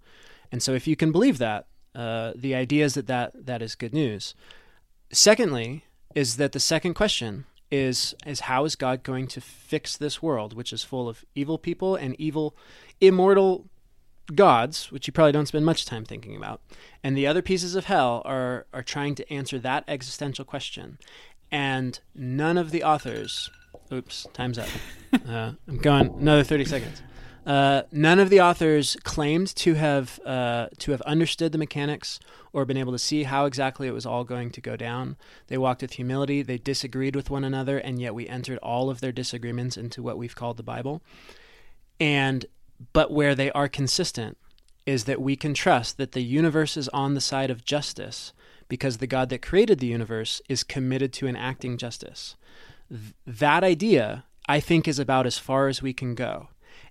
And 0.51 0.64
so, 0.64 0.74
if 0.74 0.88
you 0.88 0.95
can 0.95 1.12
believe 1.12 1.38
that, 1.38 1.68
uh, 1.93 2.34
the 2.36 2.55
idea 2.55 2.86
is 2.86 2.95
that, 2.95 3.07
that 3.07 3.45
that 3.45 3.62
is 3.62 3.76
good 3.76 3.93
news. 3.93 4.34
Secondly, 5.12 5.84
is 6.16 6.38
that 6.38 6.51
the 6.51 6.60
second 6.60 6.93
question 6.93 7.45
is 7.72 8.16
is 8.26 8.41
how 8.41 8.66
is 8.66 8.76
God 8.76 9.03
going 9.03 9.28
to 9.28 9.41
fix 9.41 9.95
this 9.95 10.22
world, 10.22 10.53
which 10.53 10.74
is 10.74 10.84
full 10.84 11.07
of 11.07 11.24
evil 11.36 11.57
people 11.57 11.95
and 11.95 12.16
evil, 12.20 12.55
immortal 12.99 13.66
gods, 14.36 14.91
which 14.91 15.07
you 15.07 15.14
probably 15.14 15.32
don't 15.32 15.47
spend 15.47 15.66
much 15.66 15.86
time 15.86 16.05
thinking 16.05 16.36
about. 16.36 16.62
And 17.03 17.18
the 17.18 17.28
other 17.28 17.41
pieces 17.41 17.76
of 17.76 17.86
hell 17.86 18.22
are 18.26 18.66
are 18.74 18.84
trying 18.84 19.16
to 19.16 19.34
answer 19.34 19.60
that 19.60 19.84
existential 19.88 20.45
question. 20.45 20.97
And 21.51 21.99
none 22.13 22.57
of 22.57 22.71
the 22.71 22.83
authors, 22.83 23.49
oops, 23.91 24.27
time's 24.33 24.59
up. 24.59 24.69
Uh, 25.27 25.53
I'm 25.67 25.77
going 25.77 26.13
another 26.19 26.43
30 26.43 26.65
seconds. 26.65 27.01
Uh, 27.45 27.81
none 27.91 28.19
of 28.19 28.29
the 28.29 28.39
authors 28.39 28.95
claimed 29.03 29.47
to 29.55 29.73
have 29.73 30.19
uh, 30.23 30.67
to 30.77 30.91
have 30.91 31.01
understood 31.01 31.51
the 31.51 31.57
mechanics 31.57 32.19
or 32.53 32.63
been 32.65 32.77
able 32.77 32.91
to 32.91 32.99
see 32.99 33.23
how 33.23 33.45
exactly 33.45 33.87
it 33.87 33.93
was 33.93 34.05
all 34.05 34.23
going 34.23 34.51
to 34.51 34.61
go 34.61 34.75
down. 34.75 35.17
They 35.47 35.57
walked 35.57 35.81
with 35.81 35.93
humility. 35.93 36.43
They 36.43 36.59
disagreed 36.59 37.15
with 37.15 37.31
one 37.31 37.43
another, 37.43 37.79
and 37.79 37.99
yet 37.99 38.13
we 38.13 38.27
entered 38.27 38.59
all 38.59 38.91
of 38.91 39.01
their 39.01 39.11
disagreements 39.11 39.77
into 39.77 40.03
what 40.03 40.17
we've 40.17 40.35
called 40.35 40.57
the 40.57 40.63
Bible. 40.63 41.01
And 41.99 42.45
but 42.93 43.11
where 43.11 43.33
they 43.33 43.51
are 43.51 43.67
consistent 43.67 44.37
is 44.85 45.05
that 45.05 45.21
we 45.21 45.35
can 45.35 45.53
trust 45.53 45.97
that 45.97 46.11
the 46.11 46.21
universe 46.21 46.77
is 46.77 46.87
on 46.89 47.13
the 47.13 47.21
side 47.21 47.49
of 47.49 47.65
justice 47.65 48.33
because 48.70 48.97
the 48.97 49.07
God 49.07 49.30
that 49.30 49.41
created 49.41 49.80
the 49.80 49.88
universe 49.88 50.41
is 50.47 50.63
committed 50.63 51.11
to 51.13 51.28
enacting 51.28 51.78
justice. 51.78 52.36
Th- 52.89 53.13
that 53.28 53.63
idea, 53.63 54.24
I 54.47 54.61
think, 54.61 54.88
is 54.88 54.99
about 54.99 55.26
as 55.26 55.38
far 55.38 55.67
as 55.67 55.82
we 55.82 55.91
can 55.91 56.15
go. 56.15 56.47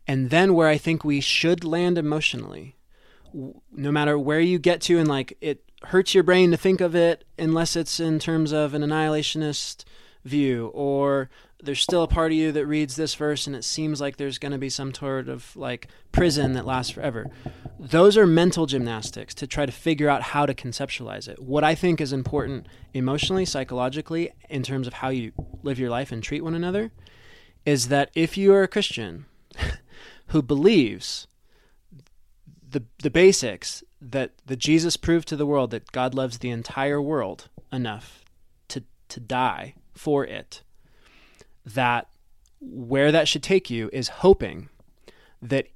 And 0.07 0.31
then 0.31 0.55
where 0.55 0.69
I 0.69 0.77
think 0.77 1.05
we 1.05 1.21
should 1.21 1.65
land 1.65 1.97
emotionally, 1.97 2.77
w- 3.33 3.61
no 3.73 3.91
matter 3.91 4.19
where 4.19 4.41
you 4.41 4.59
get 4.59 4.81
to, 4.83 4.99
and 4.99 5.09
like 5.09 5.37
it 5.41 5.63
hurts 5.85 6.15
your 6.15 6.25
brain 6.25 6.51
to 6.51 6.57
think 6.57 6.81
of 6.81 6.95
it 6.95 7.25
unless 7.39 7.77
it's 7.77 8.01
in 8.01 8.19
terms 8.19 8.53
of 8.53 8.75
an 8.75 8.83
annihilationist 8.83 9.85
view, 10.25 10.69
or 10.75 11.31
there's 11.63 11.81
still 11.81 12.03
a 12.03 12.09
part 12.09 12.31
of 12.31 12.39
you 12.39 12.53
that 12.53 12.67
reads 12.67 12.97
this 12.97 13.15
verse 13.15 13.47
and 13.47 13.57
it 13.57 13.65
seems 13.65 14.01
like 14.01 14.17
there's 14.17 14.39
going 14.39 14.53
to 14.53 14.59
be 14.59 14.71
some 14.71 14.95
sort 14.95 15.29
of 15.29 15.57
like 15.57 15.89
prison 16.13 16.53
that 16.53 16.65
lasts 16.65 16.93
forever. 16.93 17.31
Those 17.79 18.17
are 18.17 18.27
mental 18.27 18.67
gymnastics 18.67 19.35
to 19.35 19.47
try 19.47 19.67
to 19.67 19.73
figure 19.73 20.09
out 20.09 20.23
how 20.23 20.47
to 20.47 20.55
conceptualize 20.55 21.29
it. 21.29 21.43
What 21.43 21.65
I 21.65 21.75
think 21.75 22.01
is 22.01 22.13
important 22.13 22.67
emotionally, 22.95 23.45
psychologically, 23.45 24.31
in 24.49 24.63
terms 24.63 24.87
of 24.87 24.95
how 24.95 25.09
you 25.09 25.33
live 25.63 25.79
your 25.79 25.91
life 25.91 26.13
and 26.13 26.23
treat 26.23 26.45
one 26.45 26.55
another, 26.55 26.93
is 27.67 27.89
that 27.89 28.11
if 28.15 28.37
you 28.37 28.53
are 28.55 28.63
a 28.63 28.69
Christian 28.69 29.27
who 30.29 30.43
believes 30.43 31.27
the 32.71 32.85
the 33.03 33.11
basics 33.11 33.83
that 34.01 34.33
that 34.47 34.59
Jesus 34.59 34.97
proved 34.97 35.27
to 35.29 35.37
the 35.37 35.47
world 35.47 35.71
that 35.71 35.91
God 35.93 36.15
loves 36.15 36.39
the 36.39 36.51
entire 36.51 37.01
world 37.01 37.49
enough 37.73 38.25
to 38.69 38.85
to 39.09 39.21
die 39.21 39.75
for 39.95 40.25
it 40.25 40.63
that 41.75 42.09
where 42.61 43.13
that 43.13 43.29
should 43.29 43.43
take 43.43 43.71
you 43.71 43.89
is 43.93 44.09
hoping 44.09 44.69
that 45.41 45.69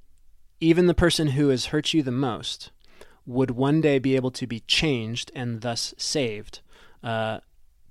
even 0.60 0.86
the 0.86 0.94
person 0.94 1.28
who 1.28 1.48
has 1.48 1.66
hurt 1.66 1.92
you 1.92 2.02
the 2.02 2.10
most 2.10 2.70
would 3.24 3.52
one 3.52 3.80
day 3.80 3.98
be 3.98 4.16
able 4.16 4.30
to 4.32 4.46
be 4.46 4.60
changed 4.60 5.30
and 5.34 5.60
thus 5.60 5.94
saved 5.96 6.60
uh, 7.02 7.38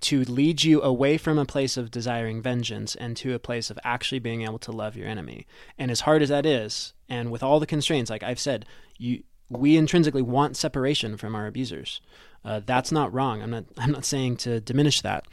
to 0.02 0.24
lead 0.24 0.64
you 0.64 0.82
away 0.82 1.18
from 1.18 1.38
a 1.38 1.45
place 1.45 1.78
of 1.78 1.91
desiring 1.91 2.41
vengeance 2.41 2.95
and 2.95 3.16
to 3.16 3.34
a 3.34 3.39
place 3.39 3.70
of 3.70 3.80
actually 3.84 4.20
being 4.20 4.41
able 4.41 4.60
to 4.60 4.72
love 4.72 4.95
your 4.95 5.08
enemy. 5.08 5.45
And 5.78 5.91
as 5.91 6.02
hard 6.02 6.22
as 6.22 6.30
that 6.30 6.45
is, 6.45 6.93
and 7.08 7.32
with 7.32 7.43
all 7.43 7.60
the 7.60 7.68
constraints, 7.68 8.10
like 8.10 8.24
I've 8.24 8.39
said, 8.39 8.66
you 8.97 9.24
we 9.49 9.76
intrinsically 9.76 10.22
want 10.22 10.56
separation 10.56 11.18
from 11.18 11.36
our 11.36 11.45
abusers. 11.45 11.99
Uh, 12.43 12.62
that's 12.66 12.91
not 12.91 13.14
wrong. 13.14 13.41
I'm 13.41 13.52
not. 13.52 13.66
I'm 13.78 13.91
not 13.91 14.06
saying 14.06 14.38
to 14.38 14.60
diminish 14.60 15.02
that. 15.02 15.26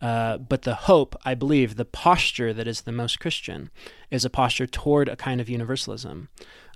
Uh, 0.00 0.36
but 0.38 0.62
the 0.62 0.74
hope, 0.74 1.16
I 1.24 1.34
believe, 1.34 1.76
the 1.76 1.84
posture 1.84 2.52
that 2.52 2.68
is 2.68 2.82
the 2.82 2.92
most 2.92 3.18
Christian, 3.18 3.70
is 4.10 4.24
a 4.24 4.30
posture 4.30 4.66
toward 4.66 5.08
a 5.08 5.16
kind 5.16 5.40
of 5.40 5.48
universalism. 5.48 6.28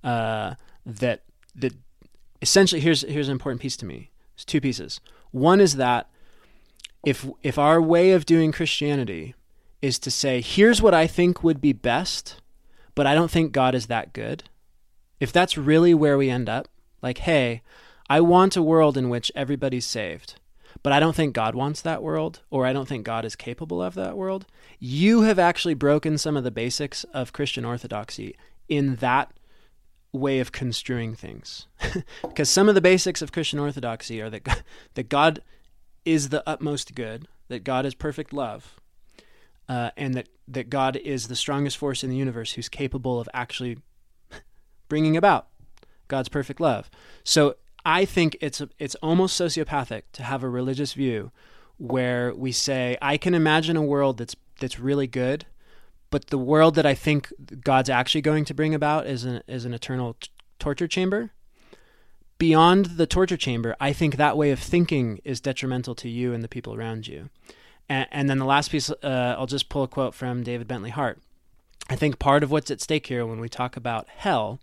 Uh, 0.03 0.55
that 0.87 1.23
that 1.55 1.75
essentially 2.41 2.81
here's 2.81 3.03
here's 3.03 3.29
an 3.29 3.33
important 3.33 3.61
piece 3.61 3.77
to 3.79 3.87
me. 3.87 4.11
It's 4.35 4.45
two 4.45 4.61
pieces. 4.61 5.01
One 5.31 5.61
is 5.61 5.77
that 5.77 6.09
if 7.05 7.29
if 7.43 7.59
our 7.59 7.81
way 7.81 8.13
of 8.13 8.27
doing 8.27 8.53
Christianity 8.53 9.35
is 9.83 9.99
to 9.99 10.11
say, 10.11 10.41
here's 10.41 10.83
what 10.83 10.95
I 10.95 11.07
think 11.07 11.43
would 11.43 11.61
be 11.61 11.73
best, 11.73 12.41
but 12.95 13.07
I 13.07 13.15
don't 13.15 13.31
think 13.31 13.53
God 13.53 13.75
is 13.75 13.87
that 13.87 14.13
good. 14.13 14.45
If 15.19 15.33
that's 15.33 15.59
really 15.59 15.95
where 15.95 16.19
we 16.19 16.31
end 16.31 16.49
up, 16.49 16.69
like, 17.03 17.19
hey, 17.19 17.63
I 18.09 18.21
want 18.21 18.57
a 18.57 18.63
world 18.63 18.97
in 18.97 19.09
which 19.09 19.33
everybody's 19.35 19.87
saved, 19.87 20.40
but 20.83 20.93
I 20.93 21.01
don't 21.01 21.15
think 21.15 21.35
God 21.35 21.55
wants 21.55 21.83
that 21.83 22.03
world, 22.03 22.41
or 22.51 22.67
I 22.67 22.73
don't 22.73 22.89
think 22.89 23.05
God 23.05 23.25
is 23.25 23.37
capable 23.37 23.83
of 23.83 23.95
that 23.95 24.17
world, 24.17 24.47
you 24.79 25.23
have 25.23 25.39
actually 25.39 25.75
broken 25.75 26.17
some 26.17 26.37
of 26.37 26.45
the 26.45 26.51
basics 26.51 27.05
of 27.13 27.33
Christian 27.33 27.65
orthodoxy 27.65 28.37
in 28.69 28.97
that 28.97 29.33
way 30.13 30.41
of 30.41 30.53
construing 30.53 31.15
things. 31.15 31.67
because 32.23 32.49
some 32.49 32.69
of 32.69 32.75
the 32.75 32.81
basics 32.81 33.23
of 33.23 33.33
Christian 33.33 33.59
orthodoxy 33.59 34.21
are 34.21 34.31
that 34.31 34.45
God, 34.45 34.63
that 34.95 35.09
God 35.09 35.43
is 36.05 36.31
the 36.31 36.43
utmost 36.49 36.95
good, 36.95 37.29
that 37.49 37.65
God 37.65 37.85
is 37.85 37.95
perfect 37.95 38.33
love, 38.33 38.81
uh, 39.69 39.91
and 39.97 40.15
that, 40.15 40.29
that 40.49 40.71
God 40.71 40.97
is 40.97 41.29
the 41.29 41.37
strongest 41.37 41.77
force 41.77 42.03
in 42.03 42.11
the 42.11 42.17
universe 42.17 42.55
who's 42.55 42.69
capable 42.69 43.21
of 43.21 43.29
actually 43.35 43.79
bringing 44.89 45.17
about 45.17 45.49
God's 46.09 46.29
perfect 46.29 46.61
love. 46.61 46.91
So 47.23 47.57
I 47.85 48.05
think 48.05 48.37
it's 48.41 48.63
it's 48.79 48.95
almost 48.97 49.41
sociopathic 49.41 50.03
to 50.13 50.23
have 50.23 50.43
a 50.43 50.49
religious 50.49 50.93
view 50.93 51.31
where 51.79 52.35
we 52.35 52.53
say 52.53 52.99
I 53.01 53.17
can 53.17 53.35
imagine 53.35 53.77
a 53.77 53.83
world 53.83 54.19
that's 54.19 54.37
that's 54.59 54.79
really 54.79 55.07
good, 55.07 55.47
but 56.11 56.27
the 56.27 56.39
world 56.39 56.75
that 56.75 56.87
I 56.87 56.95
think 56.95 57.33
God's 57.65 57.89
actually 57.89 58.21
going 58.21 58.45
to 58.45 58.55
bring 58.55 58.75
about 58.75 59.07
is 59.07 59.25
an 59.25 59.43
is 59.49 59.65
an 59.65 59.75
eternal 59.75 60.15
t- 60.21 60.29
torture 60.59 60.89
chamber. 60.89 61.33
Beyond 62.39 62.87
the 62.97 63.07
torture 63.07 63.37
chamber, 63.37 63.77
I 63.81 63.93
think 63.93 64.17
that 64.17 64.37
way 64.37 64.51
of 64.51 64.59
thinking 64.59 65.21
is 65.25 65.41
detrimental 65.41 65.95
to 65.97 66.09
you 66.09 66.33
and 66.33 66.43
the 66.43 66.49
people 66.49 66.75
around 66.75 67.07
you. 67.07 67.29
And, 67.87 68.07
and 68.11 68.31
then 68.31 68.39
the 68.39 68.47
last 68.47 68.71
piece, 68.71 68.89
uh, 68.89 69.35
I'll 69.37 69.47
just 69.47 69.69
pull 69.69 69.83
a 69.83 69.89
quote 69.89 70.15
from 70.15 70.43
David 70.43 70.67
Bentley 70.67 70.89
Hart. 70.89 71.19
I 71.91 71.97
think 71.97 72.19
part 72.19 72.43
of 72.43 72.51
what's 72.51 72.71
at 72.71 72.81
stake 72.81 73.09
here 73.09 73.27
when 73.27 73.41
we 73.41 73.51
talk 73.51 73.77
about 73.77 74.09
hell, 74.09 74.59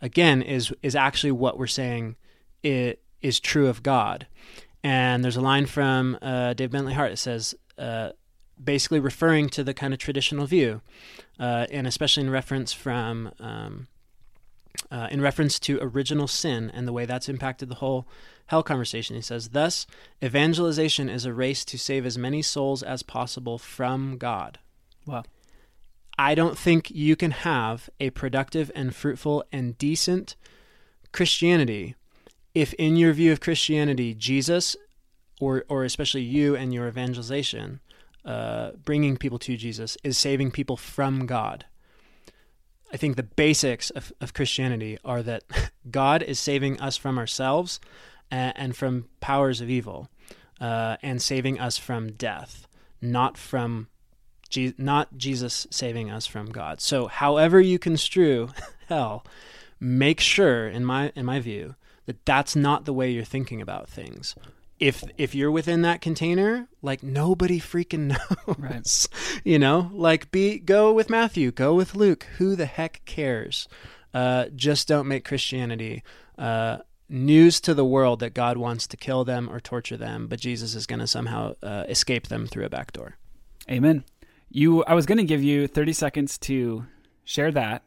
again, 0.00 0.42
is 0.42 0.72
is 0.82 0.96
actually 0.96 1.32
what 1.32 1.58
we're 1.58 1.66
saying 1.66 2.16
it 2.62 3.02
is 3.22 3.40
true 3.40 3.68
of 3.68 3.82
God. 3.82 4.26
And 4.82 5.24
there's 5.24 5.36
a 5.36 5.40
line 5.40 5.66
from 5.66 6.18
uh, 6.22 6.54
Dave 6.54 6.70
Bentley 6.70 6.94
Hart 6.94 7.10
that 7.10 7.16
says, 7.16 7.54
uh, 7.78 8.10
basically 8.62 9.00
referring 9.00 9.48
to 9.50 9.64
the 9.64 9.74
kind 9.74 9.92
of 9.92 9.98
traditional 9.98 10.46
view, 10.46 10.80
uh, 11.38 11.66
and 11.70 11.86
especially 11.86 12.22
in 12.22 12.30
reference 12.30 12.72
from 12.72 13.32
um, 13.38 13.88
uh, 14.90 15.08
in 15.10 15.20
reference 15.20 15.58
to 15.58 15.78
original 15.80 16.28
sin 16.28 16.70
and 16.72 16.86
the 16.86 16.92
way 16.92 17.04
that's 17.04 17.28
impacted 17.28 17.68
the 17.68 17.76
whole 17.76 18.06
hell 18.46 18.62
conversation. 18.62 19.16
He 19.16 19.22
says, 19.22 19.50
"Thus, 19.50 19.86
evangelization 20.22 21.08
is 21.08 21.24
a 21.24 21.32
race 21.32 21.64
to 21.66 21.78
save 21.78 22.06
as 22.06 22.16
many 22.16 22.42
souls 22.42 22.82
as 22.82 23.02
possible 23.02 23.58
from 23.58 24.18
God." 24.18 24.58
Wow. 25.04 25.24
I 26.18 26.34
don't 26.34 26.56
think 26.56 26.90
you 26.90 27.14
can 27.14 27.30
have 27.30 27.90
a 28.00 28.10
productive 28.10 28.70
and 28.74 28.94
fruitful 28.94 29.44
and 29.52 29.76
decent 29.76 30.34
Christianity 31.12 31.94
if 32.56 32.72
in 32.74 32.96
your 32.96 33.12
view 33.12 33.32
of 33.32 33.40
Christianity, 33.40 34.14
Jesus, 34.14 34.76
or 35.38 35.66
or 35.68 35.84
especially 35.84 36.22
you 36.22 36.56
and 36.56 36.72
your 36.72 36.88
evangelization, 36.88 37.80
uh, 38.24 38.70
bringing 38.82 39.18
people 39.18 39.38
to 39.40 39.58
Jesus, 39.58 39.98
is 40.02 40.16
saving 40.16 40.50
people 40.52 40.78
from 40.78 41.26
God. 41.26 41.66
I 42.90 42.96
think 42.96 43.16
the 43.16 43.22
basics 43.22 43.90
of, 43.90 44.10
of 44.22 44.32
Christianity 44.32 44.96
are 45.04 45.22
that 45.22 45.44
God 45.90 46.22
is 46.22 46.40
saving 46.40 46.80
us 46.80 46.96
from 46.96 47.18
ourselves 47.18 47.78
and, 48.30 48.54
and 48.56 48.76
from 48.76 49.10
powers 49.20 49.60
of 49.60 49.68
evil, 49.68 50.08
uh, 50.58 50.96
and 51.02 51.20
saving 51.20 51.60
us 51.60 51.76
from 51.76 52.12
death, 52.12 52.66
not 53.02 53.36
from 53.36 53.88
Je- 54.48 54.74
not 54.78 55.18
Jesus 55.18 55.66
saving 55.70 56.10
us 56.10 56.26
from 56.26 56.46
God. 56.46 56.80
So, 56.80 57.06
however 57.06 57.60
you 57.60 57.78
construe 57.78 58.48
hell, 58.88 59.26
make 59.78 60.20
sure, 60.20 60.66
in 60.66 60.86
my 60.86 61.12
in 61.14 61.26
my 61.26 61.38
view, 61.38 61.74
that 62.06 62.24
that's 62.24 62.56
not 62.56 62.84
the 62.84 62.92
way 62.92 63.10
you're 63.10 63.24
thinking 63.24 63.60
about 63.60 63.88
things. 63.88 64.34
if 64.78 65.02
if 65.16 65.34
you're 65.34 65.50
within 65.50 65.82
that 65.82 66.00
container, 66.00 66.68
like 66.82 67.02
nobody 67.02 67.60
freaking 67.60 68.06
knows. 68.46 68.56
Right. 68.58 69.42
You 69.44 69.58
know, 69.58 69.90
like 69.92 70.30
be 70.30 70.58
go 70.58 70.92
with 70.92 71.10
Matthew, 71.10 71.50
go 71.50 71.74
with 71.74 71.94
Luke. 71.94 72.26
Who 72.38 72.56
the 72.56 72.66
heck 72.66 73.02
cares? 73.04 73.68
Uh, 74.14 74.46
just 74.54 74.88
don't 74.88 75.08
make 75.08 75.24
Christianity 75.26 76.02
uh, 76.38 76.78
news 77.08 77.60
to 77.60 77.74
the 77.74 77.84
world 77.84 78.20
that 78.20 78.34
God 78.34 78.56
wants 78.56 78.86
to 78.86 78.96
kill 78.96 79.24
them 79.24 79.48
or 79.50 79.60
torture 79.60 79.96
them, 79.96 80.26
but 80.26 80.40
Jesus 80.40 80.74
is 80.74 80.86
going 80.86 81.00
to 81.00 81.06
somehow 81.06 81.54
uh, 81.62 81.84
escape 81.88 82.28
them 82.28 82.46
through 82.46 82.64
a 82.64 82.70
back 82.70 82.92
door. 82.92 83.16
Amen. 83.70 84.04
You, 84.48 84.84
I 84.84 84.94
was 84.94 85.06
going 85.06 85.18
to 85.18 85.24
give 85.24 85.42
you 85.42 85.66
30 85.66 85.92
seconds 85.92 86.38
to 86.38 86.86
share 87.24 87.50
that, 87.52 87.84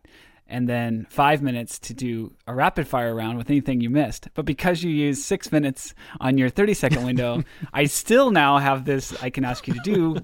and 0.49 0.67
then 0.67 1.05
five 1.09 1.41
minutes 1.41 1.79
to 1.79 1.93
do 1.93 2.33
a 2.47 2.53
rapid 2.53 2.87
fire 2.87 3.13
round 3.15 3.37
with 3.37 3.49
anything 3.49 3.81
you 3.81 3.89
missed. 3.89 4.27
But 4.33 4.45
because 4.45 4.83
you 4.83 4.91
used 4.91 5.23
six 5.23 5.51
minutes 5.51 5.93
on 6.19 6.37
your 6.37 6.49
30 6.49 6.73
second 6.73 7.05
window, 7.05 7.43
I 7.73 7.85
still 7.85 8.31
now 8.31 8.57
have 8.57 8.85
this 8.85 9.15
I 9.21 9.29
can 9.29 9.45
ask 9.45 9.67
you 9.67 9.75
to 9.75 9.79
do 9.81 10.17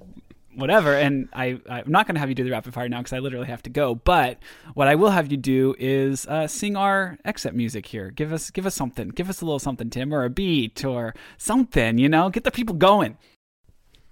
whatever. 0.56 0.94
And 0.94 1.30
I, 1.34 1.60
I'm 1.70 1.92
not 1.92 2.08
going 2.08 2.16
to 2.16 2.20
have 2.20 2.30
you 2.30 2.36
do 2.36 2.44
the 2.44 2.52
rapid 2.52 2.74
fire 2.74 2.90
now 2.90 3.00
because 3.00 3.14
I 3.14 3.20
literally 3.20 3.48
have 3.48 3.64
to 3.64 3.70
go. 3.70 3.96
But 3.96 4.40
what 4.74 4.88
I 4.88 4.96
will 4.96 5.12
have 5.12 5.32
you 5.32 5.38
do 5.38 5.76
is 5.78 6.26
uh, 6.28 6.48
sing 6.48 6.76
our 6.76 7.18
exit 7.24 7.54
music 7.54 7.86
here. 7.86 8.12
Give 8.12 8.34
us, 8.34 8.50
give 8.52 8.66
us 8.66 8.76
something. 8.76 9.10
Give 9.10 9.30
us 9.30 9.42
a 9.42 9.46
little 9.46 9.60
something, 9.60 9.90
Tim, 9.90 10.14
or 10.14 10.24
a 10.24 10.30
beat 10.30 10.84
or 10.84 11.14
something. 11.38 11.98
You 11.98 12.10
know, 12.10 12.30
get 12.30 12.44
the 12.44 12.52
people 12.52 12.76
going. 12.76 13.18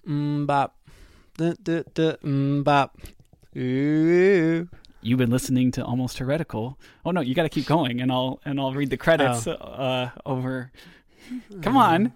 Mm 0.08 0.46
bop, 0.46 0.78
duh, 1.38 1.56
duh, 1.64 1.84
duh, 1.94 2.18
mm 2.18 2.64
bop. 2.64 2.98
Ooh. 3.56 4.68
You've 5.04 5.20
been 5.20 5.30
listening 5.30 5.72
to 5.74 5.84
Almost 5.84 6.18
Heretical. 6.18 6.80
Oh 7.06 7.12
no, 7.12 7.22
you 7.22 7.36
got 7.36 7.44
to 7.44 7.50
keep 7.50 7.66
going, 7.66 8.02
and 8.02 8.12
I'll 8.12 8.40
and 8.46 8.60
I'll 8.60 8.74
read 8.74 8.90
the 8.90 8.98
credits 8.98 9.46
uh, 9.48 10.12
over. 10.26 10.72
Come 11.62 11.78
on. 11.78 12.14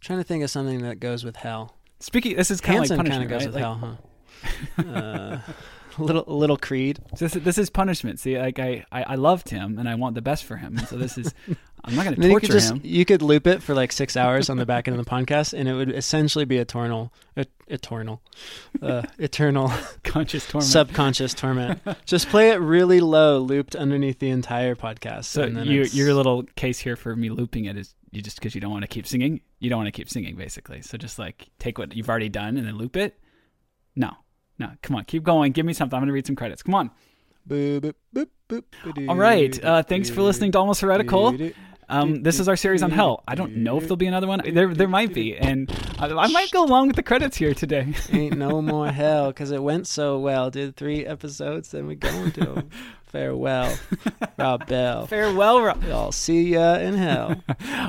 Trying 0.00 0.18
to 0.18 0.24
think 0.24 0.44
of 0.44 0.50
something 0.50 0.82
that 0.82 1.00
goes 1.00 1.24
with 1.24 1.36
hell. 1.36 1.76
Speaking, 2.00 2.36
this 2.36 2.50
is 2.50 2.60
kind 2.60 2.84
of 2.84 2.90
like 2.90 2.96
punishment, 2.98 3.24
of 3.24 3.30
goes 3.30 3.46
with 3.46 3.54
Like, 3.54 3.64
hell, 3.64 3.98
huh? 4.76 4.82
uh, 4.90 5.40
little 5.98 6.24
little 6.26 6.56
Creed. 6.56 6.98
This 7.18 7.32
this 7.34 7.58
is 7.58 7.70
punishment. 7.70 8.20
See, 8.20 8.38
like 8.38 8.58
I, 8.58 8.84
I 8.92 9.02
I 9.02 9.14
loved 9.16 9.48
him, 9.50 9.78
and 9.78 9.88
I 9.88 9.94
want 9.94 10.14
the 10.14 10.22
best 10.22 10.44
for 10.44 10.56
him. 10.56 10.76
And 10.78 10.88
so 10.88 10.96
this 10.96 11.16
is. 11.18 11.34
I'm 11.86 11.94
not 11.96 12.04
going 12.04 12.14
to 12.16 12.20
Then 12.22 12.30
you 12.30 12.40
could 12.40 12.48
torture 12.48 12.58
just 12.60 12.72
him. 12.72 12.80
you 12.82 13.04
could 13.04 13.20
loop 13.20 13.46
it 13.46 13.62
for 13.62 13.74
like 13.74 13.92
six 13.92 14.16
hours 14.16 14.48
on 14.48 14.56
the 14.56 14.64
back 14.64 14.88
end 14.88 14.98
of 14.98 15.04
the 15.04 15.10
podcast, 15.10 15.52
and 15.58 15.68
it 15.68 15.74
would 15.74 15.90
essentially 15.92 16.46
be 16.46 16.56
eternal, 16.56 17.12
et- 17.36 17.50
eternal, 17.66 18.22
uh, 18.80 19.02
eternal 19.18 19.70
Conscious 20.02 20.46
torment. 20.48 20.70
subconscious 20.70 21.34
torment. 21.34 21.80
Just 22.06 22.28
play 22.30 22.50
it 22.52 22.56
really 22.60 23.00
low, 23.00 23.38
looped 23.38 23.76
underneath 23.76 24.18
the 24.18 24.30
entire 24.30 24.74
podcast. 24.74 25.24
so 25.26 25.42
and 25.42 25.54
then 25.56 25.66
you, 25.66 25.82
your 25.82 26.14
little 26.14 26.44
case 26.56 26.78
here 26.78 26.96
for 26.96 27.14
me 27.14 27.28
looping 27.28 27.66
it 27.66 27.76
is 27.76 27.94
you 28.12 28.22
just 28.22 28.36
because 28.38 28.54
you 28.54 28.62
don't 28.62 28.70
want 28.72 28.82
to 28.82 28.88
keep 28.88 29.06
singing. 29.06 29.42
You 29.58 29.68
don't 29.68 29.78
want 29.78 29.88
to 29.88 29.92
keep 29.92 30.08
singing, 30.08 30.36
basically. 30.36 30.80
So 30.80 30.96
just 30.96 31.18
like 31.18 31.50
take 31.58 31.76
what 31.78 31.94
you've 31.94 32.08
already 32.08 32.30
done 32.30 32.56
and 32.56 32.66
then 32.66 32.76
loop 32.78 32.96
it. 32.96 33.18
No, 33.94 34.10
no, 34.58 34.70
come 34.82 34.96
on, 34.96 35.04
keep 35.04 35.22
going. 35.22 35.52
Give 35.52 35.66
me 35.66 35.72
something. 35.72 35.96
I'm 35.96 36.02
going 36.02 36.08
to 36.08 36.12
read 36.12 36.26
some 36.26 36.36
credits. 36.36 36.62
Come 36.62 36.74
on. 36.74 36.90
Boop, 37.48 37.94
boop, 38.14 38.28
boop, 38.48 38.62
boop, 38.84 39.08
All 39.08 39.16
right. 39.16 39.62
Uh, 39.62 39.82
thanks 39.82 40.08
for 40.08 40.22
listening 40.22 40.52
to 40.52 40.58
Almost 40.58 40.80
Heretical. 40.80 41.36
Um, 41.88 42.22
this 42.22 42.40
is 42.40 42.48
our 42.48 42.56
series 42.56 42.82
on 42.82 42.90
hell. 42.90 43.22
I 43.28 43.34
don't 43.34 43.56
know 43.56 43.76
if 43.76 43.82
there'll 43.82 43.96
be 43.96 44.06
another 44.06 44.26
one. 44.26 44.40
There, 44.52 44.72
there 44.74 44.88
might 44.88 45.12
be, 45.12 45.36
and 45.36 45.70
I, 45.98 46.06
I 46.06 46.28
might 46.28 46.50
go 46.50 46.64
along 46.64 46.86
with 46.86 46.96
the 46.96 47.02
credits 47.02 47.36
here 47.36 47.52
today. 47.52 47.94
Ain't 48.12 48.38
no 48.38 48.62
more 48.62 48.88
hell 48.88 49.28
because 49.28 49.50
it 49.50 49.62
went 49.62 49.86
so 49.86 50.18
well. 50.18 50.50
Did 50.50 50.76
three 50.76 51.04
episodes, 51.04 51.70
then 51.70 51.86
we 51.86 51.96
go 51.96 52.08
into 52.08 52.64
farewell. 53.04 53.76
Rob 54.38 54.66
Bell. 54.66 55.06
Farewell, 55.06 55.60
Rob. 55.60 55.84
I'll 55.84 56.12
see 56.12 56.54
ya 56.54 56.76
in 56.76 56.94
hell. 56.94 57.42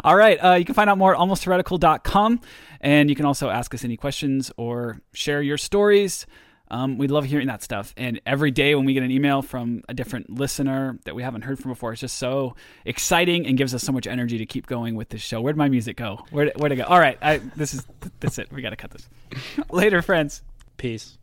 All 0.03 0.15
right. 0.15 0.37
Uh, 0.43 0.53
you 0.55 0.65
can 0.65 0.75
find 0.75 0.89
out 0.89 0.97
more 0.97 1.13
at 1.15 1.19
almostheretical.com. 1.19 2.41
And 2.81 3.09
you 3.09 3.15
can 3.15 3.25
also 3.25 3.49
ask 3.49 3.73
us 3.73 3.83
any 3.83 3.97
questions 3.97 4.51
or 4.57 5.01
share 5.13 5.41
your 5.41 5.57
stories. 5.57 6.27
Um, 6.75 6.97
we 6.97 7.07
love 7.07 7.23
hearing 7.23 7.47
that 7.47 7.63
stuff. 7.63 7.93
And 7.95 8.19
every 8.25 8.51
day 8.51 8.75
when 8.75 8.83
we 8.83 8.93
get 8.93 9.01
an 9.01 9.09
email 9.09 9.41
from 9.41 9.81
a 9.87 9.93
different 9.93 10.29
listener 10.29 10.99
that 11.05 11.15
we 11.15 11.23
haven't 11.23 11.43
heard 11.43 11.57
from 11.57 11.71
before, 11.71 11.93
it's 11.93 12.01
just 12.01 12.17
so 12.17 12.57
exciting 12.83 13.47
and 13.47 13.57
gives 13.57 13.73
us 13.73 13.81
so 13.81 13.93
much 13.93 14.07
energy 14.07 14.37
to 14.39 14.45
keep 14.45 14.67
going 14.67 14.95
with 14.95 15.07
this 15.07 15.21
show. 15.21 15.39
Where'd 15.39 15.55
my 15.55 15.69
music 15.69 15.95
go? 15.95 16.25
Where'd, 16.31 16.51
where'd 16.57 16.73
it 16.73 16.75
go? 16.75 16.83
All 16.83 16.99
right. 16.99 17.17
I, 17.21 17.37
this 17.55 17.73
is, 17.73 17.85
that's 18.19 18.39
it. 18.39 18.51
We 18.51 18.61
got 18.61 18.71
to 18.71 18.75
cut 18.75 18.91
this. 18.91 19.07
Later, 19.71 20.01
friends. 20.01 20.43
Peace. 20.75 21.17